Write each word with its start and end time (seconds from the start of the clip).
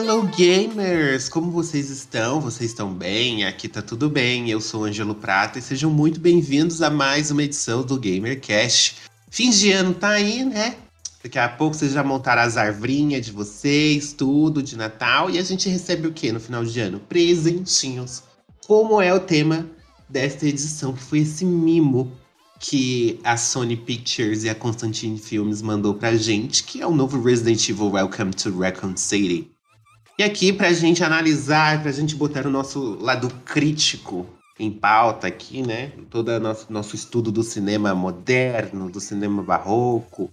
Hello 0.00 0.22
gamers! 0.28 1.28
Como 1.28 1.50
vocês 1.50 1.90
estão? 1.90 2.40
Vocês 2.40 2.70
estão 2.70 2.94
bem? 2.94 3.44
Aqui 3.44 3.66
tá 3.66 3.82
tudo 3.82 4.08
bem. 4.08 4.48
Eu 4.48 4.60
sou 4.60 4.84
Ângelo 4.84 5.12
Prata 5.12 5.58
e 5.58 5.62
sejam 5.62 5.90
muito 5.90 6.20
bem-vindos 6.20 6.80
a 6.82 6.88
mais 6.88 7.32
uma 7.32 7.42
edição 7.42 7.82
do 7.82 7.98
GamerCast. 7.98 8.94
Fim 9.28 9.50
de 9.50 9.72
ano 9.72 9.92
tá 9.92 10.10
aí, 10.10 10.44
né? 10.44 10.76
Daqui 11.20 11.36
a 11.36 11.48
pouco 11.48 11.74
vocês 11.74 11.94
já 11.94 12.04
montaram 12.04 12.42
as 12.42 12.56
arvrinhas 12.56 13.26
de 13.26 13.32
vocês, 13.32 14.12
tudo 14.12 14.62
de 14.62 14.76
Natal. 14.76 15.30
E 15.30 15.36
a 15.36 15.42
gente 15.42 15.68
recebe 15.68 16.06
o 16.06 16.12
que 16.12 16.30
no 16.30 16.38
final 16.38 16.64
de 16.64 16.78
ano? 16.78 17.00
Presentinhos. 17.00 18.22
Como 18.68 19.02
é 19.02 19.12
o 19.12 19.18
tema 19.18 19.68
desta 20.08 20.46
edição, 20.46 20.92
que 20.92 21.02
foi 21.02 21.18
esse 21.18 21.44
mimo 21.44 22.12
que 22.60 23.18
a 23.24 23.36
Sony 23.36 23.76
Pictures 23.76 24.44
e 24.44 24.48
a 24.48 24.54
Constantine 24.54 25.18
Films 25.18 25.60
mandou 25.60 25.92
pra 25.92 26.14
gente, 26.14 26.62
que 26.62 26.80
é 26.80 26.86
o 26.86 26.94
novo 26.94 27.20
Resident 27.20 27.68
Evil 27.68 27.90
Welcome 27.90 28.30
to 28.34 28.56
Raccoon 28.56 28.96
City. 28.96 29.57
E 30.18 30.24
aqui, 30.24 30.52
para 30.52 30.66
a 30.66 30.72
gente 30.72 31.04
analisar, 31.04 31.80
para 31.80 31.90
a 31.90 31.94
gente 31.94 32.16
botar 32.16 32.44
o 32.44 32.50
nosso 32.50 32.98
lado 33.00 33.30
crítico 33.44 34.26
em 34.58 34.68
pauta 34.68 35.28
aqui, 35.28 35.62
né? 35.62 35.92
Todo 36.10 36.30
o 36.30 36.40
nosso, 36.40 36.72
nosso 36.72 36.96
estudo 36.96 37.30
do 37.30 37.44
cinema 37.44 37.94
moderno, 37.94 38.90
do 38.90 38.98
cinema 38.98 39.44
barroco. 39.44 40.28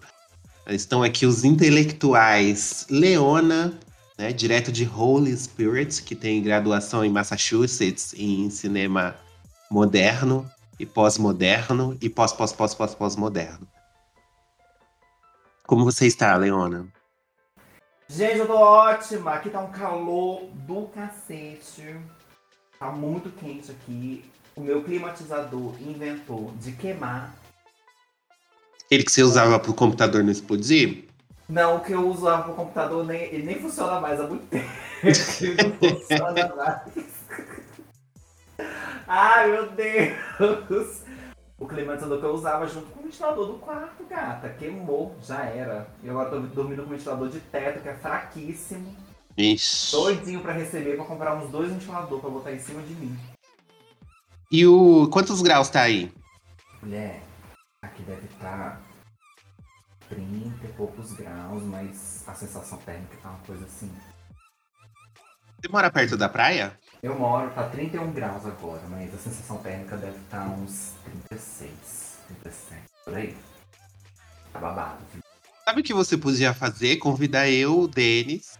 Estão 0.67 1.03
aqui 1.03 1.27
os 1.27 1.43
intelectuais 1.43 2.87
Leona, 2.89 3.79
né, 4.17 4.33
direto 4.33 4.71
de 4.71 4.89
Holy 4.91 5.37
Spirit, 5.37 6.01
que 6.01 6.15
tem 6.15 6.41
graduação 6.41 7.05
em 7.05 7.11
Massachusetts 7.11 8.15
em 8.17 8.49
cinema 8.49 9.15
moderno 9.69 10.49
e 10.79 10.85
pós-moderno 10.87 11.95
e 12.01 12.09
pós-pós-pós-pós-pós-moderno. 12.09 13.67
Como 15.67 15.85
você 15.85 16.07
está, 16.07 16.35
Leona? 16.35 16.87
Gente, 18.07 18.37
eu 18.37 18.47
tô 18.47 18.55
ótima. 18.55 19.31
Aqui 19.31 19.49
tá 19.49 19.59
um 19.59 19.71
calor 19.71 20.43
do 20.53 20.87
cacete. 20.93 21.95
Tá 22.79 22.91
muito 22.91 23.29
quente 23.31 23.71
aqui. 23.71 24.23
O 24.55 24.61
meu 24.61 24.83
climatizador 24.83 25.73
inventou 25.81 26.53
de 26.59 26.71
queimar. 26.73 27.33
Ele 28.89 29.03
que 29.03 29.11
você 29.11 29.23
usava 29.23 29.59
pro 29.59 29.73
computador 29.73 30.23
não 30.23 30.31
explodir? 30.31 31.05
Não, 31.49 31.77
o 31.77 31.79
que 31.79 31.93
eu 31.93 32.07
usava 32.07 32.43
pro 32.43 32.53
computador 32.53 33.03
nem, 33.05 33.23
ele 33.23 33.43
nem 33.43 33.59
funciona 33.59 33.99
mais 33.99 34.19
há 34.19 34.27
muito 34.27 34.45
tempo. 34.47 34.69
ele 35.41 35.55
não 35.63 35.89
funciona 35.89 36.55
mais. 36.55 37.05
Ai, 39.07 39.51
meu 39.51 39.69
Deus! 39.71 41.01
O 41.57 41.67
climatizador 41.67 42.19
que 42.19 42.25
eu 42.25 42.33
usava 42.33 42.67
junto 42.67 42.87
com 42.87 42.99
o 42.99 43.03
ventilador 43.03 43.47
do 43.47 43.59
quarto, 43.59 44.05
gata. 44.05 44.49
Queimou, 44.49 45.15
já 45.21 45.45
era. 45.45 45.87
E 46.03 46.09
agora 46.09 46.29
tô 46.29 46.39
dormindo 46.39 46.83
com 46.83 46.89
o 46.89 46.97
ventilador 46.97 47.29
de 47.29 47.39
teto, 47.39 47.81
que 47.81 47.89
é 47.89 47.95
fraquíssimo. 47.95 48.95
Isso. 49.37 49.95
Doidinho 49.97 50.41
pra 50.41 50.53
receber, 50.53 50.95
pra 50.95 51.05
comprar 51.05 51.35
uns 51.35 51.49
dois 51.49 51.71
ventiladores 51.71 52.21
pra 52.21 52.29
botar 52.29 52.51
em 52.51 52.59
cima 52.59 52.81
de 52.81 52.93
mim. 52.95 53.17
E 54.51 54.65
o. 54.65 55.07
Quantos 55.09 55.41
graus 55.41 55.69
tá 55.69 55.81
aí? 55.81 56.11
Mulher, 56.81 57.23
aqui 57.81 58.03
deve 58.03 58.25
estar 58.27 58.79
tá 58.79 58.81
30 60.09 60.65
e 60.65 60.73
poucos 60.73 61.13
graus, 61.13 61.63
mas 61.63 62.23
a 62.27 62.33
sensação 62.33 62.77
térmica 62.79 63.17
tá 63.21 63.29
uma 63.29 63.39
coisa 63.39 63.65
assim. 63.65 63.91
Você 65.59 65.67
mora 65.69 65.89
perto 65.89 66.15
da 66.15 66.29
praia? 66.29 66.77
Eu 67.01 67.17
moro, 67.17 67.49
tá 67.51 67.63
31 67.63 68.11
graus 68.11 68.45
agora, 68.45 68.81
mas 68.89 69.13
a 69.13 69.17
sensação 69.17 69.57
térmica 69.57 69.95
deve 69.97 70.17
estar 70.17 70.39
tá 70.39 70.45
uns 70.45 70.93
36, 71.29 71.69
37, 72.43 72.81
por 73.03 73.15
aí. 73.15 73.35
Tá 74.51 74.59
babado. 74.59 74.97
Sabe 75.65 75.81
o 75.81 75.83
que 75.83 75.93
você 75.93 76.17
podia 76.17 76.53
fazer? 76.53 76.97
Convidar 76.97 77.49
eu, 77.49 77.81
o 77.81 77.87
Denis, 77.87 78.57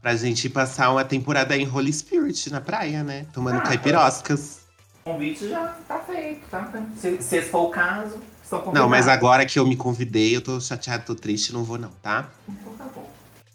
pra 0.00 0.16
gente 0.16 0.48
passar 0.48 0.90
uma 0.90 1.04
temporada 1.04 1.56
em 1.56 1.68
Holy 1.68 1.92
Spirit 1.92 2.50
na 2.50 2.60
praia, 2.60 3.02
né? 3.02 3.26
Tomando 3.32 3.58
ah, 3.58 3.62
caipiroscas. 3.62 4.60
O 5.04 5.10
convite 5.10 5.48
já 5.48 5.68
tá 5.88 5.98
feito, 6.00 6.48
tá? 6.50 6.70
Se, 6.96 7.22
se 7.22 7.36
esse 7.36 7.48
for 7.48 7.68
o 7.68 7.70
caso, 7.70 8.20
estou 8.42 8.60
convidado. 8.60 8.84
Não, 8.84 8.88
mas 8.88 9.08
agora 9.08 9.46
que 9.46 9.58
eu 9.58 9.66
me 9.66 9.76
convidei, 9.76 10.36
eu 10.36 10.40
tô 10.40 10.60
chateado, 10.60 11.04
tô 11.04 11.14
triste, 11.14 11.52
não 11.52 11.64
vou 11.64 11.78
não, 11.78 11.90
tá? 12.02 12.28
Então 12.48 12.72
tá 12.74 12.84
bom. 12.94 13.10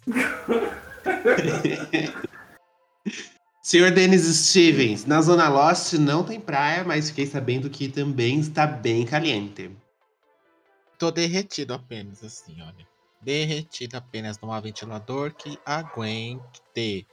Senhor 3.67 3.91
Denis 3.91 4.23
Stevens, 4.23 5.03
na 5.03 5.21
Zona 5.21 5.49
Lost 5.49 5.91
não 5.95 6.23
tem 6.23 6.39
praia, 6.39 6.85
mas 6.85 7.09
fiquei 7.09 7.27
sabendo 7.27 7.69
que 7.69 7.89
também 7.89 8.39
está 8.39 8.65
bem 8.65 9.05
caliente. 9.05 9.69
Tô 10.97 11.11
derretido 11.11 11.73
apenas, 11.73 12.23
assim, 12.23 12.61
olha. 12.61 12.87
Derretido 13.21 13.97
apenas 13.97 14.39
num 14.39 14.57
ventilador 14.61 15.33
que 15.33 15.59
aguente. 15.65 17.05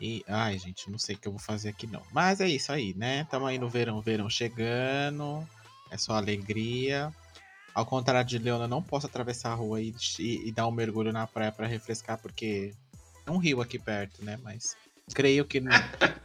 E, 0.00 0.24
ai, 0.26 0.58
gente, 0.58 0.90
não 0.90 0.98
sei 0.98 1.14
o 1.14 1.18
que 1.20 1.28
eu 1.28 1.32
vou 1.32 1.40
fazer 1.40 1.68
aqui 1.68 1.86
não. 1.86 2.02
Mas 2.10 2.40
é 2.40 2.48
isso 2.48 2.72
aí, 2.72 2.92
né? 2.94 3.24
Tamo 3.30 3.46
aí 3.46 3.56
no 3.56 3.68
verão, 3.68 4.00
verão 4.00 4.28
chegando. 4.28 5.48
É 5.88 5.96
só 5.96 6.14
alegria. 6.14 7.14
Ao 7.72 7.86
contrário 7.86 8.28
de 8.28 8.38
Leona, 8.38 8.66
não 8.66 8.82
posso 8.82 9.06
atravessar 9.06 9.52
a 9.52 9.54
rua 9.54 9.80
e, 9.80 9.94
e, 10.18 10.48
e 10.48 10.50
dar 10.50 10.66
um 10.66 10.72
mergulho 10.72 11.12
na 11.12 11.28
praia 11.28 11.52
para 11.52 11.68
refrescar, 11.68 12.18
porque 12.18 12.74
é 13.24 13.30
um 13.30 13.38
rio 13.38 13.60
aqui 13.60 13.78
perto, 13.78 14.24
né? 14.24 14.36
Mas 14.42 14.76
creio 15.14 15.44
que 15.44 15.60
não, 15.60 15.72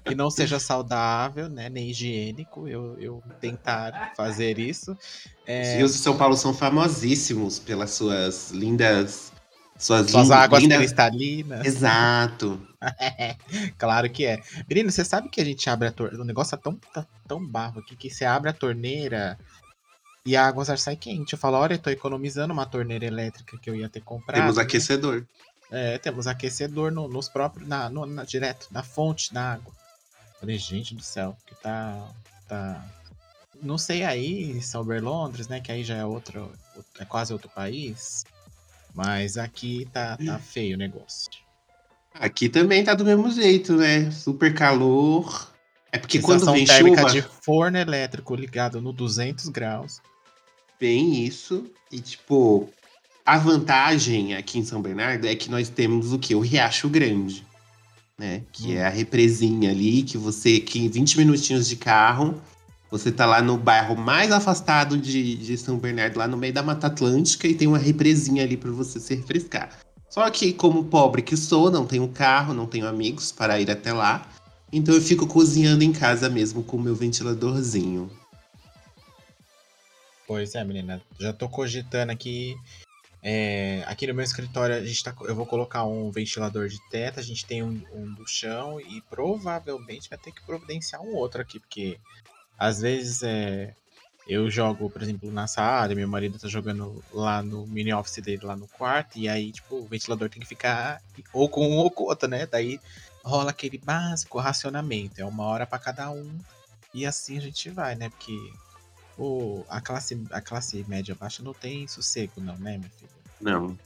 que 0.05 0.15
não 0.15 0.29
seja 0.29 0.59
saudável, 0.59 1.49
né, 1.49 1.69
nem 1.69 1.89
higiênico, 1.89 2.67
eu, 2.67 2.97
eu 2.99 3.23
tentar 3.39 4.13
fazer 4.15 4.59
isso. 4.59 4.97
É... 5.45 5.61
Os 5.61 5.77
rios 5.77 5.93
de 5.93 5.99
São 5.99 6.17
Paulo 6.17 6.35
são 6.35 6.53
famosíssimos 6.53 7.59
pelas 7.59 7.91
suas 7.91 8.51
lindas... 8.51 9.31
Suas, 9.79 10.09
suas 10.09 10.31
águas 10.31 10.63
lindas... 10.63 10.79
cristalinas. 10.79 11.63
Exato. 11.63 12.59
claro 13.77 14.09
que 14.09 14.25
é. 14.25 14.41
Menino, 14.67 14.91
você 14.91 15.05
sabe 15.05 15.29
que 15.29 15.39
a 15.39 15.45
gente 15.45 15.69
abre 15.69 15.87
a 15.87 15.91
torneira. 15.91 16.23
O 16.23 16.25
negócio 16.25 16.55
é 16.55 16.57
tão, 16.57 16.73
tá, 16.91 17.05
tão 17.27 17.45
barro 17.45 17.81
aqui 17.81 17.95
que 17.95 18.09
você 18.09 18.25
abre 18.25 18.49
a 18.49 18.53
torneira 18.53 19.37
e 20.27 20.35
a 20.35 20.45
água 20.45 20.65
já 20.65 20.75
sai 20.75 20.97
quente. 20.97 21.33
Eu 21.33 21.39
falo, 21.39 21.57
olha, 21.57 21.75
eu 21.75 21.79
tô 21.79 21.89
economizando 21.89 22.51
uma 22.53 22.65
torneira 22.65 23.05
elétrica 23.05 23.57
que 23.57 23.69
eu 23.69 23.75
ia 23.75 23.87
ter 23.87 24.01
comprado. 24.01 24.41
Temos 24.41 24.57
aquecedor. 24.57 25.25
É, 25.69 25.97
temos 25.97 26.27
aquecedor 26.27 26.91
no, 26.91 27.07
nos 27.07 27.27
próprios, 27.27 27.67
na, 27.67 27.89
no, 27.89 28.05
na, 28.05 28.23
direto, 28.23 28.67
na 28.71 28.83
fonte 28.83 29.33
da 29.33 29.53
água. 29.53 29.73
Falei, 30.39 30.57
gente 30.57 30.95
do 30.95 31.01
céu, 31.01 31.35
que 31.45 31.55
tá, 31.55 32.09
tá. 32.47 32.85
Não 33.61 33.77
sei 33.77 34.03
aí, 34.03 34.61
Sauber 34.61 35.03
Londres, 35.03 35.47
né? 35.47 35.59
Que 35.59 35.71
aí 35.71 35.83
já 35.83 35.95
é 35.95 36.05
outro, 36.05 36.51
é 36.99 37.05
quase 37.05 37.33
outro 37.33 37.49
país. 37.49 38.23
Mas 38.93 39.37
aqui 39.37 39.87
tá, 39.91 40.17
tá 40.17 40.39
feio 40.39 40.75
o 40.75 40.79
negócio. 40.79 41.29
Aqui 42.13 42.49
também 42.49 42.83
tá 42.83 42.93
do 42.93 43.05
mesmo 43.05 43.29
jeito, 43.29 43.75
né? 43.75 44.09
Super 44.11 44.53
calor. 44.53 45.51
É 45.91 45.97
porque 45.97 46.19
Sensação 46.19 46.47
quando 46.47 46.53
vem 46.53 46.65
térmica 46.65 47.01
chuva... 47.01 47.11
de 47.11 47.21
forno 47.21 47.77
elétrico 47.77 48.35
ligado 48.35 48.81
no 48.81 48.91
200 48.91 49.49
graus. 49.49 50.01
Bem 50.79 51.23
isso. 51.23 51.71
E 51.91 51.99
tipo, 51.99 52.69
a 53.27 53.37
vantagem 53.37 54.35
aqui 54.35 54.57
em 54.57 54.63
São 54.63 54.81
Bernardo 54.81 55.27
é 55.27 55.35
que 55.35 55.51
nós 55.51 55.67
temos 55.67 56.13
o 56.13 56.17
que? 56.17 56.33
O 56.33 56.39
Riacho 56.39 56.87
Grande, 56.87 57.45
né? 58.17 58.41
Que 58.53 58.67
hum. 58.67 58.77
é 58.77 58.85
a 58.85 58.89
represinha 58.89 59.69
ali, 59.69 60.01
que 60.01 60.17
você, 60.17 60.61
que 60.61 60.79
em 60.79 60.87
20 60.87 61.17
minutinhos 61.17 61.67
de 61.67 61.75
carro, 61.75 62.41
você 62.89 63.11
tá 63.11 63.25
lá 63.25 63.41
no 63.41 63.57
bairro 63.57 63.97
mais 63.97 64.31
afastado 64.31 64.97
de, 64.97 65.35
de 65.35 65.57
São 65.57 65.77
Bernardo, 65.77 66.17
lá 66.17 66.25
no 66.25 66.37
meio 66.37 66.53
da 66.53 66.63
Mata 66.63 66.87
Atlântica, 66.87 67.49
e 67.49 67.53
tem 67.53 67.67
uma 67.67 67.77
represinha 67.77 68.43
ali 68.43 68.55
para 68.55 68.71
você 68.71 68.97
se 68.97 69.13
refrescar. 69.13 69.77
Só 70.09 70.29
que, 70.29 70.53
como 70.53 70.85
pobre 70.85 71.21
que 71.21 71.35
sou, 71.35 71.69
não 71.69 71.85
tenho 71.85 72.07
carro, 72.07 72.53
não 72.53 72.65
tenho 72.65 72.87
amigos 72.87 73.33
para 73.33 73.59
ir 73.59 73.69
até 73.69 73.91
lá. 73.91 74.25
Então 74.71 74.95
eu 74.95 75.01
fico 75.01 75.27
cozinhando 75.27 75.83
em 75.83 75.91
casa 75.91 76.29
mesmo 76.29 76.63
com 76.63 76.77
o 76.77 76.81
meu 76.81 76.95
ventiladorzinho. 76.95 78.09
Pois 80.25 80.55
é, 80.55 80.63
menina. 80.63 81.01
Já 81.19 81.33
tô 81.33 81.49
cogitando 81.49 82.13
aqui 82.13 82.55
é, 83.29 83.83
aqui 83.87 84.07
no 84.07 84.13
meu 84.13 84.23
escritório 84.23 84.73
a 84.73 84.85
gente 84.85 85.03
tá, 85.03 85.13
eu 85.23 85.35
vou 85.35 85.45
colocar 85.45 85.83
um 85.83 86.09
ventilador 86.09 86.69
de 86.69 86.79
teto, 86.89 87.19
a 87.19 87.23
gente 87.23 87.45
tem 87.45 87.61
um, 87.61 87.83
um, 87.93 88.13
do 88.13 88.25
chão 88.25 88.79
e 88.79 89.01
provavelmente 89.09 90.09
vai 90.09 90.17
ter 90.17 90.31
que 90.31 90.41
providenciar 90.45 91.01
um 91.01 91.13
outro 91.13 91.41
aqui, 91.41 91.59
porque 91.59 91.99
às 92.57 92.79
vezes 92.79 93.23
é, 93.23 93.73
Eu 94.27 94.49
jogo, 94.49 94.89
por 94.89 95.01
exemplo, 95.01 95.31
na 95.31 95.47
sala, 95.47 95.95
meu 95.95 96.07
marido 96.07 96.37
tá 96.37 96.49
jogando 96.49 97.03
lá 97.13 97.41
no 97.41 97.65
mini 97.65 97.93
office 97.93 98.21
dele, 98.21 98.45
lá 98.45 98.55
no 98.55 98.67
quarto, 98.67 99.17
e 99.17 99.29
aí, 99.29 99.51
tipo, 99.53 99.75
o 99.75 99.87
ventilador 99.87 100.29
tem 100.29 100.41
que 100.41 100.47
ficar 100.47 101.01
ou 101.33 101.49
com 101.49 101.65
um 101.65 101.77
ou 101.77 101.89
com 101.89 102.03
outro, 102.03 102.27
né? 102.27 102.45
Daí 102.45 102.79
rola 103.23 103.51
aquele 103.51 103.77
básico 103.77 104.37
racionamento, 104.39 105.21
é 105.21 105.25
uma 105.25 105.43
hora 105.45 105.65
para 105.65 105.79
cada 105.79 106.11
um, 106.11 106.37
e 106.93 107.05
assim 107.05 107.37
a 107.37 107.41
gente 107.41 107.69
vai, 107.69 107.95
né? 107.95 108.09
Porque 108.09 108.37
a, 109.69 109.81
classe, 109.81 110.21
a 110.31 110.41
classe 110.41 110.85
média 110.87 111.15
baixa 111.15 111.41
não 111.41 111.53
tem 111.53 111.87
sossego, 111.87 112.41
não, 112.41 112.57
né, 112.57 112.77
minha 112.77 112.91
filha? 112.91 113.16
Não. 113.39 113.77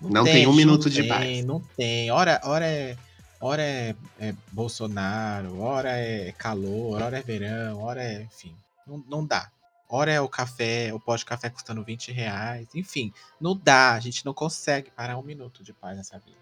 Não, 0.00 0.10
não 0.10 0.24
tem, 0.24 0.34
tem, 0.34 0.46
um 0.46 0.52
minuto 0.52 0.90
de 0.90 1.00
tem, 1.00 1.08
paz. 1.08 1.44
Não 1.44 1.60
tem. 1.76 2.10
Hora, 2.10 2.40
hora 2.44 2.66
é. 2.66 2.96
Hora 3.40 3.62
é, 3.62 3.96
é, 4.20 4.34
Bolsonaro, 4.52 5.60
hora 5.60 5.90
é 5.90 6.30
calor, 6.38 7.02
hora 7.02 7.18
é 7.18 7.22
verão, 7.22 7.80
hora 7.80 8.02
é. 8.02 8.22
Enfim. 8.22 8.54
Não, 8.86 9.04
não 9.08 9.26
dá. 9.26 9.50
Hora 9.88 10.10
é 10.10 10.20
o 10.20 10.28
café, 10.28 10.92
o 10.94 10.98
pó 10.98 11.16
de 11.16 11.24
café 11.24 11.50
custando 11.50 11.84
20 11.84 12.12
reais. 12.12 12.68
Enfim, 12.74 13.12
não 13.40 13.54
dá. 13.56 13.92
A 13.92 14.00
gente 14.00 14.24
não 14.24 14.32
consegue 14.32 14.90
parar 14.90 15.18
um 15.18 15.22
minuto 15.22 15.62
de 15.62 15.72
paz 15.72 15.96
nessa 15.96 16.18
vida. 16.18 16.38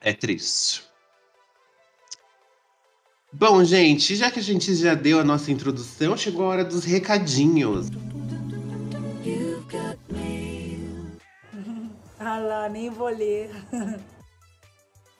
É 0.00 0.12
triste. 0.12 0.82
Bom, 3.32 3.64
gente, 3.64 4.14
já 4.14 4.30
que 4.30 4.38
a 4.38 4.42
gente 4.42 4.74
já 4.74 4.94
deu 4.94 5.18
a 5.18 5.24
nossa 5.24 5.50
introdução, 5.50 6.16
chegou 6.16 6.46
a 6.46 6.48
hora 6.48 6.64
dos 6.64 6.84
recadinhos. 6.84 7.90
Ah 12.24 12.38
lá, 12.38 12.68
nem 12.68 12.90
vou 12.90 13.08
ler. 13.08 13.50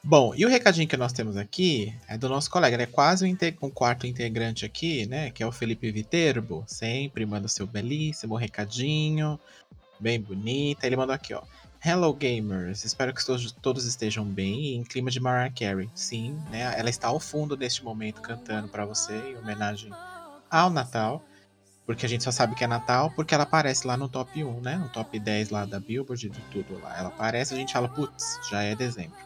Bom, 0.07 0.35
e 0.37 0.45
o 0.45 0.51
recadinho 0.51 0.87
que 0.87 0.99
nós 0.99 1.15
temos 1.15 1.35
aqui 1.35 1.95
é 2.07 2.19
do 2.19 2.29
nosso 2.29 2.51
colega, 2.51 2.77
ele 2.77 2.83
é 2.83 2.87
quase 2.87 3.25
um, 3.25 3.67
um, 3.67 3.71
quarto 3.71 4.07
integrante 4.07 4.67
aqui, 4.67 5.07
né? 5.07 5.31
Que 5.31 5.43
é 5.43 5.47
o 5.47 5.53
Felipe 5.53 5.91
Viterbo. 5.91 6.63
Sempre 6.67 7.25
manda 7.25 7.49
seu 7.49 7.67
belíssimo 7.67 8.37
recadinho, 8.37 9.41
bem 9.99 10.21
bonita. 10.21 10.87
Ele 10.87 10.97
mandou 10.97 11.15
aqui, 11.15 11.33
ó. 11.33 11.43
Hello 11.83 12.13
gamers, 12.13 12.85
espero 12.85 13.15
que 13.15 13.25
todos, 13.61 13.85
estejam 13.85 14.25
bem 14.25 14.75
em 14.75 14.85
clima 14.85 15.11
de 15.11 15.21
Mariah 15.21 15.51
Carey. 15.55 15.89
Sim, 15.95 16.39
né? 16.51 16.75
Ela 16.79 16.91
está 16.91 17.09
ao 17.09 17.21
fundo 17.21 17.57
neste 17.57 17.83
momento 17.83 18.21
cantando 18.21 18.69
para 18.69 18.85
você 18.85 19.15
em 19.15 19.37
homenagem 19.37 19.91
ao 20.51 20.69
Natal. 20.69 21.23
Porque 21.87 22.07
a 22.07 22.09
gente 22.09 22.25
só 22.25 22.31
sabe 22.31 22.55
que 22.55 22.65
é 22.65 22.67
Natal 22.67 23.11
porque 23.15 23.35
ela 23.35 23.45
aparece 23.45 23.87
lá 23.87 23.97
no 23.97 24.09
top 24.09 24.43
1, 24.43 24.61
né? 24.61 24.77
No 24.77 24.89
top 24.89 25.19
10 25.19 25.51
lá 25.51 25.65
da 25.65 25.79
Billboard 25.79 26.29
de 26.31 26.41
tudo 26.51 26.81
lá. 26.83 26.99
Ela 26.99 27.09
aparece 27.09 27.53
e 27.53 27.57
a 27.57 27.59
gente 27.59 27.73
fala, 27.73 27.89
putz, 27.89 28.41
já 28.49 28.63
é 28.63 28.75
dezembro. 28.75 29.17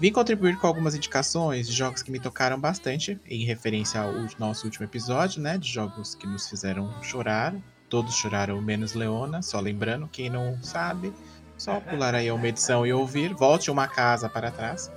Vim 0.00 0.12
contribuir 0.12 0.56
com 0.56 0.66
algumas 0.66 0.94
indicações 0.94 1.66
de 1.66 1.74
jogos 1.74 2.02
que 2.02 2.10
me 2.10 2.20
tocaram 2.20 2.58
bastante, 2.58 3.20
em 3.26 3.44
referência 3.44 4.00
ao 4.00 4.12
nosso 4.38 4.64
último 4.64 4.86
episódio, 4.86 5.42
né? 5.42 5.58
De 5.58 5.68
jogos 5.68 6.14
que 6.14 6.26
nos 6.26 6.48
fizeram 6.48 6.90
chorar. 7.02 7.54
Todos 7.88 8.14
choraram, 8.14 8.60
menos 8.62 8.94
Leona, 8.94 9.42
só 9.42 9.58
lembrando, 9.58 10.06
quem 10.08 10.28
não 10.28 10.62
sabe, 10.62 11.12
só 11.56 11.80
pular 11.80 12.14
aí 12.14 12.30
uma 12.30 12.46
edição 12.46 12.86
e 12.86 12.92
ouvir. 12.92 13.34
Volte 13.34 13.70
uma 13.70 13.88
casa 13.88 14.28
para 14.28 14.50
trás. 14.50 14.90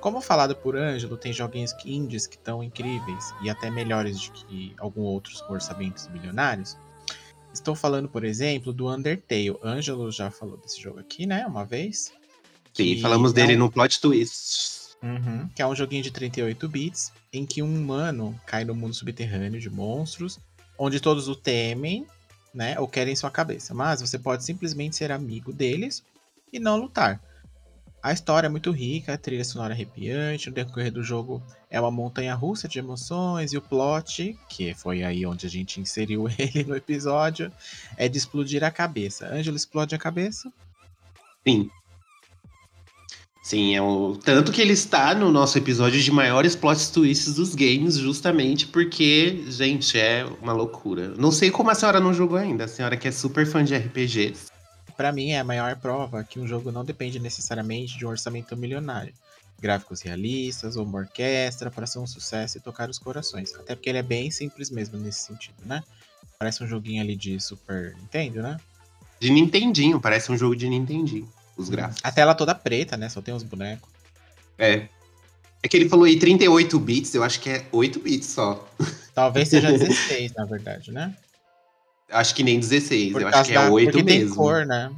Como 0.00 0.20
falado 0.20 0.54
por 0.54 0.76
Ângelo, 0.76 1.16
tem 1.16 1.32
joguinhos 1.32 1.74
indies 1.84 2.26
que 2.26 2.36
estão 2.36 2.62
incríveis 2.62 3.34
e 3.42 3.50
até 3.50 3.70
melhores 3.70 4.28
do 4.28 4.32
que 4.32 4.74
alguns 4.78 5.06
outros 5.06 5.40
com 5.42 5.54
orçamentos 5.54 6.08
milionários. 6.08 6.76
Estou 7.52 7.74
falando, 7.74 8.08
por 8.08 8.24
exemplo, 8.24 8.72
do 8.72 8.88
Undertale. 8.88 9.56
Ângelo 9.62 10.10
já 10.10 10.30
falou 10.30 10.56
desse 10.56 10.80
jogo 10.80 10.98
aqui, 10.98 11.24
né? 11.24 11.46
Uma 11.46 11.64
vez. 11.64 12.12
Sim, 12.72 13.00
falamos 13.00 13.30
é 13.30 13.34
dele 13.34 13.54
um... 13.54 13.60
no 13.60 13.70
Plot 13.70 14.00
Twist. 14.00 14.74
Uhum, 15.02 15.48
que 15.54 15.60
é 15.60 15.66
um 15.66 15.76
joguinho 15.76 16.02
de 16.02 16.10
38 16.10 16.66
bits, 16.66 17.12
em 17.30 17.44
que 17.44 17.62
um 17.62 17.74
humano 17.74 18.40
cai 18.46 18.64
no 18.64 18.74
mundo 18.74 18.94
subterrâneo 18.94 19.60
de 19.60 19.68
monstros, 19.68 20.40
onde 20.78 20.98
todos 20.98 21.28
o 21.28 21.36
temem, 21.36 22.06
né, 22.54 22.80
ou 22.80 22.88
querem 22.88 23.14
sua 23.14 23.30
cabeça. 23.30 23.74
Mas 23.74 24.00
você 24.00 24.18
pode 24.18 24.44
simplesmente 24.44 24.96
ser 24.96 25.12
amigo 25.12 25.52
deles 25.52 26.02
e 26.50 26.58
não 26.58 26.76
lutar. 26.78 27.20
A 28.04 28.12
história 28.12 28.48
é 28.48 28.50
muito 28.50 28.70
rica, 28.70 29.14
a 29.14 29.16
trilha 29.16 29.42
sonora 29.42 29.72
é 29.72 29.76
arrepiante, 29.76 30.50
no 30.50 30.54
decorrer 30.54 30.92
do 30.92 31.02
jogo 31.02 31.42
é 31.70 31.80
uma 31.80 31.90
montanha 31.90 32.34
russa 32.34 32.68
de 32.68 32.78
emoções 32.78 33.54
e 33.54 33.56
o 33.56 33.62
plot, 33.62 34.38
que 34.46 34.74
foi 34.74 35.02
aí 35.02 35.24
onde 35.24 35.46
a 35.46 35.48
gente 35.48 35.80
inseriu 35.80 36.26
ele 36.38 36.64
no 36.64 36.76
episódio, 36.76 37.50
é 37.96 38.06
de 38.06 38.18
explodir 38.18 38.62
a 38.62 38.70
cabeça. 38.70 39.26
Ângelo 39.32 39.56
explode 39.56 39.94
a 39.94 39.98
cabeça? 39.98 40.52
Sim. 41.48 41.70
Sim, 43.42 43.74
é 43.74 43.80
o 43.80 44.18
tanto 44.22 44.52
que 44.52 44.60
ele 44.60 44.74
está 44.74 45.14
no 45.14 45.32
nosso 45.32 45.56
episódio 45.56 45.98
de 45.98 46.12
maiores 46.12 46.54
plot 46.54 46.92
twists 46.92 47.34
dos 47.34 47.54
games, 47.54 47.96
justamente 47.96 48.66
porque, 48.66 49.46
gente, 49.48 49.98
é 49.98 50.26
uma 50.42 50.52
loucura. 50.52 51.14
Não 51.16 51.32
sei 51.32 51.50
como 51.50 51.70
a 51.70 51.74
senhora 51.74 52.00
não 52.00 52.12
jogou 52.12 52.36
ainda, 52.36 52.64
a 52.64 52.68
senhora 52.68 52.98
que 52.98 53.08
é 53.08 53.12
super 53.12 53.46
fã 53.46 53.64
de 53.64 53.74
RPGs. 53.74 54.53
Para 54.96 55.12
mim 55.12 55.30
é 55.30 55.40
a 55.40 55.44
maior 55.44 55.76
prova 55.76 56.24
que 56.24 56.38
um 56.38 56.46
jogo 56.46 56.70
não 56.70 56.84
depende 56.84 57.18
necessariamente 57.18 57.98
de 57.98 58.06
um 58.06 58.08
orçamento 58.10 58.56
milionário. 58.56 59.12
Gráficos 59.60 60.00
realistas 60.02 60.76
ou 60.76 60.84
uma 60.84 60.98
orquestra 60.98 61.70
para 61.70 61.86
ser 61.86 61.98
um 61.98 62.06
sucesso 62.06 62.58
e 62.58 62.60
tocar 62.60 62.88
os 62.90 62.98
corações. 62.98 63.54
Até 63.54 63.74
porque 63.74 63.88
ele 63.88 63.98
é 63.98 64.02
bem 64.02 64.30
simples 64.30 64.70
mesmo 64.70 64.98
nesse 64.98 65.20
sentido, 65.20 65.56
né? 65.64 65.82
Parece 66.38 66.62
um 66.62 66.66
joguinho 66.66 67.02
ali 67.02 67.16
de 67.16 67.40
Super 67.40 67.94
Nintendo, 67.96 68.42
né? 68.42 68.58
De 69.20 69.30
Nintendinho, 69.30 70.00
parece 70.00 70.30
um 70.30 70.36
jogo 70.36 70.54
de 70.54 70.68
Nintendinho 70.68 71.28
os 71.56 71.68
gráficos. 71.68 72.00
A 72.02 72.10
tela 72.10 72.34
toda 72.34 72.54
preta, 72.54 72.96
né? 72.96 73.08
Só 73.08 73.20
tem 73.20 73.34
os 73.34 73.42
bonecos. 73.42 73.88
É. 74.58 74.88
É 75.62 75.68
que 75.68 75.76
ele 75.76 75.88
falou 75.88 76.04
aí 76.04 76.18
38 76.18 76.78
bits, 76.78 77.14
eu 77.14 77.22
acho 77.22 77.40
que 77.40 77.48
é 77.48 77.66
8 77.72 78.00
bits 78.00 78.28
só. 78.28 78.68
Talvez 79.14 79.48
seja 79.48 79.72
16, 79.72 80.34
na 80.34 80.44
verdade, 80.44 80.92
né? 80.92 81.16
Acho 82.14 82.34
que 82.34 82.44
nem 82.44 82.60
16, 82.60 83.12
Por 83.12 83.22
eu 83.22 83.28
acho 83.28 83.50
que 83.50 83.56
é 83.56 83.68
8 83.68 83.90
porque 83.90 84.02
mesmo. 84.04 84.28
Tem 84.28 84.36
cor, 84.36 84.64
né? 84.64 84.94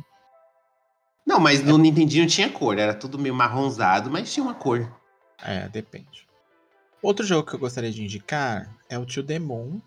Não, 1.26 1.40
mas 1.40 1.62
no 1.62 1.78
Nintendinho 1.78 2.26
tinha 2.26 2.48
cor, 2.48 2.78
era 2.78 2.94
tudo 2.94 3.18
meio 3.18 3.34
marronzado, 3.34 4.10
mas 4.10 4.32
tinha 4.32 4.44
uma 4.44 4.54
cor. 4.54 4.88
É, 5.42 5.68
depende. 5.68 6.26
Outro 7.02 7.26
jogo 7.26 7.48
que 7.48 7.54
eu 7.54 7.58
gostaria 7.58 7.90
de 7.90 8.02
indicar 8.02 8.70
é 8.88 8.98
o 8.98 9.06
Tio 9.06 9.22
Demon, 9.22 9.80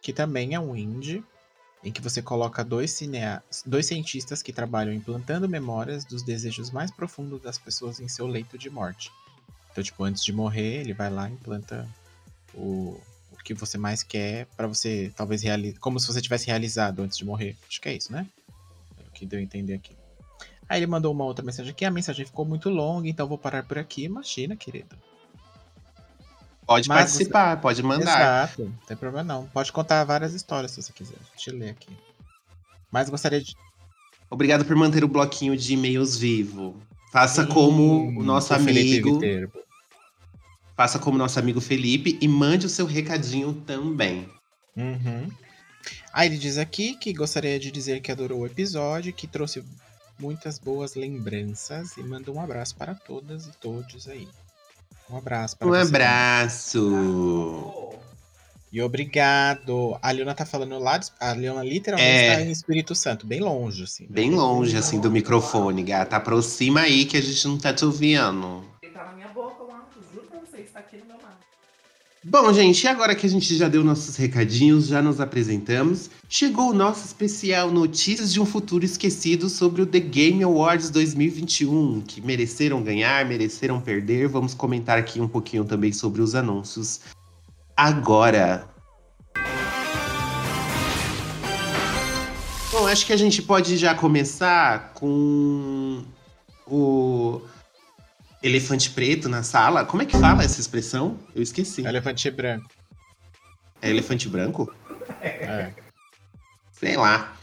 que 0.00 0.12
também 0.12 0.54
é 0.54 0.60
um 0.60 0.76
indie, 0.76 1.24
em 1.82 1.90
que 1.90 2.00
você 2.00 2.22
coloca 2.22 2.64
dois, 2.64 2.92
cinea... 2.92 3.42
dois 3.64 3.86
cientistas 3.86 4.42
que 4.42 4.52
trabalham 4.52 4.92
implantando 4.92 5.48
memórias 5.48 6.04
dos 6.04 6.22
desejos 6.22 6.70
mais 6.70 6.90
profundos 6.90 7.42
das 7.42 7.58
pessoas 7.58 8.00
em 8.00 8.08
seu 8.08 8.26
leito 8.26 8.56
de 8.56 8.70
morte. 8.70 9.10
Então, 9.70 9.84
tipo, 9.84 10.02
antes 10.04 10.24
de 10.24 10.32
morrer, 10.32 10.80
ele 10.80 10.94
vai 10.94 11.10
lá 11.10 11.28
e 11.28 11.32
implanta 11.32 11.86
o 12.54 13.00
que 13.46 13.54
você 13.54 13.78
mais 13.78 14.02
quer 14.02 14.46
para 14.56 14.66
você, 14.66 15.12
talvez, 15.14 15.42
realizar. 15.42 15.78
Como 15.78 16.00
se 16.00 16.06
você 16.06 16.20
tivesse 16.20 16.48
realizado 16.48 17.02
antes 17.02 17.16
de 17.16 17.24
morrer. 17.24 17.56
Acho 17.68 17.80
que 17.80 17.88
é 17.88 17.94
isso, 17.94 18.10
né? 18.10 18.26
É 18.98 19.08
o 19.08 19.12
que 19.12 19.24
deu 19.24 19.38
a 19.38 19.42
entender 19.42 19.74
aqui. 19.74 19.96
Aí 20.68 20.80
ele 20.80 20.86
mandou 20.88 21.12
uma 21.12 21.24
outra 21.24 21.44
mensagem 21.44 21.70
aqui. 21.70 21.84
A 21.84 21.90
mensagem 21.90 22.26
ficou 22.26 22.44
muito 22.44 22.68
longa, 22.68 23.08
então 23.08 23.28
vou 23.28 23.38
parar 23.38 23.62
por 23.62 23.78
aqui. 23.78 24.02
Imagina, 24.02 24.56
querido. 24.56 24.96
Pode 26.66 26.88
Mas 26.88 26.98
participar, 26.98 27.54
você... 27.54 27.62
pode 27.62 27.82
mandar. 27.84 28.48
Exato, 28.48 28.64
não 28.64 28.86
tem 28.88 28.96
problema 28.96 29.22
não. 29.22 29.46
Pode 29.46 29.70
contar 29.70 30.02
várias 30.02 30.34
histórias 30.34 30.72
se 30.72 30.82
você 30.82 30.92
quiser. 30.92 31.18
Deixa 31.36 31.50
eu 31.50 31.56
ler 31.56 31.70
aqui. 31.70 31.96
Mas 32.90 33.08
gostaria 33.08 33.40
de. 33.40 33.54
Obrigado 34.28 34.64
por 34.64 34.74
manter 34.74 35.04
o 35.04 35.08
bloquinho 35.08 35.56
de 35.56 35.74
e-mails 35.74 36.18
vivo. 36.18 36.76
Faça 37.12 37.44
Sim, 37.44 37.48
como 37.48 38.08
o 38.08 38.24
nosso 38.24 38.52
amigo. 38.52 39.20
Faça 40.76 40.98
como 40.98 41.16
nosso 41.16 41.38
amigo 41.38 41.60
Felipe 41.60 42.18
e 42.20 42.28
mande 42.28 42.66
o 42.66 42.68
seu 42.68 42.84
recadinho 42.84 43.54
também. 43.66 44.28
Uhum. 44.76 45.28
Aí 46.12 46.28
ele 46.28 46.38
diz 46.38 46.58
aqui 46.58 46.94
que 46.96 47.12
gostaria 47.12 47.58
de 47.58 47.70
dizer 47.70 48.00
que 48.00 48.12
adorou 48.12 48.40
o 48.40 48.46
episódio, 48.46 49.12
que 49.12 49.26
trouxe 49.26 49.64
muitas 50.18 50.58
boas 50.58 50.94
lembranças 50.94 51.96
e 51.96 52.02
manda 52.02 52.30
um 52.30 52.40
abraço 52.40 52.74
para 52.76 52.94
todas 52.94 53.46
e 53.46 53.50
todos 53.60 54.08
aí. 54.08 54.28
Um 55.10 55.16
abraço 55.16 55.56
para 55.56 55.66
Um 55.66 55.70
você. 55.70 55.88
abraço. 55.88 57.92
E 58.72 58.82
obrigado. 58.82 59.96
A 60.02 60.10
Leona 60.10 60.34
tá 60.34 60.44
falando 60.44 60.78
lá, 60.78 61.00
a 61.20 61.32
Leona 61.32 61.62
literalmente 61.62 62.10
é. 62.10 62.30
está 62.32 62.42
em 62.42 62.50
Espírito 62.50 62.94
Santo, 62.94 63.26
bem 63.26 63.40
longe, 63.40 63.84
assim. 63.84 64.06
Bem 64.10 64.32
longe, 64.32 64.76
assim, 64.76 65.00
do 65.00 65.10
microfone, 65.10 65.82
gata. 65.82 66.16
Aproxima 66.16 66.80
aí 66.80 67.06
que 67.06 67.16
a 67.16 67.22
gente 67.22 67.46
não 67.46 67.56
tá 67.56 67.72
te 67.72 67.84
ouvindo. 67.84 68.64
Bom, 72.28 72.52
gente, 72.52 72.88
agora 72.88 73.14
que 73.14 73.24
a 73.24 73.28
gente 73.28 73.54
já 73.54 73.68
deu 73.68 73.84
nossos 73.84 74.16
recadinhos, 74.16 74.88
já 74.88 75.00
nos 75.00 75.20
apresentamos, 75.20 76.10
chegou 76.28 76.70
o 76.70 76.74
nosso 76.74 77.06
especial 77.06 77.70
Notícias 77.70 78.32
de 78.32 78.40
um 78.40 78.44
Futuro 78.44 78.84
Esquecido 78.84 79.48
sobre 79.48 79.80
o 79.80 79.86
The 79.86 80.00
Game 80.00 80.42
Awards 80.42 80.90
2021, 80.90 82.00
que 82.00 82.20
mereceram 82.20 82.82
ganhar, 82.82 83.24
mereceram 83.26 83.80
perder. 83.80 84.26
Vamos 84.26 84.54
comentar 84.54 84.98
aqui 84.98 85.20
um 85.20 85.28
pouquinho 85.28 85.64
também 85.64 85.92
sobre 85.92 86.20
os 86.20 86.34
anúncios. 86.34 87.00
Agora. 87.76 88.68
Bom, 92.72 92.88
acho 92.88 93.06
que 93.06 93.12
a 93.12 93.16
gente 93.16 93.40
pode 93.40 93.76
já 93.76 93.94
começar 93.94 94.94
com 94.94 96.02
o 96.66 97.40
elefante 98.46 98.90
preto 98.90 99.28
na 99.28 99.42
sala. 99.42 99.84
Como 99.84 100.02
é 100.02 100.06
que 100.06 100.16
fala 100.18 100.44
essa 100.44 100.60
expressão? 100.60 101.18
Eu 101.34 101.42
esqueci. 101.42 101.84
Elefante 101.84 102.30
branco. 102.30 102.68
É 103.80 103.90
elefante 103.90 104.28
branco? 104.28 104.72
É. 105.20 105.72
Sei 106.72 106.96
lá. 106.96 107.36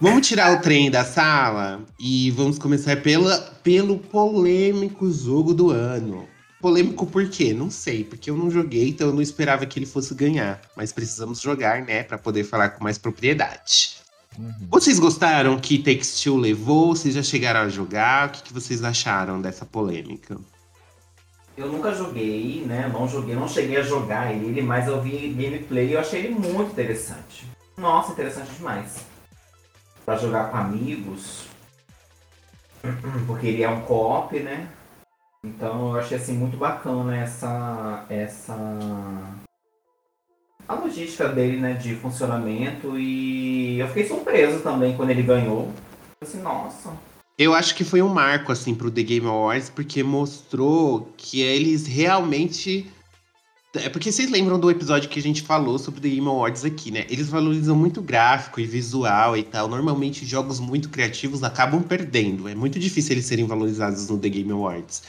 Vamos 0.00 0.28
tirar 0.28 0.56
o 0.56 0.60
trem 0.60 0.90
da 0.90 1.04
sala 1.04 1.84
e 1.98 2.30
vamos 2.30 2.58
começar 2.58 3.02
pela, 3.02 3.36
pelo 3.64 3.98
polêmico 3.98 5.10
jogo 5.10 5.52
do 5.52 5.70
ano. 5.70 6.28
Polêmico 6.60 7.06
por 7.06 7.28
quê? 7.28 7.52
Não 7.52 7.70
sei, 7.70 8.04
porque 8.04 8.30
eu 8.30 8.36
não 8.36 8.50
joguei, 8.50 8.90
então 8.90 9.08
eu 9.08 9.14
não 9.14 9.22
esperava 9.22 9.66
que 9.66 9.78
ele 9.78 9.86
fosse 9.86 10.14
ganhar. 10.14 10.60
Mas 10.76 10.92
precisamos 10.92 11.40
jogar, 11.40 11.82
né, 11.82 12.04
para 12.04 12.16
poder 12.16 12.44
falar 12.44 12.70
com 12.70 12.84
mais 12.84 12.96
propriedade. 12.96 13.97
Uhum. 14.36 14.68
Vocês 14.70 14.98
gostaram 14.98 15.58
que 15.58 15.78
Takes 15.78 16.20
Two 16.20 16.36
levou? 16.36 16.94
Vocês 16.94 17.14
já 17.14 17.22
chegaram 17.22 17.60
a 17.60 17.68
jogar? 17.68 18.28
O 18.28 18.32
que, 18.32 18.42
que 18.44 18.52
vocês 18.52 18.82
acharam 18.82 19.40
dessa 19.40 19.64
polêmica? 19.64 20.36
Eu 21.56 21.72
nunca 21.72 21.92
joguei, 21.92 22.64
né? 22.64 22.88
Não 22.92 23.08
joguei, 23.08 23.34
não 23.34 23.48
cheguei 23.48 23.78
a 23.78 23.82
jogar 23.82 24.32
ele, 24.32 24.62
mas 24.62 24.86
eu 24.86 25.02
vi 25.02 25.32
gameplay 25.32 25.88
e 25.88 25.92
eu 25.94 26.00
achei 26.00 26.20
ele 26.20 26.34
muito 26.34 26.70
interessante. 26.70 27.46
Nossa, 27.76 28.12
interessante 28.12 28.50
demais. 28.52 29.04
Pra 30.04 30.16
jogar 30.16 30.50
com 30.50 30.56
amigos. 30.56 31.46
Porque 33.26 33.48
ele 33.48 33.62
é 33.64 33.68
um 33.68 33.80
co-op, 33.80 34.38
né? 34.38 34.68
Então 35.44 35.94
eu 35.94 36.00
achei 36.00 36.16
assim 36.16 36.34
muito 36.34 36.56
bacana 36.56 37.16
essa. 37.16 38.06
essa. 38.08 38.77
A 40.68 40.74
logística 40.74 41.28
dele, 41.28 41.56
né? 41.56 41.72
De 41.72 41.94
funcionamento. 41.94 42.98
E 42.98 43.78
eu 43.78 43.88
fiquei 43.88 44.06
surpreso 44.06 44.60
também 44.60 44.94
quando 44.94 45.10
ele 45.10 45.22
ganhou. 45.22 45.72
Assim, 46.20 46.42
nossa, 46.42 46.92
Eu 47.38 47.54
acho 47.54 47.74
que 47.74 47.84
foi 47.84 48.02
um 48.02 48.08
marco, 48.08 48.52
assim, 48.52 48.74
pro 48.74 48.90
The 48.90 49.02
Game 49.02 49.26
Awards, 49.26 49.70
porque 49.70 50.02
mostrou 50.02 51.12
que 51.16 51.40
eles 51.40 51.86
realmente. 51.86 52.90
É 53.74 53.88
porque 53.88 54.10
vocês 54.10 54.30
lembram 54.30 54.58
do 54.58 54.70
episódio 54.70 55.08
que 55.08 55.20
a 55.20 55.22
gente 55.22 55.42
falou 55.42 55.78
sobre 55.78 56.00
The 56.00 56.08
Game 56.08 56.26
Awards 56.26 56.64
aqui, 56.64 56.90
né? 56.90 57.06
Eles 57.08 57.28
valorizam 57.28 57.76
muito 57.76 58.02
gráfico 58.02 58.60
e 58.60 58.66
visual 58.66 59.36
e 59.36 59.42
tal. 59.42 59.68
Normalmente, 59.68 60.26
jogos 60.26 60.58
muito 60.58 60.88
criativos 60.88 61.44
acabam 61.44 61.82
perdendo. 61.82 62.48
É 62.48 62.54
muito 62.54 62.78
difícil 62.78 63.12
eles 63.12 63.26
serem 63.26 63.46
valorizados 63.46 64.08
no 64.08 64.18
The 64.18 64.28
Game 64.28 64.50
Awards. 64.50 65.02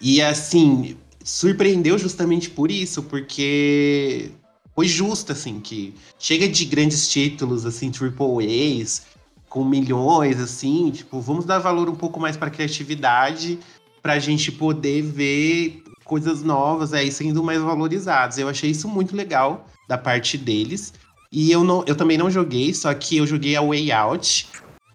E, 0.00 0.22
assim, 0.22 0.96
surpreendeu 1.22 1.98
justamente 1.98 2.48
por 2.48 2.70
isso, 2.70 3.02
porque 3.02 4.30
foi 4.76 4.86
justo, 4.86 5.32
assim, 5.32 5.58
que 5.58 5.94
chega 6.18 6.46
de 6.46 6.66
grandes 6.66 7.08
títulos, 7.08 7.64
assim, 7.64 7.90
triple 7.90 8.82
A's, 8.82 9.06
com 9.48 9.64
milhões, 9.64 10.38
assim, 10.38 10.90
tipo, 10.90 11.18
vamos 11.18 11.46
dar 11.46 11.58
valor 11.58 11.88
um 11.88 11.94
pouco 11.94 12.20
mais 12.20 12.36
pra 12.36 12.50
criatividade, 12.50 13.58
pra 14.02 14.18
gente 14.18 14.52
poder 14.52 15.00
ver 15.00 15.82
coisas 16.04 16.42
novas 16.42 16.92
aí 16.92 17.10
sendo 17.10 17.42
mais 17.42 17.62
valorizadas. 17.62 18.36
Eu 18.36 18.50
achei 18.50 18.70
isso 18.70 18.86
muito 18.86 19.16
legal 19.16 19.66
da 19.88 19.96
parte 19.96 20.36
deles. 20.36 20.92
E 21.32 21.50
eu, 21.50 21.64
não, 21.64 21.82
eu 21.86 21.96
também 21.96 22.18
não 22.18 22.30
joguei, 22.30 22.74
só 22.74 22.92
que 22.92 23.16
eu 23.16 23.26
joguei 23.26 23.56
a 23.56 23.62
Way 23.62 23.90
Out. 23.90 24.46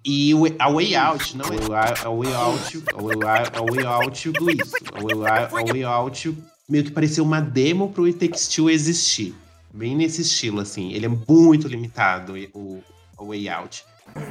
E 0.06 0.32
a 0.60 0.70
Way 0.70 0.96
Out, 0.96 1.38
não 1.38 1.46
é 1.46 1.76
a, 1.76 2.08
a 2.08 2.10
Way 2.10 2.34
Out, 2.34 2.84
a 2.88 3.60
a 3.60 3.64
Way 3.64 3.86
Out 3.86 4.32
do 4.32 4.52
isso. 4.52 4.76
A 4.94 5.02
Way, 5.02 5.28
a 5.28 5.74
Way 5.74 5.84
Out 5.84 6.38
meio 6.70 6.84
que 6.84 6.92
pareceu 6.92 7.24
uma 7.24 7.42
demo 7.42 7.90
pro 7.90 8.06
It 8.06 8.20
Takes 8.20 8.48
Two 8.48 8.70
existir. 8.70 9.36
Bem 9.74 9.96
nesse 9.96 10.22
estilo, 10.22 10.60
assim. 10.60 10.92
Ele 10.94 11.06
é 11.06 11.10
muito 11.10 11.68
limitado, 11.68 12.34
o, 12.54 12.84
o 13.18 13.28
Way 13.28 13.50
Out. 13.50 13.86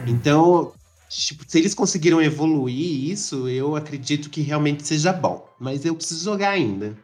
Então, 0.06 0.72
tipo, 1.08 1.44
se 1.46 1.58
eles 1.58 1.74
conseguiram 1.74 2.20
evoluir 2.20 3.10
isso, 3.10 3.48
eu 3.48 3.76
acredito 3.76 4.30
que 4.30 4.40
realmente 4.40 4.86
seja 4.86 5.12
bom. 5.12 5.48
Mas 5.58 5.84
eu 5.84 5.94
preciso 5.94 6.24
jogar 6.24 6.50
ainda. 6.50 6.96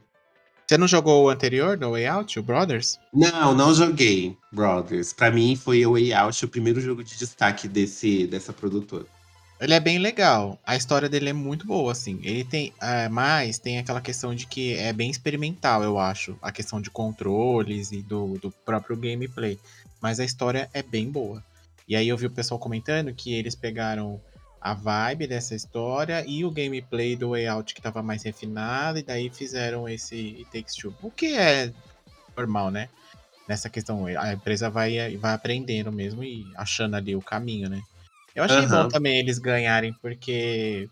Você 0.67 0.77
não 0.77 0.89
jogou 0.89 1.25
o 1.25 1.29
anterior, 1.29 1.77
do 1.77 1.93
Way 1.93 2.07
Out, 2.07 2.41
o 2.41 2.43
Brothers? 2.43 2.99
Não, 3.15 3.55
não 3.55 3.73
joguei 3.73 4.37
Brothers. 4.53 5.13
Pra 5.13 5.31
mim 5.31 5.55
foi 5.55 5.87
o 5.87 5.93
Way 5.93 6.13
Out 6.13 6.45
o 6.45 6.49
primeiro 6.49 6.81
jogo 6.81 7.05
de 7.05 7.17
destaque 7.17 7.69
desse, 7.69 8.27
dessa 8.27 8.53
produtora. 8.53 9.07
Ele 9.59 9.73
é 9.73 9.81
bem 9.81 9.99
legal. 9.99 10.59
A 10.67 10.77
história 10.77 11.09
dele 11.09 11.31
é 11.31 11.33
muito 11.33 11.67
boa, 11.67 11.93
assim. 11.93 12.21
Ele 12.23 12.45
tem. 12.45 12.75
É, 12.81 13.09
mas 13.09 13.59
tem 13.59 13.79
aquela 13.79 14.01
questão 14.01 14.35
de 14.35 14.47
que 14.47 14.75
é 14.75 14.93
bem 14.93 15.11
experimental, 15.11 15.83
eu 15.83 15.99
acho. 15.99 16.39
A 16.43 16.53
questão 16.53 16.81
de 16.81 16.91
controles 16.91 17.91
e 17.91 18.03
do, 18.03 18.39
do 18.39 18.51
próprio 18.51 18.97
gameplay. 18.97 19.59
Mas 20.01 20.21
a 20.21 20.25
história 20.25 20.69
é 20.75 20.83
bem 20.83 21.11
boa. 21.11 21.43
E 21.89 21.97
aí 21.97 22.09
eu 22.09 22.17
vi 22.17 22.27
o 22.27 22.31
pessoal 22.31 22.61
comentando 22.61 23.15
que 23.15 23.33
eles 23.33 23.55
pegaram 23.55 24.21
a 24.61 24.75
vibe 24.75 25.29
dessa 25.29 25.55
história 25.55 26.25
e 26.27 26.45
o 26.45 26.51
gameplay 26.51 27.15
do 27.15 27.31
Way 27.31 27.47
Out 27.47 27.75
que 27.75 27.81
tava 27.81 28.03
mais 28.03 28.25
refinado, 28.25 28.99
e 28.99 29.03
daí 29.03 29.31
fizeram 29.31 29.89
esse 29.89 30.37
It 30.39 30.47
Takes 30.51 30.75
Two. 30.75 30.93
O 31.01 31.11
que 31.11 31.37
é 31.37 31.73
normal, 32.37 32.71
né? 32.71 32.89
Nessa 33.49 33.71
questão, 33.71 34.07
a 34.07 34.33
empresa 34.33 34.69
vai, 34.69 35.17
vai 35.17 35.35
aprendendo 35.35 35.93
mesmo 35.93 36.25
e 36.25 36.45
achando 36.57 36.97
ali 36.97 37.15
o 37.15 37.23
caminho, 37.23 37.69
né? 37.69 37.81
Eu 38.37 38.45
achei 38.45 38.59
Aham. 38.65 38.85
bom 38.85 38.89
também 38.89 39.19
eles 39.19 39.39
ganharem, 39.39 39.95
porque 39.95 40.89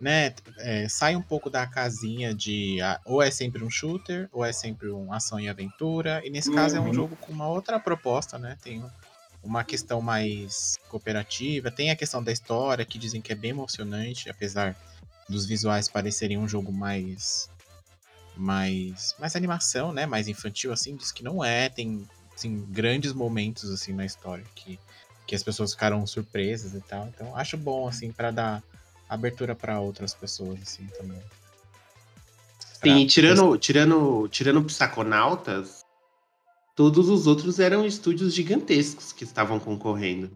né, 0.00 0.32
é, 0.58 0.88
sai 0.88 1.16
um 1.16 1.22
pouco 1.22 1.50
da 1.50 1.66
casinha 1.66 2.32
de 2.34 2.80
ah, 2.80 3.00
ou 3.04 3.20
é 3.22 3.30
sempre 3.30 3.64
um 3.64 3.70
shooter, 3.70 4.28
ou 4.32 4.44
é 4.44 4.52
sempre 4.52 4.90
um 4.90 5.12
ação 5.12 5.40
e 5.40 5.48
aventura. 5.48 6.22
E 6.24 6.30
nesse 6.30 6.50
caso 6.52 6.76
é 6.76 6.80
um 6.80 6.86
Uhum. 6.86 6.92
jogo 6.94 7.16
com 7.16 7.32
uma 7.32 7.48
outra 7.48 7.80
proposta, 7.80 8.38
né? 8.38 8.56
Tem 8.62 8.82
uma 9.42 9.64
questão 9.64 10.00
mais 10.00 10.74
cooperativa, 10.88 11.70
tem 11.70 11.90
a 11.90 11.96
questão 11.96 12.22
da 12.22 12.30
história, 12.32 12.84
que 12.84 12.98
dizem 12.98 13.20
que 13.20 13.32
é 13.32 13.36
bem 13.36 13.50
emocionante, 13.50 14.30
apesar 14.30 14.76
dos 15.28 15.46
visuais 15.46 15.88
parecerem 15.88 16.38
um 16.38 16.48
jogo 16.48 16.72
mais 16.72 17.48
mais 18.36 19.14
mais 19.18 19.34
animação, 19.34 19.92
né, 19.92 20.04
mais 20.04 20.28
infantil 20.28 20.72
assim, 20.72 20.94
diz 20.94 21.10
que 21.10 21.24
não 21.24 21.42
é, 21.42 21.68
tem 21.70 22.06
assim, 22.34 22.64
grandes 22.70 23.12
momentos 23.12 23.70
assim 23.70 23.94
na 23.94 24.04
história 24.04 24.44
que 24.54 24.78
que 25.26 25.34
as 25.34 25.42
pessoas 25.42 25.72
ficaram 25.72 26.06
surpresas 26.06 26.74
e 26.74 26.80
tal. 26.80 27.06
Então, 27.08 27.36
acho 27.36 27.56
bom 27.56 27.88
assim 27.88 28.12
pra 28.12 28.30
dar 28.30 28.62
abertura 29.08 29.54
pra 29.54 29.80
outras 29.80 30.14
pessoas 30.14 30.60
assim 30.62 30.86
também. 30.98 31.20
Pra- 32.80 32.92
Sim, 32.92 33.06
tirando, 33.06 33.56
tirando, 33.58 34.28
tirando 34.28 34.62
Psiconautas, 34.64 35.84
todos 36.74 37.08
os 37.08 37.26
outros 37.26 37.58
eram 37.58 37.84
estúdios 37.86 38.34
gigantescos 38.34 39.12
que 39.12 39.24
estavam 39.24 39.58
concorrendo. 39.58 40.30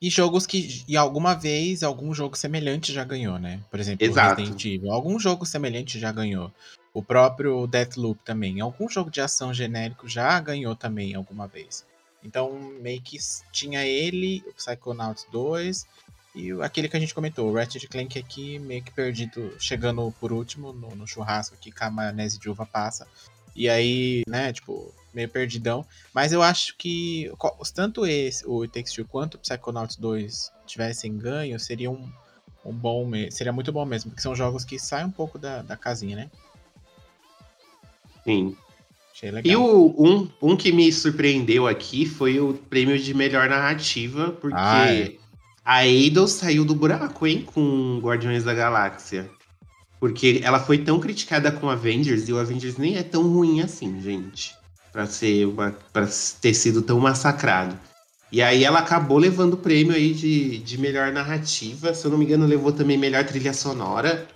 E 0.00 0.10
jogos 0.10 0.46
que 0.46 0.84
e 0.88 0.96
alguma 0.96 1.34
vez 1.34 1.82
algum 1.82 2.12
jogo 2.12 2.36
semelhante 2.36 2.92
já 2.92 3.04
ganhou, 3.04 3.38
né? 3.38 3.60
Por 3.70 3.78
exemplo, 3.78 4.04
Exato. 4.04 4.40
Resident 4.40 4.64
Evil. 4.64 4.90
Algum 4.92 5.18
jogo 5.18 5.46
semelhante 5.46 5.98
já 5.98 6.10
ganhou. 6.10 6.52
O 6.92 7.02
próprio 7.02 7.66
Deathloop 7.68 8.20
também. 8.24 8.60
Algum 8.60 8.88
jogo 8.88 9.10
de 9.10 9.20
ação 9.20 9.54
genérico 9.54 10.08
já 10.08 10.38
ganhou 10.40 10.74
também 10.74 11.14
alguma 11.14 11.46
vez. 11.46 11.86
Então, 12.22 12.52
meio 12.80 13.00
que 13.00 13.18
tinha 13.50 13.84
ele, 13.84 14.42
o 14.46 14.54
Psychonauts 14.54 15.26
2 15.30 15.86
e 16.34 16.50
aquele 16.62 16.88
que 16.88 16.96
a 16.96 17.00
gente 17.00 17.14
comentou, 17.14 17.50
o 17.50 17.54
Ratchet 17.54 17.86
Clank 17.88 18.18
aqui 18.18 18.58
meio 18.58 18.82
que 18.82 18.90
perdido, 18.90 19.54
chegando 19.58 20.12
por 20.18 20.32
último 20.32 20.72
no, 20.72 20.94
no 20.94 21.06
churrasco 21.06 21.56
que 21.60 21.70
com 21.70 21.84
a 21.84 21.90
maionese 21.90 22.38
de 22.38 22.48
uva 22.48 22.64
passa. 22.64 23.06
E 23.54 23.68
aí, 23.68 24.22
né, 24.26 24.50
tipo, 24.50 24.94
meio 25.12 25.28
perdidão. 25.28 25.84
Mas 26.14 26.32
eu 26.32 26.42
acho 26.42 26.74
que 26.76 27.30
tanto 27.74 28.06
esse, 28.06 28.46
o 28.46 28.62
It 28.62 28.72
Takes 28.72 28.92
Two, 28.94 29.04
quanto 29.04 29.34
o 29.34 29.38
Psychonauts 29.38 29.96
2 29.96 30.50
tivessem 30.66 31.18
ganho, 31.18 31.60
seria 31.60 31.90
um, 31.90 32.10
um 32.64 32.72
bom, 32.72 33.10
seria 33.30 33.52
muito 33.52 33.70
bom 33.70 33.84
mesmo, 33.84 34.10
porque 34.10 34.22
são 34.22 34.34
jogos 34.34 34.64
que 34.64 34.78
saem 34.78 35.06
um 35.06 35.10
pouco 35.10 35.38
da, 35.38 35.60
da 35.60 35.76
casinha, 35.76 36.16
né? 36.16 36.30
Sim. 38.24 38.56
E 39.44 39.54
o, 39.54 39.94
um, 39.98 40.28
um 40.40 40.56
que 40.56 40.72
me 40.72 40.92
surpreendeu 40.92 41.66
aqui 41.66 42.06
foi 42.06 42.40
o 42.40 42.54
prêmio 42.54 42.98
de 42.98 43.14
melhor 43.14 43.48
narrativa, 43.48 44.30
porque 44.40 44.56
Ah, 44.58 44.92
é. 44.92 45.12
a 45.64 45.86
Eidos 45.86 46.32
saiu 46.32 46.64
do 46.64 46.74
buraco, 46.74 47.26
hein, 47.26 47.42
com 47.42 48.00
Guardiões 48.02 48.42
da 48.42 48.54
Galáxia. 48.54 49.30
Porque 50.00 50.40
ela 50.42 50.58
foi 50.58 50.78
tão 50.78 50.98
criticada 50.98 51.52
com 51.52 51.70
Avengers, 51.70 52.28
e 52.28 52.32
o 52.32 52.38
Avengers 52.38 52.76
nem 52.76 52.96
é 52.96 53.02
tão 53.02 53.22
ruim 53.22 53.60
assim, 53.60 54.00
gente. 54.00 54.54
Pra, 54.92 55.06
ser 55.06 55.46
uma, 55.46 55.70
pra 55.92 56.08
ter 56.40 56.52
sido 56.54 56.82
tão 56.82 56.98
massacrado. 56.98 57.78
E 58.32 58.42
aí 58.42 58.64
ela 58.64 58.78
acabou 58.80 59.18
levando 59.18 59.54
o 59.54 59.58
prêmio 59.58 59.94
aí 59.94 60.12
de, 60.12 60.58
de 60.58 60.78
melhor 60.78 61.12
narrativa. 61.12 61.94
Se 61.94 62.04
eu 62.04 62.10
não 62.10 62.18
me 62.18 62.24
engano, 62.24 62.46
levou 62.46 62.72
também 62.72 62.96
melhor 62.98 63.24
trilha 63.24 63.52
sonora. 63.52 64.26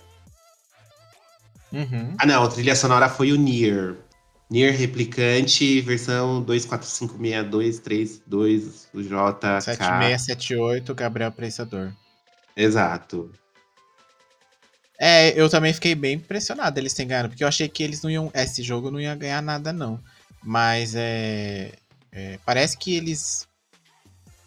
Uhum. 1.73 2.15
Ah, 2.17 2.25
não, 2.25 2.43
a 2.43 2.47
trilha 2.47 2.75
sonora 2.75 3.09
foi 3.09 3.31
o 3.31 3.35
Nier. 3.35 3.95
Nier 4.49 4.73
Replicante, 4.75 5.81
versão 5.81 6.43
2456232, 6.45 8.87
o 8.93 9.03
JK. 9.03 9.61
7678, 9.61 10.95
Gabriel 10.95 11.33
Pensador. 11.33 11.91
Exato. 12.55 13.29
É, 14.99 15.39
eu 15.39 15.47
também 15.49 15.73
fiquei 15.73 15.93
bem 15.93 16.15
impressionado 16.15 16.79
eles 16.79 16.93
terem 16.93 17.09
ganhado, 17.09 17.29
porque 17.29 17.43
eu 17.43 17.47
achei 17.47 17.69
que 17.69 17.83
eles 17.83 18.01
não 18.01 18.09
iam. 18.09 18.31
Esse 18.33 18.63
jogo 18.63 18.89
não 18.89 18.99
ia 18.99 19.13
ganhar 19.15 19.41
nada, 19.41 19.71
não. 19.71 20.01
Mas 20.43 20.95
é. 20.95 21.71
é, 22.11 22.39
parece 22.45 22.77
que 22.77 22.95
eles. 22.95 23.47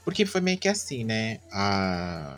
Porque 0.04 0.26
foi 0.26 0.40
meio 0.40 0.58
que 0.58 0.68
assim, 0.68 1.04
né? 1.04 1.38
A, 1.52 2.36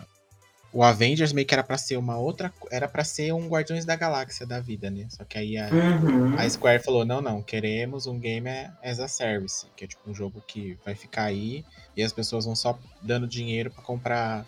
o 0.72 0.82
Avengers 0.82 1.32
meio 1.32 1.46
que 1.46 1.52
era 1.54 1.62
pra 1.62 1.76
ser 1.76 1.96
uma 1.98 2.16
outra. 2.18 2.52
Era 2.70 2.88
pra 2.88 3.04
ser 3.04 3.32
um 3.32 3.46
Guardiões 3.48 3.84
da 3.84 3.94
Galáxia 3.96 4.46
da 4.46 4.58
vida, 4.60 4.90
né? 4.90 5.06
Só 5.10 5.24
que 5.24 5.36
aí 5.38 5.56
a, 5.58 5.68
Uhum. 5.70 6.34
a 6.38 6.48
Square 6.48 6.82
falou: 6.82 7.04
não, 7.04 7.20
não, 7.20 7.42
queremos 7.42 8.06
um 8.06 8.18
game 8.18 8.48
as 8.82 8.98
a 8.98 9.06
service, 9.08 9.66
que 9.76 9.84
é 9.84 9.86
tipo 9.88 10.10
um 10.10 10.14
jogo 10.14 10.42
que 10.46 10.78
vai 10.84 10.94
ficar 10.94 11.24
aí 11.24 11.64
e 11.96 12.02
as 12.02 12.12
pessoas 12.12 12.44
vão 12.46 12.56
só 12.56 12.78
dando 13.02 13.26
dinheiro 13.26 13.70
pra 13.70 13.82
comprar 13.82 14.46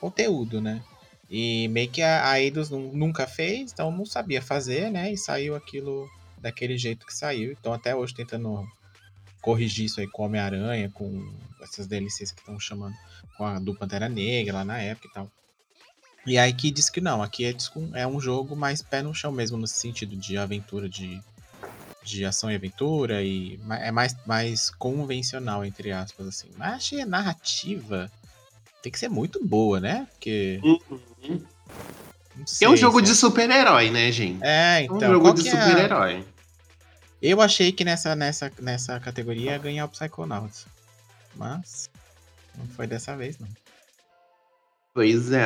conteúdo, 0.00 0.60
né? 0.60 0.82
E 1.30 1.68
meio 1.68 1.90
que 1.90 2.00
a, 2.00 2.30
a 2.30 2.40
Eidos 2.40 2.70
nu- 2.70 2.92
nunca 2.94 3.26
fez, 3.26 3.70
então 3.72 3.90
não 3.90 4.06
sabia 4.06 4.40
fazer, 4.40 4.90
né? 4.90 5.12
E 5.12 5.18
saiu 5.18 5.54
aquilo 5.54 6.08
daquele 6.38 6.78
jeito 6.78 7.04
que 7.04 7.12
saiu. 7.14 7.52
Então 7.52 7.72
até 7.74 7.94
hoje 7.94 8.14
tentando 8.14 8.66
corrigir 9.42 9.84
isso 9.86 10.00
aí 10.00 10.06
com 10.08 10.24
Homem-Aranha, 10.24 10.90
com 10.94 11.30
essas 11.62 11.86
DLCs 11.86 12.32
que 12.32 12.40
estão 12.40 12.58
chamando, 12.58 12.94
com 13.36 13.44
a 13.44 13.58
do 13.58 13.74
Pantera 13.74 14.08
Negra 14.08 14.54
lá 14.54 14.64
na 14.64 14.78
época 14.80 15.08
e 15.08 15.12
tal. 15.12 15.30
E 16.28 16.38
aí 16.38 16.52
que 16.52 16.70
diz 16.70 16.90
que 16.90 17.00
não, 17.00 17.22
aqui 17.22 17.44
é, 17.44 17.54
é 17.94 18.06
um 18.06 18.20
jogo 18.20 18.54
mais 18.54 18.82
pé 18.82 19.02
no 19.02 19.14
chão 19.14 19.32
mesmo, 19.32 19.56
no 19.56 19.66
sentido 19.66 20.14
de 20.16 20.36
aventura, 20.36 20.88
de, 20.88 21.20
de 22.02 22.24
ação 22.24 22.50
e 22.50 22.54
aventura, 22.54 23.22
e 23.22 23.58
é 23.80 23.90
mais, 23.90 24.16
mais 24.26 24.70
convencional, 24.70 25.64
entre 25.64 25.90
aspas, 25.90 26.26
assim. 26.26 26.48
Mas 26.56 26.74
achei 26.74 27.00
a 27.00 27.06
narrativa 27.06 28.10
tem 28.82 28.92
que 28.92 28.98
ser 28.98 29.08
muito 29.08 29.44
boa, 29.44 29.80
né? 29.80 30.06
Porque. 30.12 30.60
Uhum. 30.62 30.78
não 32.36 32.42
É 32.42 32.46
sei 32.46 32.68
um 32.68 32.76
jogo 32.76 33.00
se 33.00 33.06
de 33.06 33.14
super-herói, 33.14 33.90
né, 33.90 34.10
gente? 34.12 34.42
É, 34.42 34.80
É 34.80 34.82
então. 34.82 34.96
um 34.96 35.00
jogo 35.00 35.20
qual 35.20 35.34
de 35.34 35.48
é 35.48 35.50
super-herói. 35.50 36.24
Eu 37.20 37.40
achei 37.40 37.72
que 37.72 37.84
nessa, 37.84 38.14
nessa, 38.14 38.52
nessa 38.60 39.00
categoria 39.00 39.52
ia 39.52 39.58
ganhar 39.58 39.84
o 39.84 39.88
Psychonauts. 39.88 40.66
Mas. 41.34 41.90
Não 42.56 42.66
foi 42.68 42.86
dessa 42.86 43.16
vez, 43.16 43.38
não. 43.38 43.48
Pois 44.94 45.32
é. 45.32 45.44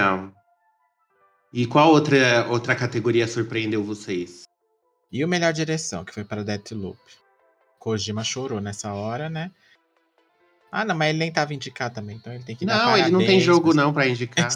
E 1.52 1.66
qual 1.66 1.90
outra, 1.90 2.46
outra 2.48 2.74
categoria 2.74 3.28
surpreendeu 3.28 3.84
vocês? 3.84 4.44
E 5.12 5.22
o 5.22 5.28
melhor 5.28 5.52
direção, 5.52 6.04
que 6.04 6.14
foi 6.14 6.24
para 6.24 6.42
Deathloop. 6.42 6.98
Kojima 7.78 8.24
chorou 8.24 8.60
nessa 8.60 8.94
hora, 8.94 9.28
né? 9.28 9.50
Ah, 10.70 10.84
não, 10.84 10.94
mas 10.94 11.10
ele 11.10 11.18
nem 11.18 11.30
tava 11.30 11.52
indicado 11.52 11.96
também, 11.96 12.16
então 12.16 12.32
ele 12.32 12.44
tem 12.44 12.56
que 12.56 12.64
dar 12.64 12.78
Não, 12.78 12.96
ele 12.96 13.10
não 13.10 13.18
tem 13.18 13.38
jogo 13.38 13.74
não 13.74 13.92
pra 13.92 14.08
indicar. 14.08 14.48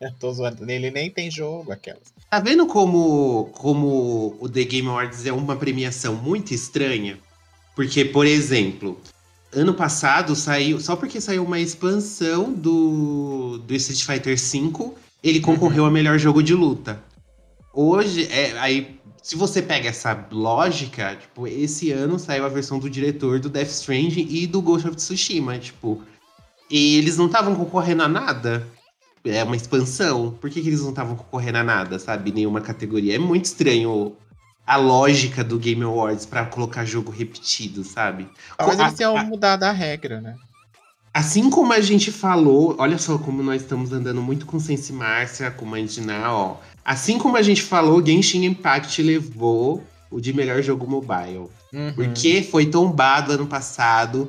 Eu 0.00 0.12
tô 0.12 0.30
zoando. 0.32 0.70
Ele 0.70 0.90
nem 0.90 1.10
tem 1.10 1.30
jogo, 1.30 1.72
aquelas. 1.72 2.12
Tá 2.28 2.38
vendo 2.38 2.66
como, 2.66 3.46
como 3.54 4.36
o 4.38 4.48
The 4.48 4.64
Game 4.64 4.88
Awards 4.88 5.24
é 5.24 5.32
uma 5.32 5.56
premiação 5.56 6.14
muito 6.14 6.52
estranha? 6.52 7.18
Porque, 7.74 8.04
por 8.04 8.26
exemplo, 8.26 9.00
ano 9.52 9.72
passado 9.72 10.36
saiu. 10.36 10.78
Só 10.80 10.96
porque 10.96 11.20
saiu 11.20 11.44
uma 11.44 11.58
expansão 11.58 12.52
do, 12.52 13.58
do 13.58 13.74
Street 13.74 14.04
Fighter 14.04 14.36
V, 14.36 14.94
ele 15.24 15.40
concorreu 15.40 15.84
a 15.84 15.90
melhor 15.90 16.18
jogo 16.18 16.42
de 16.42 16.54
luta. 16.54 17.02
Hoje, 17.72 18.28
é, 18.30 18.56
aí, 18.58 19.00
se 19.22 19.34
você 19.34 19.60
pega 19.60 19.88
essa 19.88 20.26
lógica, 20.30 21.16
tipo, 21.16 21.46
esse 21.48 21.90
ano 21.90 22.18
saiu 22.18 22.44
a 22.44 22.48
versão 22.48 22.78
do 22.78 22.88
diretor 22.88 23.40
do 23.40 23.48
Death 23.48 23.70
Stranding 23.70 24.28
e 24.30 24.46
do 24.46 24.62
Ghost 24.62 24.86
of 24.86 24.96
Tsushima, 24.96 25.58
tipo. 25.58 26.02
E 26.70 26.96
eles 26.98 27.16
não 27.16 27.26
estavam 27.26 27.54
concorrendo 27.54 28.02
a 28.04 28.08
nada 28.08 28.66
é 29.24 29.42
uma 29.42 29.56
expansão. 29.56 30.36
Por 30.40 30.50
que, 30.50 30.60
que 30.60 30.68
eles 30.68 30.82
não 30.82 30.90
estavam 30.90 31.16
concorrendo 31.16 31.58
a 31.58 31.64
nada, 31.64 31.98
sabe? 31.98 32.30
Nenhuma 32.32 32.60
categoria. 32.60 33.14
É 33.14 33.18
muito 33.18 33.46
estranho 33.46 34.14
a 34.66 34.76
lógica 34.76 35.42
do 35.42 35.58
Game 35.58 35.82
Awards 35.82 36.26
pra 36.26 36.44
colocar 36.44 36.84
jogo 36.84 37.10
repetido, 37.10 37.84
sabe? 37.84 38.28
A- 38.58 38.70
eles 38.72 38.94
tenham 38.94 39.16
a- 39.16 39.24
mudado 39.24 39.64
a 39.64 39.72
regra, 39.72 40.20
né? 40.20 40.36
Assim 41.14 41.48
como 41.48 41.72
a 41.72 41.80
gente 41.80 42.10
falou, 42.10 42.74
olha 42.76 42.98
só 42.98 43.16
como 43.16 43.40
nós 43.40 43.62
estamos 43.62 43.92
andando 43.92 44.20
muito 44.20 44.44
com 44.44 44.58
Sense 44.58 44.92
Márcia, 44.92 45.48
com 45.48 45.64
Mandiná, 45.64 46.34
ó. 46.34 46.56
Assim 46.84 47.18
como 47.18 47.36
a 47.36 47.42
gente 47.42 47.62
falou, 47.62 48.04
Genshin 48.04 48.44
Impact 48.44 49.00
levou 49.00 49.80
o 50.10 50.20
de 50.20 50.32
melhor 50.32 50.60
jogo 50.60 50.90
mobile. 50.90 51.48
Uhum. 51.72 51.92
Porque 51.94 52.42
foi 52.42 52.66
tombado 52.66 53.30
ano 53.30 53.46
passado 53.46 54.28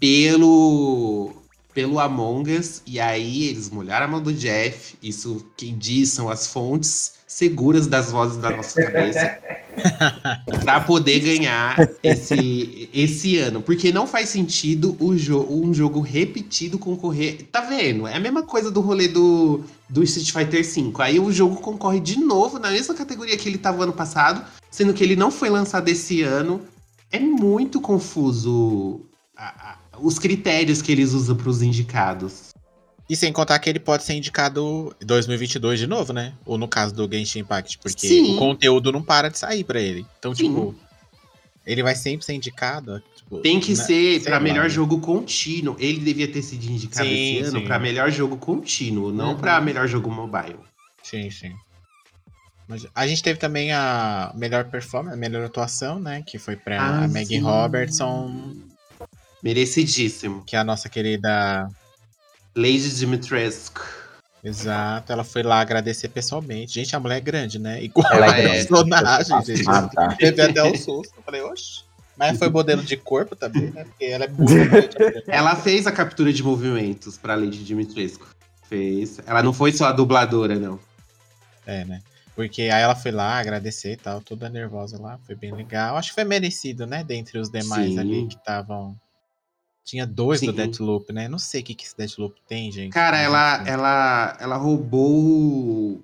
pelo 0.00 1.30
pelo 1.74 1.98
Among 1.98 2.56
Us 2.56 2.80
e 2.86 3.00
aí 3.00 3.48
eles 3.48 3.68
molharam 3.68 4.06
a 4.06 4.08
mão 4.08 4.22
do 4.22 4.32
Jeff. 4.32 4.94
Isso 5.02 5.44
quem 5.56 5.76
diz 5.76 6.10
são 6.10 6.28
as 6.30 6.46
fontes 6.46 7.14
seguras 7.26 7.88
das 7.88 8.12
vozes 8.12 8.36
da 8.36 8.50
nossa 8.50 8.80
cabeça 8.80 9.38
pra 10.62 10.80
poder 10.80 11.18
ganhar 11.20 11.76
esse 12.02 12.88
esse 12.94 13.36
ano, 13.38 13.60
porque 13.60 13.90
não 13.90 14.06
faz 14.06 14.28
sentido 14.28 14.96
o 15.00 15.16
jo 15.16 15.44
um 15.50 15.74
jogo 15.74 16.00
repetido 16.00 16.78
concorrer. 16.78 17.48
Tá 17.50 17.60
vendo? 17.62 18.06
É 18.06 18.14
a 18.14 18.20
mesma 18.20 18.44
coisa 18.44 18.70
do 18.70 18.80
rolê 18.80 19.08
do 19.08 19.64
do 19.88 20.02
Street 20.04 20.30
Fighter 20.30 20.64
V. 20.64 20.92
Aí 21.02 21.18
o 21.20 21.30
jogo 21.32 21.56
concorre 21.56 22.00
de 22.00 22.18
novo 22.18 22.58
na 22.58 22.70
mesma 22.70 22.94
categoria 22.94 23.36
que 23.36 23.48
ele 23.48 23.58
tava 23.58 23.82
ano 23.82 23.92
passado, 23.92 24.44
sendo 24.70 24.94
que 24.94 25.02
ele 25.02 25.16
não 25.16 25.30
foi 25.30 25.50
lançado 25.50 25.88
esse 25.88 26.22
ano. 26.22 26.62
É 27.10 27.18
muito 27.18 27.80
confuso 27.80 29.00
a- 29.36 29.70
a- 29.72 29.78
os 30.00 30.18
critérios 30.18 30.80
que 30.82 30.90
eles 30.92 31.12
usam 31.12 31.36
para 31.36 31.48
os 31.48 31.62
indicados. 31.62 32.50
E 33.08 33.14
sem 33.14 33.32
contar 33.32 33.58
que 33.58 33.68
ele 33.68 33.78
pode 33.80 34.02
ser 34.02 34.14
indicado 34.14 34.94
em 35.00 35.04
2022 35.04 35.78
de 35.78 35.86
novo, 35.86 36.12
né? 36.12 36.32
Ou 36.46 36.56
no 36.56 36.66
caso 36.66 36.94
do 36.94 37.06
Genshin 37.10 37.40
Impact, 37.40 37.78
porque 37.78 38.08
Sim. 38.08 38.34
o 38.34 38.38
conteúdo 38.38 38.90
não 38.90 39.02
para 39.02 39.28
de 39.28 39.38
sair 39.38 39.62
pra 39.62 39.78
ele. 39.80 40.06
Então, 40.18 40.34
Sim. 40.34 40.44
tipo, 40.48 40.74
ele 41.66 41.82
vai 41.82 41.94
sempre 41.94 42.24
ser 42.24 42.32
indicado. 42.32 43.02
Tipo, 43.14 43.38
Tem 43.40 43.60
que 43.60 43.76
ser 43.76 44.22
para 44.22 44.40
melhor 44.40 44.64
né? 44.64 44.68
jogo 44.70 45.00
contínuo. 45.00 45.76
Ele 45.78 46.00
devia 46.00 46.26
ter 46.28 46.40
sido 46.40 46.64
indicado 46.64 47.06
Sim, 47.06 47.36
esse 47.40 47.48
ano 47.48 47.62
para 47.62 47.78
melhor 47.78 48.10
jogo 48.10 48.38
contínuo, 48.38 49.12
não 49.12 49.30
Uhum. 49.32 49.36
para 49.36 49.60
melhor 49.60 49.86
jogo 49.86 50.10
mobile. 50.10 50.56
Sim, 51.02 51.30
sim. 51.30 51.52
Mas 52.66 52.86
a 52.94 53.06
gente 53.06 53.22
teve 53.22 53.38
também 53.38 53.70
a 53.72 54.32
melhor 54.34 54.64
performance, 54.64 55.14
a 55.14 55.18
melhor 55.18 55.44
atuação, 55.44 55.98
né? 56.00 56.22
Que 56.26 56.38
foi 56.38 56.56
pra 56.56 57.02
Ah, 57.02 57.08
Maggie 57.08 57.36
sim. 57.36 57.40
Robertson, 57.40 58.54
Merecidíssimo. 59.44 60.42
que 60.46 60.56
é 60.56 60.58
a 60.58 60.64
nossa 60.64 60.88
querida. 60.88 61.68
Lady 62.56 62.96
Dimitrescu. 62.96 63.82
Exato, 64.42 65.12
ela 65.12 65.24
foi 65.24 65.42
lá 65.42 65.60
agradecer 65.60 66.08
pessoalmente. 66.08 66.74
Gente, 66.74 66.96
a 66.96 67.00
mulher 67.00 67.16
é 67.18 67.20
grande, 67.20 67.58
né? 67.58 67.82
Igual 67.82 68.10
Ela 68.12 68.32
a 68.32 68.38
é 68.38 68.48
personagem, 68.48 69.42
gente. 69.44 69.68
Ah, 69.68 69.88
tá. 69.88 70.08
Teve 70.18 70.42
até 70.42 70.62
um 70.62 70.74
susto. 70.74 71.14
Eu 71.16 71.22
falei, 71.22 71.42
oxe. 71.42 71.82
Mas 72.16 72.38
foi 72.38 72.48
modelo 72.48 72.82
de 72.82 72.96
corpo 72.96 73.34
também, 73.34 73.70
né? 73.70 73.84
Porque 73.84 74.04
ela 74.04 74.24
é 74.24 74.28
muito 74.28 74.50
mulher. 74.50 75.24
Ela 75.26 75.56
fez 75.56 75.86
a 75.86 75.92
captura 75.92 76.32
de 76.32 76.42
movimentos 76.42 77.18
para 77.18 77.34
Lady 77.34 77.64
Dimitrescu. 77.64 78.26
Fez. 78.68 79.18
Ela 79.26 79.42
não 79.42 79.52
foi 79.52 79.72
só 79.72 79.86
a 79.86 79.92
dubladora, 79.92 80.54
não. 80.54 80.78
É, 81.66 81.84
né? 81.84 82.00
Porque 82.36 82.62
aí 82.62 82.82
ela 82.82 82.94
foi 82.94 83.10
lá 83.12 83.38
agradecer 83.38 83.92
e 83.92 83.96
tal, 83.96 84.20
toda 84.20 84.48
nervosa 84.48 85.00
lá, 85.00 85.18
foi 85.24 85.34
bem 85.34 85.52
legal. 85.52 85.96
Acho 85.96 86.10
que 86.10 86.14
foi 86.14 86.24
merecido, 86.24 86.86
né? 86.86 87.04
Dentre 87.04 87.38
os 87.38 87.48
demais 87.50 87.92
Sim. 87.92 87.98
ali 87.98 88.26
que 88.26 88.34
estavam. 88.36 88.96
Tinha 89.84 90.06
dois 90.06 90.40
do 90.40 90.46
Sim. 90.46 90.52
Deathloop, 90.56 91.12
né? 91.12 91.28
Não 91.28 91.38
sei 91.38 91.60
o 91.60 91.64
que, 91.64 91.74
que 91.74 91.84
esse 91.84 91.96
Deathloop 91.96 92.34
tem, 92.48 92.72
gente. 92.72 92.92
Cara, 92.92 93.18
ela, 93.18 93.60
enfim. 93.60 93.70
ela, 93.70 94.36
ela 94.40 94.56
roubou. 94.56 96.00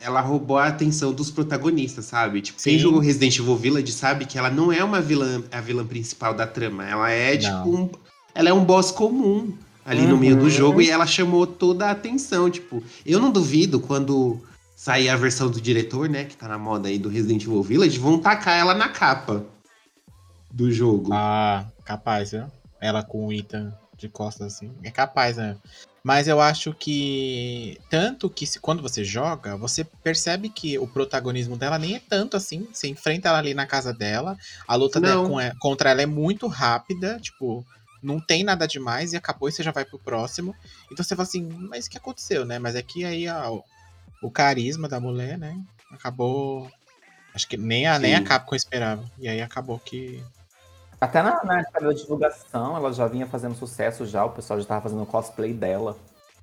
Ela 0.00 0.20
roubou 0.20 0.56
a 0.58 0.66
atenção 0.66 1.12
dos 1.12 1.30
protagonistas, 1.30 2.04
sabe? 2.06 2.40
Tipo, 2.42 2.60
quem 2.62 2.74
Sim. 2.74 2.78
jogou 2.80 3.00
Resident 3.00 3.38
Evil 3.38 3.56
Village 3.56 3.92
sabe 3.92 4.24
que 4.26 4.36
ela 4.38 4.50
não 4.50 4.72
é 4.72 4.82
uma 4.82 5.00
vilã, 5.00 5.42
a 5.50 5.60
vilã 5.60 5.86
principal 5.86 6.34
da 6.34 6.46
trama. 6.46 6.88
Ela 6.88 7.10
é, 7.10 7.38
Não. 7.38 7.40
tipo, 7.64 7.76
um, 7.76 7.90
ela 8.34 8.48
é 8.48 8.52
um 8.52 8.64
boss 8.64 8.90
comum 8.90 9.52
ali 9.84 10.02
no 10.06 10.16
meio 10.16 10.36
do 10.36 10.44
Uhum. 10.44 10.50
jogo 10.50 10.80
e 10.80 10.90
ela 10.90 11.06
chamou 11.06 11.46
toda 11.46 11.86
a 11.86 11.90
atenção. 11.92 12.48
Tipo, 12.50 12.82
eu 13.06 13.20
não 13.20 13.30
duvido 13.30 13.78
quando 13.80 14.40
sair 14.76 15.08
a 15.08 15.16
versão 15.16 15.48
do 15.48 15.60
diretor, 15.60 16.08
né? 16.08 16.24
Que 16.24 16.36
tá 16.36 16.48
na 16.48 16.58
moda 16.58 16.88
aí 16.88 16.98
do 16.98 17.08
Resident 17.08 17.42
Evil 17.44 17.62
Village, 17.62 17.98
vão 17.98 18.18
tacar 18.18 18.58
ela 18.58 18.74
na 18.74 18.88
capa 18.88 19.44
do 20.50 20.70
jogo. 20.72 21.10
Ah, 21.12 21.64
capaz, 21.84 22.32
viu? 22.32 22.44
Ela 22.82 23.02
com 23.02 23.26
o 23.26 23.32
Ethan 23.32 23.72
de 23.96 24.08
costas 24.08 24.54
assim. 24.54 24.74
É 24.82 24.90
capaz, 24.90 25.36
né? 25.36 25.56
Mas 26.02 26.26
eu 26.26 26.40
acho 26.40 26.74
que. 26.74 27.78
Tanto 27.88 28.28
que 28.28 28.44
se, 28.44 28.58
quando 28.58 28.82
você 28.82 29.04
joga, 29.04 29.56
você 29.56 29.84
percebe 29.84 30.48
que 30.48 30.76
o 30.76 30.86
protagonismo 30.86 31.56
dela 31.56 31.78
nem 31.78 31.94
é 31.94 32.00
tanto 32.00 32.36
assim. 32.36 32.66
Você 32.72 32.88
enfrenta 32.88 33.28
ela 33.28 33.38
ali 33.38 33.54
na 33.54 33.66
casa 33.66 33.92
dela. 33.94 34.36
A 34.66 34.74
luta 34.74 35.00
dela 35.00 35.28
com 35.28 35.58
contra 35.60 35.90
ela 35.90 36.02
é 36.02 36.06
muito 36.06 36.48
rápida. 36.48 37.20
Tipo, 37.20 37.64
não 38.02 38.18
tem 38.20 38.42
nada 38.42 38.66
demais 38.66 39.12
e 39.12 39.16
acabou 39.16 39.48
e 39.48 39.52
você 39.52 39.62
já 39.62 39.70
vai 39.70 39.84
pro 39.84 39.98
próximo. 39.98 40.56
Então 40.90 41.04
você 41.04 41.14
fala 41.14 41.28
assim, 41.28 41.48
mas 41.70 41.86
o 41.86 41.90
que 41.90 41.96
aconteceu, 41.98 42.44
né? 42.44 42.58
Mas 42.58 42.74
é 42.74 42.82
que 42.82 43.04
aí 43.04 43.28
ó, 43.28 43.62
o- 44.20 44.30
carisma 44.30 44.88
da 44.88 44.98
mulher, 44.98 45.38
né? 45.38 45.56
Acabou. 45.92 46.68
Acho 47.32 47.46
que 47.46 47.56
nem 47.56 47.86
a, 47.86 47.98
nem 48.00 48.14
a. 48.16 48.22
Capcom 48.24 48.56
esperava. 48.56 49.04
E 49.20 49.28
aí 49.28 49.40
acabou 49.40 49.78
que. 49.78 50.20
Até 51.02 51.20
na, 51.20 51.42
na 51.42 51.60
época 51.60 51.80
da 51.80 51.92
divulgação, 51.92 52.76
ela 52.76 52.92
já 52.92 53.08
vinha 53.08 53.26
fazendo 53.26 53.56
sucesso 53.56 54.06
já, 54.06 54.24
o 54.24 54.30
pessoal 54.30 54.60
já 54.60 54.66
tava 54.66 54.82
fazendo 54.82 55.04
cosplay 55.04 55.52
dela. 55.52 55.98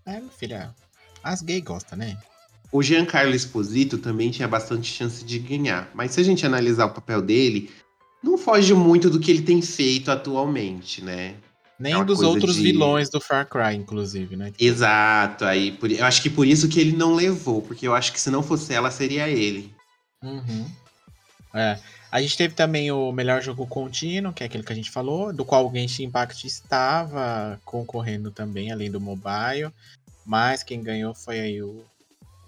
É, 0.05 0.19
meu 0.19 0.29
filha. 0.29 0.75
As 1.23 1.41
gays 1.41 1.63
gostam, 1.63 1.97
né? 1.97 2.17
O 2.69 2.83
Giancarlo 2.83 3.33
Esposito 3.33 3.97
também 3.97 4.29
tinha 4.31 4.49
bastante 4.49 4.91
chance 4.91 5.23
de 5.23 5.39
ganhar, 5.39 5.89
mas 5.93 6.11
se 6.11 6.19
a 6.19 6.23
gente 6.23 6.45
analisar 6.45 6.87
o 6.87 6.93
papel 6.93 7.21
dele, 7.21 7.71
não 8.21 8.37
foge 8.37 8.73
muito 8.73 9.09
do 9.09 9.17
que 9.17 9.31
ele 9.31 9.43
tem 9.43 9.61
feito 9.61 10.11
atualmente, 10.11 11.01
né? 11.01 11.35
Nem 11.79 11.93
Aquela 11.93 12.05
dos 12.05 12.21
outros 12.21 12.55
de- 12.57 12.63
vilões 12.63 13.09
do 13.09 13.21
Far 13.21 13.47
Cry, 13.47 13.75
inclusive, 13.77 14.35
né? 14.35 14.51
Exato, 14.59 15.45
aí 15.45 15.71
por- 15.71 15.89
eu 15.89 16.03
acho 16.03 16.21
que 16.21 16.29
por 16.29 16.45
isso 16.45 16.67
que 16.67 16.81
ele 16.81 16.97
não 16.97 17.15
levou, 17.15 17.61
porque 17.61 17.87
eu 17.87 17.95
acho 17.95 18.11
que 18.11 18.19
se 18.19 18.29
não 18.29 18.43
fosse 18.43 18.73
ela, 18.73 18.91
seria 18.91 19.29
ele. 19.29 19.73
Uhum. 20.21 20.69
É. 21.55 21.79
A 22.11 22.21
gente 22.21 22.35
teve 22.35 22.55
também 22.55 22.91
o 22.91 23.11
melhor 23.11 23.41
jogo 23.41 23.67
contínuo, 23.67 24.33
que 24.33 24.41
é 24.41 24.47
aquele 24.47 24.63
que 24.63 24.73
a 24.73 24.75
gente 24.75 24.89
falou, 24.89 25.31
do 25.31 25.45
qual 25.45 25.67
o 25.67 25.71
Genshin 25.71 26.05
Impact 26.05 26.47
estava 26.47 27.59
concorrendo 27.63 28.31
também, 28.31 28.71
além 28.71 28.89
do 28.89 28.99
mobile. 28.99 29.71
Mas 30.25 30.63
quem 30.63 30.81
ganhou 30.81 31.13
foi 31.13 31.39
aí 31.39 31.61
o, 31.61 31.83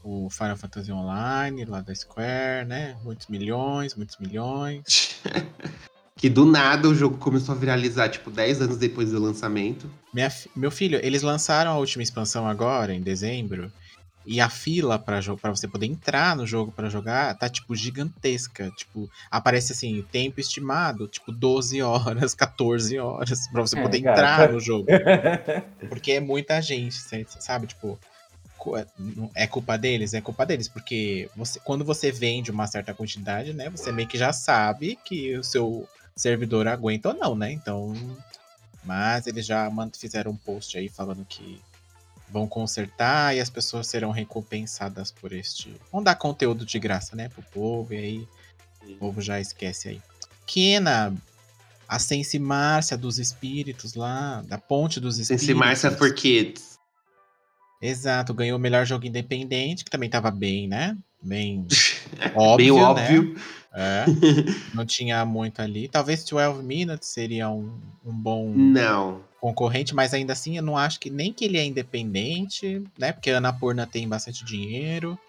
o 0.03 0.29
Final 0.31 0.57
Fantasy 0.57 0.91
Online, 0.91 1.65
lá 1.65 1.81
da 1.81 1.93
Square, 1.93 2.67
né? 2.67 2.97
Muitos 3.03 3.27
milhões, 3.27 3.93
muitos 3.93 4.17
milhões. 4.17 5.19
que 6.17 6.29
do 6.29 6.45
nada 6.45 6.87
o 6.87 6.95
jogo 6.95 7.17
começou 7.17 7.53
a 7.53 7.57
viralizar, 7.57 8.09
tipo, 8.09 8.31
10 8.31 8.61
anos 8.61 8.77
depois 8.77 9.11
do 9.11 9.19
lançamento. 9.19 9.89
Minha 10.11 10.31
meu 10.55 10.71
filho, 10.71 10.99
eles 11.03 11.21
lançaram 11.21 11.71
a 11.71 11.77
última 11.77 12.01
expansão 12.01 12.47
agora, 12.47 12.93
em 12.93 13.01
dezembro. 13.01 13.71
E 14.25 14.39
a 14.39 14.49
fila 14.49 14.99
pra 14.99 15.19
jo- 15.19 15.35
pra 15.37 15.49
você 15.49 15.67
poder 15.67 15.87
entrar 15.87 16.35
no 16.35 16.45
jogo 16.45 16.71
pra 16.71 16.89
jogar 16.89 17.35
tá, 17.37 17.49
tipo, 17.49 17.75
gigantesca. 17.75 18.69
Tipo, 18.77 19.09
aparece 19.31 19.73
assim, 19.73 20.03
tempo 20.11 20.39
estimado, 20.39 21.07
tipo, 21.07 21.31
12 21.31 21.81
horas, 21.81 22.33
14 22.35 22.99
horas, 22.99 23.47
pra 23.47 23.61
você 23.61 23.77
É, 23.77 23.81
poder 23.81 23.97
entrar 23.97 24.51
no 24.51 24.59
jogo. 24.59 24.85
Porque 25.89 26.11
é 26.13 26.19
muita 26.19 26.61
gente, 26.61 26.95
sabe? 27.39 27.65
Tipo, 27.67 27.99
não- 28.97 29.31
é 29.33 29.47
culpa 29.47 29.75
deles? 29.77 30.13
É 30.13 30.21
culpa 30.21 30.45
deles, 30.45 30.67
porque 30.67 31.27
você, 31.35 31.59
quando 31.61 31.83
você 31.83 32.11
vende 32.11 32.51
uma 32.51 32.67
certa 32.67 32.93
quantidade, 32.93 33.53
né, 33.53 33.69
você 33.71 33.91
meio 33.91 34.07
que 34.07 34.19
já 34.19 34.31
sabe 34.31 34.99
que 35.03 35.35
o 35.35 35.43
seu 35.43 35.89
servidor 36.15 36.67
aguenta 36.67 37.09
ou 37.09 37.15
não, 37.15 37.33
né? 37.35 37.51
Então. 37.51 37.95
Mas 38.83 39.25
eles 39.27 39.45
já 39.45 39.69
fizeram 39.99 40.31
um 40.31 40.35
post 40.35 40.77
aí 40.77 40.89
falando 40.89 41.25
que 41.25 41.59
vão 42.31 42.47
consertar 42.47 43.35
e 43.35 43.39
as 43.39 43.49
pessoas 43.49 43.87
serão 43.87 44.11
recompensadas 44.11 45.11
por 45.11 45.33
este. 45.33 45.75
Vão 45.91 46.01
dar 46.01 46.15
conteúdo 46.15 46.65
de 46.65 46.79
graça, 46.79 47.15
né, 47.15 47.29
pro 47.29 47.43
povo, 47.43 47.93
e 47.93 47.97
aí 47.97 48.27
o 48.87 48.95
povo 48.97 49.21
já 49.21 49.39
esquece 49.39 49.89
aí. 49.89 50.01
Kena, 50.47 51.13
a 51.87 51.99
Sense 51.99 52.39
Márcia 52.39 52.97
dos 52.97 53.19
espíritos 53.19 53.95
lá, 53.95 54.41
da 54.47 54.57
Ponte 54.57 54.99
dos 54.99 55.19
Espíritos. 55.19 55.45
Sense 55.45 55.59
Márcia 55.59 55.91
for 55.91 56.13
Kids. 56.13 56.79
Exato, 57.81 58.33
ganhou 58.33 58.57
o 58.57 58.61
melhor 58.61 58.85
jogo 58.85 59.05
independente, 59.05 59.83
que 59.83 59.91
também 59.91 60.09
tava 60.09 60.31
bem, 60.31 60.67
né? 60.67 60.97
Bem 61.21 61.67
óbvio, 62.35 62.75
né? 62.75 62.81
óbvio. 62.81 63.35
É, 63.73 64.05
não 64.73 64.85
tinha 64.85 65.25
muito 65.25 65.61
ali. 65.61 65.87
Talvez 65.87 66.23
12 66.23 66.63
Minutes 66.63 67.09
seria 67.09 67.49
um, 67.49 67.79
um 68.05 68.13
bom 68.13 68.53
Não. 68.53 69.21
Concorrente, 69.41 69.95
mas 69.95 70.13
ainda 70.13 70.33
assim 70.33 70.55
eu 70.55 70.63
não 70.63 70.77
acho 70.77 70.99
que 70.99 71.09
nem 71.09 71.33
que 71.33 71.43
ele 71.43 71.57
é 71.57 71.65
independente, 71.65 72.83
né? 72.97 73.11
Porque 73.11 73.31
a 73.31 73.39
Anapurna 73.39 73.87
tem 73.87 74.07
bastante 74.07 74.45
dinheiro. 74.45 75.19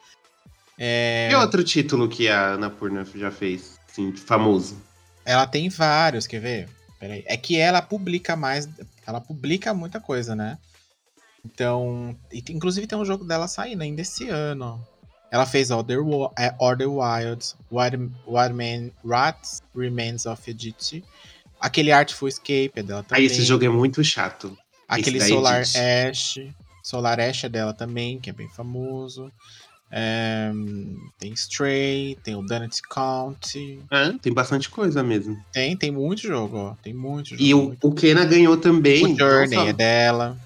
É, 0.79 1.31
E 1.33 1.35
outro 1.35 1.65
título 1.65 2.09
que 2.09 2.29
a 2.29 2.53
Anapurna 2.53 3.05
já 3.15 3.31
fez, 3.31 3.81
assim, 3.91 4.15
famoso? 4.15 4.77
ela 5.25 5.47
tem 5.47 5.69
vários, 5.69 6.27
quer 6.27 6.41
ver? 6.41 6.69
Peraí. 7.01 7.25
É 7.27 7.37
que 7.37 7.57
ela 7.57 7.81
publica 7.81 8.37
mais. 8.37 8.69
Ela 9.07 9.21
publica 9.21 9.73
muita 9.73 9.99
coisa, 9.99 10.37
né? 10.37 10.59
Então. 11.45 12.17
inclusive 12.49 12.87
tem 12.87 12.99
um 12.99 13.05
jogo 13.05 13.25
dela 13.25 13.49
saindo 13.49 13.83
ainda 13.83 14.03
esse 14.03 14.29
ano. 14.29 14.87
Ela 15.31 15.47
fez 15.47 15.71
Order, 15.71 16.01
é, 16.39 16.55
Order 16.59 16.89
Wilds, 16.91 17.57
Wild, 17.71 18.13
Wild 18.27 18.53
Man, 18.53 18.91
Rats 19.03 19.63
Remains 19.75 20.27
of 20.27 20.51
Edith. 20.51 21.03
Aquele 21.63 21.93
Artful 21.93 22.29
Escape 22.29 22.73
é 22.77 22.83
dela 22.83 23.03
também. 23.05 23.25
esse 23.25 23.43
jogo 23.43 23.65
é 23.65 23.69
muito 23.69 24.03
chato. 24.03 24.57
Aquele 24.89 25.19
da 25.21 25.27
Solar 25.27 25.63
Edith. 25.63 25.77
Ash. 26.11 26.39
Solar 26.83 27.21
Ash 27.21 27.45
é 27.45 27.49
dela 27.49 27.73
também, 27.73 28.19
que 28.19 28.29
é 28.29 28.33
bem 28.33 28.49
famoso. 28.49 29.31
É, 29.95 30.51
tem 31.19 31.33
Stray, 31.35 32.17
tem 32.25 32.35
o 32.35 32.43
Donut 32.43 32.81
County. 32.89 33.79
Ah, 33.91 34.13
tem 34.21 34.33
bastante 34.33 34.69
coisa 34.71 35.03
mesmo. 35.03 35.37
Tem, 35.53 35.77
tem 35.77 35.91
muito 35.91 36.23
jogo, 36.23 36.57
ó. 36.57 36.75
Tem 36.83 36.95
muito 36.95 37.31
jogo. 37.31 37.43
E 37.43 37.55
o, 37.55 37.63
muito. 37.65 37.87
o 37.89 37.95
Kena 37.95 38.25
ganhou 38.25 38.57
também. 38.57 39.05
O 39.05 39.09
não 39.09 39.17
Journey 39.17 39.55
só- 39.59 39.69
é 39.69 39.73
dela. 39.73 40.37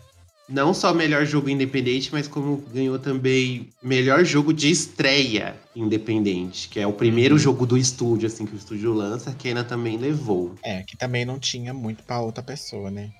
Não 0.49 0.73
só 0.73 0.95
melhor 0.95 1.27
jogo 1.27 1.51
independente, 1.51 2.11
mas 2.13 2.29
como 2.29 2.59
ganhou 2.73 2.99
também 2.99 3.69
melhor 3.83 4.25
jogo 4.25 4.53
de 4.53 4.71
estreia 4.71 5.57
independente, 5.75 6.69
que 6.69 6.79
é 6.79 6.87
o 6.87 6.93
primeiro 6.93 7.35
Uhum. 7.35 7.41
jogo 7.41 7.67
do 7.67 7.77
estúdio, 7.77 8.29
assim, 8.29 8.47
que 8.47 8.55
o 8.55 8.57
estúdio 8.57 8.93
lança, 8.93 9.31
a 9.31 9.35
Kena 9.35 9.65
também 9.65 9.97
levou. 9.97 10.55
É, 10.63 10.83
que 10.85 10.97
também 10.97 11.25
não 11.25 11.39
tinha 11.39 11.75
muito 11.75 12.05
pra 12.05 12.21
outra 12.21 12.43
pessoa, 12.45 12.91
né? 12.91 13.11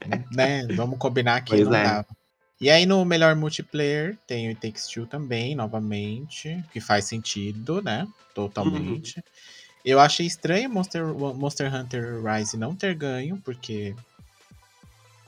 né? 0.32 0.66
Vamos 0.74 0.98
combinar 0.98 1.42
que 1.42 1.50
Pois 1.50 1.66
não 1.66 1.74
é. 1.74 1.84
dava. 1.84 2.06
E 2.60 2.70
aí 2.70 2.86
no 2.86 3.04
melhor 3.04 3.36
multiplayer 3.36 4.16
tem 4.26 4.46
o 4.46 4.48
It 4.48 4.60
Takes 4.60 4.88
Two 4.88 5.06
também, 5.06 5.54
novamente, 5.54 6.64
que 6.72 6.80
faz 6.80 7.04
sentido, 7.04 7.80
né? 7.82 8.06
Totalmente. 8.34 9.22
Eu 9.84 10.00
achei 10.00 10.26
estranho 10.26 10.68
Monster, 10.68 11.06
Monster 11.06 11.72
Hunter 11.72 12.20
Rise 12.22 12.56
não 12.56 12.74
ter 12.74 12.94
ganho, 12.94 13.40
porque 13.44 13.94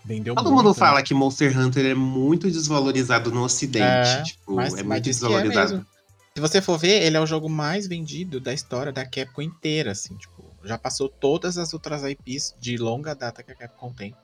vendeu 0.05 0.35
Todo 0.35 0.51
muito. 0.51 0.57
mundo 0.65 0.73
né? 0.75 0.79
fala 0.79 1.03
que 1.03 1.15
Monster 1.15 1.59
Hunter 1.59 1.87
é 1.87 1.95
muito 1.95 2.51
desvalorizado 2.51 3.31
no 3.31 3.43
ocidente. 3.43 3.85
É, 3.85 4.23
tipo, 4.23 4.55
mas, 4.55 4.75
é 4.75 4.83
muito 4.83 5.03
que 5.03 5.09
é 5.11 5.13
desvalorizado. 5.13 5.71
mesmo. 5.73 5.87
Se 6.35 6.41
você 6.41 6.63
for 6.63 6.79
ver, 6.79 7.03
ele 7.03 7.17
é 7.17 7.21
o 7.21 7.27
jogo 7.27 7.49
mais 7.49 7.87
vendido 7.87 8.39
da 8.41 8.53
história 8.55 8.93
da 8.93 9.05
Capcom 9.05 9.43
inteira, 9.43 9.91
assim, 9.93 10.15
tipo, 10.17 10.45
já 10.65 10.79
passou 10.79 11.09
todas 11.09 11.59
as 11.59 11.75
outras 11.75 12.03
IPs 12.05 12.55
de 12.61 12.77
longa 12.77 13.15
data 13.15 13.43
que 13.43 13.51
a 13.51 13.55
Capcom 13.55 13.93
tem. 13.93 14.15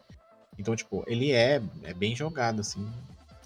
Então, 0.59 0.75
tipo, 0.77 1.05
ele 1.07 1.33
é, 1.33 1.61
é 1.83 1.93
bem 1.93 2.15
jogado, 2.15 2.61
assim. 2.61 2.87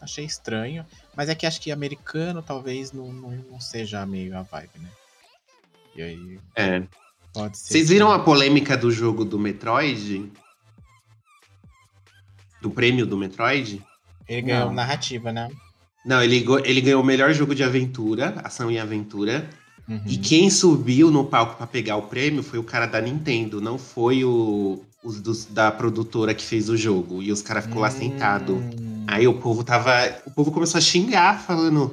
Achei 0.01 0.25
estranho, 0.25 0.85
mas 1.16 1.29
é 1.29 1.35
que 1.35 1.47
acho 1.47 1.61
que 1.61 1.71
americano 1.73 2.43
talvez 2.43 2.93
não, 2.93 3.12
não, 3.12 3.31
não 3.51 3.61
seja 3.61 4.05
meio 4.07 4.37
a 4.37 4.43
vibe, 4.43 4.79
né? 4.79 4.88
E 5.97 6.03
aí 6.03 6.40
É. 6.55 6.83
pode 7.33 7.59
ser. 7.59 7.73
Vocês 7.73 7.87
que- 7.88 7.93
viram 7.95 8.12
a 8.12 8.19
polêmica 8.19 8.77
do 8.77 8.90
jogo 8.90 9.25
do 9.25 9.38
Metroid? 9.38 10.31
Do 12.61 12.70
prêmio 12.70 13.07
do 13.07 13.16
Metroid? 13.16 13.83
Ele 14.29 14.42
ganhou 14.42 14.66
Não. 14.66 14.75
narrativa, 14.75 15.33
né? 15.33 15.49
Não, 16.05 16.23
ele, 16.23 16.44
ele 16.64 16.81
ganhou 16.81 17.03
o 17.03 17.05
melhor 17.05 17.33
jogo 17.33 17.55
de 17.55 17.62
aventura, 17.62 18.35
ação 18.44 18.70
e 18.70 18.79
aventura. 18.79 19.49
Uhum. 19.88 20.01
E 20.07 20.16
quem 20.16 20.49
subiu 20.51 21.11
no 21.11 21.25
palco 21.25 21.57
pra 21.57 21.66
pegar 21.66 21.96
o 21.96 22.03
prêmio 22.03 22.42
foi 22.42 22.59
o 22.59 22.62
cara 22.64 22.87
da 22.87 23.01
Nintendo, 23.01 23.61
não 23.61 23.77
foi 23.79 24.25
o 24.25 24.83
os 25.03 25.18
dos- 25.18 25.46
da 25.46 25.73
produtora 25.73 26.35
que 26.35 26.44
fez 26.44 26.68
o 26.68 26.77
jogo. 26.77 27.23
E 27.23 27.33
os 27.33 27.40
caras 27.40 27.64
ficou 27.64 27.81
lá 27.81 27.90
sentado. 27.90 28.57
Hum. 28.57 29.05
Aí 29.09 29.27
o 29.27 29.33
povo 29.33 29.64
tava. 29.64 29.90
O 30.27 30.31
povo 30.31 30.53
começou 30.53 30.77
a 30.77 30.81
xingar, 30.83 31.40
falando. 31.40 31.92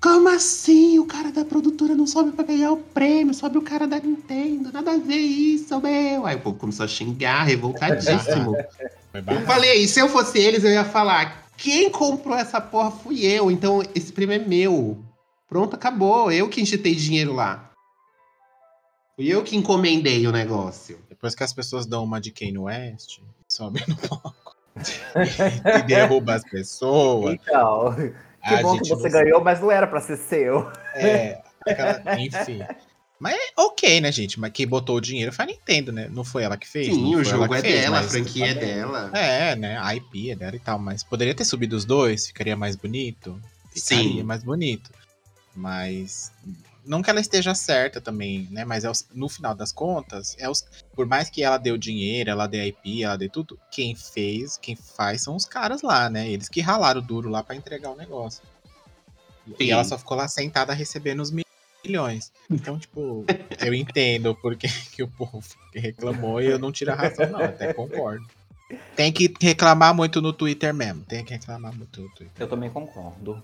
Como 0.00 0.28
assim? 0.28 0.98
O 1.00 1.04
cara 1.06 1.32
da 1.32 1.44
produtora 1.44 1.94
não 1.96 2.06
sobe 2.06 2.30
pra 2.30 2.44
pegar 2.44 2.70
o 2.72 2.76
prêmio, 2.76 3.34
sobe 3.34 3.58
o 3.58 3.62
cara 3.62 3.86
da 3.88 3.98
Nintendo, 3.98 4.70
nada 4.72 4.92
a 4.92 4.98
ver 4.98 5.16
isso, 5.16 5.80
meu. 5.80 6.24
Aí 6.26 6.36
o 6.36 6.40
povo 6.40 6.56
começou 6.56 6.84
a 6.84 6.88
xingar, 6.88 7.42
revoltadíssimo. 7.44 8.54
Eu 9.14 9.40
falei, 9.46 9.86
se 9.86 10.00
eu 10.00 10.08
fosse 10.08 10.38
eles, 10.38 10.64
eu 10.64 10.70
ia 10.70 10.84
falar: 10.84 11.44
quem 11.56 11.90
comprou 11.90 12.36
essa 12.36 12.60
porra 12.60 12.90
fui 12.90 13.24
eu, 13.24 13.50
então 13.50 13.82
esse 13.94 14.12
prêmio 14.12 14.34
é 14.34 14.38
meu. 14.38 14.98
Pronto, 15.48 15.74
acabou. 15.76 16.32
Eu 16.32 16.48
que 16.48 16.60
injetei 16.60 16.94
dinheiro 16.94 17.32
lá. 17.32 17.70
Fui 19.14 19.26
eu 19.28 19.44
que 19.44 19.56
encomendei 19.56 20.26
o 20.26 20.32
negócio. 20.32 20.98
Depois 21.08 21.34
que 21.34 21.44
as 21.44 21.52
pessoas 21.52 21.86
dão 21.86 22.02
uma 22.02 22.20
de 22.20 22.32
Kanye 22.32 22.58
West, 22.58 23.20
sobe 23.48 23.84
no 23.86 23.96
palco. 23.96 24.56
e 25.78 25.82
derruba 25.82 26.34
as 26.34 26.42
pessoas. 26.42 27.34
Então, 27.34 27.94
que 27.94 28.54
a 28.54 28.60
bom 28.62 28.76
que 28.78 28.88
você 28.88 29.08
não- 29.08 29.10
ganhou, 29.22 29.44
mas 29.44 29.60
não 29.60 29.70
era 29.70 29.86
pra 29.86 30.00
ser 30.00 30.16
seu. 30.16 30.68
É, 30.94 31.40
aquela- 31.64 32.02
enfim. 32.20 32.62
Mas 33.24 33.36
é 33.36 33.38
ok, 33.58 34.02
né, 34.02 34.12
gente? 34.12 34.38
Mas 34.38 34.52
quem 34.52 34.66
botou 34.66 34.96
o 34.96 35.00
dinheiro 35.00 35.32
foi 35.32 35.46
a 35.46 35.48
Nintendo, 35.48 35.90
né? 35.90 36.10
Não 36.12 36.22
foi 36.22 36.42
ela 36.42 36.58
que 36.58 36.68
fez. 36.68 36.94
Sim, 36.94 37.16
o 37.16 37.24
jogo 37.24 37.54
é 37.54 37.62
fez, 37.62 37.80
dela, 37.80 38.00
a 38.00 38.02
franquia 38.02 38.48
é 38.48 38.54
dela. 38.54 39.10
É, 39.14 39.56
né? 39.56 39.78
A 39.78 39.96
IP 39.96 40.30
é 40.32 40.36
dela 40.36 40.54
e 40.54 40.58
tal. 40.58 40.78
Mas 40.78 41.02
poderia 41.02 41.34
ter 41.34 41.46
subido 41.46 41.74
os 41.74 41.86
dois, 41.86 42.26
ficaria 42.26 42.54
mais 42.54 42.76
bonito. 42.76 43.40
Ficaria 43.72 44.02
Sim. 44.20 44.22
mais 44.24 44.44
bonito. 44.44 44.90
Mas. 45.56 46.32
Não 46.84 47.00
que 47.02 47.08
ela 47.08 47.18
esteja 47.18 47.54
certa 47.54 47.98
também, 47.98 48.46
né? 48.50 48.62
Mas 48.62 48.84
é 48.84 48.90
os- 48.90 49.06
no 49.14 49.26
final 49.26 49.54
das 49.54 49.72
contas, 49.72 50.36
é 50.38 50.46
os, 50.46 50.62
por 50.94 51.06
mais 51.06 51.30
que 51.30 51.42
ela 51.42 51.56
deu 51.56 51.78
dinheiro, 51.78 52.28
ela 52.28 52.46
deu 52.46 52.62
IP, 52.62 53.04
ela 53.04 53.16
deu 53.16 53.30
tudo, 53.30 53.58
quem 53.70 53.96
fez, 53.96 54.58
quem 54.58 54.76
faz 54.76 55.22
são 55.22 55.34
os 55.34 55.46
caras 55.46 55.80
lá, 55.80 56.10
né? 56.10 56.28
Eles 56.30 56.46
que 56.46 56.60
ralaram 56.60 57.00
duro 57.00 57.30
lá 57.30 57.42
pra 57.42 57.56
entregar 57.56 57.88
o 57.90 57.96
negócio. 57.96 58.42
E 59.58 59.64
Sim. 59.64 59.70
ela 59.70 59.82
só 59.82 59.96
ficou 59.96 60.14
lá 60.14 60.28
sentada 60.28 60.74
recebendo 60.74 61.20
os 61.22 61.30
milhões. 61.84 62.32
Então, 62.50 62.78
tipo, 62.78 63.24
eu 63.60 63.74
entendo 63.74 64.34
porque 64.34 64.66
que 64.92 65.02
o 65.02 65.08
povo 65.08 65.42
reclamou 65.74 66.40
e 66.40 66.46
eu 66.46 66.58
não 66.58 66.72
tiro 66.72 66.92
a 66.92 66.94
razão, 66.94 67.30
não. 67.30 67.44
Até 67.44 67.72
concordo. 67.72 68.26
Tem 68.96 69.12
que 69.12 69.32
reclamar 69.40 69.94
muito 69.94 70.20
no 70.20 70.32
Twitter 70.32 70.72
mesmo. 70.72 71.04
Tem 71.04 71.24
que 71.24 71.32
reclamar 71.34 71.74
muito 71.74 72.00
no 72.00 72.08
Twitter. 72.10 72.30
Eu 72.38 72.48
também 72.48 72.70
concordo. 72.70 73.42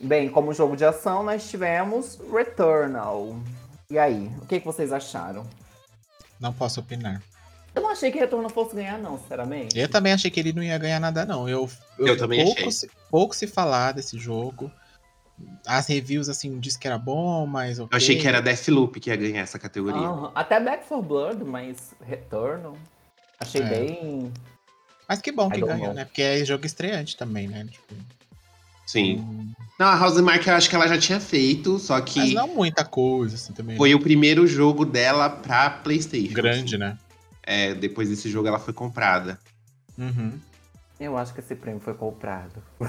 Bem, 0.00 0.28
como 0.28 0.52
jogo 0.52 0.76
de 0.76 0.84
ação, 0.84 1.22
nós 1.22 1.48
tivemos 1.48 2.18
Returnal. 2.32 3.36
E 3.90 3.98
aí, 3.98 4.30
o 4.42 4.46
que, 4.46 4.60
que 4.60 4.66
vocês 4.66 4.92
acharam? 4.92 5.46
Não 6.40 6.52
posso 6.52 6.80
opinar. 6.80 7.22
Eu 7.74 7.82
não 7.82 7.90
achei 7.90 8.10
que 8.10 8.18
Retorno 8.18 8.48
fosse 8.48 8.74
ganhar, 8.74 8.98
não, 8.98 9.18
sinceramente. 9.18 9.78
Eu 9.78 9.88
também 9.88 10.12
achei 10.12 10.30
que 10.30 10.40
ele 10.40 10.52
não 10.52 10.62
ia 10.62 10.78
ganhar 10.78 10.98
nada, 10.98 11.24
não. 11.24 11.48
Eu, 11.48 11.68
Eu 11.98 12.16
também 12.16 12.44
pouco 12.44 12.60
achei. 12.60 12.72
Se, 12.72 12.90
pouco 13.10 13.36
se 13.36 13.46
falar 13.46 13.92
desse 13.92 14.18
jogo. 14.18 14.70
As 15.66 15.86
reviews, 15.86 16.28
assim, 16.28 16.58
diz 16.58 16.76
que 16.76 16.86
era 16.86 16.98
bom, 16.98 17.46
mas. 17.46 17.78
Eu 17.78 17.88
achei 17.90 18.16
que 18.18 18.26
era 18.26 18.40
Deathloop 18.40 18.98
que 19.00 19.10
ia 19.10 19.16
ganhar 19.16 19.42
essa 19.42 19.58
categoria. 19.58 20.00
Aham, 20.00 20.32
Até 20.34 20.58
Back 20.60 20.86
for 20.86 21.02
Blood, 21.02 21.44
mas 21.44 21.94
Retorno. 22.00 22.76
Achei 23.38 23.62
É. 23.62 23.68
bem. 23.68 24.32
Mas 25.08 25.20
que 25.20 25.32
bom 25.32 25.48
que 25.50 25.58
I 25.58 25.60
ganhou, 25.62 25.86
know. 25.86 25.94
né? 25.94 26.04
Porque 26.04 26.22
é 26.22 26.44
jogo 26.44 26.66
estreante 26.66 27.16
também, 27.16 27.48
né? 27.48 27.64
Tipo, 27.70 27.94
Sim. 28.86 29.18
hum, 29.20 29.52
Não, 29.78 29.86
a 29.86 30.02
Housemark 30.02 30.46
eu 30.46 30.54
acho 30.54 30.68
que 30.68 30.74
ela 30.74 30.88
já 30.88 30.98
tinha 30.98 31.20
feito, 31.20 31.78
só 31.78 32.00
Mas 32.00 32.10
que 32.10 32.34
não 32.34 32.48
muita 32.48 32.84
coisa, 32.84 33.36
assim, 33.36 33.52
também. 33.52 33.76
foi 33.76 33.94
o 33.94 34.00
primeiro 34.00 34.46
jogo 34.46 34.84
dela 34.84 35.30
pra 35.30 35.70
PlayStation. 35.70 36.34
grande, 36.34 36.76
né? 36.76 36.98
É, 37.42 37.74
depois 37.74 38.08
desse 38.08 38.28
jogo 38.28 38.48
ela 38.48 38.58
foi 38.58 38.74
comprada. 38.74 39.38
Uhum. 39.96 40.38
Eu 41.00 41.16
acho 41.16 41.32
que 41.32 41.38
esse 41.40 41.54
prêmio 41.54 41.80
foi 41.80 41.94
comprado. 41.94 42.60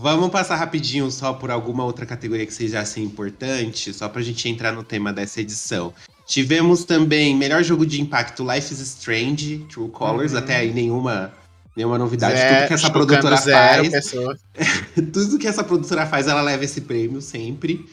Vamos 0.00 0.30
passar 0.30 0.56
rapidinho 0.56 1.08
só 1.10 1.32
por 1.32 1.50
alguma 1.50 1.84
outra 1.84 2.04
categoria 2.04 2.44
que 2.44 2.52
seja 2.52 2.80
assim 2.80 3.04
importante, 3.04 3.92
só 3.92 4.08
pra 4.08 4.20
gente 4.22 4.48
entrar 4.48 4.72
no 4.72 4.82
tema 4.82 5.12
dessa 5.12 5.40
edição. 5.40 5.94
Tivemos 6.26 6.84
também 6.84 7.36
melhor 7.36 7.62
jogo 7.62 7.86
de 7.86 8.00
impacto 8.00 8.42
Life 8.42 8.72
is 8.74 8.80
Strange, 8.80 9.58
True 9.70 9.90
Colors, 9.90 10.32
Uhum. 10.32 10.38
até 10.38 10.56
aí 10.56 10.72
nenhuma, 10.72 11.32
nenhuma 11.76 11.96
novidade. 11.98 12.36
Zero, 12.36 12.56
Tudo 12.56 12.66
que 12.68 12.74
essa 12.74 12.90
produtora 12.90 13.36
zero 13.36 13.90
faz, 13.90 14.12
tudo 15.12 15.38
que 15.38 15.46
essa 15.46 15.62
produtora 15.62 16.04
faz, 16.04 16.26
ela 16.26 16.42
leva 16.42 16.64
esse 16.64 16.80
prêmio 16.80 17.20
sempre. 17.22 17.86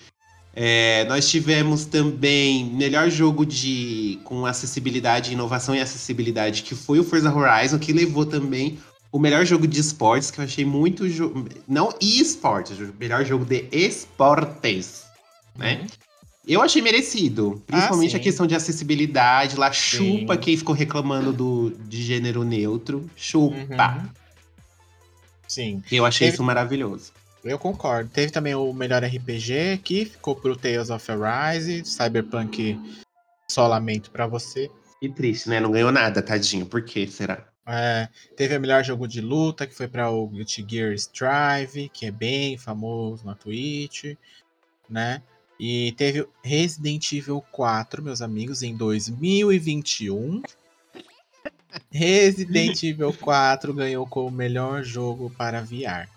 É, 0.55 1.03
nós 1.05 1.27
tivemos 1.27 1.85
também 1.85 2.65
melhor 2.65 3.09
jogo 3.09 3.43
de 3.45 4.19
com 4.23 4.45
acessibilidade, 4.45 5.33
inovação 5.33 5.75
e 5.75 5.81
acessibilidade, 5.81 6.61
que 6.61 6.75
foi 6.75 6.99
o 6.99 7.03
Forza 7.03 7.33
Horizon, 7.33 7.79
que 7.79 7.91
levou 7.91 8.25
também 8.25 8.77
o 9.11 9.17
melhor 9.17 9.45
jogo 9.45 9.67
de 9.67 9.79
esportes, 9.79 10.29
que 10.29 10.39
eu 10.39 10.43
achei 10.43 10.63
muito. 10.63 11.03
Não 11.67 11.89
e-esportes, 11.99 12.77
o 12.79 12.93
melhor 12.99 13.25
jogo 13.25 13.45
de 13.45 13.67
esportes, 13.71 15.05
né? 15.57 15.87
Eu 16.47 16.61
achei 16.61 16.81
merecido. 16.81 17.63
Principalmente 17.65 18.11
sim. 18.11 18.17
a 18.17 18.19
questão 18.19 18.45
de 18.45 18.53
acessibilidade. 18.53 19.55
Lá 19.55 19.71
chupa 19.71 20.33
Sim. 20.35 20.39
quem 20.41 20.57
ficou 20.57 20.75
reclamando 20.75 21.31
do, 21.31 21.73
de 21.87 22.03
gênero 22.03 22.43
neutro. 22.43 23.09
Chupa. 23.15 23.55
Uhum. 23.97 24.09
Sim, 25.47 25.83
Eu 25.91 26.05
achei 26.05 26.27
Teve- 26.27 26.35
isso 26.35 26.43
maravilhoso. 26.43 27.11
Eu 27.43 27.59
concordo. 27.59 28.09
Teve 28.09 28.31
também 28.31 28.55
o 28.55 28.71
melhor 28.73 29.03
RPG, 29.03 29.79
que 29.83 30.05
ficou 30.05 30.35
pro 30.35 30.55
Tales 30.55 30.89
of 30.89 31.11
Arise, 31.11 31.83
Cyberpunk 31.85 32.79
só 33.49 33.67
lamento 33.67 34.09
pra 34.11 34.27
você. 34.27 34.69
Que 34.99 35.09
triste, 35.09 35.49
né? 35.49 35.59
Não 35.59 35.71
ganhou 35.71 35.91
nada, 35.91 36.21
tadinho. 36.21 36.65
Por 36.65 36.83
que 36.83 37.05
será? 37.07 37.45
É, 37.65 38.09
teve 38.35 38.57
o 38.57 38.61
melhor 38.61 38.83
jogo 38.83 39.07
de 39.07 39.21
luta, 39.21 39.65
que 39.65 39.75
foi 39.75 39.87
para 39.87 40.09
o 40.09 40.27
Guilty 40.27 40.65
Gear 40.67 40.93
Strive, 40.93 41.89
que 41.89 42.05
é 42.05 42.11
bem 42.11 42.57
famoso 42.57 43.25
na 43.25 43.35
Twitch, 43.35 44.15
né? 44.89 45.21
E 45.59 45.93
teve 45.93 46.27
Resident 46.43 47.11
Evil 47.13 47.43
4, 47.51 48.03
meus 48.03 48.21
amigos, 48.21 48.63
em 48.63 48.75
2021. 48.75 50.41
Resident 51.89 52.83
Evil 52.83 53.13
4 53.13 53.73
ganhou 53.73 54.05
como 54.05 54.29
melhor 54.29 54.83
jogo 54.83 55.29
para 55.29 55.61
VR. 55.61 56.09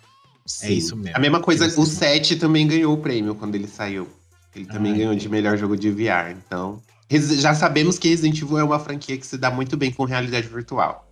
Sim. 0.46 0.72
isso 0.74 0.96
mesmo. 0.96 1.16
A 1.16 1.20
mesma 1.20 1.40
coisa, 1.40 1.64
o 1.64 1.66
mesmo. 1.66 1.86
7 1.86 2.36
também 2.36 2.66
ganhou 2.66 2.94
o 2.94 2.98
prêmio 2.98 3.34
quando 3.34 3.54
ele 3.54 3.66
saiu. 3.66 4.08
Ele 4.54 4.64
também 4.66 4.92
Ah, 4.92 4.96
ganhou 4.96 5.14
de 5.14 5.28
melhor 5.28 5.56
jogo 5.58 5.76
de 5.76 5.90
VR. 5.90 6.30
Então, 6.30 6.80
já 7.10 7.54
sabemos 7.54 7.98
que 7.98 8.08
Resident 8.08 8.40
Evil 8.40 8.58
é 8.58 8.64
uma 8.64 8.78
franquia 8.78 9.16
que 9.18 9.26
se 9.26 9.36
dá 9.36 9.50
muito 9.50 9.76
bem 9.76 9.92
com 9.92 10.04
realidade 10.04 10.48
virtual. 10.48 11.06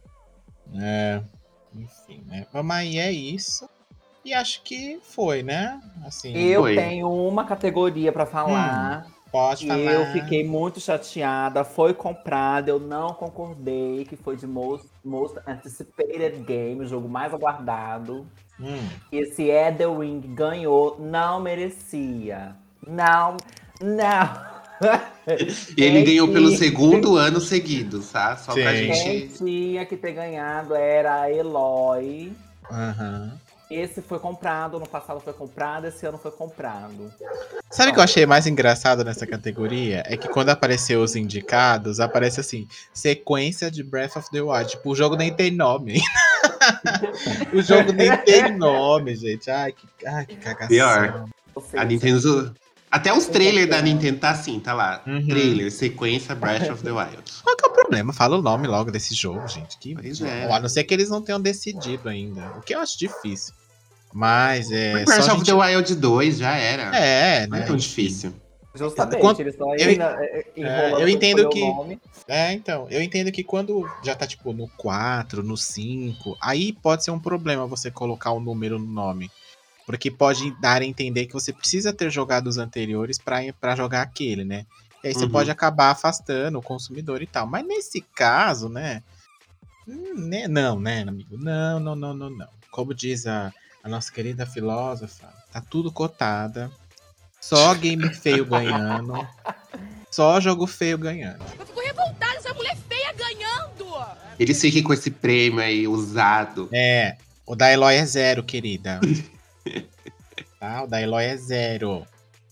É, 0.76 1.20
enfim, 1.74 2.22
né? 2.26 2.46
Mas 2.52 2.86
aí 2.86 2.98
é 2.98 3.12
isso. 3.12 3.68
E 4.24 4.32
acho 4.32 4.62
que 4.62 4.98
foi, 5.02 5.42
né? 5.42 5.78
Assim, 6.06 6.34
Eu 6.34 6.62
Foi. 6.62 6.74
tenho 6.74 7.10
uma 7.10 7.44
categoria 7.44 8.10
pra 8.10 8.24
falar. 8.24 9.06
pode 9.30 9.66
E 9.66 9.68
falar. 9.68 9.80
eu 9.92 10.06
fiquei 10.12 10.42
muito 10.42 10.80
chateada. 10.80 11.62
Foi 11.64 11.92
comprada, 11.92 12.70
eu 12.70 12.80
não 12.80 13.08
concordei. 13.08 14.06
Que 14.06 14.16
foi 14.16 14.36
de 14.36 14.46
Most, 14.46 14.86
most 15.04 15.36
Anticipated 15.46 16.38
Game, 16.44 16.80
o 16.80 16.86
jogo 16.86 17.06
mais 17.08 17.34
aguardado. 17.34 18.26
Hum, 18.60 18.88
Esse 19.10 19.50
é 19.50 19.70
Ring 19.70 20.20
ganhou, 20.34 20.96
não 21.00 21.40
merecia. 21.40 22.54
Não, 22.86 23.36
não. 23.80 24.54
E 25.76 25.82
ele 25.82 25.96
Quem 25.96 26.04
ganhou 26.04 26.28
pelo 26.28 26.50
segundo 26.56 27.16
ano 27.16 27.40
seguido, 27.40 28.00
tá? 28.00 28.36
Só 28.36 28.52
pra 28.52 28.72
Sim. 28.74 28.86
Quem 28.86 28.94
gente. 28.94 29.38
tinha 29.38 29.86
que 29.86 29.96
ter 29.96 30.12
ganhado 30.12 30.74
era 30.74 31.22
a 31.22 31.32
Eloy. 31.32 32.32
aham. 32.70 33.38
Esse 33.70 34.02
foi 34.02 34.18
comprado, 34.18 34.78
no 34.78 34.86
passado 34.86 35.20
foi 35.20 35.32
comprado, 35.32 35.86
esse 35.86 36.04
ano 36.06 36.18
foi 36.18 36.30
comprado. 36.30 37.10
Sabe 37.70 37.90
o 37.90 37.94
que 37.94 37.98
eu 37.98 38.04
achei 38.04 38.26
mais 38.26 38.46
engraçado 38.46 39.02
nessa 39.02 39.26
categoria? 39.26 40.02
É 40.06 40.16
que 40.18 40.28
quando 40.28 40.50
apareceu 40.50 41.02
os 41.02 41.16
indicados, 41.16 41.98
aparece 41.98 42.38
assim, 42.38 42.68
sequência 42.92 43.70
de 43.70 43.82
Breath 43.82 44.16
of 44.16 44.30
the 44.30 44.42
Wild. 44.42 44.70
Tipo, 44.70 44.90
o 44.90 44.94
jogo 44.94 45.16
nem 45.16 45.32
tem 45.34 45.50
nome. 45.50 46.00
o 47.52 47.62
jogo 47.62 47.92
nem 47.92 48.16
tem 48.24 48.56
nome, 48.56 49.14
gente. 49.16 49.50
Ai, 49.50 49.72
que, 49.72 50.06
ai, 50.06 50.26
que 50.26 50.36
cagação. 50.36 50.68
Pior. 50.68 51.26
A 51.76 51.84
Nintendo. 51.84 52.54
Até 52.90 53.12
os 53.12 53.26
trailers 53.26 53.68
da 53.68 53.82
Nintendo 53.82 54.18
tá 54.18 54.30
assim, 54.30 54.60
tá 54.60 54.72
lá. 54.72 55.02
Uhum. 55.04 55.26
Trailer, 55.26 55.70
sequência 55.72 56.32
Breath 56.34 56.70
of 56.70 56.82
the 56.82 56.92
Wild. 56.92 57.22
Qual 57.42 57.56
que 57.56 57.66
é 57.66 57.68
o 57.68 57.72
problema? 57.72 58.12
Fala 58.12 58.38
o 58.38 58.42
nome 58.42 58.68
logo 58.68 58.90
desse 58.92 59.14
jogo, 59.14 59.46
gente. 59.48 59.76
Que... 59.78 59.94
Pois 59.94 60.20
é. 60.20 60.52
A 60.52 60.60
não 60.60 60.68
ser 60.68 60.84
que 60.84 60.94
eles 60.94 61.10
não 61.10 61.20
tenham 61.20 61.40
decidido 61.40 62.08
ainda. 62.08 62.42
O 62.56 62.60
que 62.60 62.74
eu 62.74 62.78
acho 62.80 62.96
difícil. 62.98 63.52
Mas 64.12 64.70
é. 64.70 65.04
Breath 65.04 65.28
of 65.28 65.30
gente- 65.38 65.46
the 65.46 65.54
Wild 65.54 65.94
2 65.96 66.38
já 66.38 66.54
era. 66.56 66.96
É, 66.96 67.48
Não 67.48 67.56
né? 67.58 67.64
é 67.64 67.66
tão 67.66 67.74
enfim. 67.74 67.88
difícil. 67.88 68.34
Justamente, 68.74 69.20
Quando- 69.20 69.40
eles 69.40 69.54
estão 69.54 69.74
eu- 69.76 69.88
ainda 69.88 70.16
é, 70.24 70.46
enrolando 70.56 70.92
eu 70.94 70.98
pra 71.00 71.10
entendo 71.10 71.48
que- 71.48 71.60
nome. 71.60 72.00
É, 72.26 72.52
então, 72.52 72.88
eu 72.90 73.00
entendo 73.00 73.30
que 73.30 73.44
quando 73.44 73.88
já 74.02 74.16
tá, 74.16 74.26
tipo, 74.26 74.52
no 74.52 74.66
4, 74.76 75.42
no 75.44 75.56
5, 75.56 76.36
aí 76.40 76.72
pode 76.72 77.04
ser 77.04 77.12
um 77.12 77.20
problema 77.20 77.66
você 77.66 77.90
colocar 77.90 78.32
o 78.32 78.40
número 78.40 78.78
no 78.78 78.86
nome. 78.86 79.30
Porque 79.86 80.10
pode 80.10 80.50
dar 80.60 80.80
a 80.82 80.84
entender 80.84 81.26
que 81.26 81.34
você 81.34 81.52
precisa 81.52 81.92
ter 81.92 82.10
jogado 82.10 82.46
os 82.48 82.56
anteriores 82.58 83.18
pra 83.18 83.40
pra 83.60 83.76
jogar 83.76 84.02
aquele, 84.02 84.42
né? 84.42 84.66
E 85.04 85.08
aí 85.08 85.14
você 85.14 85.24
Uhum. 85.26 85.30
pode 85.30 85.50
acabar 85.50 85.90
afastando 85.90 86.58
o 86.58 86.62
consumidor 86.62 87.20
e 87.22 87.26
tal. 87.26 87.46
Mas 87.46 87.64
nesse 87.66 88.00
caso, 88.00 88.68
né? 88.68 89.02
hum, 89.86 90.14
né, 90.16 90.48
Não, 90.48 90.80
né, 90.80 91.04
amigo? 91.06 91.36
Não, 91.36 91.78
não, 91.78 91.94
não, 91.94 92.14
não, 92.14 92.30
não. 92.30 92.48
Como 92.70 92.94
diz 92.94 93.26
a, 93.26 93.52
a 93.82 93.88
nossa 93.88 94.10
querida 94.10 94.46
filósofa, 94.46 95.28
tá 95.52 95.60
tudo 95.60 95.92
cotada. 95.92 96.70
Só 97.44 97.74
game 97.74 98.08
feio 98.14 98.46
ganhando. 98.46 99.26
Só 100.10 100.40
jogo 100.40 100.66
feio 100.66 100.96
ganhando. 100.96 101.44
Eu 101.58 101.66
fico 101.66 101.80
revoltada, 101.80 102.36
essa 102.36 102.54
mulher 102.54 102.74
feia 102.88 103.12
ganhando! 103.12 103.84
Eles 104.38 104.58
fiquem 104.58 104.82
com 104.82 104.94
esse 104.94 105.10
prêmio 105.10 105.60
aí 105.60 105.86
usado. 105.86 106.70
É, 106.72 107.16
o 107.46 107.54
da 107.54 107.70
Eloy 107.70 107.96
é 107.96 108.06
zero, 108.06 108.42
querida. 108.42 108.98
tá? 110.58 110.84
O 110.84 110.86
da 110.86 111.02
Eloy 111.02 111.24
é 111.24 111.36
zero. 111.36 112.06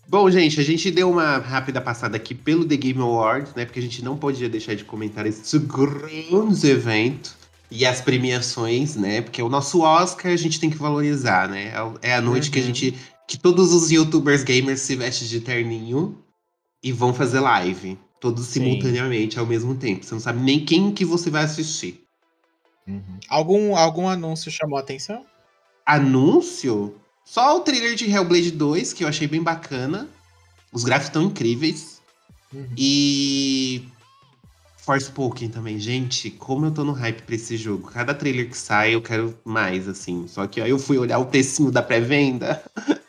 Bom, 0.07 0.31
gente, 0.31 0.61
a 0.61 0.65
gente 0.65 0.91
deu 0.91 1.11
uma 1.11 1.39
rápida 1.39 1.81
passada 1.81 2.17
aqui 2.19 2.35
pelo 2.35 2.67
The 2.67 2.77
Game 2.77 3.01
Awards, 3.01 3.55
né? 3.55 3.65
Porque 3.65 3.79
a 3.79 3.83
gente 3.83 4.05
não 4.05 4.17
podia 4.19 4.49
deixar 4.49 4.75
de 4.75 4.85
comentar 4.85 5.25
esse 5.25 5.59
grande 5.59 6.69
evento 6.69 7.35
e 7.71 7.87
as 7.87 8.03
premiações, 8.03 8.95
né? 8.95 9.23
Porque 9.23 9.43
o 9.43 9.49
nosso 9.49 9.81
Oscar 9.81 10.31
a 10.33 10.37
gente 10.37 10.61
tem 10.61 10.69
que 10.69 10.77
valorizar, 10.77 11.49
né? 11.49 11.73
É 12.03 12.15
a 12.15 12.21
noite 12.21 12.51
que 12.51 12.59
a 12.59 12.61
Uhum. 12.61 12.67
gente. 12.69 12.95
Que 13.27 13.39
todos 13.39 13.73
os 13.73 13.91
youtubers 13.91 14.43
gamers 14.43 14.81
se 14.81 14.97
vestem 14.97 15.29
de 15.29 15.41
terninho 15.41 16.19
e 16.83 16.93
vão 16.93 17.15
fazer 17.15 17.41
live. 17.41 17.99
Todos 18.21 18.47
Sim. 18.47 18.61
simultaneamente 18.61 19.39
ao 19.39 19.47
mesmo 19.47 19.75
tempo. 19.75 20.05
Você 20.05 20.15
não 20.15 20.21
sabe 20.21 20.41
nem 20.41 20.65
quem 20.65 20.93
que 20.93 21.05
você 21.05 21.31
vai 21.31 21.45
assistir. 21.45 22.05
Uhum. 22.87 23.19
Algum, 23.29 23.77
algum 23.77 24.09
anúncio 24.09 24.51
chamou 24.51 24.77
a 24.77 24.81
atenção? 24.81 25.25
Anúncio? 25.85 26.95
Só 27.25 27.57
o 27.57 27.61
trailer 27.61 27.95
de 27.95 28.11
Hellblade 28.11 28.51
2, 28.51 28.93
que 28.93 29.05
eu 29.05 29.09
achei 29.09 29.27
bem 29.27 29.43
bacana. 29.43 30.09
Os 30.73 30.85
gráficos 30.85 31.09
estão 31.09 31.23
incríveis. 31.23 32.01
Uhum. 32.53 32.69
E. 32.77 33.89
Forspoken 34.79 35.49
também. 35.49 35.79
Gente, 35.79 36.31
como 36.31 36.67
eu 36.67 36.71
tô 36.73 36.83
no 36.85 36.93
hype 36.93 37.23
pra 37.23 37.35
esse 37.35 37.57
jogo. 37.57 37.89
Cada 37.91 38.15
trailer 38.15 38.51
que 38.51 38.59
sai, 38.59 38.95
eu 38.95 39.03
quero 39.03 39.39
mais, 39.45 39.89
assim. 39.89 40.27
Só 40.27 40.47
que 40.47 40.61
aí 40.61 40.71
eu 40.71 40.79
fui 40.79 40.99
olhar 40.99 41.19
o 41.19 41.27
precinho 41.27 41.71
da 41.71 41.83
pré-venda. 41.83 42.63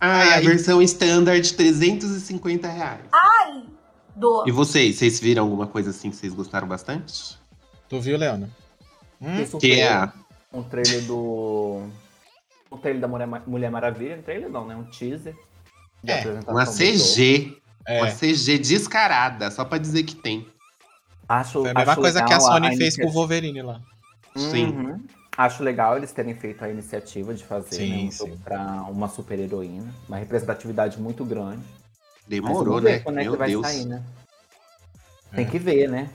Ai, 0.00 0.28
a 0.30 0.34
Ai. 0.36 0.42
versão 0.42 0.80
standard, 0.82 1.54
350 1.54 2.68
reais. 2.68 3.00
Do. 4.14 4.44
E 4.46 4.50
vocês? 4.50 4.96
Vocês 4.96 5.20
viram 5.20 5.44
alguma 5.44 5.66
coisa 5.66 5.90
assim 5.90 6.10
que 6.10 6.16
vocês 6.16 6.32
gostaram 6.32 6.66
bastante? 6.66 7.38
Tu 7.88 8.00
viu, 8.00 8.16
Leona? 8.16 8.48
Hum? 9.20 9.44
Que 9.60 9.80
é. 9.80 10.10
um 10.52 10.62
trailer 10.62 11.02
do. 11.04 11.82
Um 12.72 12.76
trailer 12.78 13.00
da 13.00 13.08
Mulher, 13.08 13.26
Ma- 13.26 13.42
Mulher 13.46 13.70
Maravilha. 13.70 14.16
Um 14.16 14.22
trailer 14.22 14.48
não, 14.50 14.66
né? 14.66 14.74
Um 14.74 14.84
teaser. 14.84 15.34
de 16.02 16.10
É, 16.12 16.18
apresentação 16.20 16.54
Uma. 16.54 16.66
CG. 16.66 17.58
É, 17.86 18.02
Uma 18.02 18.10
CG 18.10 18.58
descarada, 18.58 19.50
só 19.50 19.64
pra 19.64 19.78
dizer 19.78 20.02
que 20.02 20.16
tem. 20.16 20.46
Acho, 21.28 21.60
foi 21.60 21.70
a 21.70 21.74
mesma 21.74 21.92
acho 21.92 22.00
coisa 22.00 22.24
que 22.24 22.32
a 22.32 22.40
Sony 22.40 22.76
fez 22.76 22.96
com 22.96 23.06
o. 23.06 23.10
Wolverine 23.12 23.62
lá. 23.62 23.80
Sim. 24.36 24.66
Uhum. 24.66 25.00
Acho 25.36 25.62
legal 25.62 25.96
eles 25.96 26.12
terem 26.12 26.34
feito 26.34 26.64
a 26.64 26.70
iniciativa 26.70 27.34
de 27.34 27.44
fazer 27.44 27.76
Sim, 27.76 27.90
né, 27.90 28.08
um 28.08 28.12
jogo 28.12 28.38
pra 28.42 28.58
uma 28.88 29.08
super 29.08 29.38
heroína. 29.38 29.92
Uma 30.08 30.16
representatividade 30.16 30.98
muito 30.98 31.24
grande. 31.24 31.62
Demorou, 32.26 32.80
né? 32.80 33.00
Quando 33.00 33.18
é 33.18 33.22
Meu 33.22 33.32
que 33.32 33.38
vai 33.38 33.48
Deus. 33.48 33.66
sair, 33.66 33.84
né? 33.84 34.02
Tem 35.34 35.46
É. 35.46 35.50
que 35.50 35.58
ver, 35.58 35.88
né? 35.88 36.10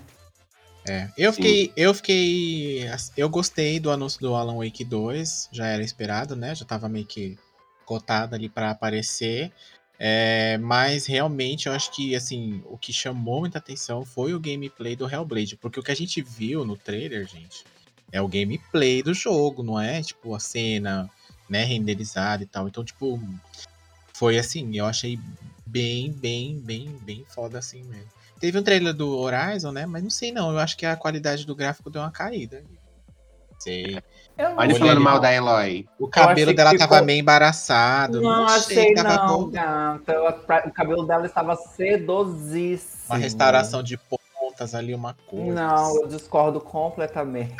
É, 0.87 1.07
eu 1.15 1.31
Sim. 1.31 1.43
fiquei, 1.43 1.73
eu 1.77 1.93
fiquei, 1.93 2.89
eu 3.15 3.29
gostei 3.29 3.79
do 3.79 3.91
anúncio 3.91 4.19
do 4.19 4.33
Alan 4.33 4.57
Wake 4.57 4.83
2, 4.83 5.47
já 5.51 5.67
era 5.67 5.83
esperado, 5.83 6.35
né? 6.35 6.55
Já 6.55 6.65
tava 6.65 6.89
meio 6.89 7.05
que 7.05 7.37
cotado 7.85 8.33
ali 8.33 8.49
pra 8.49 8.71
aparecer. 8.71 9.51
É, 9.99 10.57
mas 10.57 11.05
realmente 11.05 11.67
eu 11.67 11.73
acho 11.73 11.91
que 11.91 12.15
assim, 12.15 12.63
o 12.65 12.75
que 12.75 12.91
chamou 12.91 13.41
muita 13.41 13.59
atenção 13.59 14.03
foi 14.03 14.33
o 14.33 14.39
gameplay 14.39 14.95
do 14.95 15.07
Hellblade, 15.07 15.55
porque 15.57 15.79
o 15.79 15.83
que 15.83 15.91
a 15.91 15.95
gente 15.95 16.23
viu 16.23 16.65
no 16.65 16.75
trailer, 16.75 17.27
gente, 17.27 17.63
é 18.11 18.21
o 18.21 18.27
gameplay 18.27 19.01
do 19.01 19.13
jogo, 19.13 19.63
não 19.63 19.79
é 19.79 20.01
tipo 20.01 20.33
a 20.35 20.39
cena, 20.39 21.09
né, 21.49 21.63
renderizada 21.63 22.43
e 22.43 22.45
tal. 22.45 22.67
Então, 22.67 22.83
tipo, 22.83 23.19
foi 24.13 24.37
assim, 24.37 24.75
eu 24.77 24.85
achei 24.85 25.19
bem, 25.65 26.11
bem, 26.11 26.59
bem, 26.59 26.89
bem 27.01 27.25
foda 27.29 27.59
assim 27.59 27.83
mesmo. 27.83 28.09
Teve 28.39 28.57
um 28.57 28.63
trailer 28.63 28.93
do 28.93 29.17
Horizon, 29.17 29.71
né? 29.71 29.85
Mas 29.85 30.01
não 30.01 30.09
sei 30.09 30.31
não. 30.31 30.51
Eu 30.51 30.59
acho 30.59 30.75
que 30.75 30.85
a 30.85 30.95
qualidade 30.95 31.45
do 31.45 31.55
gráfico 31.55 31.89
deu 31.91 32.01
uma 32.01 32.09
caída. 32.11 32.63
Sei. 33.59 34.01
Eu 34.35 34.49
não 34.49 34.57
Olha 34.57 34.75
falando 34.75 34.99
mal 35.01 35.13
não. 35.15 35.21
da 35.21 35.31
Eloy. 35.31 35.87
O 35.99 36.07
cabelo 36.07 36.31
achei 36.49 36.55
dela 36.55 36.71
que 36.71 36.77
tava 36.79 36.95
ficou- 36.95 37.05
meio 37.05 37.19
embaraçado. 37.19 38.19
Não, 38.19 38.49
sei, 38.49 38.77
achei 38.79 38.93
tava 38.95 39.27
não, 39.27 39.49
gata. 39.51 40.13
O 40.67 40.71
cabelo 40.71 41.05
dela 41.05 41.27
estava 41.27 41.55
sedosíssimo. 41.55 43.03
Uma 43.09 43.17
restauração 43.17 43.83
de 43.83 43.97
pontas 44.61 44.75
ali, 44.75 44.93
uma 44.93 45.15
coisa. 45.27 45.53
Não, 45.53 46.01
eu 46.01 46.07
discordo 46.07 46.59
completamente. 46.61 47.55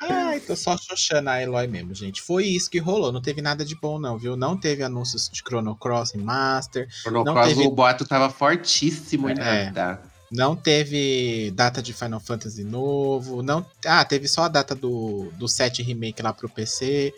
Ai, 0.00 0.40
tô 0.40 0.54
só 0.56 0.76
xoxando 0.76 1.30
a 1.30 1.42
Eloy 1.42 1.66
mesmo, 1.66 1.94
gente. 1.94 2.22
Foi 2.22 2.44
isso 2.44 2.70
que 2.70 2.78
rolou. 2.78 3.12
Não 3.12 3.20
teve 3.20 3.42
nada 3.42 3.64
de 3.64 3.74
bom, 3.74 3.98
não, 3.98 4.16
viu? 4.16 4.36
Não 4.36 4.56
teve 4.56 4.82
anúncios 4.82 5.28
de 5.28 5.40
Chrono 5.40 5.74
Cross 5.76 6.14
em 6.14 6.18
Master. 6.22 6.88
Chrono 6.90 7.24
Não 7.24 7.34
Cross, 7.34 7.48
teve- 7.48 7.66
o 7.66 7.70
boato 7.70 8.06
tava 8.06 8.30
fortíssimo 8.30 9.28
É. 9.28 9.66
ainda. 9.66 10.00
Não 10.30 10.56
teve 10.56 11.52
data 11.52 11.80
de 11.82 11.92
Final 11.92 12.18
Fantasy 12.18 12.64
novo. 12.64 13.42
Não... 13.42 13.64
Ah, 13.86 14.04
teve 14.04 14.26
só 14.26 14.44
a 14.44 14.48
data 14.48 14.74
do, 14.74 15.30
do 15.34 15.46
7 15.46 15.82
Remake 15.82 16.22
lá 16.22 16.32
pro 16.32 16.48
PC. 16.48 17.12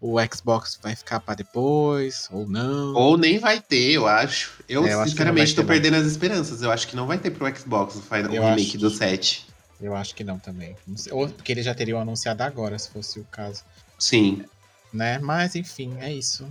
O 0.00 0.16
Xbox 0.32 0.78
vai 0.82 0.94
ficar 0.94 1.20
pra 1.20 1.34
depois, 1.34 2.28
ou 2.30 2.46
não. 2.46 2.92
Ou 2.94 3.16
nem 3.16 3.38
vai 3.38 3.60
ter, 3.60 3.92
eu 3.92 4.06
acho. 4.06 4.52
Eu, 4.68 4.86
É, 4.86 4.92
eu 4.94 5.02
que 5.02 5.10
sinceramente, 5.10 5.54
tô 5.54 5.62
ter, 5.62 5.68
perdendo 5.68 5.96
as 5.96 6.06
esperanças. 6.06 6.60
Eu 6.62 6.70
acho 6.70 6.86
que 6.86 6.94
não 6.96 7.06
vai 7.06 7.16
ter 7.18 7.30
pro 7.30 7.46
Xbox 7.56 7.96
o, 7.96 8.02
final, 8.02 8.32
Eu 8.34 8.42
remake 8.42 8.68
acho. 8.70 8.78
do 8.78 8.90
7. 8.90 9.46
Eu 9.80 9.94
acho 9.96 10.14
que 10.14 10.22
não 10.22 10.38
também. 10.38 10.76
Não 10.86 10.96
sei- 10.96 11.12
Ou 11.12 11.28
porque 11.28 11.52
eles 11.52 11.64
já 11.64 11.74
teriam 11.74 11.98
anunciado 12.00 12.42
agora, 12.42 12.78
se 12.78 12.90
fosse 12.90 13.18
o 13.18 13.24
caso. 13.24 13.62
Sim. 13.98 14.44
Né? 14.92 15.18
Mas, 15.18 15.54
enfim, 15.56 15.96
é 16.00 16.12
isso. 16.12 16.46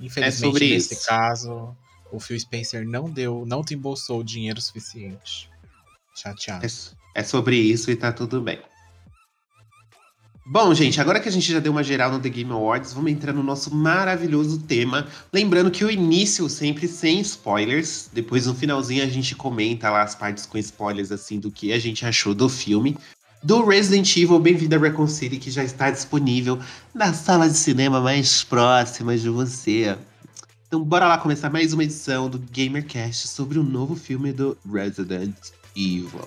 Infelizmente, 0.00 0.64
É 0.64 0.68
nesse 0.70 0.94
isso. 0.94 1.06
caso, 1.06 1.76
o 2.10 2.18
Phil 2.18 2.38
Spencer 2.40 2.86
não 2.88 3.08
deu, 3.10 3.44
não 3.46 3.60
desembolsou 3.62 4.20
o 4.20 4.24
dinheiro 4.24 4.60
suficiente. 4.60 5.48
Chateado. 6.14 6.64
É, 6.66 7.20
é 7.20 7.22
sobre 7.22 7.56
isso 7.56 7.90
e 7.90 7.96
tá 7.96 8.10
tudo 8.12 8.40
bem. 8.40 8.60
Bom, 10.52 10.74
gente, 10.74 11.00
agora 11.00 11.20
que 11.20 11.28
a 11.28 11.32
gente 11.32 11.52
já 11.52 11.60
deu 11.60 11.70
uma 11.70 11.84
geral 11.84 12.10
no 12.10 12.18
The 12.18 12.28
Game 12.28 12.50
Awards, 12.50 12.92
vamos 12.92 13.12
entrar 13.12 13.32
no 13.32 13.40
nosso 13.40 13.72
maravilhoso 13.72 14.58
tema. 14.58 15.06
Lembrando 15.32 15.70
que 15.70 15.84
o 15.84 15.90
início 15.90 16.48
sempre 16.48 16.88
sem 16.88 17.20
spoilers. 17.20 18.10
Depois 18.12 18.46
no 18.46 18.54
finalzinho 18.56 19.04
a 19.04 19.06
gente 19.06 19.36
comenta 19.36 19.88
lá 19.88 20.02
as 20.02 20.16
partes 20.16 20.46
com 20.46 20.58
spoilers 20.58 21.12
assim 21.12 21.38
do 21.38 21.52
que 21.52 21.72
a 21.72 21.78
gente 21.78 22.04
achou 22.04 22.34
do 22.34 22.48
filme. 22.48 22.98
Do 23.44 23.64
Resident 23.64 24.16
Evil 24.16 24.40
Bem-vindo 24.40 24.74
a 24.74 24.78
Raccoon 24.80 25.06
City, 25.06 25.36
que 25.36 25.52
já 25.52 25.62
está 25.62 25.88
disponível 25.88 26.58
na 26.92 27.14
sala 27.14 27.48
de 27.48 27.56
cinema 27.56 28.00
mais 28.00 28.42
próxima 28.42 29.16
de 29.16 29.28
você. 29.28 29.96
Então 30.66 30.82
bora 30.82 31.06
lá 31.06 31.16
começar 31.18 31.48
mais 31.48 31.72
uma 31.72 31.84
edição 31.84 32.28
do 32.28 32.40
GamerCast 32.50 33.28
sobre 33.28 33.56
o 33.56 33.62
novo 33.62 33.94
filme 33.94 34.32
do 34.32 34.58
Resident 34.68 35.36
Evil. 35.76 36.26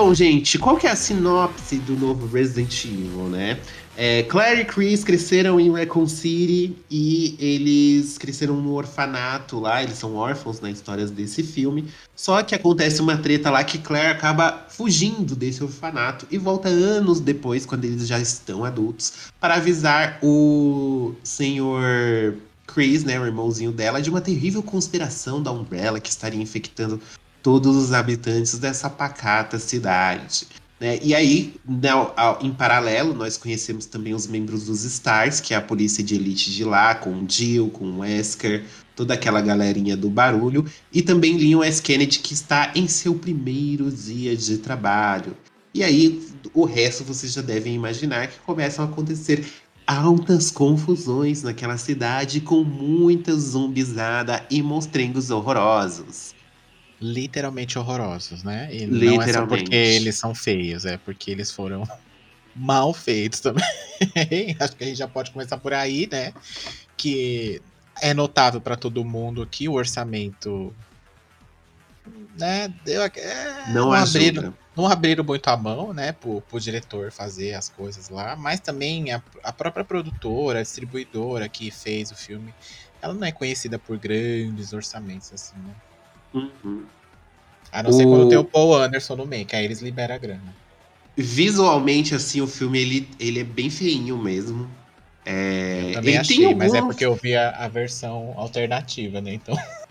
Bom, 0.00 0.14
gente, 0.14 0.60
qual 0.60 0.76
que 0.76 0.86
é 0.86 0.92
a 0.92 0.94
sinopse 0.94 1.76
do 1.78 1.96
novo 1.96 2.28
Resident 2.28 2.84
Evil, 2.84 3.28
né? 3.28 3.58
É, 3.96 4.22
Claire 4.22 4.60
e 4.60 4.64
Chris 4.64 5.02
cresceram 5.02 5.58
em 5.58 5.72
Raccoon 5.72 6.06
City 6.06 6.76
e 6.88 7.34
eles 7.36 8.16
cresceram 8.16 8.54
no 8.54 8.74
orfanato 8.74 9.58
lá, 9.58 9.82
eles 9.82 9.98
são 9.98 10.14
órfãos 10.14 10.60
na 10.60 10.70
história 10.70 11.04
desse 11.06 11.42
filme. 11.42 11.88
Só 12.14 12.44
que 12.44 12.54
acontece 12.54 13.00
uma 13.00 13.16
treta 13.16 13.50
lá 13.50 13.64
que 13.64 13.76
Claire 13.76 14.12
acaba 14.12 14.66
fugindo 14.68 15.34
desse 15.34 15.64
orfanato 15.64 16.28
e 16.30 16.38
volta 16.38 16.68
anos 16.68 17.18
depois, 17.18 17.66
quando 17.66 17.84
eles 17.84 18.06
já 18.06 18.20
estão 18.20 18.64
adultos, 18.64 19.32
para 19.40 19.54
avisar 19.54 20.20
o 20.22 21.12
senhor 21.24 22.36
Chris, 22.68 23.02
né, 23.02 23.18
o 23.18 23.26
irmãozinho 23.26 23.72
dela, 23.72 24.00
de 24.00 24.10
uma 24.10 24.20
terrível 24.20 24.62
conspiração 24.62 25.42
da 25.42 25.50
Umbrella 25.50 25.98
que 25.98 26.08
estaria 26.08 26.40
infectando 26.40 27.00
todos 27.48 27.74
os 27.76 27.94
habitantes 27.94 28.58
dessa 28.58 28.90
pacata 28.90 29.58
cidade. 29.58 30.46
Né? 30.78 30.98
E 31.02 31.14
aí, 31.14 31.54
ao- 32.14 32.38
em 32.42 32.52
paralelo, 32.52 33.14
nós 33.14 33.38
conhecemos 33.38 33.86
também 33.86 34.12
os 34.12 34.26
membros 34.26 34.66
dos 34.66 34.84
Stars, 34.84 35.40
que 35.40 35.54
é 35.54 35.56
a 35.56 35.62
polícia 35.62 36.04
de 36.04 36.14
elite 36.14 36.50
de 36.52 36.62
lá, 36.62 36.94
com 36.94 37.08
o 37.08 37.24
Jill, 37.26 37.70
com 37.70 37.86
o 37.86 37.98
Wesker, 38.00 38.66
toda 38.94 39.14
aquela 39.14 39.40
galerinha 39.40 39.96
do 39.96 40.10
barulho, 40.10 40.66
e 40.92 41.00
também 41.00 41.38
Leon 41.38 41.62
S. 41.62 41.80
Kennedy, 41.80 42.18
que 42.18 42.34
está 42.34 42.70
em 42.74 42.86
seu 42.86 43.14
primeiro 43.14 43.90
dia 43.90 44.36
de 44.36 44.58
trabalho. 44.58 45.34
E 45.72 45.82
aí, 45.82 46.22
o 46.52 46.66
resto 46.66 47.02
vocês 47.02 47.32
já 47.32 47.40
devem 47.40 47.74
imaginar 47.74 48.26
que 48.26 48.38
começam 48.40 48.84
a 48.84 48.88
acontecer 48.88 49.42
altas 49.86 50.50
confusões 50.50 51.42
naquela 51.42 51.78
cidade 51.78 52.42
com 52.42 52.62
muita 52.62 53.34
zumbizada 53.34 54.44
e 54.50 54.62
monstrengos 54.62 55.30
horrorosos. 55.30 56.36
Literalmente 57.00 57.78
horrorosos, 57.78 58.42
né? 58.42 58.68
E 58.74 58.86
não 58.86 58.96
é 58.96 59.14
só 59.14 59.26
Literalmente. 59.26 59.64
porque 59.64 59.76
eles 59.76 60.16
são 60.16 60.34
feios, 60.34 60.84
é 60.84 60.96
porque 60.96 61.30
eles 61.30 61.50
foram 61.52 61.88
mal 62.54 62.92
feitos 62.92 63.40
também. 63.40 63.64
Acho 64.58 64.76
que 64.76 64.84
a 64.84 64.86
gente 64.86 64.98
já 64.98 65.06
pode 65.06 65.30
começar 65.30 65.58
por 65.58 65.72
aí, 65.72 66.08
né? 66.10 66.32
Que 66.96 67.62
é 68.00 68.12
notável 68.12 68.60
para 68.60 68.76
todo 68.76 69.04
mundo 69.04 69.46
que 69.46 69.68
o 69.68 69.74
orçamento. 69.74 70.74
Né, 72.38 72.72
deu, 72.84 73.02
é, 73.02 73.70
Não 73.70 73.92
abriram, 73.92 74.42
ajuda. 74.42 74.54
não 74.74 74.86
abriram 74.86 75.24
muito 75.24 75.46
a 75.48 75.56
mão, 75.56 75.92
né, 75.92 76.12
pro, 76.12 76.40
pro 76.40 76.58
diretor 76.58 77.12
fazer 77.12 77.52
as 77.52 77.68
coisas 77.68 78.08
lá, 78.08 78.34
mas 78.34 78.60
também 78.60 79.12
a, 79.12 79.20
a 79.42 79.52
própria 79.52 79.84
produtora, 79.84 80.60
a 80.60 80.62
distribuidora 80.62 81.48
que 81.50 81.70
fez 81.70 82.10
o 82.10 82.14
filme, 82.14 82.54
ela 83.02 83.12
não 83.12 83.26
é 83.26 83.32
conhecida 83.32 83.78
por 83.78 83.98
grandes 83.98 84.72
orçamentos, 84.72 85.30
assim, 85.34 85.56
né? 85.58 85.74
Uhum. 86.34 86.86
A 87.72 87.82
não 87.82 87.92
ser 87.92 88.04
O- 88.04 88.08
quando 88.08 88.28
tem 88.28 88.36
o 88.36 88.44
Paul 88.44 88.74
Anderson 88.74 89.16
no 89.16 89.26
meio, 89.26 89.46
que 89.46 89.56
aí 89.56 89.64
eles 89.64 89.80
liberam 89.80 90.14
a 90.14 90.18
grana. 90.18 90.54
Visualmente, 91.16 92.14
assim, 92.14 92.40
o 92.40 92.46
filme 92.46 92.78
ele, 92.78 93.08
ele 93.18 93.40
é 93.40 93.44
bem 93.44 93.68
feinho 93.68 94.16
mesmo. 94.16 94.68
É, 95.24 95.80
Eu 95.80 95.92
também 95.92 96.14
ele 96.14 96.18
achei, 96.18 96.54
mas 96.54 96.74
é 96.74 96.82
porque 96.82 97.04
eu 97.04 97.14
vi 97.14 97.34
a, 97.36 97.50
a 97.50 97.68
versão 97.68 98.32
alternativa, 98.38 99.20
né? 99.20 99.34
Então, 99.34 99.54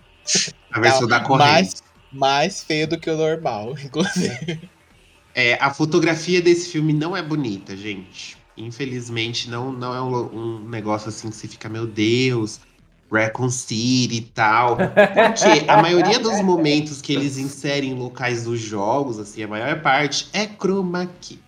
a 0.71 0.79
versão 0.79 1.07
da 1.07 1.19
corrente. 1.19 1.37
mais, 1.37 1.73
mais 2.11 2.63
feio 2.63 2.87
do 2.87 2.99
que 2.99 3.09
o 3.09 3.17
normal, 3.17 3.77
inclusive. 3.83 4.69
É, 5.33 5.53
a 5.55 5.71
fotografia 5.73 6.41
desse 6.41 6.69
filme 6.71 6.93
não 6.93 7.15
é 7.15 7.21
bonita, 7.21 7.75
gente. 7.77 8.37
Infelizmente, 8.57 9.49
não, 9.49 9.71
não 9.71 9.93
é 9.93 10.01
um, 10.01 10.63
um 10.63 10.69
negócio 10.69 11.09
assim 11.09 11.29
que 11.29 11.35
você 11.35 11.47
fica, 11.47 11.69
meu 11.69 11.85
Deus. 11.85 12.59
Raccoon 13.11 13.49
City 13.49 14.15
e 14.17 14.21
tal. 14.21 14.77
Porque 14.77 15.65
a 15.67 15.81
maioria 15.81 16.19
dos 16.19 16.41
momentos 16.41 17.01
que 17.01 17.13
eles 17.13 17.37
inserem 17.37 17.91
em 17.91 17.93
locais 17.93 18.43
dos 18.43 18.59
jogos, 18.59 19.19
assim, 19.19 19.43
a 19.43 19.47
maior 19.47 19.81
parte 19.81 20.27
é 20.33 20.45
chroma 20.47 21.09
key, 21.21 21.39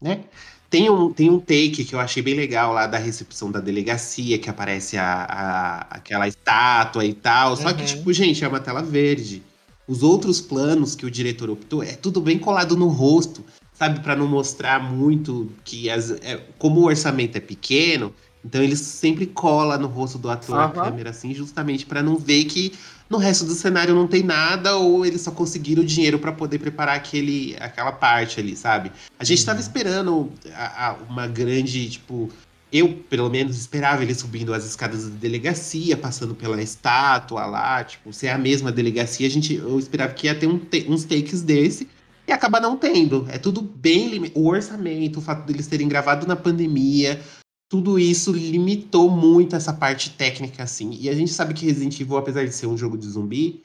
né? 0.00 0.20
Tem 0.68 0.90
um, 0.90 1.12
tem 1.12 1.30
um 1.30 1.38
take 1.38 1.84
que 1.84 1.94
eu 1.94 2.00
achei 2.00 2.22
bem 2.22 2.34
legal 2.34 2.72
lá 2.72 2.86
da 2.88 2.98
recepção 2.98 3.50
da 3.52 3.60
delegacia, 3.60 4.36
que 4.36 4.50
aparece 4.50 4.96
a, 4.98 5.22
a- 5.24 5.86
aquela 5.90 6.26
estátua 6.26 7.04
e 7.04 7.14
tal. 7.14 7.56
Só 7.56 7.72
que, 7.72 7.82
Uhum. 7.82 7.86
tipo, 7.86 8.12
gente, 8.12 8.44
é 8.44 8.48
uma 8.48 8.58
tela 8.60 8.82
verde. 8.82 9.42
Os 9.86 10.02
outros 10.02 10.40
planos 10.40 10.96
que 10.96 11.06
o 11.06 11.10
diretor 11.10 11.48
optou 11.48 11.82
é 11.84 11.92
tudo 11.92 12.20
bem 12.20 12.36
colado 12.36 12.76
no 12.76 12.88
rosto, 12.88 13.44
sabe? 13.72 14.00
Pra 14.00 14.16
não 14.16 14.26
mostrar 14.26 14.82
muito 14.82 15.48
que 15.64 15.88
as, 15.88 16.10
é, 16.10 16.42
como 16.58 16.80
o 16.80 16.84
orçamento 16.86 17.36
é 17.36 17.40
pequeno, 17.40 18.12
então 18.46 18.62
ele 18.62 18.76
sempre 18.76 19.26
cola 19.26 19.76
no 19.76 19.88
rosto 19.88 20.16
do 20.18 20.30
ator 20.30 20.56
a 20.58 20.64
Aham. 20.64 20.72
câmera 20.84 21.10
assim, 21.10 21.34
justamente 21.34 21.84
pra 21.84 22.02
não 22.02 22.16
ver 22.16 22.44
que 22.44 22.72
no 23.10 23.18
resto 23.18 23.44
do 23.44 23.52
cenário 23.54 23.94
não 23.94 24.06
tem 24.06 24.22
nada 24.22 24.76
ou 24.76 25.04
eles 25.04 25.20
só 25.20 25.30
conseguiram 25.30 25.82
o 25.82 25.86
dinheiro 25.86 26.18
pra 26.18 26.32
poder 26.32 26.58
preparar 26.58 26.96
aquele, 26.96 27.56
aquela 27.60 27.92
parte 27.92 28.40
ali, 28.40 28.56
sabe? 28.56 28.90
A 29.18 29.24
gente 29.24 29.44
tava 29.44 29.60
esperando 29.60 30.30
a- 30.54 30.88
a- 30.90 30.96
uma 31.10 31.26
grande, 31.26 31.90
tipo. 31.90 32.28
Eu, 32.72 32.94
pelo 33.08 33.30
menos, 33.30 33.56
esperava 33.56 34.02
ele 34.02 34.12
subindo 34.12 34.52
as 34.52 34.64
escadas 34.64 35.08
da 35.08 35.16
delegacia, 35.16 35.96
passando 35.96 36.34
pela 36.34 36.60
estátua 36.60 37.46
lá, 37.46 37.82
tipo, 37.84 38.12
ser 38.12 38.28
a 38.28 38.36
mesma 38.36 38.72
delegacia. 38.72 39.26
A 39.26 39.30
gente, 39.30 39.54
eu 39.54 39.78
esperava 39.78 40.12
que 40.12 40.26
ia 40.26 40.34
ter 40.34 40.48
um 40.48 40.58
te- 40.58 40.84
uns 40.88 41.04
takes 41.04 41.42
desse 41.42 41.88
e 42.26 42.32
acaba 42.32 42.58
não 42.58 42.76
tendo. 42.76 43.24
É 43.30 43.38
tudo 43.38 43.62
bem. 43.62 44.32
O 44.34 44.48
orçamento, 44.48 45.20
o 45.20 45.22
fato 45.22 45.46
deles 45.46 45.68
terem 45.68 45.86
gravado 45.86 46.26
na 46.26 46.34
pandemia, 46.34 47.20
tudo 47.68 47.98
isso 47.98 48.32
limitou 48.32 49.10
muito 49.10 49.56
essa 49.56 49.72
parte 49.72 50.10
técnica, 50.10 50.62
assim. 50.62 50.96
E 51.00 51.08
a 51.08 51.14
gente 51.14 51.32
sabe 51.32 51.52
que 51.52 51.66
Resident 51.66 51.98
Evil, 52.00 52.16
apesar 52.16 52.44
de 52.44 52.52
ser 52.52 52.66
um 52.66 52.76
jogo 52.76 52.96
de 52.96 53.06
zumbi, 53.06 53.64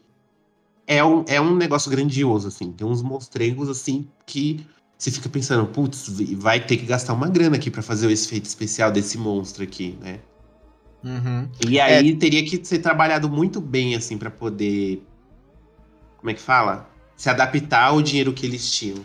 é 0.88 1.04
um, 1.04 1.24
é 1.28 1.40
um 1.40 1.56
negócio 1.56 1.92
grandioso, 1.92 2.48
assim. 2.48 2.72
Tem 2.72 2.86
uns 2.86 3.02
monstrengos, 3.02 3.70
assim, 3.70 4.08
que 4.26 4.66
você 4.98 5.12
fica 5.12 5.30
pensando, 5.30 5.68
putz, 5.68 6.10
vai 6.36 6.66
ter 6.66 6.78
que 6.78 6.86
gastar 6.86 7.14
uma 7.14 7.28
grana 7.28 7.56
aqui 7.56 7.70
pra 7.70 7.82
fazer 7.82 8.08
o 8.08 8.12
efeito 8.12 8.46
especial 8.46 8.92
desse 8.92 9.18
monstro 9.18 9.64
aqui, 9.64 9.98
né? 10.02 10.20
Uhum. 11.04 11.50
E 11.68 11.80
aí 11.80 12.16
teria 12.16 12.44
que 12.44 12.64
ser 12.64 12.80
trabalhado 12.80 13.30
muito 13.30 13.60
bem, 13.60 13.96
assim, 13.96 14.18
pra 14.18 14.30
poder. 14.30 15.04
Como 16.18 16.30
é 16.30 16.34
que 16.34 16.42
fala? 16.42 16.90
Se 17.16 17.30
adaptar 17.30 17.86
ao 17.86 18.02
dinheiro 18.02 18.34
que 18.34 18.46
eles 18.46 18.72
tinham. 18.72 18.98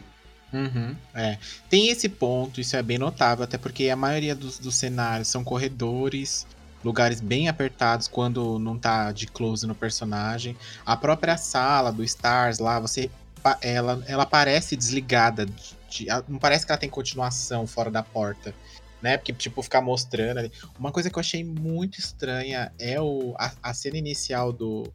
Uhum, 0.57 0.97
é. 1.15 1.37
Tem 1.69 1.89
esse 1.89 2.09
ponto, 2.09 2.61
isso 2.63 2.77
é 2.77 2.83
bem 2.83 2.97
notável, 2.97 3.45
até 3.45 3.59
porque 3.59 3.91
a 3.91 3.97
maioria 3.97 4.35
dos, 4.35 4.59
dos 4.59 4.75
cenários 4.75 5.29
são 5.29 5.45
corredores, 5.45 6.47
lugares 6.83 7.21
bem 7.21 7.47
apertados 7.49 8.09
quando 8.09 8.59
não 8.59 8.79
tá 8.79 9.13
de 9.13 9.27
close 9.27 9.67
no 9.67 9.75
personagem. 9.75 10.57
A 10.85 10.97
própria 10.97 11.37
sala 11.37 11.93
do 11.93 12.03
Stars 12.03 12.59
lá, 12.59 12.81
você. 12.81 13.11
Ela, 13.61 14.03
ela 14.09 14.25
parece 14.27 14.75
desligada. 14.77 15.47
de- 15.47 16.07
não 16.27 16.39
parece 16.39 16.65
que 16.65 16.73
ela 16.73 16.79
tem 16.79 16.89
continuação 16.89 17.67
fora 17.67 17.91
da 17.91 18.03
porta. 18.03 18.55
Né? 19.03 19.19
Porque, 19.19 19.33
tipo, 19.33 19.63
ficar 19.63 19.83
mostrando 19.83 20.39
ali. 20.39 20.51
Uma 20.79 20.91
coisa 20.91 21.11
que 21.11 21.17
eu 21.17 21.21
achei 21.21 21.45
muito 21.45 21.99
estranha 22.01 22.73
é 22.79 23.01
o, 23.01 23.35
a, 23.39 23.53
a 23.63 23.75
cena 23.75 23.99
inicial 23.99 24.53
do, 24.53 24.91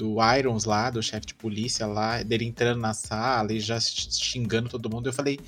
do 0.00 0.16
Irons 0.36 0.64
lá, 0.64 0.88
do 0.88 1.02
chefe 1.02 1.26
de 1.26 1.34
polícia 1.34 1.86
lá, 1.86 2.22
dele 2.22 2.46
entrando 2.46 2.80
na 2.80 2.94
sala 2.94 3.52
e 3.52 3.60
já 3.60 3.78
xingando 3.78 4.68
todo 4.70 4.88
mundo. 4.88 5.08
Eu 5.08 5.12
falei, 5.12 5.38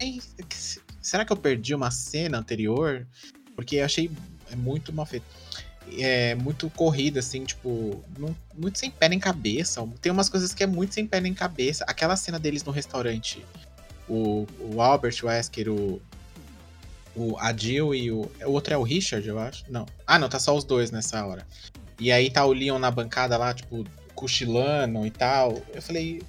"Ei, 0.00 0.20
que- 0.48 0.80
será 1.00 1.24
que 1.24 1.32
eu 1.32 1.36
perdi 1.36 1.74
uma 1.74 1.92
cena 1.92 2.38
anterior? 2.38 3.06
Porque 3.54 3.76
eu 3.76 3.84
achei 3.84 4.10
é 4.50 4.56
muito 4.56 4.92
mal 4.92 5.06
feito. 5.06 5.24
É 5.96 6.34
muito 6.34 6.68
corrida, 6.70 7.20
assim, 7.20 7.44
tipo, 7.44 8.02
não- 8.18 8.34
muito 8.56 8.78
sem 8.80 8.90
pé 8.90 9.08
nem 9.08 9.18
cabeça. 9.20 9.86
Tem 10.02 10.10
umas 10.10 10.28
coisas 10.28 10.52
que 10.52 10.64
é 10.64 10.66
muito 10.66 10.92
sem 10.92 11.06
pé 11.06 11.20
nem 11.20 11.32
cabeça. 11.32 11.84
Aquela 11.86 12.16
cena 12.16 12.38
deles 12.38 12.64
no 12.64 12.72
restaurante, 12.72 13.44
o, 14.08 14.44
o 14.58 14.82
Albert 14.82 15.14
Wesker, 15.22 15.68
o, 15.70 16.02
o 17.14 17.36
a 17.38 17.56
Jill 17.56 17.94
e 17.94 18.10
o. 18.10 18.30
O 18.44 18.50
outro 18.50 18.74
é 18.74 18.76
o 18.76 18.82
Richard, 18.82 19.26
eu 19.26 19.38
acho. 19.38 19.64
Não. 19.68 19.86
Ah, 20.04 20.18
não, 20.18 20.28
tá 20.28 20.40
só 20.40 20.56
os 20.56 20.64
dois 20.64 20.90
nessa 20.90 21.24
hora. 21.24 21.46
E 21.98 22.10
aí 22.10 22.30
tá 22.30 22.44
o 22.44 22.52
Leon 22.52 22.78
na 22.78 22.90
bancada 22.90 23.36
lá, 23.36 23.52
tipo, 23.52 23.84
cochilando 24.20 25.06
e 25.06 25.10
tal. 25.10 25.62
Eu 25.74 25.80
falei, 25.80 26.22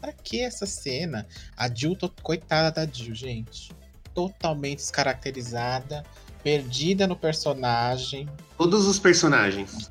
pra 0.00 0.12
que 0.12 0.40
essa 0.40 0.66
cena? 0.66 1.26
A 1.56 1.72
Jill, 1.72 1.96
to- 1.96 2.12
coitada 2.22 2.70
da 2.70 2.90
Jill, 2.92 3.14
gente. 3.14 3.72
Totalmente 4.14 4.78
descaracterizada, 4.78 6.04
perdida 6.42 7.06
no 7.06 7.16
personagem. 7.16 8.28
Todos 8.58 8.86
os 8.86 8.98
personagens. 8.98 9.88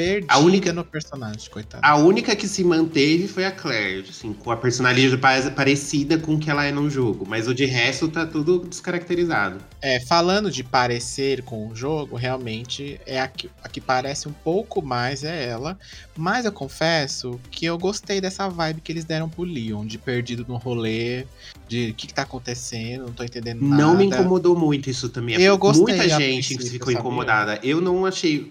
Perdida 0.00 0.32
A 0.32 0.38
única- 0.38 0.72
no 0.72 0.82
personagem, 0.82 1.50
coitada. 1.50 1.86
A 1.86 1.96
única 1.96 2.34
que 2.34 2.48
se 2.48 2.64
manteve 2.64 3.28
foi 3.28 3.44
a 3.44 3.50
Claire, 3.52 4.06
assim, 4.08 4.32
com 4.32 4.50
a 4.50 4.56
personalidade 4.56 5.18
pa- 5.18 5.50
parecida 5.54 6.16
com 6.16 6.36
o 6.36 6.38
que 6.38 6.50
ela 6.50 6.64
é 6.64 6.72
no 6.72 6.88
jogo. 6.88 7.26
Mas 7.28 7.46
o 7.46 7.54
de 7.54 7.66
resto 7.66 8.08
tá 8.08 8.24
tudo 8.24 8.60
descaracterizado. 8.66 9.58
É, 9.82 10.00
falando 10.00 10.50
de 10.50 10.64
parecer 10.64 11.42
com 11.42 11.68
o 11.68 11.74
jogo, 11.76 12.16
realmente 12.16 12.98
é 13.06 13.20
a 13.20 13.28
que, 13.28 13.50
a 13.62 13.68
que 13.68 13.80
parece 13.80 14.26
um 14.26 14.32
pouco 14.32 14.80
mais 14.80 15.22
é 15.22 15.48
ela. 15.48 15.78
Mas 16.16 16.44
eu 16.46 16.52
confesso 16.52 17.38
que 17.50 17.66
eu 17.66 17.76
gostei 17.78 18.20
dessa 18.20 18.48
vibe 18.48 18.80
que 18.80 18.90
eles 18.92 19.04
deram 19.04 19.28
pro 19.28 19.42
Leon, 19.42 19.84
de 19.84 19.98
perdido 19.98 20.44
no 20.48 20.56
rolê, 20.56 21.26
de 21.68 21.90
o 21.90 21.94
que, 21.94 22.06
que 22.06 22.14
tá 22.14 22.22
acontecendo, 22.22 23.04
não 23.06 23.12
tô 23.12 23.22
entendendo 23.22 23.62
nada. 23.62 23.82
Não 23.82 23.96
me 23.96 24.04
incomodou 24.06 24.56
muito 24.56 24.88
isso 24.88 25.08
também. 25.10 25.36
Eu 25.40 25.58
gostei, 25.58 25.94
Muita 25.96 26.08
gente 26.08 26.58
ficou 26.58 26.86
sabia? 26.86 26.98
incomodada. 27.00 27.60
Eu 27.62 27.80
não 27.80 28.06
achei. 28.06 28.50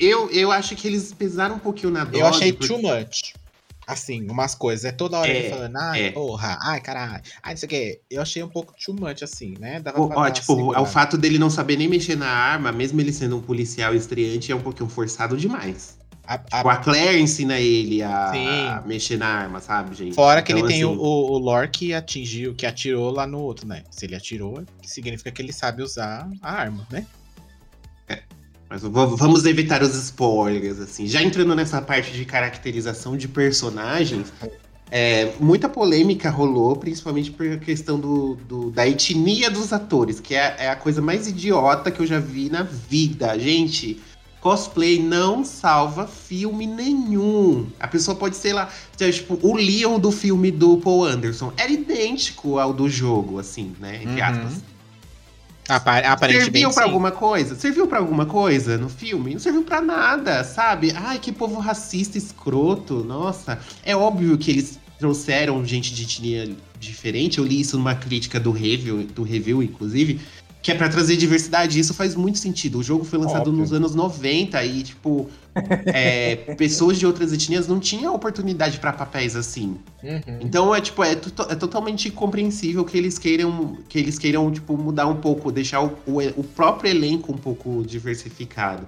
Eu, 0.00 0.30
eu 0.30 0.50
acho 0.50 0.74
que 0.74 0.88
eles 0.88 1.12
pesaram 1.12 1.56
um 1.56 1.58
pouquinho 1.58 1.92
na 1.92 2.04
dose. 2.04 2.18
Eu 2.18 2.26
achei 2.26 2.52
porque- 2.52 2.68
too 2.68 2.80
much. 2.82 3.34
Assim, 3.86 4.24
umas 4.30 4.54
coisas. 4.54 4.84
É 4.84 4.92
toda 4.92 5.18
hora 5.18 5.28
É, 5.28 5.36
ele 5.36 5.50
falando, 5.50 5.76
ai, 5.76 6.02
é. 6.04 6.10
porra, 6.12 6.56
ai, 6.62 6.80
caralho, 6.80 7.22
ai, 7.42 7.52
não 7.54 7.56
sei 7.56 7.66
o 7.66 7.70
quê. 7.70 8.00
Eu 8.08 8.22
achei 8.22 8.40
um 8.40 8.48
pouco 8.48 8.72
too 8.84 8.94
much, 8.94 9.22
assim, 9.24 9.54
né? 9.58 9.80
Dava 9.80 10.06
pra 10.06 10.16
ó, 10.16 10.30
tipo, 10.30 10.46
segurada. 10.54 10.80
o 10.82 10.86
fato 10.86 11.18
dele 11.18 11.40
não 11.40 11.50
saber 11.50 11.76
nem 11.76 11.88
mexer 11.88 12.14
na 12.16 12.28
arma, 12.28 12.70
mesmo 12.70 13.00
ele 13.00 13.12
sendo 13.12 13.36
um 13.36 13.40
policial 13.42 13.92
estreante, 13.92 14.52
é 14.52 14.54
um 14.54 14.60
pouquinho 14.60 14.88
forçado 14.88 15.36
demais. 15.36 15.98
A- 16.24 16.34
a- 16.34 16.38
Tipo, 16.38 16.68
a 16.68 16.76
Claire 16.76 17.20
ensina 17.20 17.58
ele 17.58 18.00
a, 18.00 18.76
a 18.78 18.82
mexer 18.82 19.16
na 19.16 19.26
arma, 19.26 19.58
sabe, 19.58 19.96
gente? 19.96 20.14
Fora 20.14 20.40
que 20.40 20.52
Então, 20.52 20.64
ele 20.64 20.72
tem 20.72 20.84
o, 20.84 20.90
assim, 20.90 20.98
o, 21.00 21.02
o 21.32 21.38
lore 21.38 21.68
que 21.68 21.92
atingiu, 21.92 22.54
que 22.54 22.64
atirou 22.66 23.10
lá 23.10 23.26
no 23.26 23.40
outro, 23.40 23.66
né? 23.66 23.82
Se 23.90 24.06
ele 24.06 24.14
atirou, 24.14 24.62
significa 24.84 25.32
que 25.32 25.42
ele 25.42 25.52
sabe 25.52 25.82
usar 25.82 26.30
a 26.40 26.52
arma, 26.52 26.86
né? 26.92 27.04
Mas 28.70 28.82
vamos 28.82 29.44
evitar 29.46 29.82
os 29.82 29.94
spoilers, 29.96 30.78
assim. 30.78 31.04
Já 31.08 31.20
entrando 31.20 31.56
nessa 31.56 31.82
parte 31.82 32.12
de 32.12 32.24
caracterização 32.24 33.16
de 33.16 33.26
personagens, 33.26 34.32
é, 34.88 35.32
muita 35.40 35.68
polêmica 35.68 36.30
rolou, 36.30 36.76
principalmente 36.76 37.32
por 37.32 37.58
questão 37.58 37.98
do, 37.98 38.36
do- 38.48 38.70
da 38.70 38.86
etnia 38.88 39.50
dos 39.50 39.72
atores, 39.72 40.20
que 40.20 40.36
é, 40.36 40.54
é 40.60 40.68
a 40.70 40.76
coisa 40.76 41.02
mais 41.02 41.26
idiota 41.26 41.90
que 41.90 41.98
eu 42.00 42.06
já 42.06 42.20
vi 42.20 42.48
na 42.48 42.62
vida. 42.62 43.36
Gente, 43.40 44.00
cosplay 44.40 45.02
não 45.02 45.44
salva 45.44 46.06
filme 46.06 46.64
nenhum. 46.64 47.66
A 47.80 47.88
pessoa 47.88 48.16
pode 48.16 48.36
ser 48.36 48.52
lá, 48.52 48.70
tipo, 48.96 49.36
o 49.42 49.56
Leon 49.56 49.98
do 49.98 50.12
filme 50.12 50.52
do 50.52 50.76
Paul 50.76 51.04
Anderson. 51.06 51.52
Era 51.56 51.72
idêntico 51.72 52.56
ao 52.56 52.72
do 52.72 52.88
jogo, 52.88 53.40
assim, 53.40 53.72
né? 53.80 53.96
Entre 54.04 54.20
Uhum. 54.20 54.26
aspas. 54.28 54.62
Apa- 55.76 55.98
Aparentemente 55.98 56.52
Serviu 56.52 56.70
pra 56.72 56.82
sim. 56.82 56.88
alguma 56.88 57.10
coisa? 57.10 57.54
Serviu 57.54 57.86
pra 57.86 57.98
alguma 57.98 58.26
coisa 58.26 58.76
no 58.76 58.88
filme? 58.88 59.32
Não 59.32 59.40
serviu 59.40 59.62
pra 59.62 59.80
nada, 59.80 60.42
sabe? 60.44 60.92
Ai, 60.94 61.18
que 61.18 61.30
povo 61.32 61.58
racista, 61.60 62.18
escroto. 62.18 63.04
Nossa, 63.04 63.58
é 63.84 63.94
óbvio 63.96 64.36
que 64.36 64.50
eles 64.50 64.78
trouxeram 64.98 65.64
gente 65.64 65.94
de 65.94 66.02
etnia 66.02 66.50
diferente. 66.78 67.38
Eu 67.38 67.44
li 67.44 67.60
isso 67.60 67.76
numa 67.78 67.94
crítica 67.94 68.38
do 68.40 68.50
review, 68.50 69.04
do 69.04 69.22
review 69.22 69.62
inclusive, 69.62 70.20
que 70.62 70.70
é 70.70 70.74
pra 70.74 70.88
trazer 70.88 71.16
diversidade. 71.16 71.78
Isso 71.78 71.94
faz 71.94 72.14
muito 72.14 72.38
sentido. 72.38 72.78
O 72.78 72.82
jogo 72.82 73.04
foi 73.04 73.18
lançado 73.18 73.48
Óbvio. 73.48 73.60
nos 73.60 73.72
anos 73.72 73.94
90 73.94 74.62
e, 74.64 74.82
tipo, 74.82 75.30
é, 75.86 76.36
pessoas 76.56 76.98
de 76.98 77.06
outras 77.06 77.32
etnias 77.32 77.66
não 77.66 77.80
tinham 77.80 78.14
oportunidade 78.14 78.78
pra 78.78 78.92
papéis 78.92 79.34
assim. 79.34 79.76
Uhum. 80.02 80.38
Então 80.40 80.74
é 80.74 80.80
tipo, 80.80 81.02
é, 81.02 81.12
é 81.12 81.54
totalmente 81.54 82.10
compreensível 82.10 82.84
que 82.84 82.96
eles 82.96 83.18
queiram, 83.18 83.78
que 83.88 83.98
eles 83.98 84.18
queiram 84.18 84.50
tipo 84.50 84.76
mudar 84.76 85.06
um 85.06 85.16
pouco, 85.16 85.50
deixar 85.50 85.82
o, 85.82 85.98
o, 86.06 86.18
o 86.36 86.44
próprio 86.44 86.90
elenco 86.90 87.32
um 87.32 87.38
pouco 87.38 87.82
diversificado. 87.86 88.86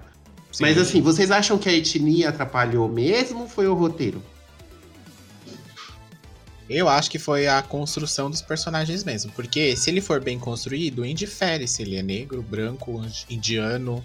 Mas 0.59 0.75
Sim. 0.75 0.81
assim, 0.81 1.01
vocês 1.01 1.31
acham 1.31 1.57
que 1.57 1.67
a 1.67 1.73
etnia 1.73 2.29
atrapalhou 2.29 2.87
mesmo 2.87 3.41
ou 3.41 3.47
foi 3.47 3.67
o 3.67 3.73
roteiro? 3.73 4.21
Eu 6.69 6.87
acho 6.87 7.11
que 7.11 7.19
foi 7.19 7.47
a 7.47 7.61
construção 7.61 8.29
dos 8.29 8.41
personagens 8.41 9.03
mesmo. 9.03 9.31
Porque 9.33 9.75
se 9.75 9.89
ele 9.89 10.01
for 10.01 10.21
bem 10.21 10.39
construído, 10.39 11.05
indifere 11.05 11.67
se 11.67 11.81
ele 11.81 11.97
é 11.97 12.01
negro, 12.03 12.41
branco, 12.41 13.05
indiano, 13.29 14.03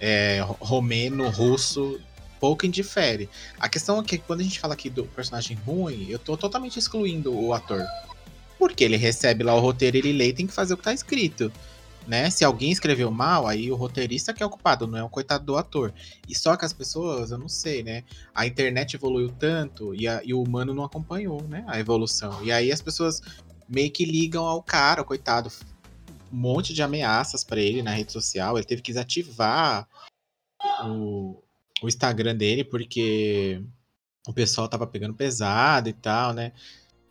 é, 0.00 0.40
ro- 0.40 0.56
romeno, 0.60 1.28
russo. 1.30 2.00
Pouco 2.40 2.66
indifere. 2.66 3.30
A 3.60 3.68
questão 3.68 4.00
é 4.00 4.02
que 4.02 4.18
quando 4.18 4.40
a 4.40 4.42
gente 4.42 4.58
fala 4.58 4.74
aqui 4.74 4.90
do 4.90 5.04
personagem 5.04 5.56
ruim, 5.64 6.08
eu 6.10 6.18
tô 6.18 6.36
totalmente 6.36 6.76
excluindo 6.76 7.32
o 7.32 7.54
ator. 7.54 7.86
Porque 8.58 8.82
ele 8.82 8.96
recebe 8.96 9.44
lá 9.44 9.54
o 9.54 9.60
roteiro, 9.60 9.96
ele 9.96 10.12
lê 10.12 10.28
e 10.28 10.32
tem 10.32 10.46
que 10.46 10.52
fazer 10.52 10.74
o 10.74 10.76
que 10.76 10.82
tá 10.82 10.92
escrito. 10.92 11.52
Né? 12.06 12.28
Se 12.30 12.44
alguém 12.44 12.70
escreveu 12.70 13.10
mal, 13.10 13.46
aí 13.46 13.70
o 13.70 13.76
roteirista 13.76 14.32
que 14.32 14.42
é 14.42 14.46
o 14.46 14.50
culpado, 14.50 14.86
não 14.86 14.98
é 14.98 15.02
o 15.04 15.08
coitado 15.08 15.44
do 15.44 15.56
ator. 15.56 15.92
E 16.28 16.34
só 16.36 16.56
que 16.56 16.64
as 16.64 16.72
pessoas, 16.72 17.30
eu 17.30 17.38
não 17.38 17.48
sei, 17.48 17.82
né? 17.82 18.04
A 18.34 18.46
internet 18.46 18.94
evoluiu 18.94 19.30
tanto 19.30 19.94
e, 19.94 20.08
a- 20.08 20.20
e 20.24 20.34
o 20.34 20.42
humano 20.42 20.74
não 20.74 20.84
acompanhou, 20.84 21.42
né? 21.48 21.64
A 21.68 21.78
evolução. 21.78 22.44
E 22.44 22.50
aí 22.50 22.72
as 22.72 22.82
pessoas 22.82 23.20
meio 23.68 23.90
que 23.90 24.04
ligam 24.04 24.44
ao 24.44 24.62
cara, 24.62 25.04
coitado. 25.04 25.50
Um 26.32 26.36
monte 26.36 26.72
de 26.74 26.82
ameaças 26.82 27.44
pra 27.44 27.60
ele 27.60 27.82
na 27.82 27.90
rede 27.92 28.10
social. 28.12 28.56
Ele 28.56 28.66
teve 28.66 28.82
que 28.82 28.90
desativar 28.92 29.86
o, 30.84 31.42
o 31.82 31.88
Instagram 31.88 32.34
dele 32.36 32.64
porque 32.64 33.62
o 34.26 34.32
pessoal 34.32 34.68
tava 34.68 34.86
pegando 34.86 35.14
pesado 35.14 35.88
e 35.88 35.92
tal, 35.92 36.32
né? 36.32 36.52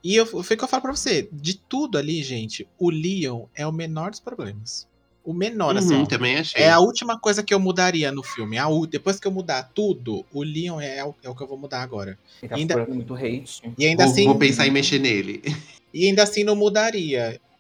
E 0.04 0.16
eu, 0.16 0.26
foi 0.26 0.56
o 0.56 0.58
que 0.58 0.64
eu 0.64 0.68
falo 0.68 0.82
pra 0.84 0.96
você. 0.96 1.30
De 1.32 1.56
tudo 1.58 1.98
ali, 1.98 2.24
gente, 2.24 2.68
o 2.80 2.90
Leon 2.90 3.46
é 3.56 3.66
o 3.68 3.72
menor 3.72 4.10
dos 4.12 4.20
problemas. 4.20 4.88
O 5.24 5.34
menor, 5.34 5.78
assim, 5.78 5.94
Uhum, 5.94 6.02
ó. 6.04 6.06
também 6.08 6.38
achei. 6.38 6.64
É 6.64 6.72
a 6.72 6.80
última 6.80 7.20
coisa 7.20 7.44
que 7.44 7.54
eu 7.54 7.60
mudaria 7.60 8.12
no 8.12 8.24
filme. 8.24 8.58
A 8.58 8.66
depois 8.90 9.20
que 9.20 9.28
eu 9.28 9.32
mudar 9.32 9.70
tudo, 9.76 10.26
o 10.34 10.42
Leon 10.42 10.82
é, 10.82 11.06
o- 11.06 11.14
é 11.22 11.30
o 11.30 11.36
que 11.36 11.44
eu 11.44 11.48
vou 11.48 11.58
mudar 11.60 11.84
agora. 11.84 12.18
Ele 12.42 12.50
tá 12.50 12.56
Ainda- 12.56 12.86
muito 12.88 13.14
hate. 13.14 13.62
E 13.78 13.86
ainda 13.86 14.06
vou, 14.06 14.12
assim. 14.12 14.26
vou 14.26 14.36
pensar 14.40 14.66
em 14.66 14.72
mexer 14.72 15.00
nele. 15.00 15.42
E 15.94 16.08
ainda 16.08 16.24
assim 16.24 16.44
não 16.46 16.56
mudaria. 16.56 17.40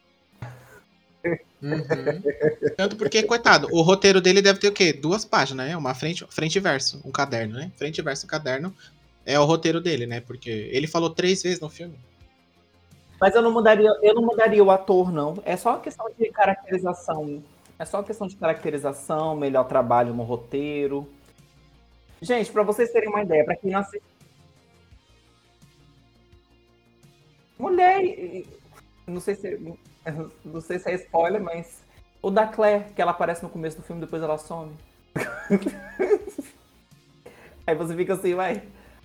Uhum. 1.61 2.21
Tanto 2.75 2.95
porque, 2.95 3.21
coitado, 3.21 3.67
o 3.71 3.83
roteiro 3.83 4.19
dele 4.19 4.41
deve 4.41 4.57
ter 4.59 4.67
o 4.69 4.71
quê? 4.71 4.91
Duas 4.91 5.23
páginas, 5.23 5.67
né? 5.67 5.77
Uma 5.77 5.93
frente, 5.93 6.25
frente 6.29 6.55
e 6.55 6.59
verso, 6.59 6.99
um 7.05 7.11
caderno, 7.11 7.53
né? 7.53 7.71
Frente 7.77 7.99
e 7.99 8.01
verso, 8.01 8.25
um 8.25 8.29
caderno. 8.29 8.75
É 9.23 9.39
o 9.39 9.45
roteiro 9.45 9.79
dele, 9.79 10.07
né? 10.07 10.19
Porque 10.21 10.49
ele 10.49 10.87
falou 10.87 11.11
três 11.11 11.43
vezes 11.43 11.59
no 11.59 11.69
filme. 11.69 11.93
Mas 13.21 13.35
eu 13.35 13.41
não 13.43 13.51
mudaria, 13.51 13.91
eu 14.01 14.15
não 14.15 14.23
mudaria 14.23 14.63
o 14.63 14.71
ator, 14.71 15.11
não. 15.11 15.35
É 15.45 15.55
só 15.55 15.73
uma 15.73 15.79
questão 15.79 16.09
de 16.17 16.27
caracterização. 16.31 17.43
É 17.77 17.85
só 17.85 17.97
uma 17.97 18.03
questão 18.03 18.25
de 18.25 18.35
caracterização, 18.35 19.35
melhor 19.35 19.65
trabalho 19.65 20.11
no 20.11 20.23
roteiro. 20.23 21.07
Gente, 22.19 22.51
pra 22.51 22.63
vocês 22.63 22.91
terem 22.91 23.09
uma 23.09 23.21
ideia, 23.21 23.45
pra 23.45 23.55
quem 23.55 23.69
não 23.69 23.79
assiste. 23.79 24.01
Mulher. 27.59 28.43
Não 29.05 29.21
sei 29.21 29.35
se. 29.35 29.77
Não 30.43 30.59
sei 30.59 30.79
se 30.79 30.89
é 30.89 30.95
spoiler, 30.95 31.43
mas. 31.43 31.83
O 32.23 32.31
da 32.31 32.47
Claire, 32.47 32.85
que 32.95 33.01
ela 33.01 33.11
aparece 33.11 33.43
no 33.43 33.49
começo 33.49 33.77
do 33.77 33.83
filme, 33.83 34.01
depois 34.01 34.23
ela 34.23 34.39
some. 34.39 34.71
Aí 37.67 37.75
você 37.75 37.95
fica 37.95 38.15
assim, 38.15 38.33
vai. 38.33 38.63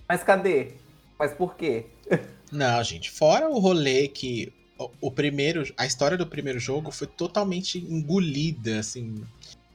Mas 0.09 0.23
cadê? 0.23 0.73
Mas 1.19 1.33
por 1.33 1.55
quê? 1.55 1.85
Não, 2.51 2.83
gente, 2.83 3.11
fora 3.11 3.49
o 3.49 3.59
rolê 3.59 4.07
que 4.07 4.51
o, 4.77 4.89
o 5.01 5.11
primeiro, 5.11 5.63
a 5.77 5.85
história 5.85 6.17
do 6.17 6.25
primeiro 6.25 6.59
jogo 6.59 6.91
foi 6.91 7.07
totalmente 7.07 7.77
engolida, 7.77 8.79
assim, 8.79 9.23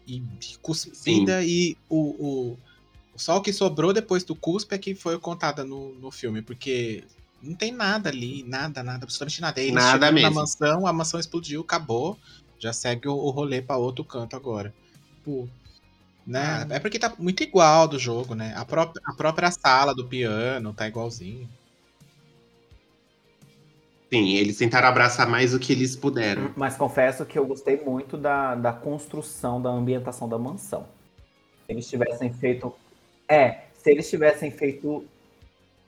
e 0.07 0.17
e 0.17 0.57
cuspida, 0.61 1.45
e 1.45 1.77
o, 1.89 1.99
o 1.99 2.59
só 3.17 3.37
o 3.37 3.43
que 3.43 3.53
sobrou 3.53 3.93
depois 3.93 4.25
do 4.25 4.35
cuspe 4.35 4.75
é 4.75 4.79
que 4.79 4.95
foi 4.95 5.19
contada 5.19 5.65
no, 5.65 5.95
no 5.95 6.11
filme, 6.11 6.41
porque 6.43 7.05
não 7.43 7.55
tem 7.55 7.73
nada 7.73 8.09
ali, 8.09 8.43
nada, 8.45 8.83
nada, 8.83 9.05
absolutamente 9.05 9.41
nada. 9.41 9.61
Eles 9.61 9.75
Nada 9.75 9.93
chegam 9.93 10.09
na 10.09 10.13
mesmo. 10.13 10.35
mansão, 10.35 10.87
a 10.87 10.93
mansão 10.93 11.21
explodiu, 11.21 11.61
acabou, 11.61 12.17
já 12.59 12.73
segue 12.73 13.09
o, 13.09 13.15
o 13.15 13.31
rolê 13.31 13.61
pra 13.61 13.77
outro 13.77 14.05
canto 14.05 14.35
agora. 14.35 14.73
Tipo, 15.17 15.49
né? 16.27 16.67
É 16.71 16.79
porque 16.79 16.99
tá 16.99 17.13
muito 17.19 17.43
igual 17.43 17.87
do 17.87 17.99
jogo, 17.99 18.35
né? 18.35 18.55
A 18.57 18.65
própria, 18.65 19.03
a 19.05 19.13
própria 19.15 19.51
sala 19.51 19.95
do 19.95 20.07
piano 20.07 20.73
tá 20.73 20.87
igualzinho. 20.87 21.49
Sim, 24.13 24.35
eles 24.35 24.59
tentaram 24.59 24.89
abraçar 24.89 25.27
mais 25.27 25.55
o 25.55 25.59
que 25.59 25.73
eles 25.73 25.97
puderam. 25.97 26.53
Mas 26.55 26.77
confesso 26.77 27.25
que 27.25 27.39
eu 27.39 27.47
gostei 27.47 27.83
muito 27.83 28.19
da, 28.19 28.55
da 28.55 28.71
construção, 28.71 29.59
da 29.59 29.71
ambientação 29.71 30.29
da 30.29 30.37
mansão. 30.37 30.85
Se 31.65 31.73
eles 31.73 31.89
tivessem 31.89 32.31
feito. 32.31 32.75
É, 33.27 33.61
se 33.73 33.91
eles 33.91 34.11
tivessem 34.11 34.51
feito. 34.51 35.03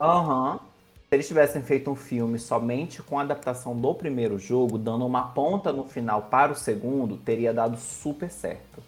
Aham. 0.01 0.59
Se 1.07 1.15
eles 1.15 1.27
tivessem 1.27 1.61
feito 1.61 1.91
um 1.91 1.95
filme 1.95 2.39
somente 2.39 3.03
com 3.03 3.19
a 3.19 3.21
adaptação 3.21 3.79
do 3.79 3.93
primeiro 3.93 4.39
jogo, 4.39 4.79
dando 4.79 5.05
uma 5.05 5.27
ponta 5.27 5.71
no 5.71 5.83
final 5.83 6.23
para 6.23 6.51
o 6.51 6.55
segundo, 6.55 7.17
teria 7.17 7.53
dado 7.53 7.77
super 7.77 8.31
certo. 8.31 8.81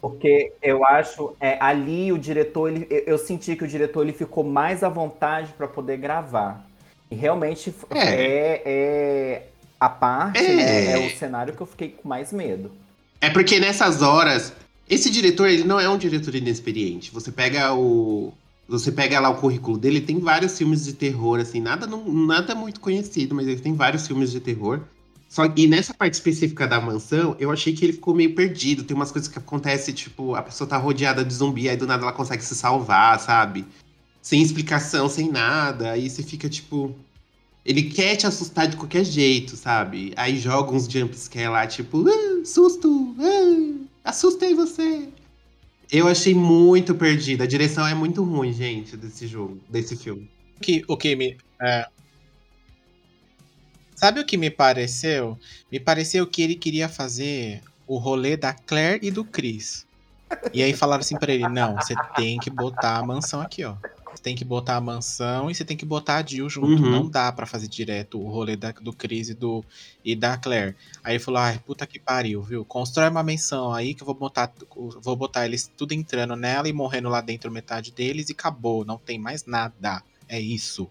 Porque 0.00 0.52
eu 0.60 0.84
acho, 0.84 1.36
é, 1.38 1.56
ali 1.60 2.10
o 2.10 2.18
diretor, 2.18 2.68
ele, 2.68 2.88
eu 3.06 3.16
senti 3.16 3.54
que 3.54 3.62
o 3.62 3.68
diretor 3.68 4.02
ele 4.02 4.12
ficou 4.12 4.42
mais 4.42 4.82
à 4.82 4.88
vontade 4.88 5.52
para 5.52 5.68
poder 5.68 5.98
gravar. 5.98 6.65
E 7.10 7.14
realmente 7.14 7.72
É. 7.90 7.98
é, 7.98 8.62
é 8.64 9.42
a 9.78 9.88
parte, 9.88 10.38
É. 10.38 10.54
né, 10.56 10.90
é 10.92 11.06
o 11.06 11.16
cenário 11.16 11.54
que 11.54 11.60
eu 11.60 11.66
fiquei 11.66 11.88
com 11.90 12.08
mais 12.08 12.32
medo. 12.32 12.70
É 13.20 13.30
porque 13.30 13.58
nessas 13.60 14.02
horas, 14.02 14.52
esse 14.88 15.10
diretor, 15.10 15.48
ele 15.48 15.64
não 15.64 15.78
é 15.80 15.88
um 15.88 15.98
diretor 15.98 16.34
inexperiente. 16.34 17.10
Você 17.12 17.30
pega 17.32 17.74
o. 17.74 18.32
Você 18.68 18.90
pega 18.90 19.20
lá 19.20 19.30
o 19.30 19.36
currículo 19.36 19.78
dele, 19.78 20.00
tem 20.00 20.18
vários 20.18 20.58
filmes 20.58 20.84
de 20.84 20.92
terror, 20.92 21.38
assim, 21.38 21.60
nada, 21.60 21.86
não- 21.86 22.04
nada 22.12 22.52
muito 22.52 22.80
conhecido, 22.80 23.32
mas 23.32 23.46
ele 23.46 23.60
tem 23.60 23.74
vários 23.74 24.08
filmes 24.08 24.32
de 24.32 24.40
terror. 24.40 24.80
Só 25.28 25.44
e 25.56 25.68
nessa 25.68 25.94
parte 25.94 26.14
específica 26.14 26.66
da 26.66 26.80
mansão, 26.80 27.36
eu 27.38 27.52
achei 27.52 27.72
que 27.72 27.84
ele 27.84 27.92
ficou 27.92 28.12
meio 28.12 28.34
perdido. 28.34 28.82
Tem 28.82 28.96
umas 28.96 29.12
coisas 29.12 29.28
que 29.30 29.38
acontecem, 29.38 29.94
tipo, 29.94 30.34
a 30.34 30.42
pessoa 30.42 30.68
tá 30.68 30.76
rodeada 30.76 31.24
de 31.24 31.32
zumbi, 31.32 31.68
aí 31.68 31.76
do 31.76 31.86
nada 31.86 32.02
ela 32.02 32.12
consegue 32.12 32.42
se 32.42 32.56
salvar, 32.56 33.20
sabe? 33.20 33.64
Sem 34.26 34.42
explicação, 34.42 35.08
sem 35.08 35.30
nada. 35.30 35.92
Aí 35.92 36.10
você 36.10 36.20
fica, 36.20 36.48
tipo. 36.48 36.92
Ele 37.64 37.84
quer 37.84 38.16
te 38.16 38.26
assustar 38.26 38.66
de 38.66 38.76
qualquer 38.76 39.04
jeito, 39.04 39.54
sabe? 39.54 40.12
Aí 40.16 40.36
joga 40.36 40.72
uns 40.72 40.90
jumpscare 40.90 41.48
lá, 41.48 41.64
tipo, 41.64 42.04
ah, 42.08 42.44
susto! 42.44 43.14
Ah, 43.20 44.10
assustei 44.10 44.52
você! 44.52 45.08
Eu 45.92 46.08
achei 46.08 46.34
muito 46.34 46.92
perdido. 46.92 47.44
A 47.44 47.46
direção 47.46 47.86
é 47.86 47.94
muito 47.94 48.24
ruim, 48.24 48.52
gente, 48.52 48.96
desse 48.96 49.28
jogo, 49.28 49.60
desse 49.70 49.96
filme. 49.96 50.28
que, 50.60 50.82
o 50.88 50.96
que 50.96 51.14
me. 51.14 51.36
é. 51.62 51.86
Sabe 53.94 54.18
o 54.18 54.26
que 54.26 54.36
me 54.36 54.50
pareceu? 54.50 55.38
Me 55.70 55.78
pareceu 55.78 56.26
que 56.26 56.42
ele 56.42 56.56
queria 56.56 56.88
fazer 56.88 57.62
o 57.86 57.96
rolê 57.96 58.36
da 58.36 58.52
Claire 58.52 59.06
e 59.06 59.10
do 59.12 59.24
Chris. 59.24 59.86
E 60.52 60.64
aí 60.64 60.72
falaram 60.72 61.02
assim 61.02 61.16
pra 61.16 61.32
ele: 61.32 61.48
não, 61.48 61.76
você 61.76 61.94
tem 62.16 62.40
que 62.40 62.50
botar 62.50 62.96
a 62.96 63.06
mansão 63.06 63.40
aqui, 63.40 63.62
ó. 63.62 63.76
Você 64.26 64.30
tem 64.30 64.34
que 64.36 64.44
botar 64.44 64.74
a 64.74 64.80
mansão 64.80 65.48
e 65.48 65.54
você 65.54 65.64
tem 65.64 65.76
que 65.76 65.86
botar 65.86 66.16
a 66.16 66.26
Jill 66.26 66.50
junto. 66.50 66.82
Uhum. 66.82 66.90
Não 66.90 67.08
dá 67.08 67.30
pra 67.30 67.46
fazer 67.46 67.68
direto 67.68 68.20
o 68.20 68.28
rolê 68.28 68.56
da- 68.56 68.72
do 68.72 68.92
Chris 68.92 69.28
e, 69.28 69.34
do, 69.34 69.64
e 70.04 70.16
da 70.16 70.36
Claire. 70.36 70.74
Aí 71.04 71.12
ele 71.14 71.22
falou: 71.22 71.38
ai, 71.38 71.60
puta 71.64 71.86
que 71.86 72.00
pariu, 72.00 72.42
viu? 72.42 72.64
Constrói 72.64 73.08
uma 73.08 73.22
mansão 73.22 73.72
aí 73.72 73.94
que 73.94 74.02
eu 74.02 74.06
vou 74.06 74.16
botar, 74.16 74.52
vou 75.00 75.14
botar 75.14 75.46
eles 75.46 75.70
tudo 75.76 75.92
entrando 75.92 76.34
nela 76.34 76.68
e 76.68 76.72
morrendo 76.72 77.08
lá 77.08 77.20
dentro 77.20 77.52
metade 77.52 77.92
deles 77.92 78.28
e 78.28 78.32
acabou. 78.32 78.84
Não 78.84 78.98
tem 78.98 79.16
mais 79.16 79.44
nada. 79.44 80.02
É 80.28 80.40
isso. 80.40 80.88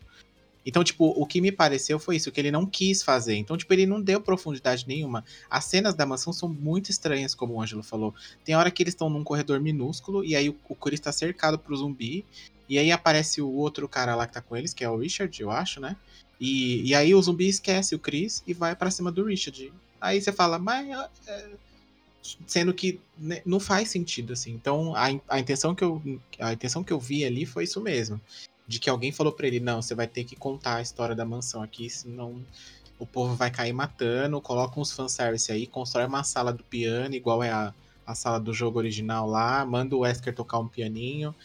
Então, 0.65 0.81
tipo, 0.81 1.05
o 1.05 1.25
que 1.25 1.41
me 1.41 1.51
pareceu 1.51 1.99
foi 1.99 2.15
isso, 2.15 2.31
que 2.31 2.39
ele 2.39 2.51
não 2.51 2.65
quis 2.65 3.03
fazer. 3.03 3.35
Então, 3.35 3.57
tipo, 3.57 3.71
ele 3.73 3.85
não 3.85 4.01
deu 4.01 4.21
profundidade 4.21 4.87
nenhuma. 4.87 5.25
As 5.49 5.65
cenas 5.65 5.93
da 5.93 6.05
mansão 6.05 6.31
são 6.31 6.47
muito 6.47 6.89
estranhas, 6.89 7.35
como 7.35 7.53
o 7.55 7.61
Ângelo 7.61 7.83
falou. 7.83 8.15
Tem 8.45 8.55
hora 8.55 8.71
que 8.71 8.81
eles 8.81 8.93
estão 8.93 9.09
num 9.09 9.23
corredor 9.25 9.59
minúsculo, 9.59 10.23
e 10.23 10.35
aí 10.35 10.49
o, 10.49 10.55
o 10.69 10.73
Chris 10.73 10.99
tá 11.01 11.11
cercado 11.11 11.59
pro 11.59 11.75
zumbi, 11.75 12.25
e 12.67 12.77
aí 12.77 12.91
aparece 12.91 13.41
o 13.41 13.51
outro 13.51 13.87
cara 13.87 14.15
lá 14.15 14.27
que 14.27 14.33
tá 14.33 14.41
com 14.41 14.55
eles, 14.55 14.73
que 14.73 14.83
é 14.83 14.89
o 14.89 14.97
Richard, 14.97 15.41
eu 15.41 15.51
acho, 15.51 15.79
né? 15.79 15.95
E, 16.39 16.89
e 16.89 16.95
aí 16.95 17.13
o 17.15 17.21
zumbi 17.21 17.47
esquece 17.47 17.95
o 17.95 17.99
Chris 17.99 18.43
e 18.45 18.53
vai 18.53 18.75
pra 18.75 18.91
cima 18.91 19.11
do 19.11 19.23
Richard. 19.25 19.71
Aí 20.01 20.21
você 20.21 20.31
fala, 20.31 20.59
mas. 20.59 20.89
é, 21.27 21.49
Sendo 22.47 22.73
que 22.73 22.99
né, 23.15 23.43
não 23.45 23.59
faz 23.59 23.89
sentido, 23.89 24.33
assim. 24.33 24.51
Então, 24.51 24.95
a, 24.95 25.09
a, 25.29 25.39
intenção 25.39 25.75
que 25.75 25.83
eu, 25.83 26.01
a 26.39 26.53
intenção 26.53 26.83
que 26.83 26.91
eu 26.91 26.99
vi 26.99 27.23
ali 27.23 27.45
foi 27.45 27.65
isso 27.65 27.79
mesmo 27.79 28.19
de 28.67 28.79
que 28.79 28.89
alguém 28.89 29.11
falou 29.11 29.31
pra 29.31 29.47
ele, 29.47 29.59
não, 29.59 29.81
você 29.81 29.93
vai 29.93 30.07
ter 30.07 30.23
que 30.23 30.35
contar 30.35 30.77
a 30.77 30.81
história 30.81 31.15
da 31.15 31.25
mansão 31.25 31.61
aqui, 31.61 31.89
senão 31.89 32.41
o 32.97 33.05
povo 33.05 33.35
vai 33.35 33.51
cair 33.51 33.73
matando, 33.73 34.41
coloca 34.41 34.79
uns 34.79 34.91
fanservice 34.91 35.51
aí, 35.51 35.67
constrói 35.67 36.05
uma 36.05 36.23
sala 36.23 36.51
do 36.51 36.63
piano, 36.63 37.13
igual 37.13 37.43
é 37.43 37.51
a, 37.51 37.73
a 38.05 38.15
sala 38.15 38.39
do 38.39 38.53
jogo 38.53 38.79
original 38.79 39.27
lá, 39.27 39.65
manda 39.65 39.95
o 39.95 39.99
Wesker 39.99 40.33
tocar 40.33 40.59
um 40.59 40.67
pianinho 40.67 41.35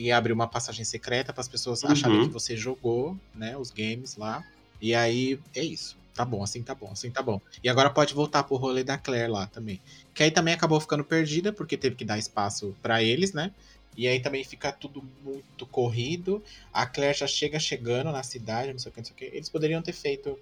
e 0.00 0.10
abre 0.10 0.32
uma 0.32 0.46
passagem 0.48 0.84
secreta 0.84 1.32
para 1.32 1.42
as 1.42 1.48
pessoas 1.48 1.84
Uhum. 1.84 1.90
acharem 1.90 2.26
que 2.26 2.32
você 2.32 2.56
jogou, 2.56 3.16
né, 3.34 3.56
os 3.56 3.70
games 3.70 4.16
lá. 4.16 4.42
E 4.80 4.94
aí 4.94 5.38
é 5.54 5.62
isso. 5.62 5.98
Tá 6.14 6.24
bom, 6.24 6.42
assim 6.42 6.62
tá 6.62 6.74
bom, 6.74 6.90
assim 6.90 7.10
tá 7.10 7.22
bom. 7.22 7.40
E 7.62 7.68
agora 7.68 7.90
pode 7.90 8.14
voltar 8.14 8.42
pro 8.44 8.56
rolê 8.56 8.82
da 8.82 8.96
Claire 8.98 9.30
lá 9.30 9.46
também. 9.46 9.78
Que 10.14 10.22
aí 10.22 10.30
também 10.30 10.54
acabou 10.54 10.80
ficando 10.80 11.04
perdida, 11.04 11.52
porque 11.52 11.76
teve 11.76 11.96
que 11.96 12.04
dar 12.04 12.18
espaço 12.18 12.74
para 12.82 13.02
eles, 13.02 13.32
né? 13.34 13.52
E 13.96 14.08
aí 14.08 14.20
também 14.20 14.42
fica 14.42 14.72
tudo 14.72 15.02
muito 15.22 15.66
corrido. 15.66 16.42
A 16.72 16.86
Claire 16.86 17.18
já 17.18 17.26
chega 17.26 17.58
chegando 17.60 18.10
na 18.10 18.22
cidade, 18.22 18.72
não 18.72 18.78
sei 18.78 18.90
o 18.90 18.92
que, 18.94 19.00
não 19.00 19.04
sei 19.04 19.12
o 19.14 19.16
que. 19.16 19.24
Eles 19.36 19.48
poderiam 19.50 19.82
ter 19.82 19.92
feito 19.92 20.38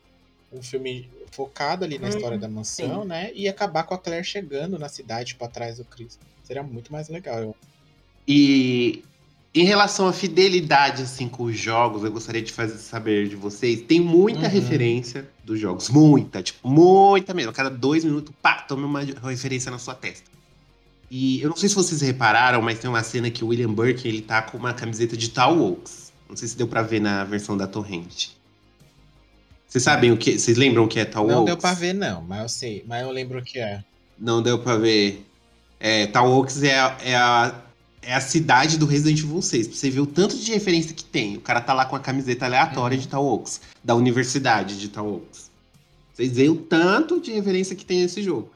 um 0.52 0.62
filme 0.62 1.10
focado 1.32 1.84
ali 1.84 1.98
na 1.98 2.06
Hum, 2.06 2.10
história 2.10 2.38
da 2.38 2.48
mansão, 2.48 3.02
sim. 3.02 3.08
né? 3.08 3.32
E 3.34 3.48
acabar 3.48 3.82
com 3.84 3.94
a 3.94 3.98
Claire 3.98 4.24
chegando 4.24 4.78
na 4.78 4.88
cidade, 4.88 5.30
tipo, 5.30 5.44
atrás 5.44 5.78
do 5.78 5.84
Chris. 5.84 6.18
Seria 6.44 6.62
muito 6.62 6.92
mais 6.92 7.08
legal. 7.08 7.40
Eu... 7.40 7.56
E, 8.26 9.02
Em 9.54 9.64
relação 9.64 10.06
à 10.06 10.12
fidelidade 10.12 11.02
assim 11.02 11.28
com 11.28 11.44
os 11.44 11.58
jogos, 11.58 12.04
eu 12.04 12.12
gostaria 12.12 12.42
de 12.42 12.52
fazer 12.52 12.76
saber 12.78 13.28
de 13.28 13.34
vocês. 13.36 13.80
Tem 13.82 13.98
muita 13.98 14.40
Uhum. 14.42 14.48
referência 14.48 15.28
dos 15.42 15.58
jogos, 15.58 15.88
muita, 15.88 16.42
tipo, 16.42 16.68
muita 16.68 17.32
mesmo. 17.34 17.50
A 17.50 17.54
cada 17.54 17.70
dois 17.70 18.04
minutos, 18.04 18.32
pá, 18.42 18.54
tome 18.56 18.84
uma 18.84 19.00
referência 19.02 19.70
na 19.70 19.78
sua 19.78 19.94
testa. 19.94 20.30
E 21.10 21.40
eu 21.40 21.48
não 21.48 21.56
sei 21.56 21.68
se 21.70 21.74
vocês 21.74 22.02
repararam, 22.02 22.60
mas 22.60 22.78
tem 22.78 22.88
uma 22.90 23.02
cena 23.02 23.30
que 23.30 23.42
o 23.42 23.48
William 23.48 23.72
Burke 23.72 24.06
ele 24.06 24.20
tá 24.20 24.42
com 24.42 24.58
uma 24.58 24.74
camiseta 24.74 25.16
de 25.16 25.30
Tal 25.30 25.58
Oaks. 25.58 26.12
Não 26.28 26.36
sei 26.36 26.46
se 26.46 26.56
deu 26.56 26.68
pra 26.68 26.82
ver 26.82 27.00
na 27.00 27.24
versão 27.24 27.56
da 27.56 27.66
torrente. 27.66 28.36
Vocês 29.66 29.82
sabem 29.82 30.12
o 30.12 30.16
que? 30.18 30.38
Vocês 30.38 30.56
lembram 30.58 30.84
o 30.84 30.88
que 30.88 31.00
é 31.00 31.06
Tal 31.06 31.26
Não 31.26 31.36
Oaks? 31.40 31.46
deu 31.46 31.56
pra 31.56 31.72
ver, 31.72 31.94
não, 31.94 32.20
mas 32.22 32.42
eu 32.42 32.48
sei. 32.50 32.84
Mas 32.86 33.02
eu 33.02 33.10
lembro 33.10 33.38
o 33.38 33.42
que 33.42 33.58
é. 33.58 33.82
Não 34.18 34.42
deu 34.42 34.58
pra 34.58 34.76
ver. 34.76 35.24
É, 35.80 36.06
Tal 36.06 36.30
Oaks 36.30 36.62
é 36.62 36.74
é, 37.02 37.16
a, 37.16 37.54
é 38.02 38.14
a 38.14 38.20
cidade 38.20 38.78
do 38.78 38.86
Resident 38.86 39.20
Evil 39.20 39.42
6. 39.42 39.68
Pra 39.68 39.76
você 39.76 39.90
ver 39.90 40.00
o 40.00 40.06
tanto 40.06 40.36
de 40.36 40.52
referência 40.52 40.94
que 40.94 41.04
tem. 41.04 41.36
O 41.36 41.40
cara 41.40 41.60
tá 41.60 41.72
lá 41.72 41.84
com 41.84 41.96
a 41.96 42.00
camiseta 42.00 42.44
aleatória 42.46 42.96
Uhum. 42.96 43.02
de 43.02 43.08
Tal 43.08 43.24
Oaks, 43.24 43.60
da 43.82 43.94
universidade 43.94 44.78
de 44.78 44.88
Tal 44.88 45.06
Oaks. 45.06 45.50
Vocês 46.12 46.32
veem 46.32 46.50
o 46.50 46.56
tanto 46.56 47.20
de 47.20 47.32
referência 47.32 47.76
que 47.76 47.84
tem 47.84 48.00
nesse 48.00 48.22
jogo. 48.22 48.50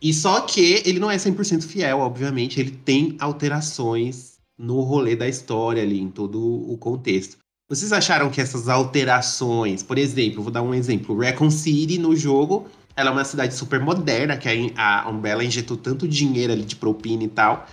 E 0.00 0.12
só 0.12 0.40
que 0.40 0.82
ele 0.84 0.98
não 0.98 1.10
é 1.10 1.16
100% 1.16 1.62
fiel, 1.62 2.00
obviamente. 2.00 2.60
Ele 2.60 2.70
tem 2.70 3.16
alterações 3.18 4.36
no 4.58 4.80
rolê 4.80 5.14
da 5.14 5.28
história 5.28 5.82
ali, 5.82 6.00
em 6.00 6.10
todo 6.10 6.40
o 6.40 6.76
contexto. 6.78 7.36
Vocês 7.68 7.92
acharam 7.92 8.30
que 8.30 8.40
essas 8.40 8.68
alterações, 8.68 9.82
por 9.82 9.98
exemplo, 9.98 10.42
vou 10.42 10.52
dar 10.52 10.62
um 10.62 10.72
exemplo, 10.72 11.18
Raccoon 11.18 11.50
City 11.50 11.98
no 11.98 12.14
jogo, 12.14 12.66
ela 12.94 13.10
é 13.10 13.12
uma 13.12 13.24
cidade 13.24 13.54
super 13.54 13.80
moderna, 13.80 14.36
que 14.36 14.48
a, 14.76 15.02
a 15.02 15.08
Umbrella 15.08 15.44
injetou 15.44 15.76
tanto 15.76 16.06
dinheiro 16.06 16.52
ali 16.52 16.62
de 16.62 16.76
propina 16.76 17.24
e 17.24 17.28
tal, 17.28 17.66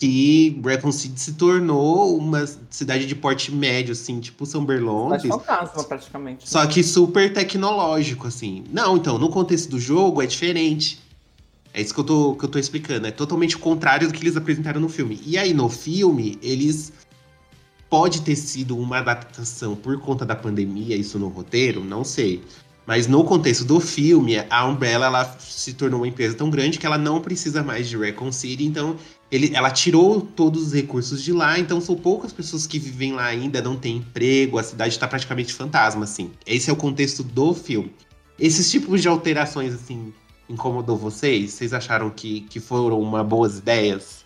que 0.00 0.58
Raccoon 0.64 0.90
City 0.90 1.20
se 1.20 1.34
tornou 1.34 2.16
uma 2.16 2.48
cidade 2.70 3.04
de 3.04 3.14
porte 3.14 3.52
médio, 3.52 3.92
assim, 3.92 4.18
tipo 4.18 4.46
São 4.46 4.64
Berlondes, 4.64 5.28
fantasma, 5.28 5.84
praticamente. 5.84 6.48
só 6.48 6.66
que 6.66 6.82
super 6.82 7.30
tecnológico, 7.30 8.26
assim. 8.26 8.64
Não, 8.72 8.96
então, 8.96 9.18
no 9.18 9.28
contexto 9.28 9.68
do 9.68 9.78
jogo 9.78 10.22
é 10.22 10.26
diferente. 10.26 10.98
É 11.74 11.82
isso 11.82 11.92
que 11.92 12.00
eu, 12.00 12.04
tô, 12.04 12.34
que 12.34 12.44
eu 12.46 12.48
tô 12.48 12.58
explicando. 12.58 13.06
É 13.06 13.10
totalmente 13.10 13.56
o 13.56 13.58
contrário 13.58 14.08
do 14.08 14.14
que 14.14 14.22
eles 14.22 14.38
apresentaram 14.38 14.80
no 14.80 14.88
filme. 14.88 15.20
E 15.24 15.36
aí, 15.36 15.52
no 15.52 15.68
filme, 15.68 16.38
eles. 16.42 16.94
Pode 17.90 18.22
ter 18.22 18.36
sido 18.36 18.78
uma 18.78 18.98
adaptação 18.98 19.74
por 19.74 19.98
conta 19.98 20.24
da 20.24 20.36
pandemia, 20.36 20.96
isso 20.96 21.18
no 21.18 21.26
roteiro, 21.28 21.84
não 21.84 22.04
sei. 22.04 22.40
Mas 22.86 23.08
no 23.08 23.24
contexto 23.24 23.64
do 23.64 23.80
filme, 23.80 24.36
a 24.48 24.64
Umbrella 24.64 25.06
ela 25.06 25.36
se 25.40 25.74
tornou 25.74 26.00
uma 26.00 26.08
empresa 26.08 26.36
tão 26.36 26.48
grande 26.48 26.78
que 26.78 26.86
ela 26.86 26.96
não 26.96 27.20
precisa 27.20 27.64
mais 27.64 27.88
de 27.88 27.96
Recon 27.96 28.30
City, 28.30 28.64
então 28.64 28.96
ele, 29.30 29.54
ela 29.54 29.70
tirou 29.70 30.20
todos 30.20 30.68
os 30.68 30.72
recursos 30.72 31.22
de 31.22 31.32
lá, 31.32 31.58
então 31.58 31.80
são 31.80 31.96
poucas 31.96 32.32
pessoas 32.32 32.66
que 32.66 32.78
vivem 32.78 33.12
lá 33.12 33.26
ainda, 33.26 33.62
não 33.62 33.76
tem 33.76 33.98
emprego, 33.98 34.58
a 34.58 34.62
cidade 34.62 34.98
tá 34.98 35.06
praticamente 35.06 35.54
fantasma, 35.54 36.04
assim. 36.04 36.32
Esse 36.44 36.68
é 36.68 36.72
o 36.72 36.76
contexto 36.76 37.22
do 37.22 37.54
filme. 37.54 37.94
Esses 38.38 38.70
tipos 38.70 39.00
de 39.00 39.08
alterações, 39.08 39.72
assim, 39.72 40.12
incomodou 40.48 40.96
vocês? 40.96 41.52
Vocês 41.52 41.72
acharam 41.72 42.10
que, 42.10 42.40
que 42.42 42.58
foram 42.58 43.00
uma 43.00 43.22
boas 43.22 43.58
ideias? 43.58 44.24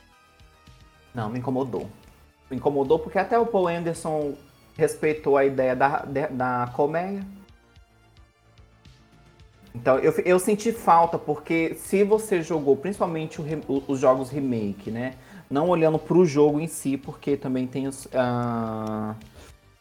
Não, 1.15 1.29
me 1.29 1.39
incomodou. 1.39 1.89
Me 2.51 2.57
incomodou 2.57 2.99
porque 2.99 3.19
até 3.19 3.39
o 3.39 3.47
Paul 3.47 3.69
Anderson 3.69 4.35
respeitou 4.77 5.37
a 5.37 5.45
ideia 5.45 5.77
da, 5.77 5.99
da, 5.99 6.27
da 6.29 6.71
colmeia. 6.75 7.25
Então, 9.75 9.99
eu, 9.99 10.13
eu 10.25 10.39
senti 10.39 10.73
falta, 10.73 11.19
porque 11.19 11.75
se 11.75 12.05
você 12.05 12.41
jogou, 12.43 12.77
principalmente 12.77 13.41
o 13.41 13.45
o- 13.69 13.83
os 13.89 13.99
jogos 13.99 14.31
remake, 14.31 14.91
né? 14.91 15.15
Não 15.51 15.69
olhando 15.69 15.99
pro 15.99 16.25
jogo 16.25 16.61
em 16.61 16.67
si, 16.69 16.97
porque 16.97 17.37
também 17.37 17.67
tem 17.67 17.87
os. 17.89 18.09
ah, 18.15 19.15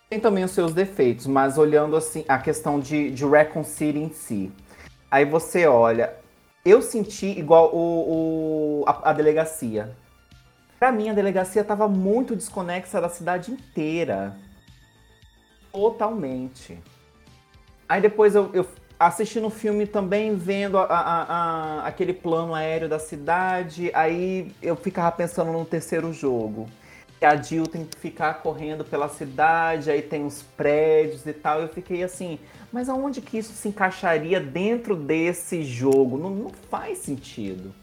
tem 0.10 0.20
também 0.20 0.44
os 0.44 0.52
seus 0.52 0.74
defeitos, 0.74 1.26
mas 1.28 1.58
olhando 1.58 1.96
assim 1.96 2.26
a 2.28 2.38
questão 2.38 2.80
de, 2.80 3.12
de 3.12 3.26
Raccoon 3.26 3.64
City 3.64 4.00
em 4.00 4.10
si. 4.12 4.52
Aí 5.12 5.26
você 5.26 5.66
olha. 5.68 6.14
Eu 6.66 6.82
senti 6.82 7.28
igual 7.28 7.76
o, 7.76 8.82
o- 8.82 8.86
a, 8.88 9.10
a 9.10 9.14
delegacia. 9.14 9.96
Pra 10.80 10.92
mim, 10.92 11.10
a 11.10 11.14
delegacia 11.14 11.64
tava 11.64 11.88
muito 11.88 12.36
desconexa 12.36 13.00
da 13.02 13.10
cidade 13.10 13.52
inteira. 13.52 14.36
Totalmente. 15.72 16.78
Aí 17.88 18.02
depois 18.02 18.36
eu, 18.36 18.50
eu 18.54 18.66
assistindo 19.08 19.48
o 19.48 19.50
filme 19.50 19.86
também, 19.86 20.36
vendo 20.36 20.78
a- 20.78 20.86
a- 20.86 21.24
a- 21.84 21.88
aquele 21.88 22.14
plano 22.14 22.54
aéreo 22.54 22.88
da 22.88 23.00
cidade, 23.00 23.92
aí 23.94 24.52
eu 24.62 24.76
ficava 24.76 25.12
pensando 25.12 25.52
no 25.52 25.66
terceiro 25.66 26.14
jogo. 26.14 26.70
Que 27.20 27.26
a 27.26 27.36
Jill 27.36 27.68
tem 27.68 27.86
que 27.86 27.98
ficar 27.98 28.36
correndo 28.36 28.84
pela 28.84 29.08
cidade, 29.10 29.90
aí 29.90 30.02
tem 30.02 30.26
os 30.26 30.42
prédios 30.42 31.26
e 31.26 31.34
tal. 31.34 31.62
Eu 31.62 31.70
fiquei 31.70 32.04
assim, 32.04 32.38
mas 32.72 32.90
aonde 32.90 33.22
que 33.22 33.38
isso 33.38 33.54
se 33.54 33.68
encaixaria 33.70 34.40
dentro 34.40 34.96
desse 34.96 35.64
jogo? 35.64 36.18
Não, 36.18 36.30
não 36.30 36.50
faz 36.70 37.00
sentido. 37.00 37.74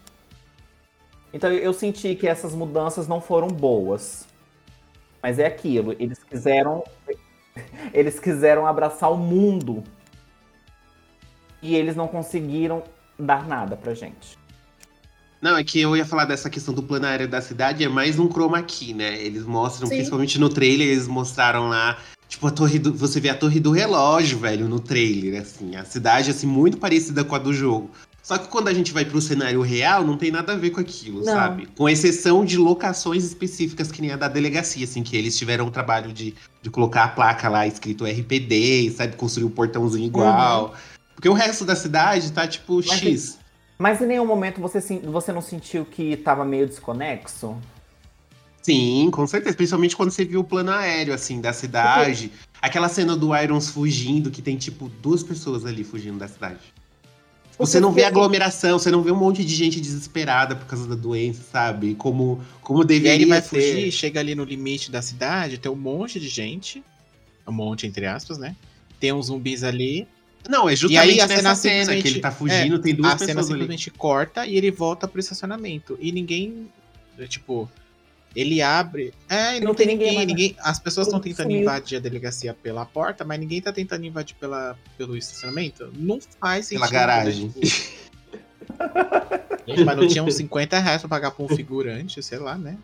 Então 1.33 1.51
eu 1.51 1.73
senti 1.73 2.13
que 2.15 2.27
essas 2.27 2.53
mudanças 2.53 3.07
não 3.07 3.21
foram 3.21 3.47
boas. 3.47 4.27
Mas 5.23 5.39
é 5.39 5.45
aquilo, 5.45 5.95
eles 5.99 6.23
quiseram 6.23 6.83
eles 7.93 8.19
quiseram 8.19 8.65
abraçar 8.65 9.11
o 9.11 9.17
mundo 9.17 9.83
e 11.61 11.75
eles 11.75 11.95
não 11.95 12.07
conseguiram 12.07 12.83
dar 13.17 13.47
nada 13.47 13.75
pra 13.75 13.93
gente. 13.93 14.39
Não, 15.41 15.57
é 15.57 15.63
que 15.63 15.81
eu 15.81 15.97
ia 15.97 16.05
falar 16.05 16.25
dessa 16.25 16.49
questão 16.49 16.73
do 16.73 16.83
plano 16.83 17.07
aéreo 17.07 17.27
da 17.27 17.41
cidade, 17.41 17.83
é 17.83 17.89
mais 17.89 18.19
um 18.19 18.29
chroma 18.29 18.61
key, 18.61 18.93
né? 18.93 19.19
Eles 19.19 19.43
mostram, 19.43 19.87
Sim. 19.87 19.95
principalmente 19.95 20.39
no 20.39 20.49
trailer, 20.49 20.87
eles 20.87 21.07
mostraram 21.07 21.67
lá, 21.67 21.97
tipo, 22.27 22.45
a 22.45 22.51
torre 22.51 22.77
do. 22.77 22.93
Você 22.93 23.19
vê 23.19 23.29
a 23.29 23.35
torre 23.35 23.59
do 23.59 23.71
relógio, 23.71 24.37
velho, 24.37 24.69
no 24.69 24.79
trailer, 24.79 25.41
assim. 25.41 25.75
A 25.75 25.83
cidade, 25.83 26.29
assim, 26.29 26.45
muito 26.45 26.77
parecida 26.77 27.23
com 27.23 27.33
a 27.33 27.39
do 27.39 27.51
jogo. 27.51 27.89
Só 28.21 28.37
que 28.37 28.47
quando 28.49 28.67
a 28.67 28.73
gente 28.73 28.93
vai 28.93 29.03
pro 29.03 29.19
cenário 29.19 29.61
real, 29.61 30.05
não 30.05 30.15
tem 30.15 30.29
nada 30.29 30.53
a 30.53 30.55
ver 30.55 30.69
com 30.69 30.79
aquilo, 30.79 31.17
Não. 31.25 31.33
sabe? 31.33 31.67
Com 31.75 31.89
exceção 31.89 32.45
de 32.45 32.55
locações 32.55 33.23
específicas 33.23 33.91
que 33.91 33.99
nem 33.99 34.11
a 34.11 34.15
da 34.15 34.27
delegacia, 34.27 34.83
assim, 34.83 35.01
que 35.01 35.17
eles 35.17 35.35
tiveram 35.35 35.65
o 35.65 35.71
trabalho 35.71 36.13
de, 36.13 36.35
de 36.61 36.69
colocar 36.69 37.05
a 37.05 37.07
placa 37.07 37.49
lá 37.49 37.65
escrito 37.65 38.05
RPD, 38.05 38.91
sabe? 38.91 39.15
Construir 39.15 39.45
um 39.45 39.49
portãozinho 39.49 40.05
igual. 40.05 40.75
Porque 41.21 41.29
o 41.29 41.33
resto 41.33 41.63
da 41.63 41.75
cidade 41.75 42.31
tá, 42.31 42.47
tipo, 42.47 42.77
Mas 42.77 42.87
X. 42.87 43.39
Mas 43.77 44.01
em 44.01 44.07
nenhum 44.07 44.25
momento 44.25 44.59
você, 44.59 44.79
você 45.03 45.31
não 45.31 45.39
sentiu 45.39 45.85
que 45.85 46.17
tava 46.17 46.43
meio 46.43 46.65
desconexo? 46.65 47.55
Sim, 48.63 49.07
com 49.11 49.27
certeza. 49.27 49.55
Principalmente 49.55 49.95
quando 49.95 50.09
você 50.09 50.25
viu 50.25 50.39
o 50.39 50.43
plano 50.43 50.71
aéreo, 50.71 51.13
assim, 51.13 51.39
da 51.39 51.53
cidade. 51.53 52.31
Aquela 52.59 52.89
cena 52.89 53.15
do 53.15 53.35
Irons 53.35 53.69
fugindo, 53.69 54.31
que 54.31 54.41
tem, 54.41 54.57
tipo, 54.57 54.89
duas 54.89 55.21
pessoas 55.21 55.63
ali 55.63 55.83
fugindo 55.83 56.17
da 56.17 56.27
cidade. 56.27 56.57
Você 57.59 57.79
não 57.79 57.91
vê 57.91 58.03
aglomeração, 58.03 58.79
você 58.79 58.89
não 58.89 59.03
vê 59.03 59.11
um 59.11 59.15
monte 59.15 59.45
de 59.45 59.53
gente 59.53 59.79
desesperada 59.79 60.55
por 60.55 60.65
causa 60.65 60.87
da 60.87 60.95
doença, 60.95 61.43
sabe? 61.51 61.93
Como, 61.93 62.41
como 62.63 62.81
E 62.81 62.85
deveria 62.87 63.11
aí 63.11 63.21
ele 63.21 63.25
vai 63.27 63.41
ser. 63.43 63.47
fugir, 63.75 63.91
chega 63.91 64.19
ali 64.19 64.33
no 64.33 64.43
limite 64.43 64.89
da 64.89 65.03
cidade, 65.03 65.59
tem 65.59 65.71
um 65.71 65.75
monte 65.75 66.19
de 66.19 66.27
gente. 66.27 66.83
Um 67.47 67.51
monte, 67.51 67.85
entre 67.85 68.07
aspas, 68.07 68.39
né? 68.39 68.55
Tem 68.99 69.13
uns 69.13 69.27
zumbis 69.27 69.63
ali. 69.63 70.07
Não, 70.49 70.67
é 70.69 70.73
E 70.73 70.75
justamente 70.75 71.11
aí 71.11 71.21
a 71.21 71.27
nessa 71.27 71.55
cena 71.55 71.85
cena, 71.85 72.01
que 72.01 72.07
ele 72.07 72.19
tá 72.19 72.31
fugindo, 72.31 72.79
tem 72.79 72.95
duas 72.95 73.13
a 73.13 73.17
cena 73.17 73.27
pessoas 73.27 73.45
ali. 73.45 73.53
simplesmente 73.59 73.91
corta 73.91 74.45
e 74.45 74.55
ele 74.57 74.71
volta 74.71 75.07
pro 75.07 75.19
estacionamento. 75.19 75.97
E 76.01 76.11
ninguém. 76.11 76.69
Tipo. 77.27 77.69
Ele 78.33 78.61
abre. 78.61 79.13
É, 79.29 79.57
e 79.57 79.59
não, 79.59 79.67
Não 79.67 79.75
tem 79.75 79.87
tem 79.87 79.97
ninguém 79.97 80.11
ninguém. 80.11 80.19
né? 80.19 80.25
ninguém 80.25 80.55
as 80.59 80.79
pessoas 80.79 81.07
estão 81.07 81.19
Sumiu. 81.21 81.35
tentando 81.35 81.53
invadir 81.53 81.97
a 81.97 81.99
delegacia 81.99 82.53
pela 82.53 82.85
porta, 82.85 83.25
mas 83.25 83.37
ninguém 83.39 83.61
tá 83.61 83.73
tentando 83.73 84.05
invadir 84.05 84.35
pela, 84.39 84.77
pelo 84.97 85.17
estacionamento. 85.17 85.91
Não 85.97 86.17
faz 86.39 86.67
sentido. 86.67 86.87
Pela 86.87 86.91
garagem. 86.91 87.47
né? 87.47 87.51
Tipo, 87.61 87.91
Gente, 89.67 89.83
mas 89.83 89.97
não 89.97 90.07
tinha 90.07 90.23
uns 90.23 90.35
50 90.35 90.79
reais 90.79 91.01
pra 91.01 91.09
pagar 91.09 91.31
pra 91.31 91.43
um 91.45 91.49
figurante, 91.49 92.21
sei 92.23 92.39
lá, 92.39 92.57
né? 92.57 92.77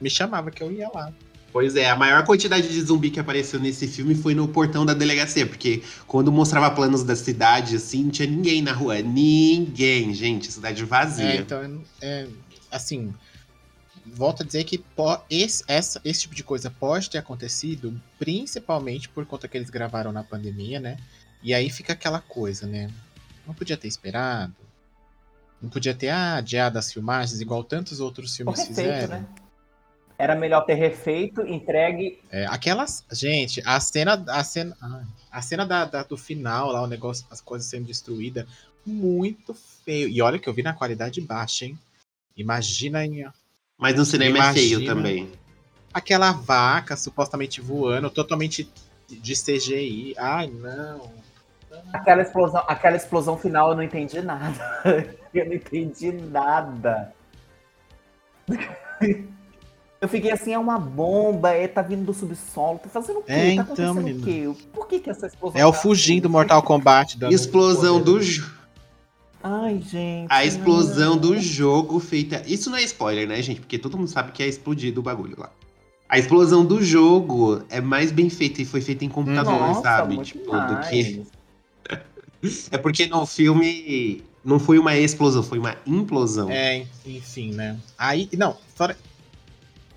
Me 0.00 0.10
chamava 0.10 0.50
que 0.50 0.62
eu 0.62 0.70
ia 0.72 0.88
lá. 0.92 1.12
Pois 1.50 1.74
é, 1.76 1.88
a 1.88 1.96
maior 1.96 2.24
quantidade 2.26 2.68
de 2.68 2.80
zumbi 2.82 3.10
que 3.10 3.18
apareceu 3.18 3.58
nesse 3.58 3.88
filme 3.88 4.14
foi 4.14 4.34
no 4.34 4.46
portão 4.48 4.84
da 4.84 4.92
delegacia, 4.92 5.46
porque 5.46 5.82
quando 6.06 6.30
mostrava 6.30 6.70
planos 6.70 7.02
da 7.02 7.16
cidade, 7.16 7.76
assim, 7.76 8.04
não 8.04 8.10
tinha 8.10 8.28
ninguém 8.28 8.60
na 8.60 8.72
rua. 8.72 9.00
Ninguém, 9.00 10.12
gente, 10.12 10.52
cidade 10.52 10.84
vazia. 10.84 11.24
É, 11.24 11.36
então, 11.36 11.82
é, 12.02 12.26
assim, 12.70 13.14
volto 14.04 14.42
a 14.42 14.46
dizer 14.46 14.64
que 14.64 14.84
esse, 15.30 15.64
essa- 15.66 16.00
esse 16.04 16.20
tipo 16.20 16.34
de 16.34 16.44
coisa 16.44 16.70
pode 16.70 17.08
ter 17.08 17.18
acontecido, 17.18 17.98
principalmente 18.18 19.08
por 19.08 19.24
conta 19.24 19.48
que 19.48 19.56
eles 19.56 19.70
gravaram 19.70 20.12
na 20.12 20.22
pandemia, 20.22 20.78
né? 20.78 20.98
E 21.42 21.54
aí 21.54 21.70
fica 21.70 21.94
aquela 21.94 22.20
coisa, 22.20 22.66
né? 22.66 22.90
Não 23.46 23.54
podia 23.54 23.76
ter 23.76 23.88
esperado. 23.88 24.54
Não 25.62 25.70
podia 25.70 25.94
ter 25.94 26.10
ah, 26.10 26.36
adiado 26.36 26.78
as 26.78 26.92
filmagens, 26.92 27.40
igual 27.40 27.64
tantos 27.64 28.00
outros 28.00 28.36
filmes 28.36 28.58
refeito, 28.60 28.76
fizeram. 28.76 29.20
né? 29.20 29.26
Era 30.18 30.34
melhor 30.34 30.62
ter 30.62 30.74
refeito, 30.74 31.42
entregue. 31.46 32.18
É, 32.30 32.44
aquelas. 32.46 33.04
Gente, 33.12 33.62
a 33.64 33.78
cena. 33.78 34.24
A 34.28 34.42
cena, 34.42 34.76
a 35.30 35.40
cena 35.40 35.64
da, 35.64 35.84
da- 35.84 36.02
do 36.02 36.16
final, 36.16 36.72
lá, 36.72 36.82
o 36.82 36.88
negócio, 36.88 37.24
as 37.30 37.40
coisas 37.40 37.68
sendo 37.70 37.86
destruídas, 37.86 38.44
muito 38.84 39.54
feio. 39.54 40.08
E 40.08 40.20
olha 40.20 40.38
que 40.38 40.48
eu 40.48 40.52
vi 40.52 40.62
na 40.62 40.74
qualidade 40.74 41.20
baixa, 41.20 41.66
hein? 41.66 41.78
Imagina 42.36 43.04
em. 43.06 43.24
Mas 43.78 43.94
no 43.94 44.04
cinema 44.04 44.38
é 44.50 44.52
feio 44.52 44.80
Imagina. 44.80 44.94
também. 44.94 45.32
aquela 45.94 46.32
vaca 46.32 46.96
supostamente 46.96 47.60
voando, 47.60 48.10
totalmente 48.10 48.68
de 49.08 49.34
CGI. 49.34 50.14
Ai, 50.18 50.48
não. 50.48 51.12
Aquela 51.92 52.22
explosão, 52.22 52.64
aquela 52.66 52.96
explosão 52.96 53.38
final 53.38 53.70
eu 53.70 53.76
não 53.76 53.82
entendi 53.84 54.20
nada. 54.20 54.58
Eu 55.32 55.44
não 55.46 55.52
entendi 55.54 56.10
nada. 56.10 57.14
Eu 60.00 60.08
fiquei 60.08 60.30
assim, 60.30 60.52
é 60.52 60.58
uma 60.58 60.78
bomba, 60.78 61.50
é, 61.50 61.66
tá 61.66 61.82
vindo 61.82 62.04
do 62.04 62.14
subsolo, 62.14 62.78
tá 62.78 62.88
fazendo 62.88 63.18
o 63.18 63.22
quê? 63.22 63.32
É, 63.32 63.36
tá 63.46 63.50
então, 63.50 63.64
acontecendo 63.64 64.02
menino. 64.02 64.22
o 64.50 64.54
quê? 64.54 64.66
Por 64.72 64.86
que 64.86 65.00
que 65.00 65.10
essa 65.10 65.26
explosão 65.26 65.60
É 65.60 65.66
o 65.66 65.72
tá 65.72 65.78
fugindo 65.78 66.22
do? 66.22 66.30
Mortal 66.30 66.62
Kombat. 66.62 67.18
dando 67.18 67.32
Explosão 67.32 68.00
do 68.00 68.22
jogo. 68.22 68.52
Ai, 69.42 69.80
gente. 69.80 70.26
A 70.30 70.44
explosão 70.44 71.16
do 71.16 71.38
jogo 71.38 71.98
feita. 72.00 72.42
Isso 72.46 72.70
não 72.70 72.78
é 72.78 72.82
spoiler, 72.82 73.26
né, 73.26 73.40
gente? 73.42 73.60
Porque 73.60 73.78
todo 73.78 73.96
mundo 73.96 74.08
sabe 74.08 74.30
que 74.32 74.42
é 74.42 74.46
explodido 74.46 75.00
o 75.00 75.02
bagulho 75.02 75.36
lá. 75.38 75.50
A 76.08 76.18
explosão 76.18 76.64
do 76.64 76.82
jogo 76.82 77.62
é 77.68 77.80
mais 77.80 78.10
bem 78.10 78.30
feita 78.30 78.62
e 78.62 78.64
foi 78.64 78.80
feita 78.80 79.04
em 79.04 79.08
computador, 79.08 79.52
Nossa, 79.52 79.82
sabe? 79.82 80.14
muito 80.14 80.26
Tipo, 80.28 80.50
do 80.52 80.80
que. 80.88 81.16
mais. 81.16 81.38
É 82.70 82.78
porque 82.78 83.06
no 83.06 83.26
filme 83.26 84.22
não 84.44 84.60
foi 84.60 84.78
uma 84.78 84.96
explosão, 84.96 85.42
foi 85.42 85.58
uma 85.58 85.76
implosão. 85.84 86.48
É, 86.48 86.86
enfim, 87.04 87.52
né? 87.52 87.76
Aí, 87.98 88.28
não, 88.38 88.56
fora, 88.76 88.96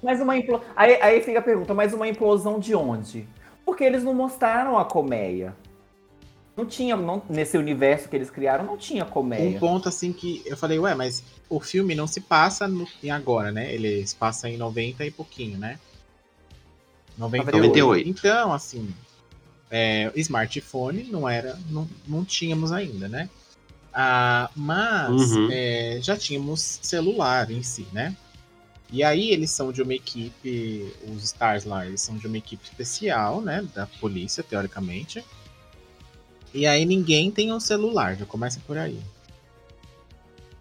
Mas 0.01 0.19
uma 0.19 0.35
implo... 0.37 0.61
aí, 0.75 0.99
aí 1.01 1.21
fica 1.21 1.39
a 1.39 1.43
pergunta, 1.43 1.73
mas 1.73 1.93
uma 1.93 2.07
implosão 2.07 2.59
de 2.59 2.73
onde? 2.75 3.27
Porque 3.65 3.83
eles 3.83 4.03
não 4.03 4.13
mostraram 4.13 4.77
a 4.77 4.85
colmeia. 4.85 5.55
Não 6.57 6.65
tinha, 6.65 6.95
não- 6.97 7.21
nesse 7.29 7.57
universo 7.57 8.09
que 8.09 8.15
eles 8.15 8.29
criaram, 8.29 8.65
não 8.65 8.77
tinha 8.77 9.03
um 9.05 9.09
colmeia. 9.09 9.59
ponto 9.59 9.87
assim 9.87 10.11
que 10.11 10.41
eu 10.45 10.57
falei, 10.57 10.77
ué, 10.79 10.93
mas 10.95 11.23
o 11.49 11.59
filme 11.59 11.95
não 11.95 12.07
se 12.07 12.19
passa 12.19 12.67
no, 12.67 12.87
em 13.03 13.09
agora, 13.09 13.51
né? 13.51 13.73
Ele 13.73 14.05
se 14.05 14.15
passa 14.15 14.49
em 14.49 14.57
90 14.57 15.05
e 15.05 15.11
pouquinho, 15.11 15.57
né? 15.57 15.79
98. 17.17 17.67
98. 17.67 18.09
Então, 18.09 18.53
assim, 18.53 18.93
é, 19.69 20.11
smartphone 20.15 21.03
não 21.05 21.27
era, 21.27 21.57
não, 21.69 21.87
não 22.07 22.25
tínhamos 22.25 22.71
ainda, 22.71 23.07
né? 23.07 23.29
Ah, 23.93 24.49
mas 24.55 25.31
Uhum. 25.33 25.47
é, 25.51 25.99
já 26.01 26.17
tínhamos 26.17 26.79
celular 26.81 27.49
em 27.51 27.61
si, 27.63 27.85
né? 27.91 28.15
E 28.91 29.03
aí 29.03 29.31
eles 29.31 29.51
são 29.51 29.71
de 29.71 29.81
uma 29.81 29.93
equipe, 29.93 30.91
os 31.07 31.23
Stars 31.23 31.63
lá, 31.63 31.85
eles 31.85 32.01
são 32.01 32.17
de 32.17 32.27
uma 32.27 32.37
equipe 32.37 32.63
especial, 32.63 33.41
né? 33.41 33.65
Da 33.73 33.87
polícia, 33.87 34.43
teoricamente. 34.43 35.23
E 36.53 36.67
aí 36.67 36.85
ninguém 36.85 37.31
tem 37.31 37.53
um 37.53 37.59
celular, 37.59 38.17
já 38.17 38.25
começa 38.25 38.59
por 38.67 38.77
aí. 38.77 38.99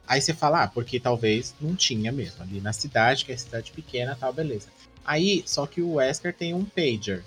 Aí 0.06 0.20
você 0.20 0.32
fala, 0.32 0.64
ah, 0.64 0.68
porque 0.68 1.00
talvez 1.00 1.54
não 1.60 1.74
tinha 1.74 2.10
mesmo, 2.10 2.42
ali 2.42 2.60
na 2.60 2.72
cidade, 2.72 3.24
que 3.24 3.32
é 3.32 3.36
cidade 3.36 3.72
pequena 3.72 4.16
tal, 4.18 4.32
beleza. 4.32 4.68
Aí, 5.04 5.42
só 5.46 5.66
que 5.66 5.80
o 5.80 5.94
Wesker 5.94 6.34
tem 6.34 6.54
um 6.54 6.64
pager, 6.64 7.24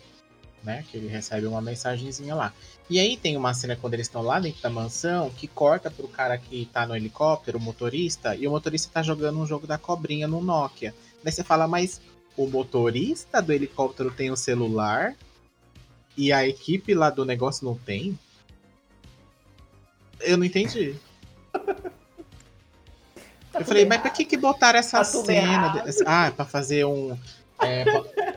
né? 0.63 0.83
Que 0.89 0.97
ele 0.97 1.07
recebe 1.07 1.45
uma 1.45 1.61
mensagenzinha 1.61 2.33
lá. 2.35 2.53
E 2.89 2.99
aí 2.99 3.17
tem 3.17 3.35
uma 3.37 3.53
cena 3.53 3.75
quando 3.75 3.93
eles 3.95 4.07
estão 4.07 4.21
lá 4.21 4.39
dentro 4.39 4.61
da 4.61 4.69
mansão 4.69 5.29
que 5.29 5.47
corta 5.47 5.89
pro 5.89 6.07
cara 6.07 6.37
que 6.37 6.65
tá 6.71 6.85
no 6.85 6.95
helicóptero, 6.95 7.57
o 7.57 7.61
motorista, 7.61 8.35
e 8.35 8.47
o 8.47 8.51
motorista 8.51 8.89
tá 8.93 9.01
jogando 9.01 9.39
um 9.39 9.45
jogo 9.47 9.65
da 9.67 9.77
cobrinha 9.77 10.27
no 10.27 10.41
Nokia. 10.41 10.93
Daí 11.23 11.31
você 11.31 11.43
fala, 11.43 11.67
mas 11.67 12.01
o 12.35 12.47
motorista 12.47 13.41
do 13.41 13.53
helicóptero 13.53 14.11
tem 14.11 14.31
o 14.31 14.35
celular 14.35 15.15
e 16.17 16.31
a 16.33 16.47
equipe 16.47 16.93
lá 16.93 17.09
do 17.09 17.25
negócio 17.25 17.65
não 17.65 17.75
tem? 17.75 18.17
Eu 20.19 20.37
não 20.37 20.45
entendi. 20.45 20.95
Tá 23.53 23.59
eu 23.59 23.65
falei, 23.65 23.85
mas 23.85 23.97
errado. 23.99 24.01
pra 24.01 24.09
que 24.11 24.25
que 24.25 24.35
botaram 24.35 24.79
essa 24.79 24.97
Tá 24.97 25.03
cena? 25.03 25.83
Ah, 26.07 26.31
pra 26.35 26.43
fazer 26.43 26.85
um... 26.85 27.15
é, 27.61 27.85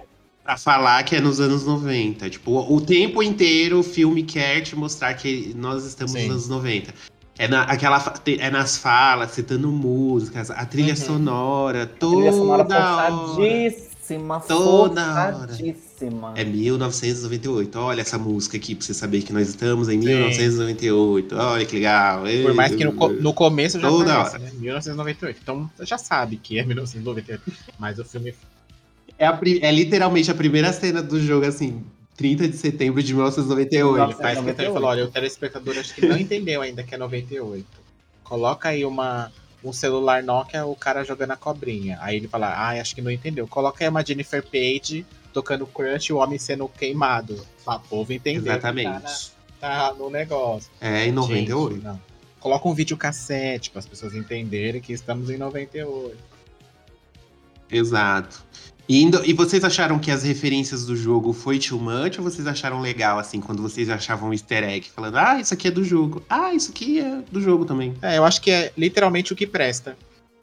pra- 0.47 0.57
falar 0.57 1.03
que 1.03 1.17
é 1.17 1.21
nos 1.21 1.41
anos 1.41 1.65
90. 1.67 2.31
Tipo, 2.31 2.73
o 2.73 2.81
tempo 2.81 3.23
inteiro 3.23 3.81
o 3.81 3.83
filme 3.83 4.23
quer 4.23 4.61
te 4.63 4.75
mostrar 4.77 5.13
que 5.15 5.53
nós 5.57 5.85
estamos 5.85 6.13
Sim. 6.13 6.23
nos 6.29 6.31
anos 6.31 6.49
90. 6.49 6.95
É, 7.39 7.47
na, 7.47 7.63
aquela, 7.65 8.15
é 8.39 8.51
nas 8.51 8.79
falas, 8.79 9.33
citando 9.33 9.71
músicas, 9.71 10.51
a 10.51 10.65
trilha 10.65 10.95
Uhum. 10.95 10.97
sonora, 10.97 11.83
A 11.83 11.87
toda 11.87 12.17
trilha 12.17 12.33
sonora 12.33 12.63
hora. 12.63 13.13
forçadíssima, 13.13 14.41
Toda 14.41 15.03
hora. 15.13 15.33
forçadíssima. 15.49 16.33
É 16.35 16.45
1998. 16.45 17.79
Olha 17.79 18.01
essa 18.01 18.17
música 18.17 18.57
aqui 18.57 18.75
pra 18.75 18.87
você 18.87 18.95
saber 18.95 19.21
que 19.23 19.33
nós 19.35 19.49
estamos 19.49 19.89
em 19.89 20.01
Sim. 20.01 20.07
1998. 20.09 21.37
Olha 21.37 21.67
que 21.67 21.75
legal. 21.77 22.23
Por 22.43 22.55
mais 22.55 22.75
que 22.75 22.85
no, 22.85 22.93
no 22.93 23.35
começo 23.35 23.79
já 23.81 23.89
Toda 23.89 24.21
aparece, 24.23 24.39
né? 24.45 24.51
1998. 24.59 25.39
Então 25.43 25.71
você 25.77 25.85
já 25.87 25.99
sabe 25.99 26.37
que 26.37 26.59
é 26.59 26.65
1998. 26.65 27.43
Mas 27.79 27.99
o 27.99 28.05
filme 28.05 28.35
É, 29.19 29.27
a 29.27 29.39
é 29.63 29.71
literalmente 29.73 30.31
a 30.31 30.35
primeira 30.35 30.73
cena 30.73 31.03
do 31.03 31.21
jogo, 31.21 31.47
assim, 31.47 31.83
30 32.17 32.49
de 32.49 32.57
setembro 32.57 33.03
de 33.03 33.13
1998. 33.13 34.03
ele 34.05 34.15
faz 34.15 34.45
questão 34.45 34.65
e 34.65 34.73
falou: 34.73 34.89
olha, 34.89 35.05
o 35.05 35.11
telespectador 35.11 35.79
acho 35.79 35.95
que 35.95 36.07
não 36.07 36.17
entendeu 36.19 36.63
ainda 36.63 36.83
que 36.83 36.95
é 36.95 36.99
98. 36.99 37.67
Coloca 38.25 38.71
aí 38.71 38.85
uma, 38.85 39.33
um 39.63 39.73
celular 39.73 40.23
Nokia, 40.23 40.67
o 40.67 40.75
cara 40.75 41.05
jogando 41.05 41.31
a 41.33 41.37
cobrinha. 41.37 41.99
Aí 42.01 42.17
ele 42.17 42.29
fala, 42.29 42.49
ah, 42.49 42.71
acho 42.81 42.95
que 42.95 43.03
não 43.03 43.11
entendeu. 43.11 43.47
Coloca 43.47 43.85
aí 43.85 43.89
uma 43.89 44.05
Jennifer 44.05 44.43
Page 44.43 45.07
tocando 45.33 45.67
Crush 45.67 46.07
e 46.07 46.13
o 46.13 46.17
homem 46.17 46.39
sendo 46.39 46.69
queimado. 46.69 47.41
Pra 47.65 47.79
povo 47.79 48.13
entender. 48.13 48.41
que 48.43 48.49
Exatamente. 48.49 48.89
Tá, 49.61 49.69
na- 49.69 49.91
tá 49.91 49.95
no 49.95 50.11
negócio. 50.11 50.71
É 50.81 51.07
em 51.07 51.13
98. 51.13 51.75
Gente, 51.75 51.85
não. 51.85 52.01
Coloca 52.41 52.69
um 52.69 52.75
videocassete 52.75 53.71
para 53.71 53.81
as 53.81 53.87
pessoas 53.87 54.15
entenderem 54.15 54.81
que 54.81 54.93
estamos 54.93 55.31
em 55.31 55.37
98. 55.37 56.17
Exato. 57.71 58.45
E, 58.89 59.03
indo- 59.03 59.25
e 59.25 59.33
vocês 59.33 59.65
acharam 59.65 59.99
que 59.99 60.11
as 60.13 60.23
referências 60.23 60.87
do 60.87 60.95
jogo 60.95 61.33
foi 61.33 61.59
too 61.59 61.79
much 61.81 62.19
ou 62.19 62.25
vocês 62.25 62.47
acharam 62.47 62.81
legal, 62.81 63.19
assim, 63.19 63.41
quando 63.41 63.61
vocês 63.61 63.91
achavam 63.91 64.29
um 64.29 64.33
easter 64.33 64.63
egg? 64.63 64.89
Falando, 64.91 65.17
ah, 65.17 65.41
isso 65.41 65.53
aqui 65.55 65.69
é 65.69 65.71
do 65.73 65.83
jogo. 65.83 66.23
Ah, 66.29 66.55
isso 66.55 66.71
aqui 66.71 67.01
é 67.01 67.21
do 67.31 67.41
jogo 67.41 67.65
também. 67.65 67.95
É, 68.01 68.17
eu 68.19 68.25
acho 68.25 68.41
que 68.41 68.51
é 68.51 68.73
literalmente 68.77 69.33
o 69.33 69.37
que 69.37 69.47
presta. 69.47 69.97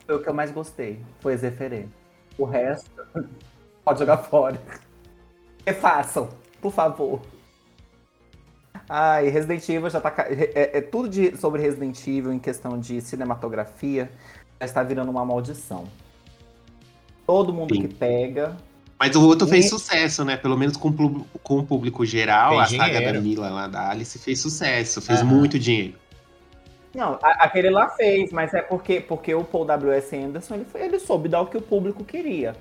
Foi 0.05 0.15
o 0.15 0.19
que 0.21 0.27
eu 0.27 0.33
mais 0.33 0.51
gostei. 0.51 0.99
Foi 1.21 1.33
as 1.33 1.41
referências. 1.41 1.89
O 2.37 2.43
resto, 2.43 2.89
pode 3.85 3.99
jogar 3.99 4.17
fora. 4.17 4.61
Refaçam, 5.65 6.29
por 6.61 6.73
favor. 6.73 7.21
Ai, 8.89 9.29
Resident 9.29 9.67
Evil 9.69 9.89
já 9.89 10.01
tá. 10.01 10.13
É, 10.27 10.77
é 10.79 10.81
tudo 10.81 11.07
de, 11.07 11.37
sobre 11.37 11.61
Resident 11.61 11.97
Evil 12.05 12.33
em 12.33 12.39
questão 12.39 12.77
de 12.77 12.99
cinematografia 12.99 14.11
já 14.59 14.65
está 14.65 14.83
virando 14.83 15.09
uma 15.09 15.23
maldição. 15.25 15.87
Todo 17.25 17.53
mundo 17.53 17.73
Sim. 17.75 17.81
que 17.81 17.87
pega. 17.93 18.55
Mas 18.99 19.15
o 19.15 19.25
outro 19.25 19.47
fez 19.47 19.65
E- 19.65 19.69
sucesso, 19.69 20.23
né? 20.23 20.37
Pelo 20.37 20.57
menos 20.57 20.77
com, 20.77 20.91
com 21.43 21.59
o 21.59 21.63
público 21.65 22.05
geral, 22.05 22.59
a 22.59 22.65
saga 22.65 23.01
da 23.13 23.19
Mila 23.19 23.49
lá 23.49 23.67
da 23.67 23.89
Alice 23.89 24.17
fez 24.19 24.39
sucesso, 24.39 25.01
fez 25.01 25.19
Aham. 25.19 25.29
muito 25.29 25.59
dinheiro. 25.59 25.95
Não, 26.95 27.17
a- 27.23 27.43
aquele 27.43 27.69
lá 27.69 27.89
fez, 27.89 28.31
mas 28.31 28.53
é 28.53 28.61
porque, 28.61 28.99
porque 29.01 29.33
o 29.33 29.43
Paul 29.43 29.65
W.S. 29.65 30.15
Anderson 30.15 30.55
ele, 30.55 30.65
foi- 30.65 30.81
ele 30.81 30.99
soube 30.99 31.27
dar 31.27 31.41
o 31.41 31.47
que 31.47 31.57
o 31.57 31.61
público 31.61 32.03
queria. 32.03 32.55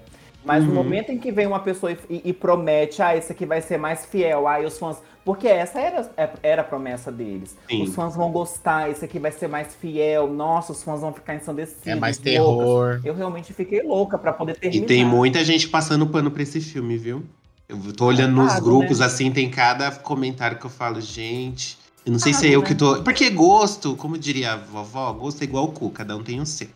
Mas 0.45 0.65
no 0.65 0.71
Uhum. 0.71 0.77
momento 0.77 1.11
em 1.13 1.19
que 1.19 1.31
vem 1.31 1.47
uma 1.47 1.61
pessoa 1.61 1.93
e, 1.93 1.97
e- 2.11 2.23
e 2.31 2.33
promete, 2.33 3.01
ah, 3.01 3.17
esse 3.17 3.31
aqui 3.33 3.47
vai 3.47 3.61
ser 3.61 3.79
mais 3.79 4.05
fiel, 4.07 4.49
aí 4.49 4.65
os 4.67 4.79
fãs. 4.79 4.99
Porque 5.25 5.47
essa 5.47 5.79
era, 5.81 6.11
é- 6.17 6.31
era 6.43 6.63
a 6.63 6.65
promessa 6.65 7.13
deles. 7.13 7.57
Sim. 7.71 7.85
Os 7.85 7.95
fãs 7.95 8.17
vão 8.17 8.33
gostar, 8.33 8.91
esse 8.91 9.05
aqui 9.05 9.21
vai 9.21 9.31
ser 9.31 9.47
mais 9.49 9.73
fiel, 9.75 10.27
nossa, 10.27 10.73
os 10.73 10.83
fãs 10.83 11.01
vão 11.01 11.13
ficar 11.13 11.37
ensandecidos. 11.37 11.87
É 11.87 11.95
mais 11.95 12.17
loucas. 12.19 12.33
terror. 12.33 13.01
Eu 13.05 13.15
realmente 13.15 13.53
fiquei 13.53 13.83
louca 13.83 14.19
pra 14.19 14.33
poder 14.33 14.53
E 14.53 14.61
terminar. 14.61 14.87
tem 14.87 15.05
muita 15.05 15.45
gente 15.45 15.69
passando 15.69 16.07
pano 16.09 16.31
pra 16.31 16.43
esse 16.43 16.61
filme, 16.61 16.97
viu? 16.99 17.23
Eu 17.69 17.79
tô 17.97 18.07
olhando 18.07 18.35
nos 18.35 18.53
Pago, 18.55 18.65
grupos, 18.65 18.99
né? 18.99 19.07
assim, 19.07 19.31
tem 19.31 19.49
cada 19.49 19.91
comentário 19.93 20.59
que 20.59 20.67
eu 20.67 20.71
falo, 20.71 21.01
gente. 21.01 21.79
Eu 22.05 22.11
não 22.13 22.19
sei 22.19 22.35
se 22.35 22.41
é 22.47 22.49
Pago, 22.51 22.55
eu 22.55 22.61
né? 22.63 22.67
que 22.67 22.75
tô. 22.75 23.03
Porque 23.05 23.31
gosto, 23.31 23.95
como 23.95 24.19
diria 24.19 24.55
a 24.55 24.57
vovó, 24.57 25.13
gosto 25.13 25.41
é 25.41 25.45
igual 25.45 25.67
o 25.67 25.73
cu, 25.73 25.89
cada 25.91 26.17
um 26.17 26.23
tem 26.25 26.41
o 26.41 26.45
seu. 26.47 26.67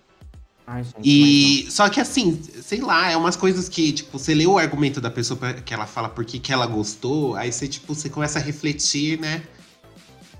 Ai, 0.66 0.82
gente, 0.82 0.96
E 1.04 1.70
só 1.70 1.88
que 1.88 2.00
assim, 2.00 2.40
sei 2.62 2.80
lá, 2.80 3.10
é 3.10 3.16
umas 3.16 3.36
coisas 3.36 3.68
que, 3.68 3.92
tipo, 3.92 4.18
você 4.18 4.34
lê 4.34 4.46
o 4.46 4.58
argumento 4.58 5.00
da 5.00 5.10
pessoa 5.10 5.38
que 5.54 5.72
ela 5.72 5.86
fala 5.86 6.08
por 6.08 6.24
que 6.24 6.38
que 6.38 6.52
ela 6.52 6.66
gostou, 6.66 7.36
aí 7.36 7.52
você, 7.52 7.68
tipo, 7.68 7.94
você 7.94 8.08
começa 8.08 8.38
a 8.38 8.42
refletir, 8.42 9.20
né? 9.20 9.42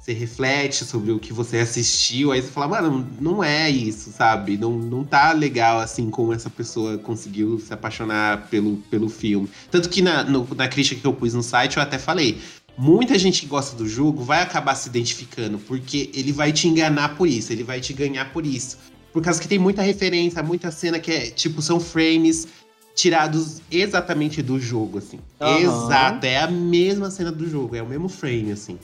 Você 0.01 0.13
reflete 0.13 0.85
sobre 0.85 1.11
o 1.11 1.19
que 1.19 1.33
você 1.33 1.59
assistiu, 1.59 2.31
aí 2.31 2.41
você 2.41 2.49
fala, 2.49 2.69
mano, 2.69 3.09
não 3.21 3.43
é 3.43 3.69
isso, 3.69 4.13
sabe? 4.13 4.57
Não, 4.57 4.79
não 4.79 5.05
tá 5.05 5.33
legal 5.33 5.81
assim 5.81 6.11
como 6.11 6.33
essa 6.33 6.49
pessoa 6.49 6.97
conseguiu 6.97 7.59
se 7.59 7.73
apaixonar 7.75 8.47
pelo, 8.49 8.77
pelo 8.89 9.09
filme. 9.09 9.49
Tanto 9.69 9.89
que 9.89 10.01
na, 10.03 10.23
no- 10.23 10.47
na 10.57 10.69
crítica 10.69 11.01
que 11.01 11.07
eu 11.07 11.13
pus 11.13 11.35
no 11.35 11.43
site, 11.43 11.77
eu 11.77 11.83
até 11.83 11.99
falei. 11.99 12.39
Muita 12.79 13.19
gente 13.19 13.41
que 13.41 13.47
gosta 13.47 13.75
do 13.75 13.89
jogo 13.89 14.23
vai 14.23 14.43
acabar 14.43 14.75
se 14.77 14.89
identificando, 14.89 15.59
porque 15.59 16.11
ele 16.15 16.31
vai 16.31 16.53
te 16.53 16.69
enganar 16.69 17.17
por 17.17 17.27
isso, 17.27 17.51
ele 17.53 17.65
vai 17.65 17.81
te 17.81 17.93
ganhar 17.93 18.33
por 18.33 18.45
isso. 18.47 18.77
Por 19.17 19.23
causa 19.23 19.41
que 19.41 19.49
tem 19.49 19.59
muita 19.59 19.81
referência, 19.81 20.43
muita 20.43 20.71
cena 20.71 20.99
que 20.99 21.11
é, 21.11 21.31
tipo, 21.31 21.63
são 21.63 21.81
frames 21.81 22.49
tirados 22.95 23.63
exatamente 23.73 24.43
do 24.43 24.61
jogo, 24.61 24.99
assim. 24.99 25.19
Aham. 25.41 25.59
Exato, 25.59 26.27
é 26.27 26.37
a 26.37 26.47
mesma 26.47 27.11
cena 27.11 27.33
do 27.33 27.49
jogo, 27.49 27.75
é 27.75 27.83
o 27.83 27.89
mesmo 27.89 28.11
frame, 28.11 28.53
assim. 28.53 28.79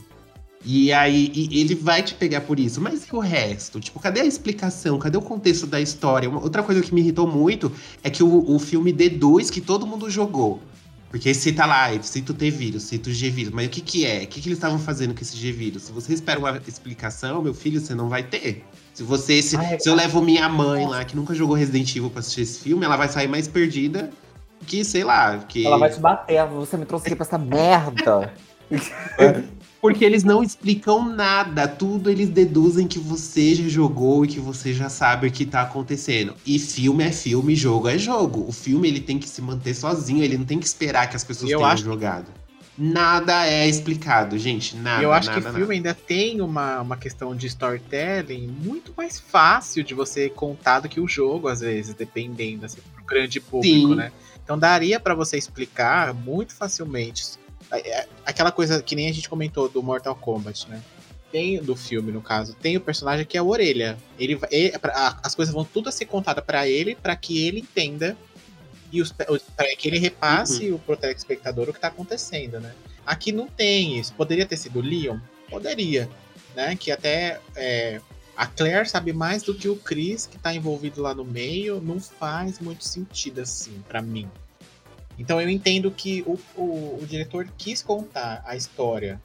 E 0.65 0.91
aí 0.91 1.31
e 1.35 1.59
ele 1.61 1.75
vai 1.75 2.01
te 2.01 2.15
pegar 2.15 2.41
por 2.41 2.59
isso. 2.59 2.81
Mas 2.81 3.05
e 3.05 3.15
o 3.15 3.19
resto? 3.19 3.79
Tipo, 3.79 3.99
cadê 3.99 4.21
a 4.21 4.25
explicação? 4.25 4.97
Cadê 4.97 5.19
o 5.19 5.21
contexto 5.21 5.67
da 5.67 5.79
história? 5.79 6.27
Uma- 6.27 6.41
outra 6.41 6.63
coisa 6.63 6.81
que 6.81 6.91
me 6.95 7.01
irritou 7.01 7.27
muito 7.27 7.71
é 8.03 8.09
que 8.09 8.23
o, 8.23 8.55
o 8.55 8.57
filme 8.57 8.91
deduz 8.91 9.51
que 9.51 9.61
todo 9.61 9.85
mundo 9.85 10.09
jogou. 10.09 10.59
Porque 11.11 11.31
cita 11.35 11.63
lá, 11.67 11.89
cita 12.01 12.31
o 12.31 12.35
T-vírus, 12.35 12.81
cita 12.81 13.11
o 13.11 13.13
G-vírus. 13.13 13.53
Mas 13.53 13.67
o 13.67 13.69
que 13.69 13.81
que 13.81 14.03
é? 14.03 14.23
O 14.23 14.27
que, 14.27 14.41
que 14.41 14.47
eles 14.49 14.57
estavam 14.57 14.79
fazendo 14.79 15.13
com 15.13 15.21
esse 15.21 15.37
G-vírus? 15.37 15.83
Se 15.83 15.91
você 15.91 16.11
espera 16.11 16.39
uma 16.39 16.59
explicação, 16.67 17.43
meu 17.43 17.53
filho, 17.53 17.79
você 17.79 17.93
não 17.93 18.09
vai 18.09 18.23
ter. 18.23 18.65
Se 18.93 19.03
você. 19.03 19.41
Se, 19.41 19.55
Ai, 19.57 19.79
se 19.79 19.89
eu 19.89 19.95
levo 19.95 20.21
minha 20.21 20.47
mãe 20.47 20.85
lá, 20.87 21.03
que 21.03 21.15
nunca 21.15 21.33
jogou 21.33 21.55
Resident 21.55 21.95
Evil 21.95 22.09
pra 22.09 22.19
assistir 22.19 22.41
esse 22.41 22.59
filme, 22.59 22.85
ela 22.85 22.95
vai 22.95 23.09
sair 23.09 23.27
mais 23.27 23.47
perdida 23.47 24.11
que, 24.67 24.83
sei 24.85 25.03
lá, 25.03 25.37
que. 25.39 25.65
Ela 25.65 25.77
vai 25.77 25.89
te 25.89 25.99
bater, 25.99 26.45
você 26.47 26.77
me 26.77 26.85
trouxe 26.85 27.07
aqui 27.07 27.15
pra 27.15 27.25
essa 27.25 27.37
merda. 27.37 28.31
Porque 29.81 30.05
eles 30.05 30.23
não 30.23 30.41
explicam 30.41 31.03
nada, 31.13 31.67
tudo 31.67 32.09
eles 32.09 32.29
deduzem 32.29 32.87
que 32.87 32.97
você 32.97 33.53
já 33.53 33.67
jogou 33.67 34.23
e 34.23 34.29
que 34.29 34.39
você 34.39 34.73
já 34.73 34.87
sabe 34.87 35.27
o 35.27 35.31
que 35.31 35.45
tá 35.45 35.61
acontecendo. 35.63 36.33
E 36.45 36.57
filme 36.57 37.03
é 37.03 37.11
filme, 37.11 37.53
jogo 37.53 37.89
é 37.89 37.97
jogo. 37.97 38.45
O 38.47 38.53
filme 38.53 38.87
ele 38.87 39.01
tem 39.01 39.19
que 39.19 39.27
se 39.27 39.41
manter 39.41 39.73
sozinho, 39.73 40.23
ele 40.23 40.37
não 40.37 40.45
tem 40.45 40.57
que 40.57 40.65
esperar 40.65 41.09
que 41.09 41.17
as 41.17 41.23
pessoas 41.25 41.51
Eu 41.51 41.57
tenham 41.57 41.69
acho- 41.69 41.83
jogado. 41.83 42.27
Nada 42.77 43.45
é 43.47 43.67
explicado, 43.67 44.37
gente, 44.37 44.75
nada. 44.75 45.03
Eu 45.03 45.13
acho 45.13 45.29
nada, 45.29 45.41
que 45.41 45.47
o 45.47 45.53
filme 45.53 45.75
ainda 45.75 45.93
tem 45.93 46.41
uma, 46.41 46.81
uma 46.81 46.97
questão 46.97 47.35
de 47.35 47.45
storytelling 47.47 48.47
muito 48.47 48.91
mais 48.97 49.19
fácil 49.19 49.83
de 49.83 49.93
você 49.93 50.27
contar 50.29 50.79
do 50.79 50.89
que 50.89 50.99
o 50.99 51.07
jogo, 51.07 51.47
às 51.47 51.59
vezes, 51.59 51.93
dependendo, 51.93 52.65
assim, 52.65 52.79
pro 52.95 53.05
grande 53.05 53.39
público, 53.39 53.89
Sim. 53.89 53.95
né? 53.95 54.11
Então 54.43 54.57
daria 54.57 54.99
pra 54.99 55.13
você 55.13 55.37
explicar 55.37 56.13
muito 56.13 56.55
facilmente. 56.55 57.23
É, 57.71 57.99
é, 58.01 58.07
Aquela 58.25 58.51
coisa 58.51 58.81
que 58.81 58.95
nem 58.95 59.07
a 59.07 59.13
gente 59.13 59.29
comentou 59.29 59.69
do 59.69 59.81
Mortal 59.83 60.15
Kombat, 60.15 60.67
né? 60.69 60.81
Tem 61.31 61.61
do 61.61 61.75
filme, 61.75 62.11
no 62.11 62.21
caso, 62.21 62.53
tem 62.55 62.75
o 62.77 62.81
personagem 62.81 63.25
que 63.25 63.37
é 63.37 63.39
a 63.39 63.43
orelha. 63.43 63.97
Ele, 64.19 64.39
ele- 64.51 64.73
as 65.23 65.33
coisas 65.33 65.53
vão 65.53 65.63
tudo 65.63 65.89
a 65.89 65.91
ser 65.91 66.05
contadas 66.05 66.43
pra 66.43 66.67
ele, 66.67 66.95
pra 66.95 67.15
que 67.15 67.47
ele 67.47 67.59
entenda 67.61 68.17
e 68.93 69.01
os, 69.01 69.11
para 69.11 69.75
que 69.75 69.87
ele 69.87 69.97
repasse 69.97 70.69
Uhum. 70.69 70.75
o 70.75 70.79
pro 70.79 70.95
telespectador 70.95 71.67
o 71.67 71.73
que 71.73 71.79
tá 71.79 71.87
acontecendo, 71.87 72.59
né? 72.59 72.73
Aqui 73.05 73.31
não 73.31 73.47
tem 73.47 73.97
isso. 73.99 74.13
Poderia 74.13 74.45
ter 74.45 74.55
sido 74.55 74.79
o 74.79 74.81
Leon? 74.81 75.17
Poderia, 75.49 76.07
né? 76.55 76.75
Que 76.75 76.91
até 76.91 77.41
é, 77.55 77.99
a 78.37 78.45
Claire 78.45 78.87
sabe 78.87 79.11
mais 79.11 79.41
do 79.41 79.55
que 79.55 79.67
o 79.67 79.75
Chris, 79.75 80.27
que 80.27 80.37
tá 80.37 80.53
envolvido 80.53 81.01
lá 81.01 81.13
no 81.15 81.25
meio, 81.25 81.81
não 81.81 81.99
faz 81.99 82.59
muito 82.59 82.83
sentido 82.83 83.41
assim 83.41 83.83
pra 83.87 84.01
mim. 84.01 84.29
Então 85.17 85.41
eu 85.41 85.49
entendo 85.49 85.89
que 85.91 86.23
o, 86.27 86.39
o, 86.55 86.99
o 87.01 87.05
diretor 87.07 87.47
quis 87.57 87.81
contar 87.81 88.43
a 88.45 88.55
história 88.55 89.19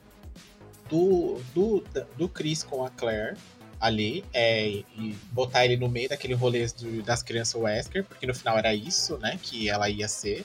do, 0.88 1.40
do, 1.54 1.84
do 2.16 2.28
Chris 2.28 2.62
com 2.62 2.84
a 2.84 2.90
Claire 2.90 3.36
ali 3.80 4.24
é, 4.32 4.68
e 4.68 5.16
botar 5.32 5.64
ele 5.64 5.76
no 5.76 5.88
meio 5.88 6.08
daquele 6.08 6.34
rolê 6.34 6.66
do- 6.66 7.02
das 7.02 7.22
crianças 7.22 7.60
Wesker, 7.60 8.04
porque 8.04 8.26
no 8.26 8.34
final 8.34 8.58
era 8.58 8.74
isso, 8.74 9.16
né, 9.18 9.38
que 9.42 9.68
ela 9.68 9.88
ia 9.88 10.08
ser. 10.08 10.44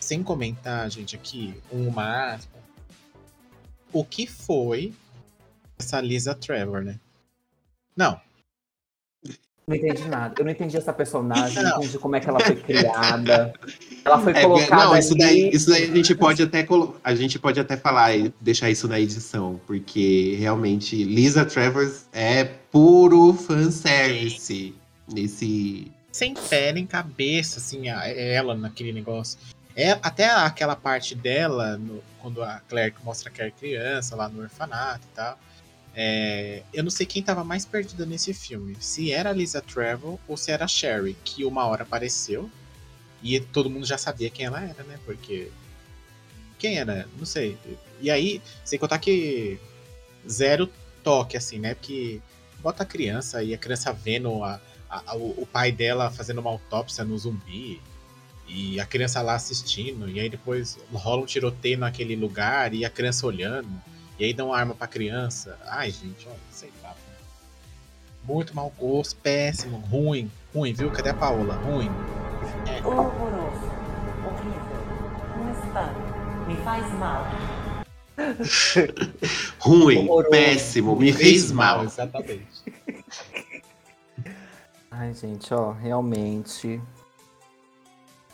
Sem 0.00 0.22
comentar, 0.22 0.90
gente, 0.90 1.14
aqui, 1.14 1.54
uma. 1.70 2.38
O 3.92 4.04
que 4.04 4.26
foi 4.26 4.92
essa 5.78 6.00
Lisa 6.00 6.34
Trevor, 6.34 6.82
né? 6.82 6.98
Não, 7.96 8.20
Não 9.66 9.76
entendi 9.76 10.08
nada. 10.08 10.34
Eu 10.38 10.44
não 10.44 10.50
entendi 10.50 10.76
essa 10.76 10.92
personagem, 10.92 11.62
não 11.62 11.70
Não. 11.70 11.78
entendi 11.78 11.98
como 11.98 12.16
é 12.16 12.20
que 12.20 12.28
ela 12.28 12.40
foi 12.40 12.56
criada. 12.56 13.52
Ela 14.04 14.20
foi 14.20 14.32
É, 14.32 14.42
colocada 14.42 14.84
não, 14.86 14.96
isso 14.98 15.12
ali. 15.14 15.18
daí, 15.22 15.50
isso 15.52 15.70
daí 15.70 15.84
a 15.84 15.94
gente 15.94 16.14
pode 16.16 16.42
até 16.42 16.64
colo- 16.64 16.96
a 17.04 17.14
gente 17.14 17.38
pode 17.38 17.60
até 17.60 17.76
falar 17.76 18.16
e 18.16 18.34
deixar 18.40 18.68
isso 18.70 18.88
na 18.88 18.98
edição, 18.98 19.60
porque 19.66 20.34
realmente 20.40 21.04
Lisa 21.04 21.44
Travers 21.44 22.06
é 22.12 22.42
puro 22.44 23.32
fanservice 23.34 24.74
nesse 25.12 25.90
sem 26.10 26.34
pé 26.34 26.72
nem 26.72 26.84
cabeça, 26.84 27.58
assim, 27.58 27.88
a- 27.88 28.06
ela 28.08 28.54
naquele 28.56 28.92
negócio. 28.92 29.38
É, 29.74 29.92
até 30.02 30.26
aquela 30.26 30.76
parte 30.76 31.14
dela, 31.14 31.78
no- 31.78 32.02
quando 32.20 32.42
a 32.42 32.60
Claire 32.68 32.94
mostra 33.04 33.30
que 33.30 33.40
é 33.40 33.50
criança 33.50 34.14
lá 34.16 34.28
no 34.28 34.42
orfanato 34.42 35.06
e 35.10 35.14
tal. 35.16 35.38
É, 35.94 36.62
eu 36.72 36.82
não 36.82 36.90
sei 36.90 37.04
quem 37.06 37.22
tava 37.22 37.44
mais 37.44 37.64
perdida 37.66 38.06
nesse 38.06 38.32
filme. 38.32 38.76
Se 38.80 39.12
era 39.12 39.30
a 39.30 39.32
Lisa 39.32 39.60
Trevor 39.60 40.18
ou 40.26 40.36
se 40.36 40.50
era 40.50 40.64
a 40.64 40.68
Sherry, 40.68 41.16
que 41.24 41.44
uma 41.44 41.66
hora 41.66 41.82
apareceu. 41.82 42.50
E 43.22 43.38
todo 43.38 43.70
mundo 43.70 43.86
já 43.86 43.96
sabia 43.98 44.30
quem 44.30 44.46
ela 44.46 44.60
era, 44.62 44.82
né? 44.84 44.98
Porque. 45.04 45.50
Quem 46.58 46.78
era? 46.78 47.08
Não 47.18 47.24
sei. 47.26 47.56
E 48.00 48.10
aí, 48.10 48.42
sem 48.64 48.78
contar 48.78 48.98
que. 48.98 49.58
Zero 50.28 50.68
toque, 51.04 51.36
assim, 51.36 51.58
né? 51.58 51.74
Porque 51.74 52.20
bota 52.60 52.82
a 52.84 52.86
criança 52.86 53.42
e 53.42 53.52
a 53.54 53.58
criança 53.58 53.92
vendo 53.92 54.42
a, 54.44 54.60
a- 54.88 55.16
o, 55.16 55.42
o 55.42 55.46
pai 55.46 55.72
dela 55.72 56.10
fazendo 56.10 56.40
uma 56.40 56.50
autópsia 56.50 57.04
no 57.04 57.16
zumbi 57.18 57.80
e 58.48 58.78
a 58.80 58.86
criança 58.86 59.20
lá 59.22 59.34
assistindo, 59.34 60.08
e 60.08 60.20
aí 60.20 60.28
depois 60.28 60.78
rola 60.92 61.22
um 61.22 61.26
tiroteio 61.26 61.78
naquele 61.78 62.14
lugar 62.14 62.74
e 62.74 62.84
a 62.84 62.90
criança 62.90 63.26
olhando, 63.26 63.68
e 64.22 64.26
aí 64.26 64.32
dão 64.32 64.50
uma 64.50 64.56
arma 64.56 64.72
pra 64.72 64.86
criança. 64.86 65.58
Ai, 65.66 65.90
gente, 65.90 66.28
olha, 66.28 66.38
sei 66.52 66.70
lá. 66.80 66.94
Muito 68.22 68.54
mau 68.54 68.72
gosto, 68.78 69.16
péssimo, 69.16 69.78
ruim, 69.78 70.30
ruim, 70.54 70.72
viu? 70.72 70.92
Cadê 70.92 71.10
a 71.10 71.14
Paola? 71.14 71.54
Ruim. 71.54 71.90
Horroroso. 72.84 73.66
Horrível. 74.24 74.78
Não 75.38 75.52
está. 75.66 75.92
Me 76.46 76.54
faz 76.62 76.92
mal. 77.00 77.26
ruim, 79.58 80.04
Horroroso. 80.04 80.30
péssimo, 80.30 80.94
me 80.94 81.12
fez 81.12 81.50
mal. 81.50 81.82
Exatamente. 81.82 82.62
Ai, 84.88 85.12
gente, 85.14 85.52
ó, 85.52 85.72
realmente. 85.72 86.80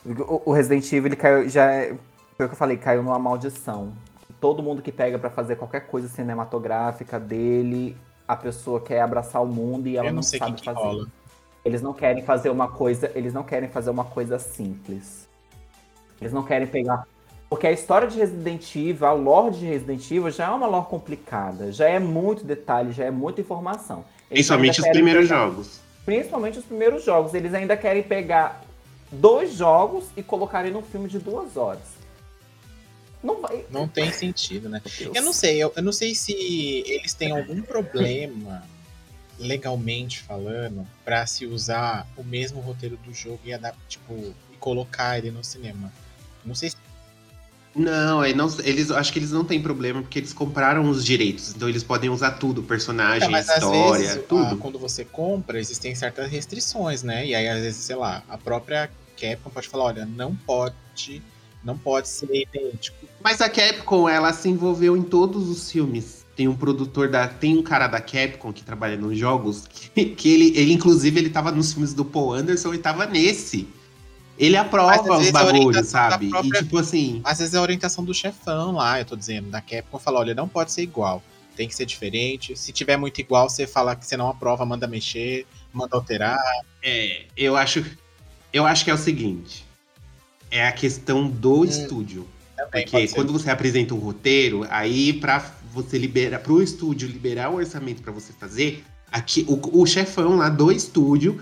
O, 0.04 0.50
o 0.50 0.52
Resident 0.52 0.84
Evil, 0.92 1.06
ele 1.06 1.16
caiu, 1.16 1.48
já 1.48 1.72
é, 1.72 1.96
foi 2.36 2.44
o 2.44 2.48
que 2.50 2.54
eu 2.54 2.58
falei, 2.58 2.76
caiu 2.76 3.02
numa 3.02 3.18
maldição. 3.18 3.96
Todo 4.40 4.62
mundo 4.62 4.80
que 4.82 4.92
pega 4.92 5.18
pra 5.18 5.30
fazer 5.30 5.56
qualquer 5.56 5.86
coisa 5.86 6.08
cinematográfica 6.08 7.18
dele, 7.18 7.96
a 8.26 8.36
pessoa 8.36 8.80
quer 8.80 9.00
abraçar 9.00 9.42
o 9.42 9.46
mundo 9.46 9.88
e 9.88 9.96
ela 9.96 10.06
Eu 10.06 10.12
não, 10.12 10.16
não 10.16 10.22
sabe 10.22 10.52
que, 10.52 10.58
que 10.60 10.64
fazer. 10.64 10.78
rola. 10.78 11.06
Eles 11.64 11.82
não 11.82 11.92
querem 11.92 12.22
fazer 12.22 12.50
uma 12.50 12.68
coisa, 12.68 13.10
eles 13.14 13.32
não 13.34 13.42
querem 13.42 13.68
fazer 13.68 13.90
uma 13.90 14.04
coisa 14.04 14.38
simples. 14.38 15.28
Eles 16.20 16.32
não 16.32 16.42
querem 16.42 16.66
pegar 16.66 17.06
porque 17.50 17.66
a 17.66 17.72
história 17.72 18.06
de 18.06 18.18
Resident 18.18 18.76
Evil, 18.76 19.06
a 19.06 19.12
lore 19.12 19.54
de 19.56 19.64
Resident 19.64 20.04
Evil 20.10 20.30
já 20.30 20.44
é 20.46 20.50
uma 20.50 20.66
lore 20.66 20.84
complicada, 20.86 21.72
já 21.72 21.88
é 21.88 21.98
muito 21.98 22.44
detalhe, 22.44 22.92
já 22.92 23.04
é 23.06 23.10
muita 23.10 23.40
informação. 23.40 24.04
Eles 24.30 24.46
Principalmente 24.46 24.80
os 24.82 24.88
primeiros 24.88 25.28
pegar- 25.28 25.46
jogos. 25.46 25.80
Principalmente 26.04 26.58
os 26.58 26.64
primeiros 26.66 27.04
jogos. 27.04 27.32
Eles 27.34 27.54
ainda 27.54 27.74
querem 27.76 28.02
pegar 28.02 28.62
dois 29.10 29.54
jogos 29.54 30.04
e 30.16 30.22
colocarem 30.22 30.70
num 30.70 30.82
filme 30.82 31.08
de 31.08 31.18
duas 31.18 31.56
horas. 31.56 31.97
Não 33.22 33.40
vai. 33.40 33.64
Não 33.70 33.88
tem 33.88 34.12
sentido, 34.12 34.68
né? 34.68 34.80
Eu 35.14 35.22
não 35.22 35.32
sei, 35.32 35.58
eu, 35.58 35.72
eu 35.74 35.82
não 35.82 35.92
sei 35.92 36.14
se 36.14 36.32
eles 36.86 37.14
têm 37.14 37.32
algum 37.32 37.60
problema, 37.62 38.62
legalmente 39.38 40.20
falando, 40.20 40.86
pra 41.04 41.26
se 41.26 41.46
usar 41.46 42.06
o 42.16 42.22
mesmo 42.24 42.60
roteiro 42.60 42.96
do 43.04 43.12
jogo 43.12 43.40
e 43.44 43.52
adaptar, 43.52 43.80
tipo, 43.88 44.14
e 44.52 44.56
colocar 44.58 45.18
ele 45.18 45.30
no 45.30 45.42
cinema. 45.42 45.92
Não 46.44 46.54
sei 46.54 46.70
se 46.70 46.76
Não, 47.74 48.20
aí 48.20 48.34
não, 48.34 48.48
eles 48.64 48.90
acho 48.90 49.12
que 49.12 49.18
eles 49.18 49.30
não 49.32 49.44
têm 49.44 49.60
problema 49.62 50.00
porque 50.00 50.18
eles 50.18 50.32
compraram 50.32 50.88
os 50.88 51.04
direitos, 51.04 51.54
então 51.54 51.68
eles 51.68 51.82
podem 51.84 52.10
usar 52.10 52.32
tudo, 52.32 52.62
personagem, 52.62 53.28
É, 53.28 53.30
mas 53.30 53.48
às 53.48 53.56
história, 53.56 54.08
vezes, 54.08 54.24
tudo. 54.28 54.54
ah, 54.54 54.56
quando 54.58 54.78
você 54.78 55.04
compra, 55.04 55.58
existem 55.60 55.94
certas 55.94 56.30
restrições, 56.30 57.02
né? 57.02 57.26
E 57.26 57.34
aí, 57.34 57.46
às 57.48 57.60
vezes, 57.60 57.84
sei 57.84 57.96
lá, 57.96 58.22
a 58.28 58.38
própria 58.38 58.88
Capcom 59.20 59.50
pode 59.50 59.68
falar, 59.68 59.84
olha, 59.84 60.06
não 60.06 60.34
pode, 60.34 61.22
não 61.64 61.76
pode 61.76 62.08
ser 62.08 62.28
idêntico. 62.32 63.06
Mas 63.22 63.40
a 63.40 63.48
Capcom, 63.48 64.08
ela 64.08 64.32
se 64.32 64.48
envolveu 64.48 64.96
em 64.96 65.02
todos 65.02 65.48
os 65.48 65.70
filmes. 65.70 66.26
Tem 66.36 66.46
um 66.46 66.54
produtor 66.54 67.08
da. 67.08 67.26
Tem 67.26 67.56
um 67.58 67.62
cara 67.62 67.88
da 67.88 68.00
Capcom 68.00 68.52
que 68.52 68.62
trabalha 68.62 68.96
nos 68.96 69.18
jogos, 69.18 69.66
que, 69.94 70.04
que 70.06 70.32
ele, 70.32 70.56
ele, 70.56 70.72
inclusive, 70.72 71.18
ele 71.18 71.30
tava 71.30 71.50
nos 71.50 71.72
filmes 71.72 71.92
do 71.92 72.04
Paul 72.04 72.32
Anderson 72.32 72.72
e 72.74 72.78
tava 72.78 73.06
nesse. 73.06 73.68
Ele 74.38 74.56
aprova 74.56 75.18
os 75.18 75.28
a 75.28 75.32
bagulhos, 75.32 75.88
sabe? 75.88 76.28
própria- 76.28 76.60
E 76.60 76.62
tipo 76.62 76.78
assim. 76.78 77.20
Às 77.24 77.38
vezes 77.40 77.54
é 77.54 77.58
a 77.58 77.62
orientação 77.62 78.04
do 78.04 78.14
chefão 78.14 78.70
lá, 78.72 79.00
eu 79.00 79.04
tô 79.04 79.16
dizendo, 79.16 79.50
da 79.50 79.60
Capcom 79.60 79.98
fala, 79.98 80.20
olha, 80.20 80.32
não 80.32 80.46
pode 80.46 80.70
ser 80.70 80.82
igual, 80.82 81.20
tem 81.56 81.66
que 81.66 81.74
ser 81.74 81.84
diferente. 81.84 82.56
Se 82.56 82.70
tiver 82.72 82.96
muito 82.96 83.20
igual, 83.20 83.50
você 83.50 83.66
fala 83.66 83.96
que 83.96 84.06
você 84.06 84.16
não 84.16 84.28
aprova, 84.28 84.64
manda 84.64 84.86
mexer, 84.86 85.44
manda 85.72 85.96
alterar. 85.96 86.38
É, 86.80 87.24
eu 87.36 87.56
acho. 87.56 87.84
Eu 88.52 88.64
acho 88.64 88.84
que 88.84 88.90
é 88.92 88.94
o 88.94 88.98
seguinte. 88.98 89.66
É 90.50 90.66
a 90.66 90.72
questão 90.72 91.28
do 91.28 91.64
estúdio. 91.64 92.26
Também 92.56 92.84
Porque 92.84 93.08
quando 93.08 93.32
você 93.32 93.50
apresenta 93.50 93.94
um 93.94 93.98
roteiro, 93.98 94.66
aí 94.70 95.12
pra 95.12 95.44
você 95.72 95.96
liberar, 95.98 96.40
pro 96.40 96.62
estúdio 96.62 97.08
liberar 97.08 97.50
o 97.50 97.56
orçamento 97.56 98.02
pra 98.02 98.12
você 98.12 98.32
fazer, 98.32 98.82
aqui 99.12 99.44
o, 99.48 99.80
o 99.82 99.86
chefão 99.86 100.36
lá 100.36 100.48
do 100.48 100.72
estúdio 100.72 101.40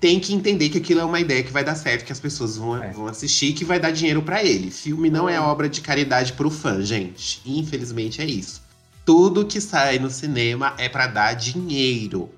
tem 0.00 0.18
que 0.20 0.34
entender 0.34 0.68
que 0.68 0.78
aquilo 0.78 1.00
é 1.00 1.04
uma 1.04 1.20
ideia 1.20 1.42
que 1.42 1.52
vai 1.52 1.64
dar 1.64 1.74
certo, 1.74 2.04
que 2.04 2.12
as 2.12 2.20
pessoas 2.20 2.56
vão, 2.56 2.82
É. 2.82 2.90
vão 2.90 3.06
assistir, 3.06 3.52
que 3.54 3.64
vai 3.64 3.78
dar 3.80 3.90
dinheiro 3.92 4.20
pra 4.22 4.42
ele. 4.44 4.70
Filme 4.70 5.08
não 5.08 5.28
é 5.28 5.40
obra 5.40 5.68
de 5.68 5.80
caridade 5.80 6.32
pro 6.34 6.50
fã, 6.50 6.82
gente. 6.82 7.40
Infelizmente 7.46 8.20
é 8.20 8.24
isso. 8.26 8.60
tudo 9.04 9.46
que 9.46 9.60
sai 9.60 10.00
no 10.00 10.10
cinema 10.10 10.74
é 10.78 10.88
para 10.88 11.06
dar 11.06 11.32
dinheiro. 11.34 12.28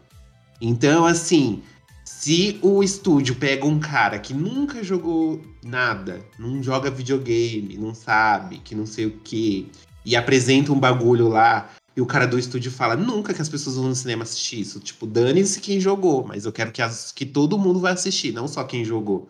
Então, 0.61 1.07
assim, 1.07 1.63
se 2.05 2.59
o 2.63 2.83
estúdio 2.83 3.35
pega 3.37 3.65
um 3.65 3.79
cara 3.79 4.19
que 4.19 4.35
nunca 4.35 4.85
jogou 4.85 5.41
nada, 5.69 6.21
não 6.39 6.63
joga 6.63 6.91
videogame, 6.91 7.77
não 7.77 7.95
sabe, 7.95 8.59
que 8.59 8.75
não 8.75 8.87
sei 8.87 9.07
o 9.07 9.11
que, 9.11 9.69
e 10.05 10.17
apresenta 10.17 10.73
um 10.73 10.79
bagulho 10.79 11.29
lá, 11.29 11.71
e 11.97 12.01
o 12.01 12.07
cara 12.07 12.27
do 12.27 12.39
estúdio 12.39 12.71
fala: 12.71 12.97
nunca 12.97 13.35
que 13.35 13.43
as 13.43 13.49
pessoas 13.49 13.77
vão 13.77 13.89
no 13.89 13.95
cinema 13.95 14.23
assistir 14.23 14.61
isso. 14.61 14.79
Tipo, 14.81 15.07
dane-se 15.07 15.61
quem 15.61 15.81
jogou, 15.81 16.25
mas 16.25 16.45
eu 16.45 16.53
quero 16.53 16.71
que, 16.71 16.81
as, 16.81 17.13
que 17.13 17.27
todo 17.27 17.59
mundo 17.59 17.81
vai 17.81 17.93
assistir, 17.93 18.33
não 18.33 18.47
só 18.47 18.63
quem 18.65 18.85
jogou. 18.85 19.29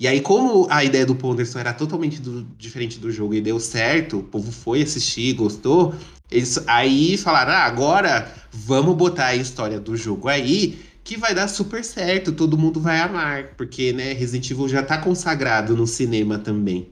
E 0.00 0.06
aí, 0.06 0.20
como 0.20 0.66
a 0.70 0.84
ideia 0.84 1.06
do 1.06 1.14
Ponderson 1.14 1.58
era 1.58 1.72
totalmente 1.72 2.20
do- 2.20 2.44
diferente 2.56 2.98
do 2.98 3.10
jogo 3.10 3.34
e 3.34 3.40
deu 3.40 3.58
certo, 3.58 4.18
o 4.18 4.22
povo 4.22 4.52
foi 4.52 4.82
assistir, 4.82 5.32
gostou, 5.34 5.94
eles 6.30 6.58
aí 6.66 7.16
falaram: 7.16 7.52
ah, 7.52 7.64
agora 7.64 8.32
vamos 8.52 8.96
botar 8.96 9.26
a 9.26 9.36
história 9.36 9.78
do 9.80 9.96
jogo 9.96 10.28
aí, 10.28 10.78
que 11.08 11.16
vai 11.16 11.34
dar 11.34 11.48
super 11.48 11.82
certo, 11.82 12.32
todo 12.32 12.58
mundo 12.58 12.78
vai 12.78 13.00
amar, 13.00 13.54
porque 13.56 13.94
né, 13.94 14.12
Resident 14.12 14.50
Evil 14.50 14.68
já 14.68 14.82
tá 14.82 14.98
consagrado 14.98 15.74
no 15.74 15.86
cinema 15.86 16.38
também. 16.38 16.90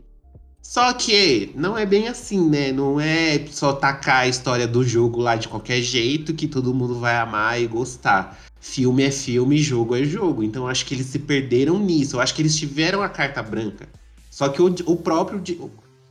Só 0.63 0.91
que 0.95 1.53
não 1.55 1.77
é 1.77 1.85
bem 1.85 2.09
assim, 2.09 2.49
né? 2.49 2.73
Não 2.73 2.99
é 2.99 3.45
só 3.51 3.75
tacar 3.75 4.21
a 4.21 4.27
história 4.27 4.67
do 4.67 4.83
jogo 4.83 5.21
lá 5.21 5.37
de 5.37 5.49
qualquer 5.49 5.83
jeito 5.83 6.33
que 6.33 6.49
todo 6.49 6.73
mundo 6.73 6.99
vai 6.99 7.19
amar 7.19 7.61
e 7.61 7.67
gostar. 7.67 8.41
Filme 8.59 9.03
é 9.03 9.11
filme, 9.11 9.59
jogo 9.59 9.95
é 9.95 10.03
jogo. 10.03 10.43
Então 10.43 10.67
acho 10.67 10.87
que 10.87 10.95
eles 10.95 11.07
se 11.09 11.19
perderam 11.19 11.79
nisso. 11.79 12.17
Eu 12.17 12.21
acho 12.21 12.35
que 12.35 12.41
eles 12.41 12.57
tiveram 12.57 13.03
a 13.03 13.11
carta 13.11 13.43
branca. 13.43 13.87
Só 14.31 14.49
que 14.49 14.63
o, 14.63 14.75
o 14.87 14.97
próprio 14.97 15.43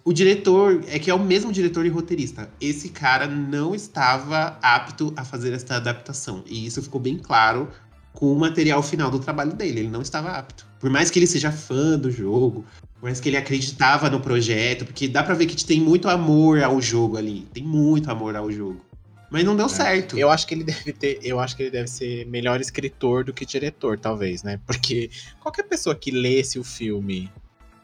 o 0.07 0.13
diretor, 0.13 0.83
é 0.87 0.99
que 0.99 1.09
é 1.09 1.13
o 1.15 1.19
mesmo 1.19 1.51
diretor 1.51 1.83
e 1.83 1.89
roteirista. 1.89 2.47
Esse 2.61 2.89
cara 2.89 3.25
não 3.25 3.73
estava 3.73 4.59
apto 4.61 5.11
a 5.17 5.25
fazer 5.25 5.51
essa 5.51 5.77
adaptação. 5.77 6.43
E 6.45 6.67
isso 6.67 6.79
ficou 6.83 7.01
bem 7.01 7.17
claro 7.17 7.67
com 8.15 8.31
o 8.31 8.39
material 8.39 8.81
final 8.81 9.11
do 9.11 9.19
trabalho 9.19 9.53
dele. 9.53 9.81
Ele 9.81 9.89
não 9.89 10.01
estava 10.01 10.31
apto. 10.31 10.65
Por 10.79 10.89
mais 10.89 11.11
que 11.11 11.19
ele 11.19 11.27
seja 11.27 11.51
fã 11.51 11.99
do 11.99 12.09
jogo, 12.09 12.65
por 12.95 13.03
mais 13.03 13.19
que 13.19 13.29
ele 13.29 13.37
acreditava 13.37 14.09
no 14.09 14.19
projeto, 14.19 14.85
porque 14.85 15.07
dá 15.07 15.21
pra 15.21 15.35
ver 15.35 15.45
que 15.45 15.63
tem 15.63 15.79
muito 15.79 16.09
amor 16.09 16.63
ao 16.63 16.81
jogo 16.81 17.17
ali. 17.17 17.41
Tem 17.53 17.63
muito 17.63 18.09
amor 18.09 18.35
ao 18.35 18.51
jogo. 18.51 18.83
Mas 19.29 19.43
não 19.43 19.55
deu 19.55 19.67
certo. 19.67 20.17
Eu 20.17 20.29
acho 20.29 20.47
que 20.47 20.53
ele 20.53 20.63
deve 20.63 20.93
ter, 20.93 21.19
eu 21.21 21.39
acho 21.39 21.55
que 21.55 21.63
ele 21.63 21.71
deve 21.71 21.87
ser 21.87 22.25
melhor 22.27 22.61
escritor 22.61 23.23
do 23.23 23.33
que 23.33 23.45
diretor, 23.45 23.99
talvez, 23.99 24.43
né? 24.43 24.59
Porque 24.65 25.09
qualquer 25.41 25.63
pessoa 25.63 25.95
que 25.95 26.09
lesse 26.09 26.57
o 26.57 26.63
filme, 26.63 27.29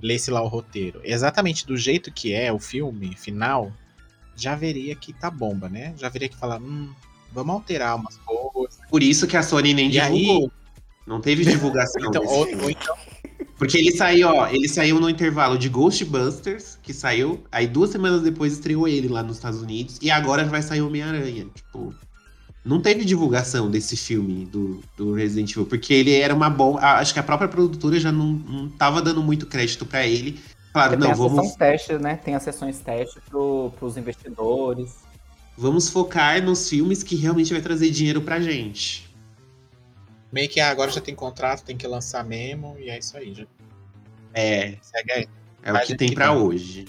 lesse 0.01 0.32
lá 0.32 0.41
o 0.41 0.47
roteiro, 0.47 1.01
exatamente 1.03 1.65
do 1.65 1.75
jeito 1.75 2.11
que 2.11 2.34
é 2.34 2.53
o 2.53 2.59
filme 2.59 3.15
final, 3.17 3.71
já 4.36 4.55
veria 4.55 4.95
que 4.95 5.11
tá 5.11 5.29
bomba, 5.29 5.67
né? 5.67 5.93
Já 5.97 6.09
veria 6.09 6.29
que 6.29 6.38
fala, 6.38 6.57
hum, 6.57 6.89
vamos 7.34 7.55
alterar 7.55 7.95
umas 7.95 8.17
coisas. 8.17 8.79
Por 8.89 9.01
isso 9.03 9.27
que 9.27 9.38
a 9.38 9.43
Sony 9.43 9.73
nem 9.73 9.89
E 9.91 9.99
aí- 9.99 10.19
divulgou. 10.19 10.51
Não 11.07 11.19
teve 11.19 11.43
divulgação. 11.45 12.05
Então, 12.05 12.23
ou, 12.25 12.47
ou 12.63 12.69
então, 12.69 12.95
Porque 13.57 13.77
ele 13.77 13.91
saiu, 13.91 14.29
ó, 14.29 14.47
ele 14.47 14.67
saiu 14.69 14.99
no 14.99 15.09
intervalo 15.09 15.57
de 15.57 15.67
Ghostbusters, 15.67 16.77
que 16.82 16.93
saiu, 16.93 17.43
aí 17.51 17.67
duas 17.67 17.89
semanas 17.89 18.21
depois 18.21 18.53
estreou 18.53 18.88
ele 18.88 19.07
lá 19.07 19.21
nos 19.23 19.38
Estados 19.38 19.61
Unidos, 19.61 19.97
e 20.01 20.09
agora 20.11 20.45
vai 20.45 20.61
sair 20.61 20.82
Homem-Aranha. 20.82 21.47
Tipo, 21.53 21.93
não 22.63 22.79
teve 22.79 23.03
divulgação 23.03 23.69
desse 23.69 23.97
filme 23.97 24.45
do, 24.45 24.82
do 24.95 25.13
Resident 25.13 25.51
Evil, 25.51 25.65
porque 25.65 25.93
ele 25.93 26.13
era 26.13 26.34
uma 26.34 26.49
bomba. 26.49 26.79
Acho 26.79 27.13
que 27.13 27.19
a 27.19 27.23
própria 27.23 27.49
produtora 27.49 27.99
já 27.99 28.11
não, 28.11 28.27
não 28.34 28.69
tava 28.69 29.01
dando 29.01 29.21
muito 29.23 29.47
crédito 29.47 29.86
pra 29.86 30.05
ele. 30.05 30.39
Claro, 30.71 30.91
Tem 30.91 30.99
não, 30.99 31.11
a 31.11 31.13
vamos, 31.15 31.41
sessão 31.47 31.57
teste, 31.57 31.93
né? 31.97 32.15
Tem 32.23 32.36
as 32.36 32.43
sessões 32.43 32.79
teste 32.79 33.19
pro, 33.29 33.71
pros 33.77 33.97
investidores. 33.97 34.91
Vamos 35.57 35.89
focar 35.89 36.41
nos 36.41 36.67
filmes 36.69 37.03
que 37.03 37.15
realmente 37.15 37.53
vai 37.53 37.61
trazer 37.61 37.89
dinheiro 37.91 38.21
pra 38.21 38.39
gente. 38.39 39.09
meio 40.31 40.47
que 40.49 40.59
ah, 40.61 40.69
agora 40.71 40.89
já 40.91 41.01
tem 41.01 41.13
contrato, 41.13 41.63
tem 41.63 41.75
que 41.75 41.85
lançar 41.85 42.23
mesmo, 42.23 42.77
e 42.79 42.89
é 42.89 42.97
isso 42.97 43.17
aí. 43.17 43.33
Já 43.33 43.45
É, 44.33 44.77
segue 44.81 45.11
aí. 45.11 45.27
É 45.61 45.71
Mas 45.73 45.83
o 45.83 45.87
que 45.87 45.95
tem 45.97 46.09
que 46.09 46.15
pra 46.15 46.29
tem. 46.29 46.37
hoje. 46.37 46.85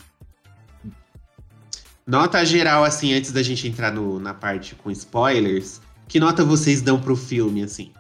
Nota 2.06 2.44
geral, 2.44 2.84
assim, 2.84 3.12
antes 3.14 3.32
da 3.32 3.42
gente 3.42 3.66
entrar 3.68 3.92
no- 3.92 4.18
na 4.18 4.32
parte 4.34 4.74
com 4.74 4.90
spoilers, 4.90 5.80
que 6.08 6.18
nota 6.20 6.44
vocês 6.44 6.80
dão 6.82 7.00
pro 7.00 7.16
filme, 7.16 7.62
assim? 7.62 7.92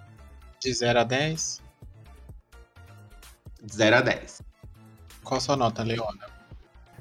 De 0.60 0.72
0 0.72 1.00
a 1.00 1.04
10. 1.04 1.60
De 3.62 3.74
0 3.74 3.96
a 3.96 4.00
10. 4.00 4.42
Qual 5.22 5.38
a 5.38 5.40
sua 5.40 5.56
nota, 5.56 5.82
Leona? 5.82 6.26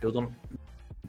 Eu 0.01 0.11
dou, 0.11 0.31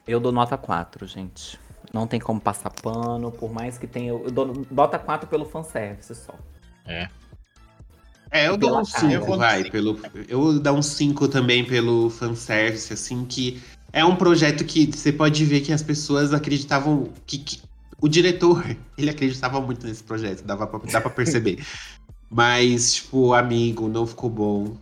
eu 0.07 0.19
dou 0.19 0.31
nota 0.31 0.57
4, 0.57 1.05
gente. 1.07 1.59
Não 1.93 2.07
tem 2.07 2.19
como 2.19 2.41
passar 2.41 2.71
pano, 2.71 3.31
por 3.31 3.51
mais 3.53 3.77
que 3.77 3.85
tenha. 3.85 4.09
Eu 4.09 4.31
dou 4.31 4.65
nota 4.71 4.97
4 4.97 5.29
pelo 5.29 5.45
fanservice 5.45 6.15
só. 6.15 6.33
É, 8.31 8.47
eu 8.47 8.57
Pela 8.57 8.71
dou 8.71 8.81
um 8.81 8.85
cara. 8.85 9.21
5, 9.21 9.37
vai. 9.37 9.63
Pelo, 9.69 9.99
eu 10.27 10.41
vou 10.41 10.59
dar 10.59 10.73
um 10.73 10.81
5 10.81 11.27
também 11.27 11.63
pelo 11.63 12.09
fanservice, 12.09 12.91
assim, 12.91 13.23
que 13.25 13.61
é 13.91 14.03
um 14.03 14.15
projeto 14.15 14.65
que 14.65 14.87
você 14.91 15.11
pode 15.11 15.45
ver 15.45 15.61
que 15.61 15.71
as 15.71 15.83
pessoas 15.83 16.33
acreditavam 16.33 17.09
que, 17.27 17.37
que- 17.37 17.61
o 18.01 18.09
diretor, 18.09 18.65
ele 18.97 19.11
acreditava 19.11 19.61
muito 19.61 19.85
nesse 19.85 20.03
projeto, 20.03 20.43
dava 20.43 20.65
pra, 20.65 20.79
dá 20.91 20.99
pra 20.99 21.11
perceber. 21.11 21.63
Mas, 22.27 22.95
tipo, 22.95 23.33
amigo, 23.35 23.87
não 23.87 24.07
ficou 24.07 24.31
bom. 24.31 24.75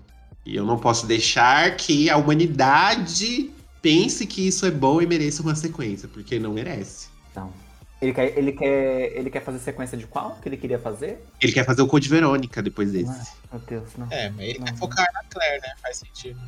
E 0.45 0.55
eu 0.55 0.65
não 0.65 0.79
posso 0.79 1.05
deixar 1.05 1.75
que 1.75 2.09
a 2.09 2.15
humanidade 2.15 3.51
pense 3.81 4.25
que 4.25 4.47
isso 4.47 4.65
é 4.65 4.71
bom 4.71 5.01
e 5.01 5.07
mereça 5.07 5.41
uma 5.41 5.55
sequência, 5.55 6.07
porque 6.07 6.39
não 6.39 6.53
merece. 6.53 7.09
Então. 7.31 7.51
Ele 8.01 8.13
quer, 8.13 8.37
ele, 8.37 8.51
quer, 8.51 9.15
ele 9.15 9.29
quer 9.29 9.43
fazer 9.43 9.59
sequência 9.59 9.95
de 9.95 10.07
qual 10.07 10.35
que 10.41 10.49
ele 10.49 10.57
queria 10.57 10.79
fazer? 10.79 11.23
Ele 11.39 11.51
quer 11.51 11.63
fazer 11.63 11.83
o 11.83 11.87
Code 11.87 12.09
Verônica 12.09 12.59
depois 12.61 12.91
desse. 12.91 13.31
Ah, 13.51 13.53
meu 13.53 13.61
Deus, 13.61 13.89
não. 13.95 14.07
É, 14.09 14.29
mas 14.31 14.39
ele 14.39 14.59
quer 14.59 14.71
Não. 14.71 14.77
focar 14.77 15.07
na 15.13 15.23
Claire, 15.25 15.61
né? 15.61 15.73
Faz 15.79 15.97
sentido. 15.97 16.39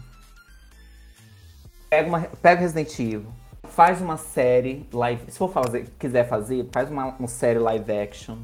Pega, 1.92 2.08
uma, 2.08 2.22
pega 2.22 2.62
Resident 2.62 2.98
Evil, 2.98 3.32
faz 3.66 4.02
uma 4.02 4.18
série 4.18 4.88
live. 4.92 5.32
Se 5.32 5.38
for 5.38 5.52
fazer, 5.54 5.88
quiser 6.00 6.28
fazer, 6.28 6.68
faz 6.72 6.90
uma, 6.90 7.06
uma 7.20 7.28
série 7.28 7.60
live 7.60 7.92
action, 7.92 8.38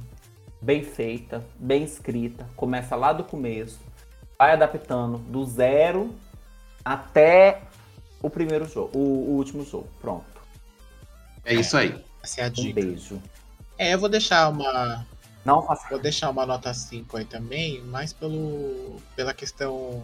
bem 0.61 0.83
feita, 0.83 1.43
bem 1.59 1.83
escrita. 1.83 2.47
Começa 2.55 2.95
lá 2.95 3.11
do 3.11 3.23
começo, 3.23 3.79
vai 4.37 4.51
adaptando 4.51 5.17
do 5.17 5.43
zero 5.45 6.13
até 6.85 7.61
o 8.21 8.29
primeiro 8.29 8.67
jogo, 8.67 8.97
o, 8.97 9.01
o 9.01 9.35
último 9.37 9.65
jogo. 9.65 9.87
Pronto. 10.01 10.25
É 11.45 11.53
isso 11.55 11.77
aí. 11.77 12.03
Essa 12.23 12.41
é 12.41 12.43
a 12.45 12.47
Um 12.47 12.51
dica. 12.51 12.81
beijo. 12.81 13.21
É, 13.77 13.93
eu 13.93 13.99
vou 13.99 14.09
deixar 14.09 14.49
uma. 14.49 15.05
Não 15.45 15.65
faça. 15.65 15.87
Vou 15.89 15.99
deixar 15.99 16.29
uma 16.29 16.45
nota 16.45 16.73
5 16.73 17.15
aí 17.17 17.25
também, 17.25 17.81
mais 17.83 18.11
pelo, 18.11 18.97
pela 19.15 19.33
questão 19.33 20.03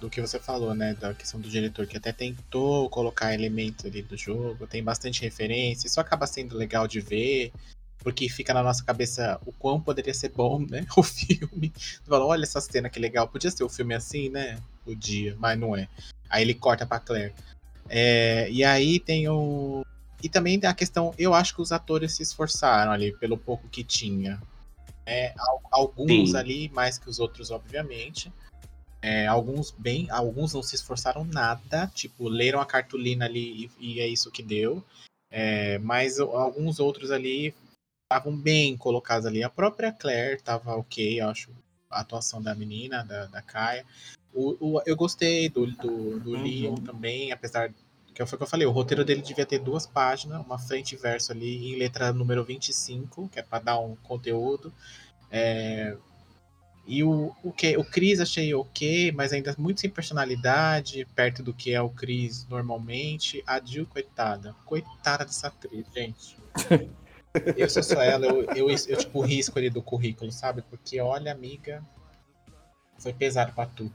do 0.00 0.10
que 0.10 0.20
você 0.20 0.38
falou, 0.38 0.74
né? 0.74 0.94
Da 0.94 1.14
questão 1.14 1.38
do 1.40 1.48
diretor, 1.48 1.86
que 1.86 1.96
até 1.96 2.10
tentou 2.12 2.88
colocar 2.90 3.32
elementos 3.34 3.84
ali 3.84 4.02
do 4.02 4.16
jogo, 4.16 4.66
tem 4.66 4.82
bastante 4.82 5.22
referência, 5.22 5.86
isso 5.86 6.00
acaba 6.00 6.26
sendo 6.26 6.56
legal 6.56 6.88
de 6.88 7.00
ver, 7.00 7.52
porque 7.98 8.28
fica 8.28 8.52
na 8.52 8.62
nossa 8.62 8.82
cabeça 8.82 9.38
o 9.46 9.52
quão 9.52 9.80
poderia 9.80 10.14
ser 10.14 10.30
bom, 10.30 10.58
né? 10.68 10.84
O 10.96 11.02
filme. 11.02 11.70
Tu 11.70 12.02
fala, 12.08 12.24
olha 12.24 12.42
essa 12.42 12.60
cena 12.60 12.88
que 12.90 12.98
legal, 12.98 13.28
podia 13.28 13.50
ser 13.50 13.62
o 13.62 13.68
filme 13.68 13.94
assim, 13.94 14.28
né? 14.28 14.58
Podia, 14.84 15.36
mas 15.38 15.58
não 15.58 15.76
é. 15.76 15.86
Aí 16.30 16.42
ele 16.42 16.54
corta 16.54 16.86
pra 16.86 17.00
Claire. 17.00 17.34
É, 17.88 18.48
e 18.50 18.64
aí 18.64 19.00
tem 19.00 19.28
o. 19.28 19.84
E 20.22 20.28
também 20.28 20.60
a 20.64 20.72
questão, 20.74 21.14
eu 21.18 21.34
acho 21.34 21.54
que 21.54 21.60
os 21.62 21.72
atores 21.72 22.14
se 22.14 22.22
esforçaram 22.22 22.92
ali 22.92 23.12
pelo 23.16 23.36
pouco 23.36 23.68
que 23.68 23.82
tinha. 23.82 24.40
É, 25.06 25.34
al- 25.36 25.60
alguns 25.72 26.30
Sim. 26.30 26.36
ali, 26.36 26.68
mais 26.68 26.98
que 26.98 27.10
os 27.10 27.18
outros, 27.18 27.50
obviamente. 27.50 28.32
É, 29.02 29.26
alguns 29.26 29.70
bem, 29.70 30.10
alguns 30.10 30.52
não 30.52 30.62
se 30.62 30.74
esforçaram 30.74 31.24
nada, 31.24 31.86
tipo, 31.94 32.28
leram 32.28 32.60
a 32.60 32.66
cartolina 32.66 33.24
ali 33.24 33.70
e, 33.80 33.94
e 33.94 34.00
é 34.00 34.06
isso 34.06 34.30
que 34.30 34.42
deu. 34.42 34.84
É, 35.30 35.78
mas 35.78 36.20
alguns 36.20 36.78
outros 36.78 37.10
ali 37.10 37.54
estavam 38.04 38.36
bem 38.36 38.76
colocados 38.76 39.24
ali. 39.26 39.42
A 39.42 39.48
própria 39.48 39.90
Claire 39.90 40.42
tava 40.42 40.76
ok, 40.76 41.20
eu 41.20 41.28
acho, 41.28 41.50
a 41.88 42.00
atuação 42.00 42.42
da 42.42 42.54
menina, 42.54 43.02
da, 43.04 43.26
da 43.26 43.40
Kaia. 43.40 43.86
O, 44.32 44.76
o- 44.78 44.82
eu 44.86 44.96
gostei 44.96 45.48
do, 45.48 45.66
do, 45.66 46.20
do 46.20 46.30
Uhum. 46.32 46.42
Leon 46.42 46.74
também, 46.76 47.32
apesar 47.32 47.72
que 48.14 48.24
foi 48.26 48.36
o 48.36 48.38
que 48.38 48.42
eu 48.44 48.48
falei, 48.48 48.66
o 48.66 48.70
roteiro 48.70 49.04
dele 49.04 49.22
devia 49.22 49.46
ter 49.46 49.58
duas 49.58 49.86
páginas, 49.86 50.44
uma 50.44 50.58
frente 50.58 50.94
e 50.94 50.98
verso 50.98 51.32
ali 51.32 51.72
em 51.72 51.76
letra 51.76 52.12
número 52.12 52.44
25, 52.44 53.28
que 53.28 53.38
é 53.38 53.42
para 53.42 53.62
dar 53.64 53.78
um 53.80 53.96
conteúdo. 53.96 54.72
É, 55.30 55.96
e 56.86 57.04
o, 57.04 57.32
o 57.42 57.52
que 57.52 57.76
o 57.76 57.84
Chris 57.84 58.20
achei 58.20 58.52
ok, 58.52 59.12
mas 59.12 59.32
ainda 59.32 59.54
muito 59.56 59.80
sem 59.80 59.88
personalidade, 59.88 61.06
perto 61.14 61.42
do 61.42 61.54
que 61.54 61.72
é 61.72 61.80
o 61.80 61.88
Chris 61.88 62.46
normalmente. 62.48 63.42
A 63.46 63.60
Jill, 63.64 63.86
coitada. 63.86 64.54
Coitada 64.64 65.24
dessa 65.24 65.46
atriz, 65.48 65.86
gente. 65.94 66.36
Eu 67.56 67.70
sou 67.70 67.82
só 67.82 68.02
ela, 68.02 68.26
eu, 68.26 68.42
eu, 68.56 68.68
eu, 68.70 68.96
tipo 68.96 69.20
risco 69.20 69.56
ali 69.58 69.70
do 69.70 69.80
currículo, 69.80 70.32
sabe? 70.32 70.62
Porque 70.62 71.00
olha, 71.00 71.30
amiga, 71.30 71.82
foi 72.98 73.12
pesado 73.12 73.52
pra 73.52 73.66
tu. 73.66 73.90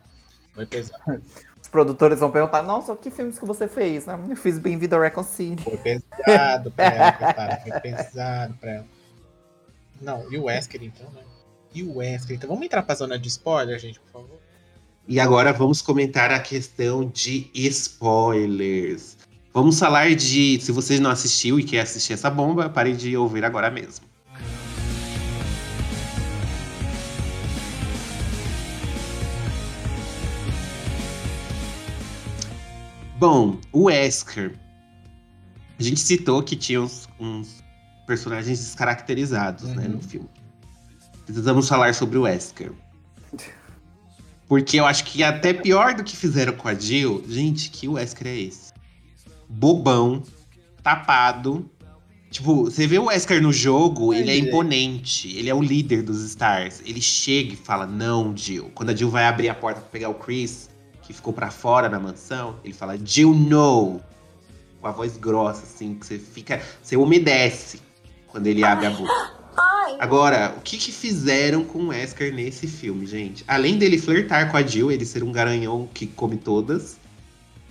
Foi 0.56 0.66
pesado. 0.66 1.22
Os 1.62 1.68
produtores 1.68 2.20
vão 2.20 2.32
perguntar, 2.32 2.64
nossa, 2.64 2.96
que 2.96 3.12
filmes 3.12 3.38
que 3.38 3.46
você 3.46 3.68
fez? 3.68 4.08
Ah, 4.08 4.18
Eu 4.30 4.38
fiz 4.38 4.58
Bem-vindo 4.58 4.96
ao 4.96 5.02
Recon 5.02 5.24
City. 5.24 5.64
Foi 5.64 5.78
pesado 5.78 6.72
pra 6.72 6.86
ela, 6.86 7.12
coitada. 7.12 7.62
Foi 7.62 7.80
pesado 7.82 8.54
pra 8.56 8.72
ela. 8.72 8.86
Não, 10.02 10.32
e 10.32 10.38
o 10.38 10.46
Wesker 10.46 10.82
então, 10.84 11.10
né? 11.12 11.22
E 11.74 11.84
o 11.84 11.98
Wesker, 11.98 12.38
então 12.38 12.48
vamos 12.48 12.66
entrar 12.66 12.84
pra 12.84 12.96
zona 12.96 13.20
de 13.20 13.28
spoiler, 13.28 13.78
gente, 13.78 14.00
por 14.00 14.12
favor. 14.12 14.40
E 15.08 15.20
agora 15.20 15.52
vamos 15.52 15.82
comentar 15.82 16.32
a 16.32 16.40
questão 16.40 17.06
de 17.08 17.52
spoilers. 17.54 19.18
Vamos 19.54 19.78
falar 19.78 20.16
de. 20.16 20.60
Se 20.62 20.72
você 20.72 21.00
não 21.00 21.12
assistiu 21.12 21.60
e 21.60 21.64
quer 21.64 21.82
assistir 21.82 22.14
essa 22.14 22.30
bomba, 22.30 22.70
pare 22.70 22.94
de 22.94 23.16
ouvir 23.16 23.44
agora 23.46 23.70
mesmo. 23.70 24.06
Bom, 33.18 33.58
o 33.72 33.84
Wesker. 33.84 34.60
A 35.80 35.84
gente 35.84 36.00
citou 36.00 36.44
que 36.44 36.56
tinha 36.56 36.82
uns, 36.82 37.08
uns 37.20 37.64
personagens 38.06 38.60
descaracterizados 38.60 39.64
né, 39.70 39.88
no 39.88 40.02
filme. 40.02 40.30
Precisamos 41.26 41.68
falar 41.68 41.94
sobre 41.94 42.18
o 42.18 42.24
Wesker. 42.24 42.74
Porque 44.48 44.80
eu 44.80 44.86
acho 44.86 45.06
que 45.06 45.24
até 45.24 45.54
pior 45.54 45.96
do 45.96 46.04
que 46.04 46.16
fizeram 46.16 46.54
com 46.54 46.68
a 46.68 46.74
Jill, 46.74 47.24
gente, 47.28 47.70
que 47.70 47.88
Wesker 47.88 48.28
é 48.28 48.38
esse? 48.38 48.74
Bobão, 49.50 50.22
tapado. 50.84 51.70
Tipo, 52.30 52.66
você 52.66 52.86
vê 52.86 53.00
o 53.00 53.06
Wesker 53.06 53.42
no 53.42 53.52
jogo, 53.52 54.14
ele 54.14 54.30
é 54.30 54.38
imponente. 54.38 55.36
Ele 55.38 55.50
é 55.50 55.56
o 55.56 55.64
líder 55.64 56.04
dos 56.04 56.22
Stars. 56.22 56.82
Ele 56.86 57.02
chega 57.02 57.54
e 57.54 57.56
fala: 57.56 57.88
Não, 57.88 58.36
Jill. 58.36 58.72
Quando 58.76 58.90
a 58.90 58.96
Jill 58.96 59.10
vai 59.10 59.26
abrir 59.26 59.50
a 59.50 59.56
porta 59.56 59.80
pra 59.80 59.90
pegar 59.90 60.10
o 60.10 60.16
Chris, 60.16 60.70
que 61.06 61.14
ficou 61.14 61.32
pra 61.32 61.52
fora 61.52 61.88
na 61.88 62.00
mansão, 62.00 62.58
ele 62.64 62.74
fala: 62.74 62.98
Jill, 63.04 63.34
no. 63.34 64.02
Com 64.82 64.88
a 64.88 64.92
voz 64.92 65.18
grossa, 65.18 65.64
assim, 65.64 65.96
que 65.96 66.06
você 66.06 66.20
fica. 66.20 66.62
Você 66.82 66.98
umedece 66.98 67.82
quando 68.28 68.48
ele 68.48 68.64
abre 68.64 68.88
a 68.88 68.90
boca. 68.90 69.36
Agora, 70.00 70.54
o 70.58 70.62
que, 70.62 70.78
que 70.78 70.92
fizeram 70.92 71.64
com 71.64 71.80
o 71.80 71.88
Wesker 71.88 72.34
nesse 72.34 72.68
filme, 72.68 73.06
gente? 73.06 73.44
Além 73.48 73.78
dele 73.78 73.98
flertar 73.98 74.52
com 74.52 74.58
a 74.58 74.62
Jill, 74.62 74.92
ele 74.92 75.06
ser 75.06 75.24
um 75.24 75.32
garanhão 75.32 75.88
que 75.94 76.06
come 76.06 76.36
todas, 76.36 76.98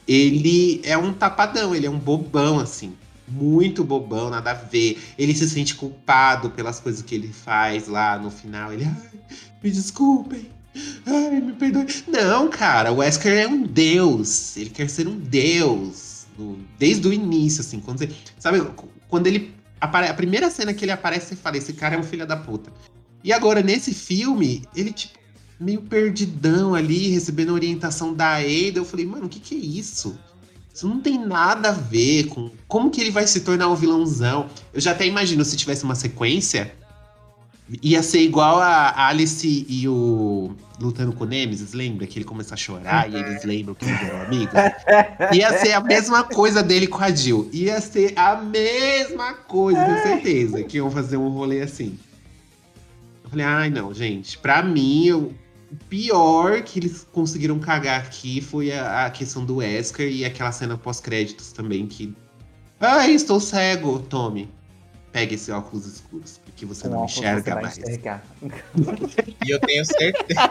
ele 0.09 0.81
é 0.85 0.97
um 0.97 1.13
tapadão, 1.13 1.75
ele 1.75 1.87
é 1.87 1.91
um 1.91 1.99
bobão, 1.99 2.59
assim. 2.59 2.95
Muito 3.27 3.85
bobão, 3.85 4.31
nada 4.31 4.53
a 4.53 4.55
ver. 4.55 5.03
Ele 5.19 5.35
se 5.35 5.49
sente 5.49 5.75
culpado 5.75 6.51
pelas 6.51 6.81
coisas 6.81 7.03
que 7.03 7.15
ele 7.15 7.29
faz 7.29 7.89
lá 7.89 8.19
no 8.19 8.31
final. 8.31 8.73
Ele, 8.73 8.85
ai, 8.85 9.21
me 9.63 9.71
desculpem. 9.71 10.54
Ai, 11.07 11.41
me 11.41 11.53
perdoe. 11.53 11.87
Não, 12.09 12.49
cara, 12.49 12.93
o 12.93 12.97
Wesker 12.97 13.33
é 13.33 13.47
um 13.47 13.63
deus. 13.63 14.57
Ele 14.57 14.71
quer 14.71 14.89
ser 14.91 15.07
um 15.07 15.17
deus. 15.19 16.27
Desde 16.79 17.07
o 17.07 17.13
início, 17.13 17.61
assim. 17.61 17.79
Quando 17.81 17.99
você, 17.99 18.11
sabe, 18.39 18.61
quando 19.09 19.27
ele 19.27 19.55
apare- 19.81 20.09
a 20.09 20.15
primeira 20.15 20.51
cena 20.51 20.75
que 20.75 20.85
ele 20.85 20.91
aparece, 20.93 21.29
você 21.29 21.37
fala, 21.37 21.57
esse 21.57 21.73
cara 21.73 21.95
é 21.95 21.99
um 21.99 22.03
filho 22.03 22.27
da 22.27 22.37
puta. 22.37 22.73
E 23.23 23.33
agora, 23.33 23.63
nesse 23.63 23.95
filme, 23.95 24.65
ele, 24.75 24.93
tipo, 24.93 25.19
meio 25.61 25.83
perdidão 25.83 26.75
ali, 26.75 27.09
recebendo 27.09 27.53
orientação 27.55 28.13
da 28.13 28.35
Ada. 28.37 28.79
Eu 28.79 28.85
falei, 28.85 29.07
mano, 29.07 29.27
o 29.27 29.29
que 29.29 29.39
que 29.39 29.55
é 29.55 29.59
isso? 29.59 30.19
Isso 30.75 30.89
não 30.89 31.01
tem 31.01 31.25
nada 31.25 31.69
a 31.69 31.73
ver 31.73 32.25
com 32.25 32.51
como 32.67 32.91
que 32.91 33.01
ele 33.01 33.13
vai 33.13 33.27
se 33.29 33.41
tornar 33.41 33.69
um 33.69 33.77
vilãozão. 33.77 34.51
Eu 34.73 34.81
já 34.81 34.91
até 34.91 35.07
imagino 35.07 35.45
se 35.45 35.57
tivesse 35.57 35.85
uma 35.85 35.95
sequência, 35.95 36.75
ia 37.83 38.03
ser 38.03 38.21
igual 38.21 38.59
a 38.61 39.07
Alice 39.07 39.67
e 39.69 39.89
o 39.89 40.55
lutando 40.81 41.13
com 41.13 41.25
o 41.25 41.27
Nemesis, 41.27 41.73
lembra? 41.73 42.07
Que 42.07 42.19
ele 42.19 42.25
começa 42.25 42.55
a 42.55 42.57
chorar 42.57 43.11
e 43.11 43.17
eles 43.17 43.45
lembram 43.45 43.75
que 43.75 43.85
eles 43.85 44.01
eram 44.03 44.23
amigos. 44.23 44.55
Ia 45.33 45.59
ser 45.59 45.73
a 45.73 45.81
mesma 45.81 46.25
coisa 46.25 46.63
dele 46.63 46.87
com 46.87 47.03
a 47.03 47.11
Jill. 47.11 47.49
Ia 47.53 47.81
ser 47.81 48.13
a 48.17 48.37
mesma 48.37 49.35
coisa, 49.35 49.83
tenho 49.85 50.03
certeza, 50.03 50.63
que 50.65 50.77
iam 50.77 50.91
fazer 50.91 51.17
um 51.17 51.29
rolê 51.29 51.63
assim. 51.63 51.99
Eu 53.23 53.31
falei, 53.31 53.47
ai 53.47 53.71
não, 53.71 53.95
gente, 53.95 54.37
pra 54.37 54.63
mim, 54.63 55.13
o 55.13 55.35
pior 55.89 56.63
que 56.63 56.79
eles 56.79 57.07
conseguiram 57.13 57.59
cagar 57.59 58.01
aqui 58.01 58.41
foi 58.41 58.73
a, 58.73 59.07
a 59.07 59.11
questão 59.11 59.45
do 59.45 59.57
Wesker 59.57 60.09
e 60.09 60.25
aquela 60.25 60.53
cena 60.53 60.77
pós-créditos 60.77 61.53
também 61.53 61.87
que. 61.87 62.15
Ai, 62.81 63.13
estou 63.13 63.41
cego, 63.41 64.01
Tommy. 64.01 64.51
Pega 65.15 65.33
esse 65.33 65.53
óculos 65.53 65.87
escuros, 65.87 66.41
porque 66.45 66.67
você 66.67 66.89
Com 66.89 66.95
não 66.95 67.07
você 67.07 67.21
enxerga 67.21 67.55
vai 67.55 67.63
mais. 67.63 67.79
E 67.79 69.49
eu 69.49 69.61
tenho 69.61 69.85
certeza, 69.85 70.51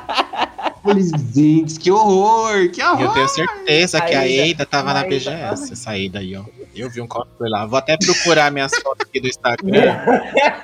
Falei, 0.81 1.03
gente, 1.33 1.77
que 1.77 1.91
horror, 1.91 2.69
que 2.71 2.79
e 2.79 2.81
eu 2.81 2.91
horror. 2.93 3.13
tenho 3.13 3.27
certeza 3.27 3.99
que 3.99 4.15
a 4.15 4.21
Aida, 4.21 4.41
Eida 4.41 4.65
tava 4.65 4.93
na 4.93 5.01
Aida. 5.01 5.09
BGS, 5.09 5.73
essa 5.73 5.97
Eida 5.97 6.19
aí, 6.19 6.33
ó. 6.37 6.45
Eu 6.73 6.89
vi 6.89 7.01
um 7.01 7.07
cosplay 7.07 7.51
lá. 7.51 7.65
Vou 7.65 7.77
até 7.77 7.97
procurar 7.97 8.49
minhas 8.53 8.71
fotos 8.81 9.05
aqui 9.05 9.19
do 9.19 9.27
Instagram. 9.27 9.99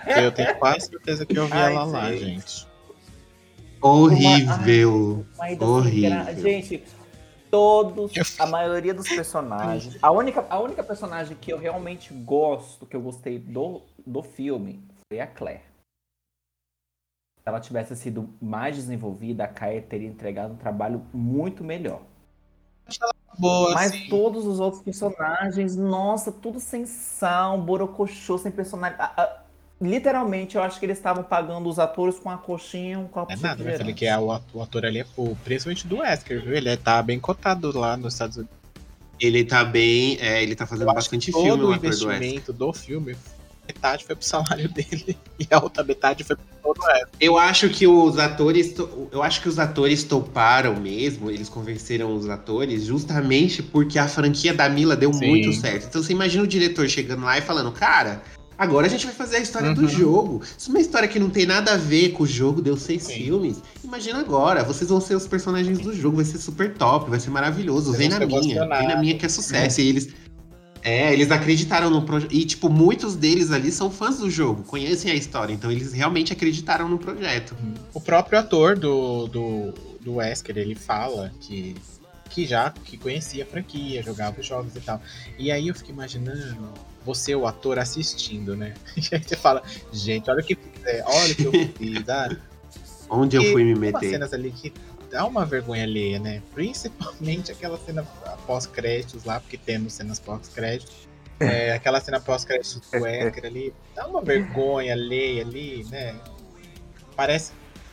porque 0.06 0.20
eu 0.24 0.32
tenho 0.32 0.56
quase 0.56 0.88
certeza 0.88 1.26
que 1.26 1.38
eu 1.38 1.48
vi 1.48 1.52
Ai, 1.52 1.74
ela 1.74 1.84
lá, 1.84 2.10
gente. 2.16 2.66
Horrível. 3.82 5.26
Uma 5.38 5.52
ida 5.52 5.66
Horrível. 5.66 6.42
Gente, 6.42 6.84
todos, 7.50 8.40
a 8.40 8.46
maioria 8.46 8.94
dos 8.94 9.08
personagens. 9.08 9.98
A 10.02 10.12
única, 10.12 10.46
a 10.50 10.60
única 10.60 10.84
personagem 10.84 11.36
que 11.36 11.52
eu 11.52 11.58
realmente 11.58 12.14
gosto, 12.14 12.86
que 12.86 12.96
eu 12.96 13.02
gostei 13.02 13.40
do, 13.40 13.82
do 14.06 14.22
filme, 14.22 14.84
foi 15.12 15.20
a 15.20 15.28
Claire. 15.28 15.64
Se 17.38 17.44
ela 17.48 17.60
tivesse 17.60 17.96
sido 17.96 18.30
mais 18.42 18.76
desenvolvida, 18.76 19.44
a 19.44 19.48
Kaia 19.48 19.82
teria 19.82 20.08
entregado 20.08 20.54
um 20.54 20.58
trabalho 20.58 21.06
muito 21.14 21.64
melhor. 21.64 22.02
Boa, 23.38 23.74
Mas 23.74 23.92
assim. 23.92 24.10
todos 24.10 24.46
os 24.46 24.60
outros 24.60 24.84
personagens, 24.84 25.76
nossa, 25.76 26.32
tudo 26.32 26.60
sem 26.60 26.86
sal, 26.86 27.58
borocochô, 27.58 28.38
sem 28.38 28.52
a- 28.98 29.14
a- 29.22 29.39
literalmente, 29.82 30.56
eu 30.56 30.62
acho 30.64 30.80
que 30.80 30.86
eles 30.86 30.98
estavam 30.98 31.24
pagando 31.24 31.70
os 31.70 31.80
atores 31.80 32.20
com 32.20 32.30
a 32.30 32.38
coxinha, 32.38 33.00
um 33.00 33.08
copo 33.08 33.32
É 33.32 33.36
de 33.36 33.42
nada, 33.42 33.64
refrigerante. 33.64 33.94
que 33.94 34.06
é 34.06 34.18
o 34.18 34.40
o 34.54 34.62
ator 34.62 34.86
ali 34.86 35.00
é 35.00 35.06
o 35.16 35.36
principalmente 35.44 35.88
do 35.88 35.98
Wesker, 36.00 36.44
viu? 36.44 36.54
Ele 36.54 36.76
tá 36.78 37.02
bem 37.02 37.20
cotado 37.20 37.78
lá 37.78 37.96
nos 37.96 38.14
Estados 38.14 38.38
Unidos. 38.38 38.54
Ele 39.20 39.44
tá 39.44 39.64
bem. 39.66 40.18
é, 40.22 40.42
ele 40.42 40.56
tá 40.56 40.66
fazendo 40.66 40.88
Eu 40.90 40.98
acho 40.98 41.10
que 41.10 41.16
bastante 41.18 41.32
filme, 41.32 41.50
todo 41.50 41.64
o 41.66 41.70
o 41.70 41.74
ator 41.74 41.80
do 41.82 41.86
investimento 41.88 42.54
do 42.54 42.74
filme, 42.74 43.16
metade 43.68 44.06
foi 44.06 44.16
pro 44.16 44.26
salário 44.26 44.68
dele 44.72 45.18
e 45.40 45.48
a 45.52 45.62
outra 45.62 45.84
metade 45.84 46.24
foi 46.24 46.36
pro 46.38 46.46
todo 46.64 46.80
o 46.82 46.86
Wesker. 46.86 47.10
Eu 47.20 47.38
acho 47.38 47.70
que 47.70 47.86
os 47.88 48.18
atores. 48.18 48.74
to- 48.74 49.10
Eu 49.12 49.22
acho 49.24 49.42
que 49.42 49.50
os 49.50 49.60
atores 49.60 50.04
toparam 50.04 50.76
mesmo, 50.80 51.30
eles 51.30 51.50
convenceram 51.50 52.14
os 52.16 52.30
atores 52.30 52.86
justamente 52.86 53.62
porque 53.62 54.00
a 54.00 54.08
franquia 54.08 54.54
da 54.54 54.68
Mila 54.70 54.96
deu 54.96 55.14
Sim. 55.14 55.28
muito 55.28 55.54
certo. 55.54 55.88
Então 55.88 56.02
você 56.04 56.14
imagina 56.14 56.44
o 56.44 56.48
diretor 56.48 56.88
chegando 56.90 57.24
lá 57.24 57.38
e 57.38 57.42
falando, 57.42 57.72
cara. 57.72 58.22
Agora 58.60 58.88
a 58.88 58.90
gente 58.90 59.06
vai 59.06 59.16
fazer 59.16 59.38
a 59.38 59.40
história 59.40 59.74
do 59.74 59.84
Uhum. 59.84 59.88
jogo. 59.88 60.42
Isso 60.58 60.70
é 60.70 60.74
uma 60.74 60.82
história 60.82 61.08
que 61.08 61.18
não 61.18 61.30
tem 61.30 61.46
nada 61.46 61.74
a 61.76 61.78
ver 61.78 62.10
com 62.10 62.24
o 62.24 62.28
jogo, 62.28 62.62
deu 62.62 62.76
seis 62.76 63.04
Sim. 63.04 63.14
filmes. 63.14 63.62
Imagina 63.82 64.20
agora, 64.20 64.66
vocês 64.66 64.90
vão 64.90 65.00
ser 65.00 65.16
os 65.16 65.26
personagens 65.26 65.80
do 65.80 65.94
jogo, 65.96 66.18
vai 66.18 66.26
ser 66.26 66.40
super 66.40 66.74
top, 66.74 67.10
vai 67.10 67.22
ser 67.22 67.30
maravilhoso. 67.30 67.94
Vem 67.94 68.10
na 68.10 68.20
minha, 68.20 68.68
vem 68.68 68.88
na 68.90 68.98
minha 68.98 69.18
que 69.18 69.26
é 69.26 69.30
sucesso. 69.30 69.80
E 69.80 69.88
eles. 69.88 70.10
É, 70.82 71.12
eles 71.14 71.30
acreditaram 71.32 71.90
no 71.90 72.02
projeto. 72.04 72.34
E, 72.34 72.44
tipo, 72.46 72.70
muitos 72.70 73.16
deles 73.16 73.52
ali 73.52 73.72
são 73.72 73.90
fãs 73.92 74.18
do 74.18 74.30
jogo, 74.30 74.64
conhecem 74.64 75.12
a 75.12 75.16
história, 75.16 75.54
então 75.54 75.70
eles 75.72 75.92
realmente 75.92 76.32
acreditaram 76.32 76.88
no 76.88 76.98
projeto. 76.98 77.56
O 77.94 78.00
próprio 78.00 78.40
ator 78.40 78.78
do, 78.78 79.28
do, 79.28 79.74
do 80.02 80.14
Wesker, 80.16 80.58
ele 80.58 80.76
fala 80.76 81.34
que, 81.42 81.76
que 82.30 82.46
já 82.46 82.70
que 82.72 82.98
conhecia 82.98 83.44
a 83.44 83.48
franquia, 83.48 84.02
jogava 84.02 84.40
os 84.40 84.46
jogos 84.46 84.74
e 84.76 84.80
tal. 84.80 85.02
E 85.38 85.52
aí 85.52 85.68
eu 85.68 85.76
fico 85.76 85.92
imaginando 85.92 86.70
você, 87.06 87.36
o 87.36 87.48
ator, 87.48 87.80
assistindo, 87.80 88.56
né? 88.56 88.74
E 88.98 89.16
aí 89.16 89.24
você 89.24 89.36
fala, 89.36 89.64
gente, 89.92 90.30
olha 90.30 90.42
o 90.42 90.44
que 90.46 90.58
é, 90.86 91.04
olha 91.06 91.32
o 91.32 91.36
que 91.36 91.44
eu 91.46 91.52
fiz, 91.78 92.10
ah, 92.10 92.36
Onde 93.10 93.36
eu 93.38 93.42
E 93.42 93.52
fui 93.52 93.64
me 93.64 93.74
meter? 93.76 94.10
cenas 94.12 94.34
ali 94.34 94.52
que 94.52 94.72
dá 95.10 95.26
uma 95.26 95.46
vergonha 95.46 95.84
alheia, 95.84 96.20
né? 96.20 96.44
Principalmente 96.54 97.52
aquela 97.52 97.78
cena 97.78 98.04
pós-créditos 98.46 99.24
lá, 99.24 99.40
porque 99.40 99.58
temos 99.58 99.94
cenas 99.94 100.20
pós-créditos. 100.20 101.08
É, 101.40 101.74
aquela 101.74 102.00
cena 102.02 102.20
pós-créditos 102.20 102.76
do 102.92 103.00
Wesker 103.02 103.46
ali, 103.46 103.74
dá 103.96 104.06
uma 104.06 104.22
vergonha 104.22 104.94
alheia 104.94 105.42
ali, 105.42 105.86
né? 105.90 106.14
Parece. 107.16 107.52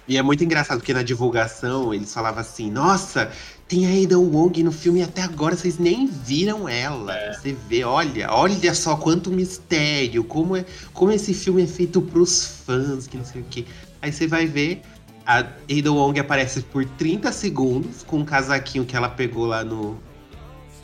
E 0.09 0.19
é 0.19 0.23
muito 0.23 0.45
engraçado 0.45 0.79
porque 0.79 0.93
na 0.93 1.03
divulgação 1.03 1.95
eles 1.95 2.13
falavam 2.13 2.41
assim: 2.41 2.71
Nossa, 2.71 3.33
tem 3.69 3.87
a 3.87 4.05
Ada 4.05 4.19
Wong 4.19 4.63
no 4.63 4.71
filme 4.71 5.01
e 5.01 5.03
até 5.03 5.23
agora 5.23 5.57
vocês 5.57 5.79
nem 5.79 6.07
viram 6.07 6.69
ela. 6.69 7.17
Você 7.33 7.57
vê, 7.69 7.83
olha, 7.83 8.31
olha 8.31 8.75
só 8.75 8.97
quanto 8.97 9.31
mistério, 9.31 10.23
como, 10.23 10.57
é, 10.57 10.65
como 10.93 11.11
esse 11.11 11.35
filme 11.35 11.65
é 11.65 11.67
feito 11.67 12.01
pros 12.01 12.63
fãs, 12.65 13.07
que 13.07 13.17
não 13.17 13.25
sei 13.25 13.41
o 13.41 13.45
quê. 13.51 13.65
Aí 14.01 14.13
você 14.13 14.27
vai 14.27 14.47
ver, 14.47 14.83
a 15.27 15.39
Ada 15.39 15.93
Wong 15.93 16.19
aparece 16.21 16.63
por 16.63 16.85
30 16.85 17.33
segundos 17.33 18.05
com 18.05 18.19
um 18.19 18.25
casaquinho 18.25 18.85
que 18.85 18.97
ela 18.97 19.09
pegou 19.09 19.47
lá 19.47 19.65
no. 19.65 19.99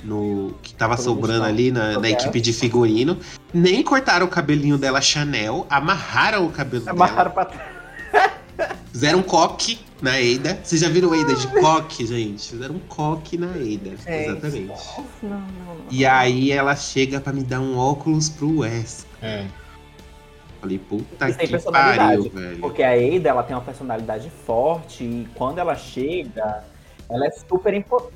no 0.03 0.55
que 0.61 0.75
tava 0.75 0.97
sobrando 0.97 1.45
ali 1.45 1.71
na, 1.71 2.01
na 2.01 2.11
equipe 2.11 2.41
de 2.41 2.53
figurino. 2.53 3.17
Nem 3.55 3.85
cortaram 3.85 4.27
o 4.27 4.29
cabelinho 4.29 4.77
dela 4.77 5.01
Chanel, 5.01 5.67
amarraram 5.71 6.47
o 6.47 6.51
cabelo 6.51 6.85
dela. 6.85 6.97
Amarraram 6.97 7.31
pra 7.31 7.45
Fizeram 8.93 9.23
coque 9.23 9.81
na 10.03 10.21
Eida. 10.21 10.61
Vocês 10.63 10.81
já 10.81 10.89
viram 10.89 11.15
Eida 11.15 11.35
de 11.35 11.49
coque, 11.49 12.05
gente? 12.05 12.51
Fizeram 12.51 12.75
um 12.75 12.81
coque 12.81 13.39
na 13.39 13.57
Eida. 13.57 13.91
Exatamente. 13.91 14.67
Não, 15.23 15.31
não, 15.31 15.39
não. 15.39 15.77
E 15.91 16.05
aí 16.05 16.53
ela 16.53 16.77
chega 16.77 17.21
pra 17.21 17.33
me 17.33 17.43
dar 17.43 17.61
um 17.61 17.79
óculos 17.79 18.29
pro 18.29 18.59
Wes. 18.59 19.07
É. 19.23 19.47
Falei, 20.61 20.79
puta 20.79 21.29
Isso 21.29 21.39
que 21.39 21.73
pariu, 21.73 22.31
velho. 22.31 22.59
Porque 22.61 22.83
a 22.83 22.91
Ada, 22.93 23.31
ela 23.31 23.43
tem 23.43 23.57
uma 23.57 23.63
personalidade 23.63 24.31
forte 24.47 25.03
e 25.03 25.27
quando 25.35 25.59
ela 25.59 25.75
chega, 25.75 26.63
ela 27.09 27.27
é 27.27 27.31
super 27.33 27.75
impo... 27.75 28.13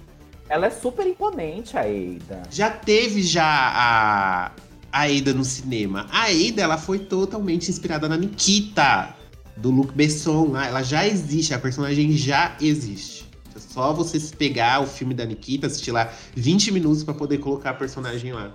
ela 0.48 0.66
é 0.66 0.70
super 0.70 1.06
imponente, 1.06 1.76
a 1.76 1.80
Ada. 1.80 2.42
Já 2.50 2.70
teve 2.70 3.22
já 3.22 3.44
a, 3.44 4.52
a 4.92 5.02
Ada 5.06 5.34
no 5.34 5.44
cinema. 5.44 6.06
A 6.12 6.26
Ada, 6.26 6.62
ela 6.62 6.78
foi 6.78 7.00
totalmente 7.00 7.68
inspirada 7.68 8.08
na 8.08 8.16
Nikita, 8.16 9.15
do 9.56 9.70
Luc 9.70 9.92
Besson. 9.92 10.50
lá. 10.52 10.66
Ela 10.66 10.82
já 10.82 11.06
existe, 11.06 11.54
a 11.54 11.58
personagem 11.58 12.12
já 12.12 12.56
existe. 12.60 13.26
É 13.54 13.58
só 13.58 13.92
você 13.92 14.18
pegar 14.36 14.82
o 14.82 14.86
filme 14.86 15.14
da 15.14 15.24
Nikita, 15.24 15.66
assistir 15.66 15.92
lá 15.92 16.12
20 16.34 16.70
minutos 16.72 17.02
pra 17.02 17.14
poder 17.14 17.38
colocar 17.38 17.70
a 17.70 17.74
personagem 17.74 18.32
lá. 18.32 18.54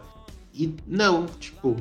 E 0.53 0.75
não, 0.85 1.25
tipo, 1.25 1.75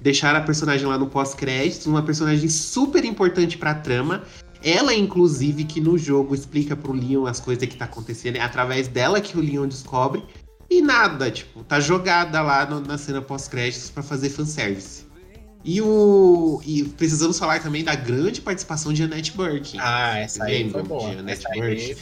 deixaram 0.00 0.38
a 0.40 0.42
personagem 0.42 0.86
lá 0.86 0.98
no 0.98 1.06
pós-créditos, 1.08 1.86
uma 1.86 2.02
personagem 2.02 2.48
super 2.48 3.04
importante 3.04 3.56
pra 3.58 3.74
trama. 3.74 4.22
Ela, 4.62 4.92
inclusive, 4.92 5.62
que 5.62 5.80
no 5.80 5.96
jogo 5.96 6.34
explica 6.34 6.74
pro 6.74 6.92
Leon 6.92 7.26
as 7.26 7.38
coisas 7.38 7.68
que 7.68 7.76
tá 7.76 7.84
acontecendo. 7.84 8.36
É 8.36 8.40
através 8.40 8.88
dela 8.88 9.20
que 9.20 9.38
o 9.38 9.40
Leon 9.40 9.68
descobre. 9.68 10.24
E 10.68 10.82
nada, 10.82 11.30
tipo, 11.30 11.62
tá 11.62 11.78
jogada 11.80 12.42
lá 12.42 12.66
no- 12.68 12.80
na 12.80 12.98
cena 12.98 13.22
pós-créditos 13.22 13.88
pra 13.90 14.02
fazer 14.02 14.30
fanservice. 14.30 15.04
E 15.64 15.80
o. 15.80 16.60
E 16.64 16.84
precisamos 16.84 17.38
falar 17.38 17.60
também 17.60 17.84
da 17.84 17.94
grande 17.94 18.40
participação 18.40 18.92
de 18.92 19.02
Annette 19.02 19.32
Burke. 19.32 19.76
Ah, 19.80 20.18
essa 20.18 20.44
aí 20.44 20.70
foi 20.70 20.82
boa. 20.82 21.10
de 21.10 21.18
Annette 21.18 21.44
Essa 21.46 21.62
aí, 21.62 21.96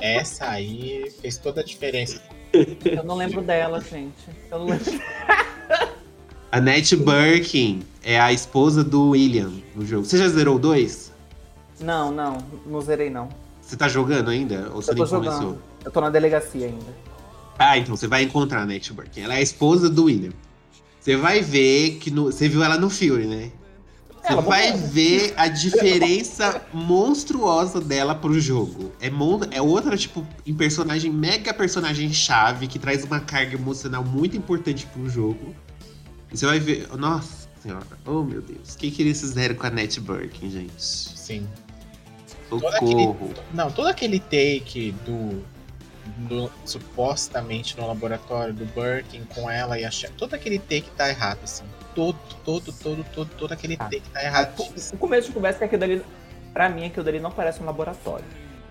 essa 0.00 0.50
aí 0.50 1.12
fez 1.20 1.36
toda 1.36 1.60
a 1.60 1.64
diferença. 1.64 2.20
Eu 2.84 3.02
não 3.04 3.16
lembro 3.16 3.42
dela, 3.42 3.80
gente. 3.80 4.14
Eu 4.50 4.60
não 4.60 4.66
lembro. 4.66 4.84
Annette 6.52 6.94
Birkin 6.94 7.82
é 8.00 8.20
a 8.20 8.32
esposa 8.32 8.84
do 8.84 9.10
William 9.10 9.52
no 9.74 9.84
jogo. 9.84 10.04
Você 10.04 10.16
já 10.16 10.28
zerou 10.28 10.56
2? 10.56 11.12
Não, 11.80 12.12
não, 12.12 12.38
não 12.64 12.80
zerei 12.80 13.10
não. 13.10 13.28
Você 13.60 13.76
tá 13.76 13.88
jogando 13.88 14.30
ainda? 14.30 14.70
Ou 14.72 14.80
você 14.80 14.92
Eu 14.92 14.94
nem 14.94 15.06
começou? 15.06 15.32
jogando. 15.40 15.62
Eu 15.84 15.90
tô 15.90 16.00
na 16.00 16.10
delegacia 16.10 16.66
ainda. 16.66 16.94
Ah, 17.58 17.76
então 17.76 17.96
você 17.96 18.06
vai 18.06 18.22
encontrar 18.22 18.60
a 18.60 18.62
Annette 18.62 18.92
Birkin. 18.92 19.22
Ela 19.22 19.34
é 19.34 19.38
a 19.38 19.42
esposa 19.42 19.90
do 19.90 20.04
William. 20.04 20.32
Você 21.04 21.16
vai 21.16 21.42
ver 21.42 21.98
que 21.98 22.10
no... 22.10 22.32
Você 22.32 22.48
viu 22.48 22.64
ela 22.64 22.78
no 22.78 22.88
filme, 22.88 23.26
né? 23.26 23.52
Você 24.22 24.34
vai 24.36 24.70
morreu. 24.70 24.88
ver 24.88 25.34
a 25.36 25.48
diferença 25.48 26.62
monstruosa 26.72 27.78
dela 27.78 28.14
pro 28.14 28.40
jogo. 28.40 28.90
É, 28.98 29.10
mon... 29.10 29.40
é 29.50 29.60
outra, 29.60 29.98
tipo, 29.98 30.26
em 30.46 30.54
personagem, 30.54 31.12
mega 31.12 31.52
personagem 31.52 32.10
chave, 32.10 32.66
que 32.66 32.78
traz 32.78 33.04
uma 33.04 33.20
carga 33.20 33.54
emocional 33.54 34.02
muito 34.02 34.34
importante 34.34 34.86
pro 34.86 35.06
jogo. 35.10 35.54
E 36.32 36.38
você 36.38 36.46
vai 36.46 36.58
ver. 36.58 36.88
Nossa 36.96 37.50
senhora, 37.62 37.86
oh 38.06 38.22
meu 38.22 38.40
Deus. 38.40 38.72
O 38.72 38.78
que, 38.78 38.90
que 38.90 39.02
eles 39.02 39.20
fizeram 39.20 39.56
com 39.56 39.66
a 39.66 39.68
Annette 39.68 40.00
Birkin, 40.00 40.50
gente? 40.50 40.82
Sim. 40.82 41.46
Socorro. 42.48 43.30
Não, 43.52 43.70
todo 43.70 43.88
aquele 43.88 44.20
take 44.20 44.94
do, 45.04 45.44
supostamente 46.64 47.78
no 47.78 47.86
laboratório 47.86 48.52
do 48.52 48.64
Birkin 48.66 49.24
com 49.34 49.50
ela 49.50 49.78
e 49.78 49.84
a 49.84 49.90
chefe. 49.90 50.14
Todo 50.14 50.34
aquele 50.34 50.58
take 50.58 50.90
tá 50.96 51.08
errado, 51.08 51.38
assim. 51.44 51.64
Todo, 51.94 52.18
todo, 52.44 52.72
todo, 52.72 53.04
todo, 53.14 53.30
todo 53.36 53.52
aquele 53.52 53.76
Tá. 53.76 53.84
take 53.84 54.08
tá 54.10 54.22
errado. 54.22 54.60
O 54.92 54.96
começo 54.96 55.28
de 55.28 55.34
conversa 55.34 55.58
é 55.64 55.68
que 55.68 55.76
aquilo 55.76 55.80
dali, 55.80 56.02
pra 56.52 56.68
mim, 56.68 56.86
aquilo 56.86 57.04
dali 57.04 57.20
não 57.20 57.30
parece 57.30 57.62
um 57.62 57.64
laboratório. 57.66 58.24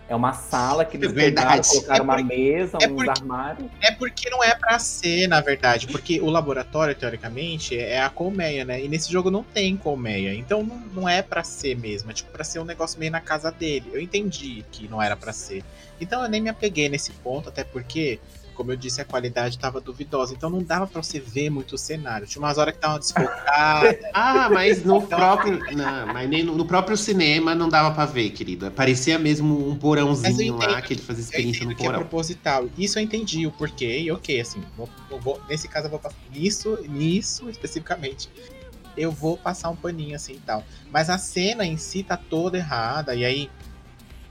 É 0.07 0.15
uma 0.15 0.34
sala 0.34 0.84
que 0.84 0.97
eles 0.97 1.09
É 1.09 1.13
verdade. 1.13 1.67
colocaram 1.67 1.99
É 1.99 2.01
uma 2.01 2.15
porque- 2.17 2.35
mesa, 2.35 2.77
é 2.81 2.88
uns 2.88 2.93
porque- 2.93 3.09
armários. 3.09 3.71
É 3.81 3.91
porque 3.91 4.30
não 4.30 4.43
é 4.43 4.53
pra 4.53 4.77
ser, 4.77 5.27
na 5.27 5.39
verdade. 5.39 5.88
Porque 5.88 6.19
o 6.19 6.30
laboratório, 6.30 6.93
teoricamente, 6.93 7.77
é 7.77 8.01
a 8.01 8.09
colmeia, 8.09 8.65
né? 8.65 8.84
E 8.84 8.88
nesse 8.89 9.11
jogo 9.11 9.31
não 9.31 9.43
tem 9.43 9.77
colmeia. 9.77 10.34
Então 10.35 10.61
não, 10.63 10.77
não 10.93 11.09
é 11.09 11.21
pra 11.21 11.43
ser 11.43 11.75
mesmo. 11.77 12.11
É 12.11 12.13
tipo 12.13 12.31
pra 12.31 12.43
ser 12.43 12.59
um 12.59 12.65
negócio 12.65 12.99
meio 12.99 13.11
na 13.11 13.21
casa 13.21 13.49
dele. 13.51 13.89
Eu 13.93 14.01
entendi 14.01 14.63
que 14.71 14.88
não 14.89 15.01
era 15.01 15.15
pra 15.15 15.31
ser. 15.31 15.63
Então 16.01 16.21
eu 16.21 16.30
nem 16.30 16.41
me 16.41 16.49
apeguei 16.49 16.89
nesse 16.89 17.11
ponto, 17.13 17.47
até 17.49 17.63
porque, 17.63 18.19
como 18.53 18.71
eu 18.71 18.75
disse, 18.77 19.01
a 19.01 19.05
qualidade 19.05 19.57
tava 19.59 19.81
duvidosa. 19.81 20.34
Então 20.34 20.49
não 20.49 20.61
dava 20.63 20.88
pra 20.88 21.01
você 21.01 21.19
ver 21.19 21.49
muito 21.49 21.75
o 21.75 21.77
cenário. 21.77 22.25
Tinha 22.27 22.41
umas 22.41 22.57
horas 22.57 22.73
que 22.73 22.80
tava 22.80 22.99
desfocado. 22.99 23.34
Ah, 24.13 24.47
mas 24.49 24.84
no 24.84 25.01
próprio. 25.01 25.59
Não, 25.75 26.07
mas 26.13 26.30
nem 26.30 26.43
no, 26.43 26.55
no 26.55 26.65
próprio 26.65 26.95
cinema 26.95 27.53
não 27.55 27.67
dava 27.67 27.93
pra 27.93 28.05
ver, 28.05 28.30
querida. 28.30 28.69
Parecia 28.71 29.17
mesmo 29.17 29.67
um 29.69 29.75
porãozinho 29.75 30.55
lá 30.55 30.81
que 30.81 30.93
ele 30.93 31.01
fazia 31.01 31.23
experiência 31.23 31.65
no 31.65 31.75
que 31.75 31.81
é 31.81 31.85
porão. 31.85 31.99
proposital. 32.01 32.69
Isso 32.77 32.99
eu 32.99 33.03
entendi 33.03 33.45
o 33.47 33.51
porquê 33.51 33.99
e 34.01 34.11
ok, 34.11 34.39
assim, 34.39 34.61
vou- 34.77 34.89
vou- 35.19 35.41
nesse 35.49 35.67
caso 35.67 35.88
eu 35.88 35.91
vou 35.91 35.99
passar 35.99 36.15
nisso, 36.31 36.77
nisso 36.88 37.49
especificamente. 37.49 38.30
Eu 38.95 39.11
vou 39.11 39.35
passar 39.38 39.69
um 39.69 39.75
paninho 39.75 40.15
assim 40.15 40.34
e 40.34 40.39
tal. 40.39 40.63
Mas 40.91 41.09
a 41.09 41.17
cena 41.17 41.65
em 41.65 41.77
si 41.77 42.03
tá 42.03 42.15
toda 42.15 42.57
errada. 42.57 43.15
E 43.15 43.25
aí, 43.25 43.49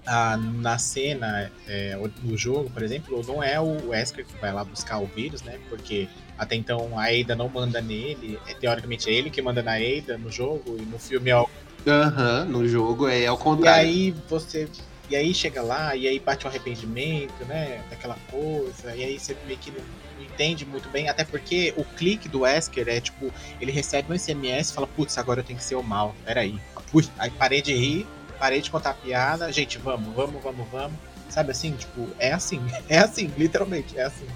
na 0.05 0.79
cena, 0.79 1.51
é, 1.67 1.97
no 2.23 2.37
jogo, 2.37 2.69
por 2.71 2.83
exemplo, 2.83 3.23
não 3.27 3.43
é 3.43 3.61
o 3.61 3.89
Wesker 3.89 4.27
que 4.27 4.37
vai 4.41 4.53
lá 4.53 4.65
buscar 4.65 4.99
o 4.99 5.07
vírus, 5.07 5.43
né? 5.43 5.59
Porque 5.69 6.09
até 6.37 6.57
então 6.57 6.99
a 6.99 7.07
Ada 7.07 7.37
não 7.37 7.49
manda 7.49 7.81
nele. 7.81 8.39
É, 8.49 8.55
teoricamente 8.55 9.09
é 9.09 9.13
ele 9.13 9.31
que 9.31 9.41
manda 9.41 9.63
na 9.63 9.75
Ada 9.75 10.19
no 10.19 10.31
jogo. 10.31 10.77
E 10.79 10.83
no 10.83 10.99
filme 10.99 11.31
é 11.31 11.37
o 11.39 11.49
Aham, 11.87 12.45
no 12.45 12.67
jogo 12.69 13.09
é 13.09 13.27
ao 13.27 13.37
e 13.37 13.41
contrário. 13.41 13.89
aí 13.89 14.15
você. 14.29 14.69
E 15.11 15.17
aí 15.17 15.35
chega 15.35 15.61
lá, 15.61 15.95
e 15.95 16.07
aí 16.09 16.19
bate 16.19 16.47
o 16.47 16.49
arrependimento, 16.49 17.45
né? 17.47 17.83
Daquela 17.91 18.17
coisa, 18.31 18.95
e 18.97 19.05
aí 19.05 19.19
você 19.19 19.37
meio 19.47 19.59
que 19.59 19.71
não, 19.71 19.81
não 20.17 20.25
entende 20.25 20.65
muito 20.65 20.89
bem, 20.89 21.09
até 21.09 21.23
porque 21.23 21.75
o 21.77 21.85
clique 21.85 22.29
do 22.29 22.41
Wesker 22.41 22.89
é 22.89 23.01
tipo, 23.01 23.31
ele 23.61 23.71
recebe 23.73 24.11
um 24.11 24.17
SMS 24.19 24.71
e 24.71 24.75
fala, 24.75 24.87
putz, 24.87 25.19
agora 25.19 25.41
eu 25.41 25.45
tenho 25.45 25.59
que 25.59 25.65
ser 25.65 25.75
o 25.75 25.83
mal, 25.83 26.15
peraí. 26.25 26.59
Ui, 26.95 27.07
aí 27.19 27.31
parei 27.31 27.61
de 27.61 27.75
rir, 27.75 28.07
parei 28.43 28.61
de 28.61 28.73
contar 28.73 28.95
piada, 28.95 29.53
gente, 29.53 29.79
vamos, 29.79 30.13
vamos, 30.17 30.43
vamos, 30.43 30.67
vamos. 30.73 30.99
Sabe 31.29 31.53
assim, 31.53 31.77
tipo, 31.77 32.09
é 32.19 32.33
assim, 32.33 32.61
é 32.89 32.99
assim, 32.99 33.31
literalmente, 33.39 33.97
é 33.97 34.03
assim. 34.03 34.27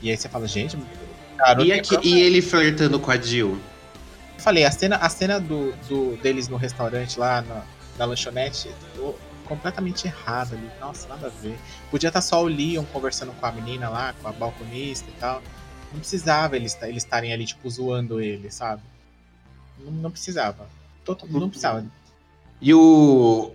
E 0.00 0.08
aí 0.12 0.16
você 0.16 0.28
fala, 0.28 0.46
gente, 0.46 0.78
cara, 1.36 1.60
E, 1.64 1.72
aqui- 1.72 1.98
e 2.04 2.20
ele 2.20 2.40
flertando 2.40 3.00
com 3.00 3.10
a 3.10 3.16
Jill? 3.20 3.58
eu 4.36 4.40
falei, 4.40 4.64
a 4.64 4.70
cena, 4.70 4.94
a 4.98 5.08
cena 5.08 5.40
do, 5.40 5.72
do- 5.88 6.16
deles 6.22 6.46
no 6.46 6.56
restaurante 6.56 7.18
lá, 7.18 7.42
na, 7.42 7.64
na 7.98 8.04
lanchonete, 8.04 8.70
ô, 8.96 9.12
completamente 9.44 10.06
errada 10.06 10.54
ali. 10.54 10.70
Nossa, 10.80 11.08
nada 11.08 11.26
a 11.26 11.30
ver. 11.30 11.58
Podia 11.90 12.08
estar 12.10 12.20
só 12.20 12.40
o 12.44 12.46
Leon 12.46 12.84
conversando 12.92 13.32
com 13.32 13.44
a 13.44 13.50
menina 13.50 13.88
lá, 13.88 14.14
com 14.22 14.28
a 14.28 14.32
balconista 14.32 15.10
e 15.10 15.14
tal. 15.18 15.42
Não 15.92 15.98
precisava 15.98 16.54
eles 16.54 16.78
eles 16.82 17.02
estarem 17.02 17.32
ali, 17.32 17.44
tipo, 17.44 17.68
zoando 17.68 18.20
ele, 18.20 18.52
sabe? 18.52 18.82
Não, 19.80 19.90
não 19.90 20.10
precisava. 20.12 20.68
Total- 21.04 21.26
não 21.28 21.48
precisava. 21.48 21.84
E 22.60 22.72
o. 22.74 23.52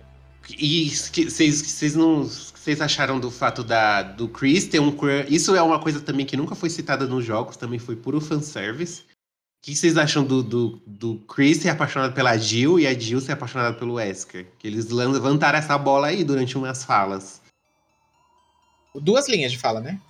E 0.50 0.90
que- 1.12 1.30
vocês 1.30 1.62
vocês 1.62 1.94
não. 1.94 2.24
Vocês 2.24 2.80
acharam 2.80 3.20
do 3.20 3.30
fato 3.30 3.62
da, 3.62 4.02
do 4.02 4.26
Chris 4.26 4.66
ter 4.66 4.80
um 4.80 4.90
crush? 4.90 5.26
Isso 5.28 5.54
é 5.54 5.60
uma 5.62 5.78
coisa 5.78 6.00
também 6.00 6.24
que 6.24 6.36
nunca 6.36 6.54
foi 6.54 6.70
citada 6.70 7.06
nos 7.06 7.22
jogos, 7.24 7.56
também 7.58 7.78
foi 7.78 7.94
puro 7.94 8.20
fanservice. 8.22 9.02
O 9.02 9.04
que 9.66 9.76
vocês 9.76 9.96
acham 9.98 10.24
do, 10.24 10.42
do, 10.42 10.82
do 10.86 11.16
Chris 11.28 11.58
ser 11.58 11.68
apaixonado 11.70 12.14
pela 12.14 12.36
Jill 12.38 12.78
e 12.80 12.86
a 12.86 12.98
Jill 12.98 13.20
ser 13.20 13.32
apaixonada 13.32 13.76
pelo 13.76 13.94
Wesker? 13.94 14.46
Que 14.58 14.66
eles 14.66 14.88
levantaram 14.88 15.58
essa 15.58 15.76
bola 15.76 16.06
aí 16.06 16.24
durante 16.24 16.56
umas 16.56 16.84
falas. 16.84 17.42
Duas 18.94 19.28
linhas 19.28 19.52
de 19.52 19.58
fala, 19.58 19.80
né? 19.80 20.00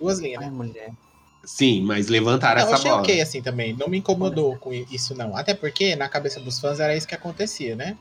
Duas 0.00 0.18
linhas, 0.18 0.40
né? 0.40 0.46
Ai, 0.46 0.52
mulher. 0.52 0.90
Sim, 1.44 1.82
mas 1.84 2.08
levantaram 2.08 2.60
Não, 2.60 2.68
eu 2.68 2.74
essa 2.74 2.76
achei 2.80 2.90
bola. 2.90 3.02
ok 3.02 3.20
assim 3.20 3.40
também. 3.42 3.72
Não 3.74 3.88
me 3.88 3.98
incomodou 3.98 4.56
com 4.58 4.72
isso, 4.72 5.14
não. 5.14 5.36
Até 5.36 5.54
porque 5.54 5.94
na 5.96 6.08
cabeça 6.08 6.40
dos 6.40 6.58
fãs 6.58 6.80
era 6.80 6.94
isso 6.96 7.06
que 7.08 7.14
acontecia, 7.14 7.74
né? 7.76 7.96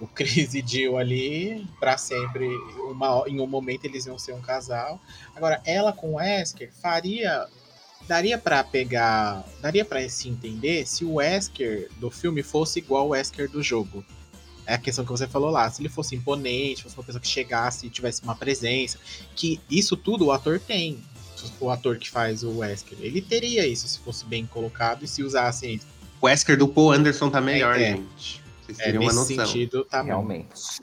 O 0.00 0.06
Chris 0.06 0.54
e 0.54 0.64
Jill 0.66 0.96
ali, 0.96 1.66
pra 1.80 1.96
sempre, 1.98 2.46
uma, 2.90 3.24
em 3.26 3.40
um 3.40 3.46
momento 3.46 3.84
eles 3.84 4.06
iam 4.06 4.18
ser 4.18 4.34
um 4.34 4.40
casal. 4.40 5.00
Agora, 5.34 5.60
ela 5.64 5.92
com 5.92 6.12
o 6.12 6.16
Wesker 6.16 6.72
faria. 6.80 7.46
Daria 8.06 8.38
pra 8.38 8.64
pegar. 8.64 9.44
Daria 9.60 9.84
pra 9.84 10.08
se 10.08 10.28
entender 10.28 10.86
se 10.86 11.04
o 11.04 11.14
Wesker 11.14 11.90
do 11.98 12.10
filme 12.10 12.42
fosse 12.42 12.78
igual 12.78 13.06
o 13.06 13.10
Wesker 13.10 13.50
do 13.50 13.62
jogo. 13.62 14.04
É 14.64 14.74
a 14.74 14.78
questão 14.78 15.04
que 15.04 15.10
você 15.10 15.26
falou 15.26 15.50
lá. 15.50 15.70
Se 15.70 15.82
ele 15.82 15.88
fosse 15.88 16.14
imponente, 16.14 16.82
fosse 16.82 16.94
uma 16.96 17.04
pessoa 17.04 17.20
que 17.20 17.28
chegasse 17.28 17.86
e 17.86 17.90
tivesse 17.90 18.22
uma 18.22 18.36
presença. 18.36 18.98
Que 19.34 19.60
isso 19.70 19.96
tudo 19.96 20.26
o 20.26 20.32
ator 20.32 20.60
tem 20.60 20.98
o 21.60 21.70
ator 21.70 21.98
que 21.98 22.10
faz 22.10 22.42
o 22.42 22.58
Wesker. 22.58 22.98
Ele 23.00 23.20
teria 23.20 23.66
isso 23.66 23.86
se 23.86 23.98
fosse 24.00 24.24
bem 24.24 24.46
colocado 24.46 25.04
e 25.04 25.08
se 25.08 25.22
usassem 25.22 25.74
isso. 25.74 25.86
O 26.20 26.26
Wesker 26.26 26.58
do 26.58 26.66
Paul 26.66 26.92
Anderson 26.92 27.30
tá 27.30 27.40
melhor, 27.40 27.78
É, 27.78 27.82
é. 27.82 27.96
gente. 27.96 28.42
Vocês 28.68 28.78
É, 28.80 28.84
teriam 28.84 29.02
uma 29.02 29.12
nesse 29.12 29.34
noção. 29.34 29.46
sentido, 29.46 29.84
tá. 29.84 30.02
Realmente. 30.02 30.80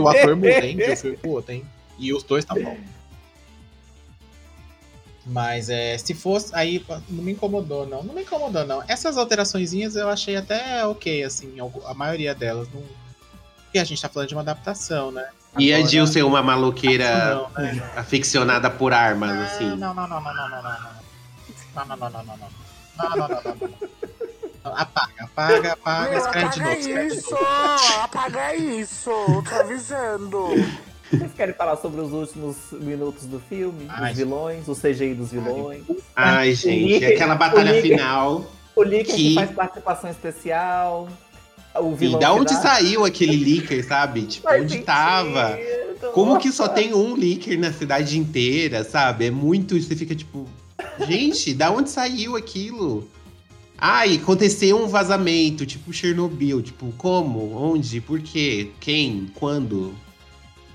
O 0.00 0.08
ator 0.08 0.36
muda, 0.36 0.64
hein? 0.64 0.76
De 0.76 0.92
um 0.92 0.96
filme 0.96 1.16
pro 1.16 1.30
outro, 1.30 1.52
hein? 1.52 1.64
E 1.98 2.12
os 2.12 2.22
dois 2.22 2.44
tá 2.44 2.54
bom. 2.54 2.76
Mas 5.24 5.70
é, 5.70 5.96
se 5.98 6.14
fosse. 6.14 6.54
Aí 6.54 6.84
não 7.08 7.22
me 7.22 7.32
incomodou, 7.32 7.86
não. 7.86 8.02
Não 8.02 8.14
me 8.14 8.22
incomodou, 8.22 8.66
não. 8.66 8.82
Essas 8.88 9.16
alteraçõezinhas 9.16 9.96
eu 9.96 10.08
achei 10.08 10.36
até 10.36 10.84
ok, 10.86 11.22
assim. 11.24 11.54
A 11.86 11.94
maioria 11.94 12.34
delas. 12.34 12.68
Não, 12.72 12.82
Porque 13.64 13.78
a 13.78 13.84
gente 13.84 14.02
tá 14.02 14.08
falando 14.08 14.28
de 14.28 14.34
uma 14.34 14.42
adaptação, 14.42 15.10
né? 15.10 15.28
E 15.58 15.72
a 15.72 15.80
Jill 15.84 16.06
ser 16.06 16.22
uma 16.24 16.42
maloqueira 16.42 17.34
Não, 17.34 17.50
né? 17.62 17.92
aficionada 17.96 18.70
por 18.70 18.92
armas, 18.92 19.30
assim. 19.52 19.66
Não, 19.76 19.92
não, 19.94 19.94
não, 19.94 20.08
não, 20.08 20.20
não, 20.22 20.34
não, 20.34 20.48
não, 20.48 20.62
não. 20.62 20.92
Não, 21.74 21.84
não, 21.86 21.96
não, 21.96 22.10
não, 22.10 22.24
não, 22.24 22.36
não. 22.36 22.48
Não, 22.98 23.08
não, 23.10 23.16
não, 23.16 23.28
não, 23.28 23.42
não, 23.56 23.68
não. 23.68 23.78
Apaga, 24.64 25.12
apaga, 25.24 25.72
apaga, 25.72 26.10
Meu, 26.10 26.18
escreve 26.18 26.48
de 26.50 26.60
novo, 26.60 26.70
apaga 26.70 26.78
escreve 26.78 27.08
de 27.10 27.16
isso! 27.16 27.30
novo. 27.30 28.00
Apaga 28.02 28.54
isso! 28.56 29.10
Tô 29.48 29.54
avisando! 29.60 30.46
Vocês 31.10 31.32
querem 31.36 31.54
falar 31.54 31.76
sobre 31.76 32.00
os 32.00 32.12
últimos 32.12 32.56
minutos 32.72 33.26
do 33.26 33.38
filme? 33.40 33.86
Ai. 33.88 34.12
Os 34.12 34.16
vilões, 34.18 34.68
o 34.68 34.74
CGI 34.74 35.14
dos 35.14 35.30
vilões. 35.32 35.82
Ai, 36.16 36.52
O 36.52 36.54
gente, 36.54 36.84
Licker- 36.94 37.14
aquela 37.14 37.34
batalha 37.34 37.72
o 37.72 37.74
Licker- 37.74 37.90
final. 37.98 38.46
O 38.74 38.82
Licker 38.82 39.14
que 39.14 39.28
Que- 39.30 39.34
faz 39.34 39.50
participação 39.50 40.10
especial. 40.10 41.08
O 41.74 41.92
E 41.92 41.94
vilão 41.96 42.18
da 42.20 42.32
onde 42.32 42.54
saiu 42.54 43.04
aquele 43.04 43.36
leaker, 43.36 43.86
sabe? 43.86 44.22
Tipo, 44.22 44.46
Faz 44.48 44.62
onde 44.62 44.72
sentido. 44.72 44.86
tava? 44.86 45.58
Como 46.14 46.38
que 46.38 46.50
só 46.52 46.68
tem 46.68 46.94
um 46.94 47.14
leaker 47.14 47.58
na 47.58 47.72
cidade 47.72 48.18
inteira, 48.18 48.84
sabe? 48.84 49.26
É 49.26 49.30
muito. 49.30 49.78
Você 49.80 49.96
fica 49.96 50.14
tipo. 50.14 50.46
Gente, 51.06 51.52
da 51.54 51.70
onde 51.70 51.90
saiu 51.90 52.36
aquilo? 52.36 53.08
Ai, 53.84 54.14
aconteceu 54.14 54.80
um 54.80 54.86
vazamento, 54.86 55.66
tipo 55.66 55.92
Chernobyl. 55.92 56.62
Tipo, 56.62 56.92
como? 56.96 57.52
Onde? 57.56 58.00
Por 58.00 58.20
quê? 58.20 58.70
Quem? 58.78 59.26
Quando? 59.34 59.92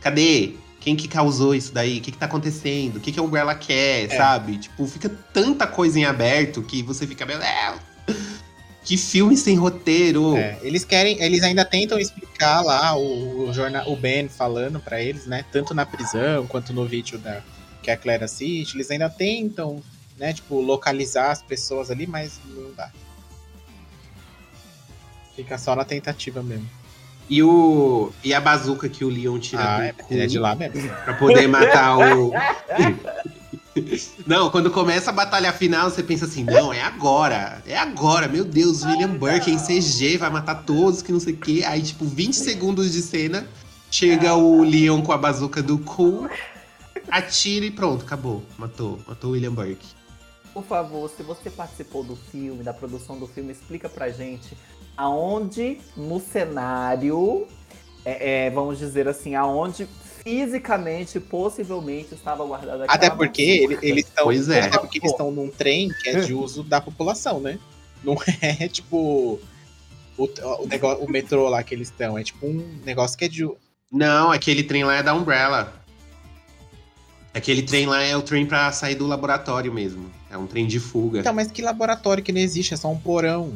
Cadê? 0.02 0.56
Quem 0.82 0.94
que 0.94 1.08
causou 1.08 1.56
isso 1.56 1.74
daí? 1.74 2.00
O 2.00 2.02
que, 2.02 2.12
que 2.12 2.18
tá 2.18 2.26
acontecendo? 2.26 2.98
O 2.98 3.00
que, 3.00 3.14
que 3.14 3.18
a 3.18 3.24
Umbrella 3.24 3.56
quer, 3.56 4.12
É. 4.12 4.18
sabe? 4.18 4.58
Tipo, 4.58 4.86
fica 4.88 5.08
tanta 5.34 5.66
coisa 5.66 5.98
em 5.98 6.04
aberto 6.04 6.62
que 6.62 6.84
você 6.84 7.08
fica. 7.08 7.26
Meu 7.26 7.38
Deus! 7.40 8.18
Que 8.84 8.98
filme 8.98 9.38
sem 9.38 9.56
roteiro! 9.56 10.36
É, 10.36 10.60
eles 10.62 10.84
querem, 10.84 11.22
eles 11.22 11.44
ainda 11.44 11.64
tentam 11.64 11.98
explicar 11.98 12.60
lá 12.62 12.94
o, 12.98 13.48
o, 13.48 13.54
jornal, 13.54 13.90
o 13.90 13.96
Ben 13.96 14.28
falando 14.28 14.82
pra 14.82 15.02
eles, 15.02 15.26
né? 15.26 15.46
Tanto 15.50 15.74
na 15.74 15.86
prisão 15.86 16.46
quanto 16.46 16.74
no 16.74 16.86
vídeo 16.86 17.18
da 17.18 17.42
que 17.82 17.90
a 17.90 17.96
Claire 17.96 18.26
assiste, 18.26 18.76
eles 18.76 18.92
ainda 18.92 19.10
tentam, 19.10 19.82
né? 20.18 20.34
Tipo, 20.34 20.60
localizar 20.62 21.32
as 21.32 21.42
pessoas 21.42 21.90
ali, 21.92 22.08
mas 22.08 22.40
não 22.46 22.72
dá. 22.74 22.92
Fica 25.36 25.58
só 25.58 25.76
na 25.76 25.86
tentativa 25.86 26.42
mesmo. 26.42 26.68
E, 27.30 27.44
o, 27.44 28.12
e 28.24 28.34
a 28.34 28.40
bazuca 28.40 28.88
que 28.88 29.04
o 29.04 29.10
Leon 29.10 29.38
tira 29.38 29.62
Ah, 29.62 29.78
do 29.78 29.84
é, 29.84 29.94
cu 29.94 30.14
ele 30.14 30.22
é 30.24 30.28
de 30.28 30.40
lá 30.40 30.56
mesmo. 30.56 30.90
pra 31.04 31.14
poder 31.16 31.48
matar 31.48 31.98
o. 31.98 32.32
Não, 34.26 34.50
quando 34.50 34.72
começa 34.72 35.12
a 35.12 35.14
batalha 35.14 35.54
final, 35.54 35.90
você 35.90 36.02
pensa 36.02 36.26
assim: 36.26 36.44
não, 36.44 36.74
é 36.74 36.82
agora. 36.82 37.62
É 37.68 37.78
agora. 37.78 38.28
Meu 38.28 38.44
Deus, 38.44 38.84
William 38.84 39.10
Burke 39.10 39.52
em 39.52 39.58
CG 39.60 40.18
vai 40.18 40.32
matar 40.32 40.64
todos, 40.64 41.04
que 41.04 41.12
não 41.12 41.20
sei 41.20 41.34
o 41.34 41.38
quê. 41.38 41.64
Aí, 41.64 41.84
tipo, 41.84 42.04
20 42.04 42.34
segundos 42.34 42.92
de 42.92 43.04
cena, 43.04 43.48
chega 43.92 44.34
o 44.34 44.64
Leon 44.64 45.04
com 45.04 45.12
a 45.12 45.18
bazuca 45.18 45.62
do 45.62 45.78
cu, 45.78 46.28
atira 47.12 47.68
e 47.68 47.72
pronto, 47.72 48.04
acabou. 48.04 48.44
Matou. 48.58 49.00
Matou 49.08 49.30
o 49.30 49.34
William 49.34 49.54
Burke. 49.54 49.86
Por 50.58 50.64
favor, 50.64 51.08
se 51.08 51.22
você 51.22 51.52
participou 51.52 52.04
do 52.04 52.16
filme, 52.16 52.64
da 52.64 52.74
produção 52.74 53.20
do 53.20 53.28
filme, 53.28 53.52
explica 53.52 53.88
pra 53.88 54.10
gente 54.10 54.58
aonde 54.98 55.78
no 55.96 56.20
cenário, 56.20 57.48
é, 58.04 58.48
é, 58.48 58.50
vamos 58.50 58.80
dizer 58.80 59.08
assim, 59.08 59.36
aonde 59.36 59.88
fisicamente, 60.24 61.20
possivelmente, 61.20 62.16
estava 62.16 62.44
guardada 62.44 62.86
aquela 62.86 62.92
Até 62.96 63.08
porque 63.12 63.44
ele- 63.44 63.78
eles 63.84 64.06
estão. 64.08 64.24
Pois 64.24 64.50
é. 64.50 64.62
Até 64.62 64.80
porque 64.80 64.98
eles 64.98 65.12
estão 65.12 65.30
num 65.30 65.52
trem 65.52 65.90
que 65.90 66.10
é 66.10 66.22
de 66.22 66.34
uso 66.34 66.64
da 66.64 66.82
população, 66.82 67.40
né? 67.40 67.60
Não 68.04 68.18
é 68.42 68.68
tipo. 68.68 69.40
O, 70.18 70.24
o, 70.24 70.68
negócio, 70.68 71.04
o 71.06 71.08
metrô 71.12 71.48
lá 71.50 71.62
que 71.62 71.76
eles 71.76 71.90
estão. 71.90 72.18
É 72.18 72.24
tipo 72.24 72.48
um 72.48 72.80
negócio 72.84 73.16
que 73.16 73.26
é 73.26 73.28
de. 73.28 73.48
Não, 73.92 74.32
aquele 74.32 74.64
trem 74.64 74.84
lá 74.84 74.96
é 74.96 75.04
da 75.04 75.14
Umbrella. 75.14 75.72
Aquele 77.32 77.62
trem 77.62 77.86
lá 77.86 78.02
é 78.02 78.18
o 78.18 78.24
trem 78.24 78.44
pra 78.48 78.72
sair 78.72 78.96
do 78.96 79.06
laboratório 79.06 79.72
mesmo. 79.72 80.17
É 80.30 80.38
um 80.38 80.46
trem 80.48 80.68
de 80.68 80.80
fuga. 80.80 81.20
Então, 81.20 81.34
mas 81.34 81.50
que 81.52 81.62
laboratório 81.62 82.24
que 82.24 82.32
não 82.32 82.40
existe? 82.42 82.74
É 82.74 82.78
só 82.78 82.90
um 82.92 82.98
porão. 82.98 83.54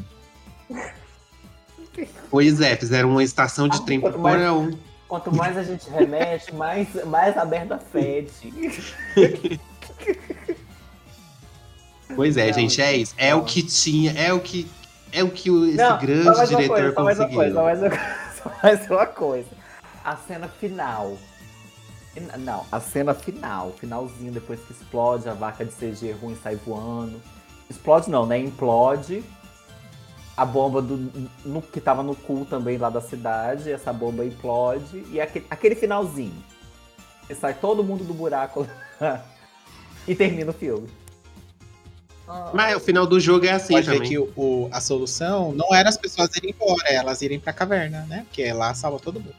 Pois 2.29 2.61
é, 2.61 2.75
fizeram 2.77 3.09
uma 3.09 3.23
estação 3.23 3.67
de 3.67 3.77
Ah, 3.77 3.81
trem 3.81 3.99
pro 3.99 4.17
mais- 4.17 4.35
porão. 4.37 4.71
Quanto 5.07 5.35
mais 5.35 5.57
a 5.57 5.63
gente 5.63 5.89
remexe, 5.89 6.53
mais, 6.53 6.87
mais 7.05 7.37
aberta 7.37 7.77
fede. 7.77 8.31
Pois 12.15 12.35
é, 12.37 12.47
Não, 12.47 12.53
gente, 12.53 12.81
é 12.81 12.95
isso. 12.95 13.13
É 13.17 13.31
não. 13.31 13.39
o 13.39 13.45
que 13.45 13.61
tinha, 13.63 14.11
é 14.13 14.33
o 14.33 14.39
que. 14.39 14.69
É 15.13 15.23
o 15.23 15.29
que 15.29 15.49
o- 15.51 15.65
esse 15.67 15.77
Não, 15.77 15.97
grande 15.99 16.23
só 16.23 16.35
mais 16.37 16.49
uma 16.51 16.55
diretor 16.61 16.93
coisa, 16.93 16.93
só 16.93 17.03
mais 17.03 17.19
uma 17.19 17.25
conseguiu. 17.27 17.53
coisa, 17.53 17.53
só 17.55 17.63
mais 17.63 17.79
uma 17.81 17.89
coisa, 17.89 18.35
só 18.43 18.51
mais 18.63 18.89
uma 18.89 19.05
coisa. 19.05 19.47
A 20.03 20.15
cena 20.15 20.47
final. 20.47 21.17
Não, 22.39 22.65
a 22.71 22.79
cena 22.79 23.13
final, 23.13 23.71
finalzinho, 23.79 24.31
depois 24.33 24.59
que 24.61 24.73
explode, 24.73 25.29
a 25.29 25.33
vaca 25.33 25.63
de 25.63 25.71
CG 25.71 26.11
ruim 26.11 26.35
sai 26.43 26.55
voando. 26.55 27.21
Explode 27.69 28.09
não, 28.09 28.25
né? 28.25 28.37
Implode. 28.37 29.23
A 30.35 30.45
bomba 30.45 30.81
do, 30.81 30.97
no- 31.45 31.61
que 31.61 31.79
tava 31.79 32.03
no 32.03 32.15
cu 32.15 32.45
também 32.49 32.77
lá 32.77 32.89
da 32.89 32.99
cidade, 32.99 33.71
essa 33.71 33.93
bomba 33.93 34.25
implode. 34.25 35.05
E 35.11 35.21
aquele, 35.21 35.45
aquele 35.49 35.75
finalzinho. 35.75 36.43
Que 37.27 37.35
sai 37.35 37.53
todo 37.53 37.83
mundo 37.83 38.03
do 38.03 38.13
buraco 38.13 38.67
e 40.07 40.13
termina 40.15 40.51
o 40.51 40.53
filme. 40.53 40.89
Mas 42.53 42.75
o 42.75 42.79
final 42.79 43.05
do 43.05 43.19
jogo 43.19 43.45
é 43.45 43.51
assim 43.51 43.73
Pode 43.73 43.87
ver 43.89 43.93
também. 43.95 44.09
que 44.09 44.17
o, 44.17 44.31
o- 44.35 44.69
a 44.71 44.79
solução 44.81 45.51
não 45.53 45.73
era 45.73 45.87
as 45.89 45.97
pessoas 45.97 46.35
irem 46.35 46.51
embora, 46.51 46.87
é 46.89 46.95
elas 46.95 47.21
irem 47.21 47.39
pra 47.39 47.51
caverna, 47.53 48.01
né? 48.09 48.23
Porque 48.27 48.51
lá 48.53 48.73
salva 48.73 48.99
todo 48.99 49.19
mundo. 49.19 49.35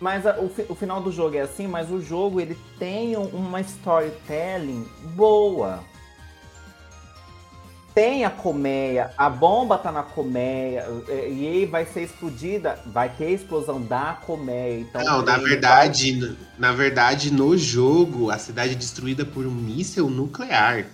Mas 0.00 0.26
a- 0.26 0.38
o, 0.38 0.50
o 0.68 0.74
final 0.74 1.00
do 1.00 1.10
jogo 1.10 1.36
é 1.36 1.40
assim, 1.40 1.66
mas 1.66 1.90
o 1.90 2.00
jogo 2.00 2.40
ele 2.40 2.56
tem 2.78 3.16
um- 3.16 3.28
uma 3.28 3.60
storytelling 3.60 4.86
boa. 5.14 5.82
Tem 7.94 8.26
a 8.26 8.30
colmeia, 8.30 9.10
a 9.16 9.30
bomba 9.30 9.78
tá 9.78 9.90
na 9.90 10.02
colmeia, 10.02 10.84
é, 11.08 11.30
e 11.30 11.46
aí 11.48 11.64
vai 11.64 11.86
ser 11.86 12.02
explodida, 12.02 12.78
vai 12.92 13.08
ter 13.08 13.24
a 13.28 13.30
explosão 13.30 13.80
da 13.80 14.18
colmeia. 14.26 14.80
Então 14.80 15.02
Não, 15.02 15.22
na 15.22 15.38
verdade, 15.38 16.36
na 16.58 16.72
verdade, 16.72 17.32
no 17.32 17.56
jogo, 17.56 18.30
a 18.30 18.36
cidade 18.36 18.72
é 18.72 18.76
destruída 18.76 19.24
por 19.24 19.46
um 19.46 19.50
míssil 19.50 20.10
nuclear. 20.10 20.84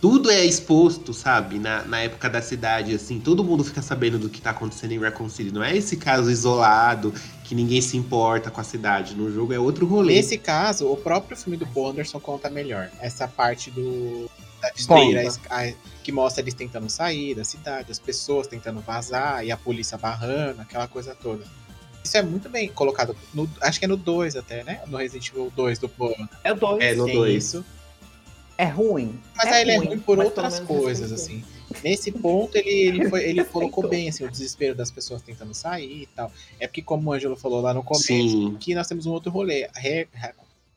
Tudo 0.00 0.30
é 0.30 0.44
exposto, 0.44 1.12
sabe? 1.12 1.58
Na, 1.58 1.82
na 1.82 1.98
época 2.02 2.30
da 2.30 2.40
cidade, 2.40 2.94
assim, 2.94 3.18
todo 3.18 3.42
mundo 3.42 3.64
fica 3.64 3.82
sabendo 3.82 4.16
do 4.16 4.28
que 4.28 4.40
tá 4.40 4.50
acontecendo 4.50 4.92
em 4.92 4.98
Raccoon 5.00 5.28
City. 5.28 5.50
Não 5.50 5.64
é 5.64 5.76
esse 5.76 5.96
caso 5.96 6.30
isolado, 6.30 7.12
que 7.48 7.54
ninguém 7.54 7.80
se 7.80 7.96
importa 7.96 8.50
com 8.50 8.60
a 8.60 8.64
cidade. 8.64 9.14
No 9.16 9.32
jogo 9.32 9.54
é 9.54 9.58
outro 9.58 9.86
rolê. 9.86 10.16
Nesse 10.16 10.36
caso, 10.36 10.86
o 10.86 10.94
próprio 10.98 11.34
filme 11.34 11.56
do 11.56 11.66
Paul 11.66 11.88
Anderson 11.88 12.20
conta 12.20 12.50
melhor. 12.50 12.90
Essa 13.00 13.26
parte 13.26 13.70
do 13.70 14.30
da 14.60 14.70
esteira, 14.76 15.22
a- 15.48 15.72
que 16.02 16.12
mostra 16.12 16.42
eles 16.42 16.52
tentando 16.52 16.90
sair 16.90 17.34
da 17.34 17.44
cidade, 17.44 17.90
as 17.90 17.98
pessoas 17.98 18.46
tentando 18.46 18.80
vazar 18.80 19.46
e 19.46 19.50
a 19.50 19.56
polícia 19.56 19.96
barrando, 19.96 20.60
aquela 20.60 20.86
coisa 20.86 21.14
toda. 21.14 21.42
Isso 22.04 22.16
é 22.18 22.22
muito 22.22 22.50
bem 22.50 22.68
colocado. 22.68 23.16
no- 23.32 23.48
acho 23.62 23.78
que 23.78 23.86
é 23.86 23.88
no 23.88 23.96
2 23.96 24.36
até, 24.36 24.62
né? 24.62 24.82
No 24.86 24.98
Resident 24.98 25.28
Evil 25.30 25.50
2 25.56 25.78
do 25.78 25.88
Paul. 25.88 26.10
Anderson. 26.18 26.28
É 26.44 26.54
dois. 26.54 26.82
É, 26.84 26.94
no 26.94 27.06
Tem 27.06 27.14
2. 27.14 27.44
isso. 27.44 27.64
É 28.58 28.66
ruim. 28.66 29.18
Mas 29.34 29.46
É 29.46 29.54
aí 29.54 29.62
ele 29.62 29.70
é 29.70 29.76
ruim, 29.78 29.86
ruim 29.88 29.98
por 30.00 30.18
outras 30.18 30.60
coisas, 30.60 31.12
assim. 31.12 31.42
Nesse 31.84 32.10
ponto, 32.10 32.56
ele, 32.56 32.70
ele, 32.70 33.08
foi- 33.10 33.24
ele 33.24 33.44
colocou 33.46 33.88
bem, 33.88 34.08
assim, 34.08 34.24
o 34.24 34.30
desespero 34.30 34.74
das 34.74 34.90
pessoas 34.90 35.22
tentando 35.22 35.52
sair 35.54 36.02
e 36.02 36.06
tal. 36.06 36.32
É 36.58 36.66
porque, 36.66 36.82
como 36.82 37.10
o 37.10 37.12
Ângelo 37.12 37.36
falou 37.36 37.60
lá 37.60 37.72
no 37.74 37.82
começo, 37.82 38.06
Sim. 38.06 38.56
que 38.58 38.74
nós 38.74 38.86
temos 38.86 39.06
um 39.06 39.12
outro 39.12 39.30
rolê. 39.30 39.68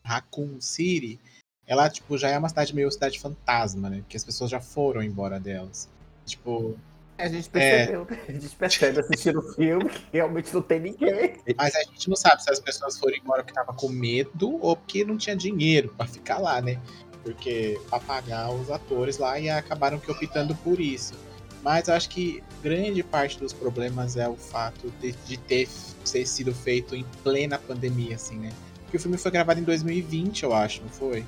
Raccoon 0.04 0.60
City, 0.60 1.18
ela, 1.66 1.88
tipo, 1.88 2.18
já 2.18 2.28
é 2.28 2.38
uma 2.38 2.48
cidade 2.48 2.74
meio 2.74 2.90
cidade 2.90 3.18
fantasma, 3.20 3.88
né? 3.88 3.98
Porque 3.98 4.16
as 4.16 4.24
pessoas 4.24 4.50
já 4.50 4.60
foram 4.60 5.02
embora 5.02 5.38
delas. 5.38 5.88
Tipo, 6.26 6.76
A 7.18 7.28
gente 7.28 7.48
percebeu, 7.48 8.06
a 8.28 8.32
gente 8.32 8.56
percebe 8.56 9.00
assistindo 9.00 9.38
o 9.38 9.54
filme 9.54 9.88
que 9.88 10.00
realmente 10.12 10.52
não 10.52 10.62
tem 10.62 10.80
ninguém. 10.80 11.36
mas 11.56 11.74
a 11.76 11.82
gente 11.84 12.08
não 12.08 12.16
sabe 12.16 12.42
se 12.42 12.50
as 12.50 12.58
pessoas 12.60 12.98
foram 12.98 13.16
embora 13.16 13.42
porque 13.42 13.54
tava 13.54 13.72
com 13.72 13.88
medo 13.88 14.58
ou 14.60 14.76
porque 14.76 15.04
não 15.04 15.16
tinha 15.16 15.36
dinheiro 15.36 15.94
pra 15.96 16.06
ficar 16.06 16.38
lá, 16.38 16.60
né? 16.60 16.80
Porque 17.22 17.78
pra 17.88 18.00
pagar 18.00 18.50
os 18.52 18.70
atores 18.70 19.18
lá 19.18 19.38
e 19.38 19.48
acabaram 19.48 19.98
que 19.98 20.10
optando 20.10 20.54
por 20.56 20.80
isso. 20.80 21.14
Mas 21.62 21.86
eu 21.86 21.94
acho 21.94 22.08
que 22.08 22.42
grande 22.62 23.02
parte 23.02 23.38
dos 23.38 23.52
problemas 23.52 24.16
é 24.16 24.28
o 24.28 24.34
fato 24.36 24.92
de, 25.00 25.12
de 25.26 25.36
ter, 25.36 25.68
ter 26.10 26.26
sido 26.26 26.52
feito 26.52 26.96
em 26.96 27.04
plena 27.22 27.56
pandemia, 27.58 28.16
assim, 28.16 28.36
né? 28.36 28.50
Porque 28.84 28.96
o 28.96 29.00
filme 29.00 29.16
foi 29.16 29.30
gravado 29.30 29.60
em 29.60 29.62
2020, 29.62 30.42
eu 30.42 30.52
acho, 30.52 30.82
não 30.82 30.88
foi? 30.88 31.24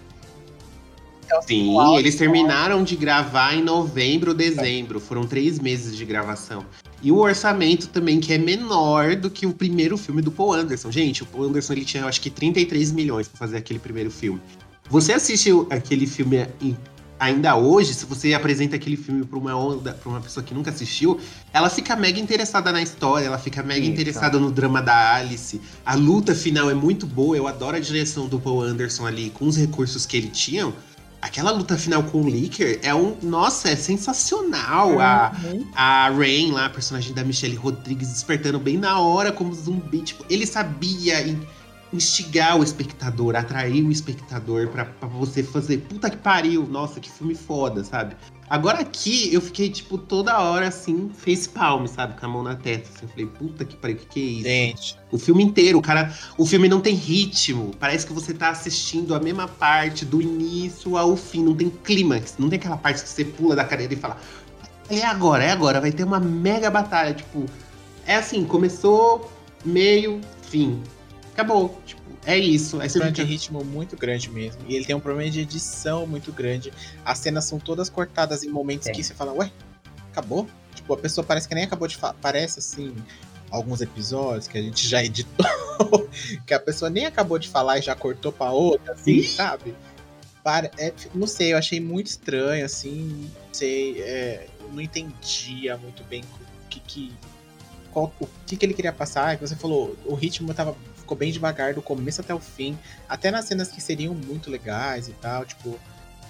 Então, 1.24 1.38
assim, 1.38 1.64
Sim, 1.64 1.78
áudio- 1.78 1.98
eles 2.00 2.16
terminaram 2.16 2.82
de 2.82 2.96
gravar 2.96 3.54
em 3.54 3.62
novembro 3.62 4.32
ou 4.32 4.36
dezembro. 4.36 5.00
Foram 5.00 5.26
três 5.26 5.58
meses 5.58 5.96
de 5.96 6.04
gravação. 6.04 6.66
E 7.02 7.12
o 7.12 7.18
orçamento 7.18 7.88
também, 7.88 8.18
que 8.18 8.32
é 8.32 8.38
menor 8.38 9.14
do 9.16 9.30
que 9.30 9.46
o 9.46 9.52
primeiro 9.52 9.96
filme 9.96 10.20
do 10.20 10.30
Paul 10.30 10.52
Anderson. 10.54 10.90
Gente, 10.90 11.22
o 11.22 11.26
Paul 11.26 11.44
Anderson 11.44 11.74
ele 11.74 11.84
tinha, 11.84 12.02
eu 12.02 12.08
acho 12.08 12.20
que 12.20 12.28
33 12.30 12.92
milhões 12.92 13.28
pra 13.28 13.38
fazer 13.38 13.56
aquele 13.56 13.78
primeiro 13.78 14.10
filme. 14.10 14.40
Você 14.90 15.12
assiste 15.12 15.50
aquele 15.70 16.06
filme 16.06 16.46
em- 16.60 16.76
ainda 17.18 17.56
hoje, 17.56 17.94
se 17.94 18.04
você 18.04 18.34
apresenta 18.34 18.76
aquele 18.76 18.96
filme 18.96 19.24
pra 19.24 19.38
uma 19.38 19.56
onda, 19.56 19.92
pra 19.94 20.10
uma 20.10 20.20
pessoa 20.20 20.44
que 20.44 20.52
nunca 20.52 20.70
assistiu, 20.70 21.18
ela 21.52 21.70
fica 21.70 21.96
mega 21.96 22.20
interessada 22.20 22.70
na 22.70 22.82
história, 22.82 23.24
ela 23.26 23.38
fica 23.38 23.62
mega 23.62 23.86
interessada 23.86 24.38
no 24.38 24.50
drama 24.50 24.82
da 24.82 25.14
Alice. 25.14 25.60
A 25.86 25.94
luta 25.94 26.34
final 26.34 26.68
é 26.70 26.74
muito 26.74 27.06
boa, 27.06 27.36
eu 27.36 27.46
adoro 27.48 27.76
a 27.76 27.80
direção 27.80 28.26
do 28.28 28.38
Paul 28.38 28.62
Anderson 28.62 29.06
ali, 29.06 29.30
com 29.30 29.46
os 29.46 29.56
recursos 29.56 30.04
que 30.04 30.16
ele 30.16 30.28
tinha. 30.28 30.70
Aquela 31.22 31.50
luta 31.50 31.78
final 31.78 32.02
com 32.02 32.20
o 32.20 32.28
Licker 32.28 32.78
é 32.82 32.94
um. 32.94 33.16
Nossa, 33.22 33.70
é 33.70 33.76
sensacional. 33.76 35.00
A, 35.00 35.32
Uhum. 35.42 35.66
a 35.74 36.10
Rain 36.10 36.50
lá, 36.52 36.66
a 36.66 36.68
personagem 36.70 37.14
da 37.14 37.24
Michelle 37.24 37.54
Rodrigues, 37.56 38.08
despertando 38.08 38.58
bem 38.58 38.76
na 38.76 38.98
hora 39.00 39.32
como 39.32 39.54
zumbi. 39.54 40.02
Tipo, 40.02 40.22
ele 40.28 40.46
sabia 40.46 41.26
in- 41.26 41.40
instigar 41.94 42.58
o 42.58 42.64
espectador, 42.64 43.36
atrair 43.36 43.84
o 43.84 43.90
espectador 43.90 44.68
pra, 44.68 44.84
pra 44.84 45.08
você 45.08 45.42
fazer. 45.42 45.78
Puta 45.78 46.10
que 46.10 46.16
pariu, 46.16 46.66
nossa, 46.66 47.00
que 47.00 47.10
filme 47.10 47.34
foda, 47.34 47.84
sabe? 47.84 48.16
Agora 48.48 48.80
aqui 48.80 49.32
eu 49.32 49.40
fiquei, 49.40 49.70
tipo, 49.70 49.96
toda 49.96 50.38
hora 50.38 50.68
assim, 50.68 51.10
face 51.16 51.48
palm, 51.48 51.86
sabe? 51.86 52.18
Com 52.20 52.26
a 52.26 52.28
mão 52.28 52.42
na 52.42 52.54
testa. 52.54 52.90
Assim, 52.94 53.06
eu 53.06 53.08
falei, 53.08 53.26
puta 53.26 53.64
que 53.64 53.74
pariu, 53.76 53.96
que 53.96 54.06
que 54.06 54.20
é 54.20 54.22
isso? 54.22 54.42
Gente, 54.44 54.98
O 55.10 55.18
filme 55.18 55.42
inteiro, 55.42 55.78
o 55.78 55.82
cara. 55.82 56.14
O 56.36 56.44
filme 56.44 56.68
não 56.68 56.80
tem 56.80 56.94
ritmo. 56.94 57.70
Parece 57.80 58.06
que 58.06 58.12
você 58.12 58.34
tá 58.34 58.50
assistindo 58.50 59.14
a 59.14 59.20
mesma 59.20 59.48
parte 59.48 60.04
do 60.04 60.20
início 60.20 60.96
ao 60.98 61.16
fim. 61.16 61.42
Não 61.42 61.54
tem 61.54 61.70
clímax. 61.70 62.34
Não 62.38 62.48
tem 62.50 62.58
aquela 62.58 62.76
parte 62.76 63.02
que 63.02 63.08
você 63.08 63.24
pula 63.24 63.56
da 63.56 63.64
cadeira 63.64 63.94
e 63.94 63.96
fala. 63.96 64.18
É 64.90 65.02
agora, 65.02 65.42
é 65.42 65.50
agora. 65.50 65.80
Vai 65.80 65.90
ter 65.90 66.04
uma 66.04 66.20
mega 66.20 66.70
batalha. 66.70 67.14
Tipo, 67.14 67.46
é 68.06 68.16
assim, 68.16 68.44
começou, 68.44 69.32
meio, 69.64 70.20
fim. 70.42 70.82
Acabou. 71.34 71.80
Tipo, 71.84 72.00
é 72.24 72.38
isso. 72.38 72.78
Você 72.78 72.98
problema 72.98 73.12
de 73.12 73.24
ritmo 73.24 73.64
muito 73.64 73.96
grande 73.96 74.30
mesmo. 74.30 74.62
E 74.68 74.76
ele 74.76 74.84
tem 74.84 74.94
um 74.94 75.00
problema 75.00 75.30
de 75.30 75.40
edição 75.40 76.06
muito 76.06 76.32
grande. 76.32 76.72
As 77.04 77.18
cenas 77.18 77.44
são 77.44 77.58
todas 77.58 77.90
cortadas 77.90 78.44
em 78.44 78.48
momentos 78.48 78.86
Tem. 78.86 78.94
que 78.94 79.02
você 79.02 79.12
fala, 79.12 79.32
ué, 79.32 79.50
acabou? 80.10 80.48
Tipo, 80.74 80.94
a 80.94 80.96
pessoa 80.96 81.24
parece 81.24 81.48
que 81.48 81.54
nem 81.54 81.64
acabou 81.64 81.88
de 81.88 81.96
falar. 81.96 82.14
Parece 82.14 82.60
assim, 82.60 82.94
alguns 83.50 83.80
episódios 83.80 84.46
que 84.46 84.56
a 84.56 84.62
gente 84.62 84.86
já 84.86 85.02
editou, 85.04 86.08
que 86.46 86.54
a 86.54 86.60
pessoa 86.60 86.88
nem 86.88 87.04
acabou 87.04 87.38
de 87.38 87.48
falar 87.48 87.78
e 87.78 87.82
já 87.82 87.94
cortou 87.94 88.32
pra 88.32 88.50
outra, 88.50 88.92
assim, 88.92 89.12
Ih. 89.12 89.28
sabe? 89.28 89.74
Para, 90.42 90.70
é, 90.78 90.92
não 91.14 91.26
sei, 91.26 91.52
eu 91.52 91.58
achei 91.58 91.80
muito 91.80 92.08
estranho, 92.08 92.64
assim, 92.64 93.30
não 93.46 93.54
sei, 93.54 94.02
é, 94.02 94.46
eu 94.60 94.68
não 94.72 94.80
entendia 94.80 95.76
muito 95.78 96.04
bem 96.04 96.22
o 96.22 96.68
que 96.68 96.80
que, 96.80 97.12
qual, 97.90 98.12
o 98.20 98.28
que 98.46 98.56
que 98.56 98.66
ele 98.66 98.74
queria 98.74 98.92
passar, 98.92 99.38
que 99.38 99.46
você 99.46 99.56
falou, 99.56 99.96
o 100.04 100.14
ritmo 100.14 100.52
tava, 100.52 100.76
ficou 101.04 101.16
bem 101.16 101.30
devagar 101.30 101.74
do 101.74 101.82
começo 101.82 102.20
até 102.20 102.34
o 102.34 102.40
fim, 102.40 102.76
até 103.08 103.30
nas 103.30 103.44
cenas 103.44 103.68
que 103.68 103.80
seriam 103.80 104.14
muito 104.14 104.50
legais 104.50 105.06
e 105.06 105.12
tal, 105.12 105.44
tipo, 105.44 105.78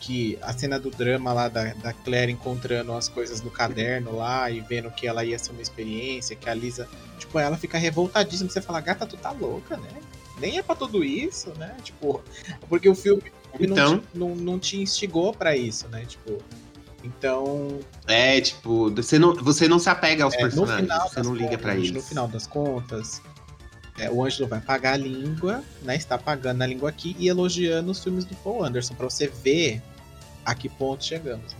que 0.00 0.36
a 0.42 0.52
cena 0.52 0.78
do 0.78 0.90
drama 0.90 1.32
lá 1.32 1.48
da, 1.48 1.72
da 1.74 1.92
Claire 1.92 2.30
encontrando 2.30 2.92
as 2.92 3.08
coisas 3.08 3.40
no 3.40 3.50
caderno 3.50 4.16
lá 4.16 4.50
e 4.50 4.60
vendo 4.60 4.90
que 4.90 5.06
ela 5.06 5.24
ia 5.24 5.38
ser 5.38 5.52
uma 5.52 5.62
experiência, 5.62 6.36
que 6.36 6.50
a 6.50 6.54
Lisa, 6.54 6.88
tipo, 7.18 7.38
ela 7.38 7.56
fica 7.56 7.78
revoltadíssima, 7.78 8.50
você 8.50 8.60
fala, 8.60 8.80
gata, 8.80 9.06
tu 9.06 9.16
tá 9.16 9.30
louca, 9.30 9.76
né? 9.76 9.88
Nem 10.38 10.58
é 10.58 10.62
pra 10.62 10.74
tudo 10.74 11.04
isso, 11.04 11.50
né? 11.56 11.74
Tipo, 11.82 12.20
porque 12.68 12.88
o 12.88 12.94
filme 12.94 13.22
não, 13.60 13.66
Então, 13.66 13.98
te, 13.98 14.06
não, 14.12 14.34
não 14.34 14.58
te 14.58 14.76
instigou 14.80 15.32
pra 15.32 15.56
isso, 15.56 15.86
né? 15.88 16.04
Tipo, 16.04 16.42
então, 17.04 17.78
é, 18.06 18.40
tipo, 18.40 18.90
você 18.90 19.18
não, 19.18 19.34
você 19.34 19.68
não 19.68 19.78
se 19.78 19.88
apega 19.88 20.24
aos 20.24 20.34
é, 20.34 20.38
personagens. 20.38 20.88
Você 21.04 21.22
não 21.22 21.34
liga 21.34 21.56
pra 21.56 21.76
eles. 21.76 21.92
No 21.92 22.02
final 22.02 22.26
das 22.26 22.46
contas, 22.46 23.22
é, 23.98 24.10
o 24.10 24.24
Ângelo 24.24 24.48
vai 24.48 24.60
pagar 24.60 24.94
a 24.94 24.96
língua, 24.96 25.62
né? 25.82 25.96
Está 25.96 26.18
pagando 26.18 26.62
a 26.62 26.66
língua 26.66 26.88
aqui 26.88 27.14
e 27.18 27.28
elogiando 27.28 27.90
os 27.90 28.02
filmes 28.02 28.24
do 28.24 28.34
Paul 28.36 28.64
Anderson, 28.64 28.94
pra 28.94 29.08
você 29.08 29.26
ver 29.28 29.80
a 30.44 30.54
que 30.54 30.68
ponto 30.68 31.04
chegamos. 31.04 31.52
né? 31.52 31.58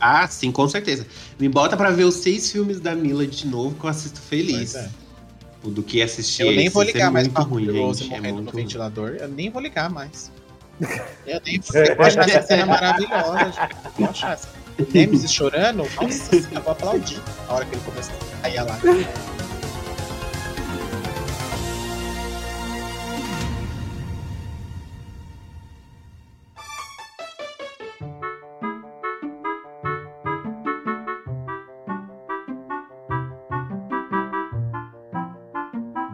Ah, 0.00 0.26
sim, 0.28 0.52
com 0.52 0.68
certeza. 0.68 1.06
Me 1.38 1.48
bota 1.48 1.76
pra 1.76 1.90
ver 1.90 2.04
os 2.04 2.16
seis 2.16 2.50
filmes 2.52 2.80
da 2.80 2.94
Mila 2.94 3.26
de 3.26 3.46
novo 3.46 3.74
que 3.78 3.84
eu 3.84 3.90
assisto 3.90 4.20
feliz. 4.20 4.74
É. 4.74 4.88
Do 5.64 5.82
que 5.82 6.00
assistir 6.00 6.42
Eu 6.42 6.52
nem 6.52 6.66
esse. 6.66 6.74
vou 6.74 6.82
Esse 6.84 6.92
ligar 6.92 7.08
é 7.08 7.10
mais 7.10 7.26
pra 7.28 7.42
ruim, 7.42 7.66
Rose 7.80 8.04
gente. 8.04 8.12
É 8.14 8.16
morrendo 8.18 8.42
no 8.42 8.50
ruim. 8.50 8.62
ventilador. 8.62 9.16
Eu 9.18 9.26
nem 9.28 9.50
vou 9.50 9.60
ligar 9.60 9.90
mais. 9.90 10.30
Eu 11.26 11.40
nem 11.44 11.58
vou. 11.58 11.76
Eu 11.82 11.96
vou 11.96 12.06
achar 12.06 12.28
essa 12.28 12.42
cena 12.46 12.66
maravilhosa. 12.66 13.38
gente. 13.46 13.58
Eu 13.84 13.90
Vou 13.98 14.08
achar 14.10 14.32
essa. 14.34 14.48
Nemesis 14.92 15.32
chorando, 15.32 15.78
nossa, 16.00 16.36
eu 16.36 16.60
vou 16.60 16.72
aplaudir 16.72 17.18
a 17.48 17.54
hora 17.54 17.64
que 17.64 17.74
ele 17.74 17.82
começou 17.84 18.14
a 18.14 18.42
cair 18.42 18.62
lá. 18.62 18.78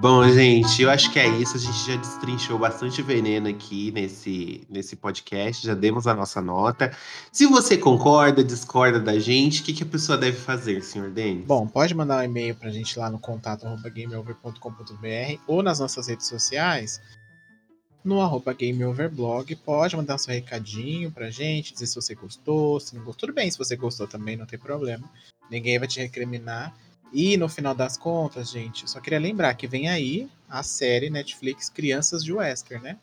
Bom, 0.02 0.28
gente, 0.28 0.82
eu 0.82 0.90
acho 0.90 1.12
que 1.12 1.18
é 1.20 1.28
isso. 1.28 1.56
A 1.56 1.60
gente 1.60 1.86
já 1.86 1.94
destrinchou 1.94 2.58
bastante 2.58 3.00
veneno 3.00 3.48
aqui 3.48 3.92
nesse, 3.92 4.66
nesse 4.68 4.96
podcast. 4.96 5.64
Já 5.64 5.74
demos 5.74 6.08
a 6.08 6.12
nossa 6.12 6.42
nota. 6.42 6.90
Se 7.30 7.46
você 7.46 7.78
concorda, 7.78 8.42
discorda 8.42 8.98
da 8.98 9.16
gente, 9.20 9.62
o 9.62 9.64
que, 9.64 9.72
que 9.72 9.84
a 9.84 9.86
pessoa 9.86 10.18
deve 10.18 10.36
fazer, 10.36 10.82
senhor 10.82 11.08
Denis? 11.08 11.46
Bom, 11.46 11.68
pode 11.68 11.94
mandar 11.94 12.18
um 12.18 12.24
e-mail 12.24 12.56
pra 12.56 12.68
gente 12.68 12.98
lá 12.98 13.08
no 13.08 13.20
contato 13.20 13.64
arroba 13.64 13.88
gameover.com.br 13.88 15.40
ou 15.46 15.62
nas 15.62 15.78
nossas 15.78 16.08
redes 16.08 16.26
sociais, 16.26 17.00
no 18.04 18.20
arroba 18.20 18.52
gameoverblog. 18.52 19.54
Pode 19.54 19.96
mandar 19.96 20.18
seu 20.18 20.34
recadinho 20.34 21.12
pra 21.12 21.30
gente, 21.30 21.74
dizer 21.74 21.86
se 21.86 21.94
você 21.94 22.12
gostou, 22.16 22.80
se 22.80 22.96
não 22.96 23.04
gostou. 23.04 23.28
Tudo 23.28 23.36
bem 23.36 23.48
se 23.48 23.56
você 23.56 23.76
gostou 23.76 24.08
também, 24.08 24.36
não 24.36 24.46
tem 24.46 24.58
problema. 24.58 25.08
Ninguém 25.48 25.78
vai 25.78 25.86
te 25.86 26.00
recriminar. 26.00 26.74
E 27.12 27.36
no 27.36 27.48
final 27.48 27.74
das 27.74 27.98
contas, 27.98 28.50
gente, 28.50 28.88
só 28.88 29.00
queria 29.00 29.18
lembrar 29.18 29.54
que 29.54 29.66
vem 29.66 29.88
aí 29.88 30.28
a 30.48 30.62
série 30.62 31.10
Netflix 31.10 31.68
Crianças 31.68 32.24
de 32.24 32.32
Wesker, 32.32 32.80
né? 32.80 32.98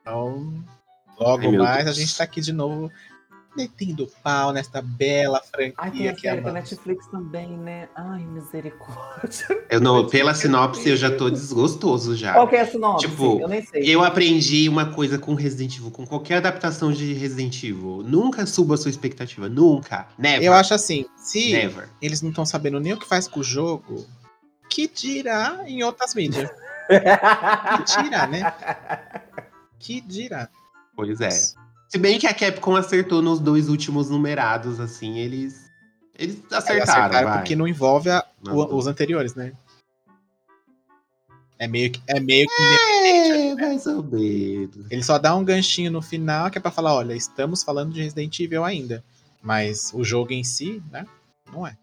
Então, 0.00 0.64
logo 1.18 1.48
Ai, 1.48 1.56
mais 1.56 1.86
a 1.88 1.92
gente 1.92 2.16
tá 2.16 2.24
aqui 2.24 2.40
de 2.40 2.52
novo 2.52 2.90
metendo 3.56 4.08
pau 4.22 4.52
nesta 4.52 4.80
bela 4.80 5.40
franquia 5.50 5.74
Ai, 5.76 5.90
tem 5.90 6.08
a 6.08 6.14
que 6.14 6.20
série 6.22 6.40
da 6.40 6.50
amamos. 6.50 6.70
Netflix 6.70 7.06
também, 7.08 7.48
né? 7.58 7.88
Ai, 7.94 8.24
misericórdia. 8.24 9.64
Eu 9.70 9.80
não, 9.80 10.06
pela 10.08 10.34
sinopse, 10.34 10.88
eu 10.88 10.96
já 10.96 11.14
tô 11.16 11.28
desgostoso 11.30 12.16
já. 12.16 12.32
Qual 12.32 12.48
que 12.48 12.56
é 12.56 12.60
a 12.62 12.66
sinopse? 12.66 13.08
Tipo, 13.08 13.40
eu 13.40 13.48
nem 13.48 13.62
sei. 13.62 13.82
Eu 13.84 14.02
aprendi 14.02 14.68
uma 14.68 14.86
coisa 14.86 15.18
com 15.18 15.34
Resident 15.34 15.76
Evil, 15.76 15.90
com 15.90 16.06
qualquer 16.06 16.36
adaptação 16.38 16.92
de 16.92 17.12
Resident 17.12 17.62
Evil. 17.62 18.02
Nunca 18.04 18.46
suba 18.46 18.74
a 18.74 18.76
sua 18.76 18.90
expectativa. 18.90 19.48
Nunca. 19.48 20.06
Never. 20.18 20.42
Eu 20.42 20.52
acho 20.54 20.74
assim, 20.74 21.04
se 21.16 21.52
Never. 21.52 21.88
eles 22.00 22.22
não 22.22 22.30
estão 22.30 22.44
sabendo 22.46 22.80
nem 22.80 22.92
o 22.92 22.98
que 22.98 23.06
faz 23.06 23.28
com 23.28 23.40
o 23.40 23.44
jogo, 23.44 24.06
que 24.68 24.88
dirá 24.88 25.60
em 25.66 25.82
outras 25.82 26.14
mídias? 26.14 26.50
Que 26.88 28.02
dirá, 28.02 28.26
né? 28.26 28.52
Que 29.78 30.00
dirá. 30.00 30.48
Pois 30.94 31.20
é. 31.20 31.30
Se 31.92 31.98
bem 31.98 32.18
que 32.18 32.26
a 32.26 32.32
Capcom 32.32 32.74
acertou 32.74 33.20
nos 33.20 33.38
dois 33.38 33.68
últimos 33.68 34.08
numerados, 34.08 34.80
assim, 34.80 35.18
eles. 35.18 35.70
Eles 36.18 36.36
acertaram, 36.50 36.82
acertaram 37.02 37.28
vai. 37.28 37.38
porque 37.38 37.54
não 37.54 37.68
envolve 37.68 38.08
a- 38.08 38.24
o- 38.48 38.76
os 38.76 38.86
anteriores, 38.86 39.34
né? 39.34 39.52
É 41.58 41.68
meio 41.68 41.92
que. 41.92 42.00
É 42.06 42.18
meio 42.18 42.46
que 42.48 42.62
É, 42.62 43.54
mais 43.56 43.86
ou 43.86 44.02
menos. 44.02 44.90
Ele 44.90 45.02
só 45.02 45.18
dá 45.18 45.36
um 45.36 45.44
ganchinho 45.44 45.90
no 45.90 46.00
final 46.00 46.50
que 46.50 46.56
é 46.56 46.60
pra 46.62 46.70
falar: 46.70 46.94
olha, 46.94 47.12
estamos 47.14 47.62
falando 47.62 47.92
de 47.92 48.00
Resident 48.02 48.40
Evil 48.40 48.64
ainda. 48.64 49.04
Mas 49.42 49.90
o 49.92 50.02
jogo 50.02 50.32
em 50.32 50.42
si, 50.42 50.82
né? 50.90 51.04
Não 51.52 51.66
é. 51.66 51.76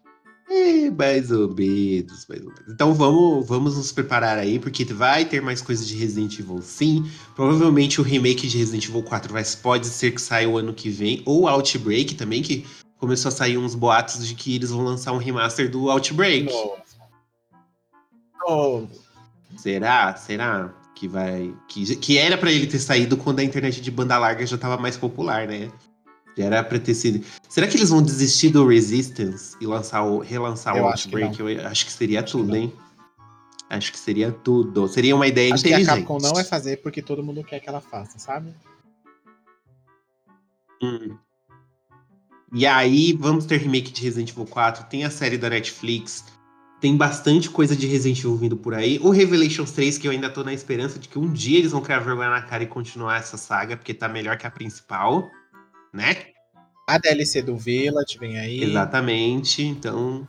É, 0.50 0.90
mais 0.90 1.30
ou 1.30 1.48
menos, 1.54 2.26
mais 2.28 2.42
ou 2.42 2.48
menos. 2.48 2.64
Então 2.68 2.92
vamos, 2.92 3.46
vamos 3.46 3.76
nos 3.76 3.92
preparar 3.92 4.36
aí, 4.36 4.58
porque 4.58 4.84
vai 4.84 5.24
ter 5.24 5.40
mais 5.40 5.62
coisas 5.62 5.86
de 5.86 5.94
Resident 5.94 6.40
Evil 6.40 6.60
sim. 6.60 7.08
Provavelmente 7.36 8.00
o 8.00 8.04
remake 8.04 8.48
de 8.48 8.58
Resident 8.58 8.88
Evil 8.88 9.04
4 9.04 9.32
vai, 9.32 9.44
pode 9.62 9.86
ser 9.86 10.10
que 10.10 10.20
saia 10.20 10.48
o 10.48 10.58
ano 10.58 10.74
que 10.74 10.90
vem. 10.90 11.22
Ou 11.24 11.46
Outbreak 11.46 12.16
também, 12.16 12.42
que 12.42 12.66
começou 12.98 13.28
a 13.28 13.32
sair 13.32 13.56
uns 13.58 13.76
boatos 13.76 14.26
de 14.26 14.34
que 14.34 14.56
eles 14.56 14.70
vão 14.70 14.82
lançar 14.82 15.12
um 15.12 15.18
remaster 15.18 15.70
do 15.70 15.88
Outbreak. 15.88 16.46
Novo. 16.46 16.76
Novo. 18.40 18.90
Será? 19.56 20.16
Será? 20.16 20.74
Que 20.96 21.06
vai. 21.06 21.54
Que, 21.68 21.94
que 21.94 22.18
era 22.18 22.36
pra 22.36 22.50
ele 22.50 22.66
ter 22.66 22.80
saído 22.80 23.16
quando 23.16 23.38
a 23.38 23.44
internet 23.44 23.80
de 23.80 23.90
banda 23.90 24.18
larga 24.18 24.44
já 24.44 24.58
tava 24.58 24.76
mais 24.76 24.96
popular, 24.96 25.46
né? 25.46 25.70
Já 26.36 26.44
era 26.44 26.64
pra 26.64 26.78
ter 26.78 26.94
sido. 26.94 27.24
Será 27.48 27.66
que 27.66 27.76
eles 27.76 27.90
vão 27.90 28.02
desistir 28.02 28.50
do 28.50 28.66
Resistance 28.66 29.56
e 29.60 29.66
lançar 29.66 30.02
o, 30.02 30.18
relançar 30.18 30.76
Eu 30.76 30.84
o 30.84 30.86
que 30.86 30.92
Outbreak? 30.92 31.40
Eu 31.40 31.66
acho 31.66 31.84
que 31.84 31.92
seria 31.92 32.20
Acho 32.20 32.26
que 32.26 32.32
tudo, 32.32 32.48
não. 32.48 32.56
hein? 32.56 32.72
Acho 33.68 33.92
que 33.92 33.98
seria 33.98 34.32
tudo. 34.32 34.88
Seria 34.88 35.14
uma 35.14 35.28
ideia 35.28 35.54
Acho 35.54 35.62
que 35.62 35.72
a 35.72 35.80
inteligente. 35.80 36.06
Capcom 36.06 36.18
não 36.18 36.32
vai 36.34 36.44
fazer 36.44 36.78
porque 36.78 37.00
todo 37.00 37.22
mundo 37.22 37.44
quer 37.44 37.60
que 37.60 37.68
ela 37.68 37.80
faça, 37.80 38.18
sabe? 38.18 38.52
Hum. 40.82 41.16
E 42.52 42.66
aí, 42.66 43.12
vamos 43.12 43.46
ter 43.46 43.58
remake 43.58 43.92
de 43.92 44.02
Resident 44.02 44.30
Evil 44.30 44.46
4. 44.46 44.86
Tem 44.86 45.04
a 45.04 45.10
série 45.10 45.38
da 45.38 45.48
Netflix. 45.48 46.24
Tem 46.80 46.96
bastante 46.96 47.48
coisa 47.48 47.76
de 47.76 47.86
Resident 47.86 48.18
Evil 48.18 48.36
vindo 48.36 48.56
por 48.56 48.74
aí. 48.74 48.98
O 49.00 49.10
Revelations 49.10 49.70
3, 49.70 49.98
que 49.98 50.08
eu 50.08 50.10
ainda 50.10 50.28
tô 50.28 50.42
na 50.42 50.52
esperança 50.52 50.98
de 50.98 51.08
que 51.08 51.18
um 51.18 51.32
dia 51.32 51.58
eles 51.58 51.70
vão 51.70 51.80
criar 51.80 52.00
vergonha 52.00 52.30
na 52.30 52.42
cara 52.42 52.64
e 52.64 52.66
continuar 52.66 53.18
essa 53.18 53.36
saga, 53.36 53.76
porque 53.76 53.94
tá 53.94 54.08
melhor 54.08 54.36
que 54.36 54.48
a 54.48 54.50
principal. 54.50 55.30
Né? 55.92 56.16
A 56.88 56.98
DLC 56.98 57.42
do 57.42 57.56
Village 57.56 58.18
vem 58.18 58.38
aí. 58.38 58.62
Exatamente. 58.62 59.62
Então, 59.62 60.26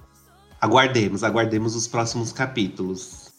aguardemos, 0.59 1.23
aguardemos 1.23 1.75
os 1.75 1.87
próximos 1.87 2.31
capítulos. 2.31 3.31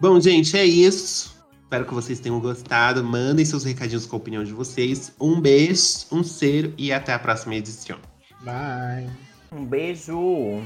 Bom, 0.00 0.20
gente, 0.20 0.56
é 0.56 0.64
isso. 0.64 1.36
Espero 1.62 1.84
que 1.84 1.94
vocês 1.94 2.20
tenham 2.20 2.40
gostado. 2.40 3.02
Mandem 3.02 3.44
seus 3.44 3.64
recadinhos 3.64 4.06
com 4.06 4.16
a 4.16 4.18
opinião 4.18 4.44
de 4.44 4.52
vocês. 4.52 5.12
Um 5.20 5.40
beijo, 5.40 6.06
um 6.12 6.22
cheiro 6.22 6.72
e 6.76 6.92
até 6.92 7.12
a 7.12 7.18
próxima 7.18 7.54
edição. 7.54 7.98
Bye. 8.42 9.10
Um 9.52 9.64
beijo. 9.64 10.62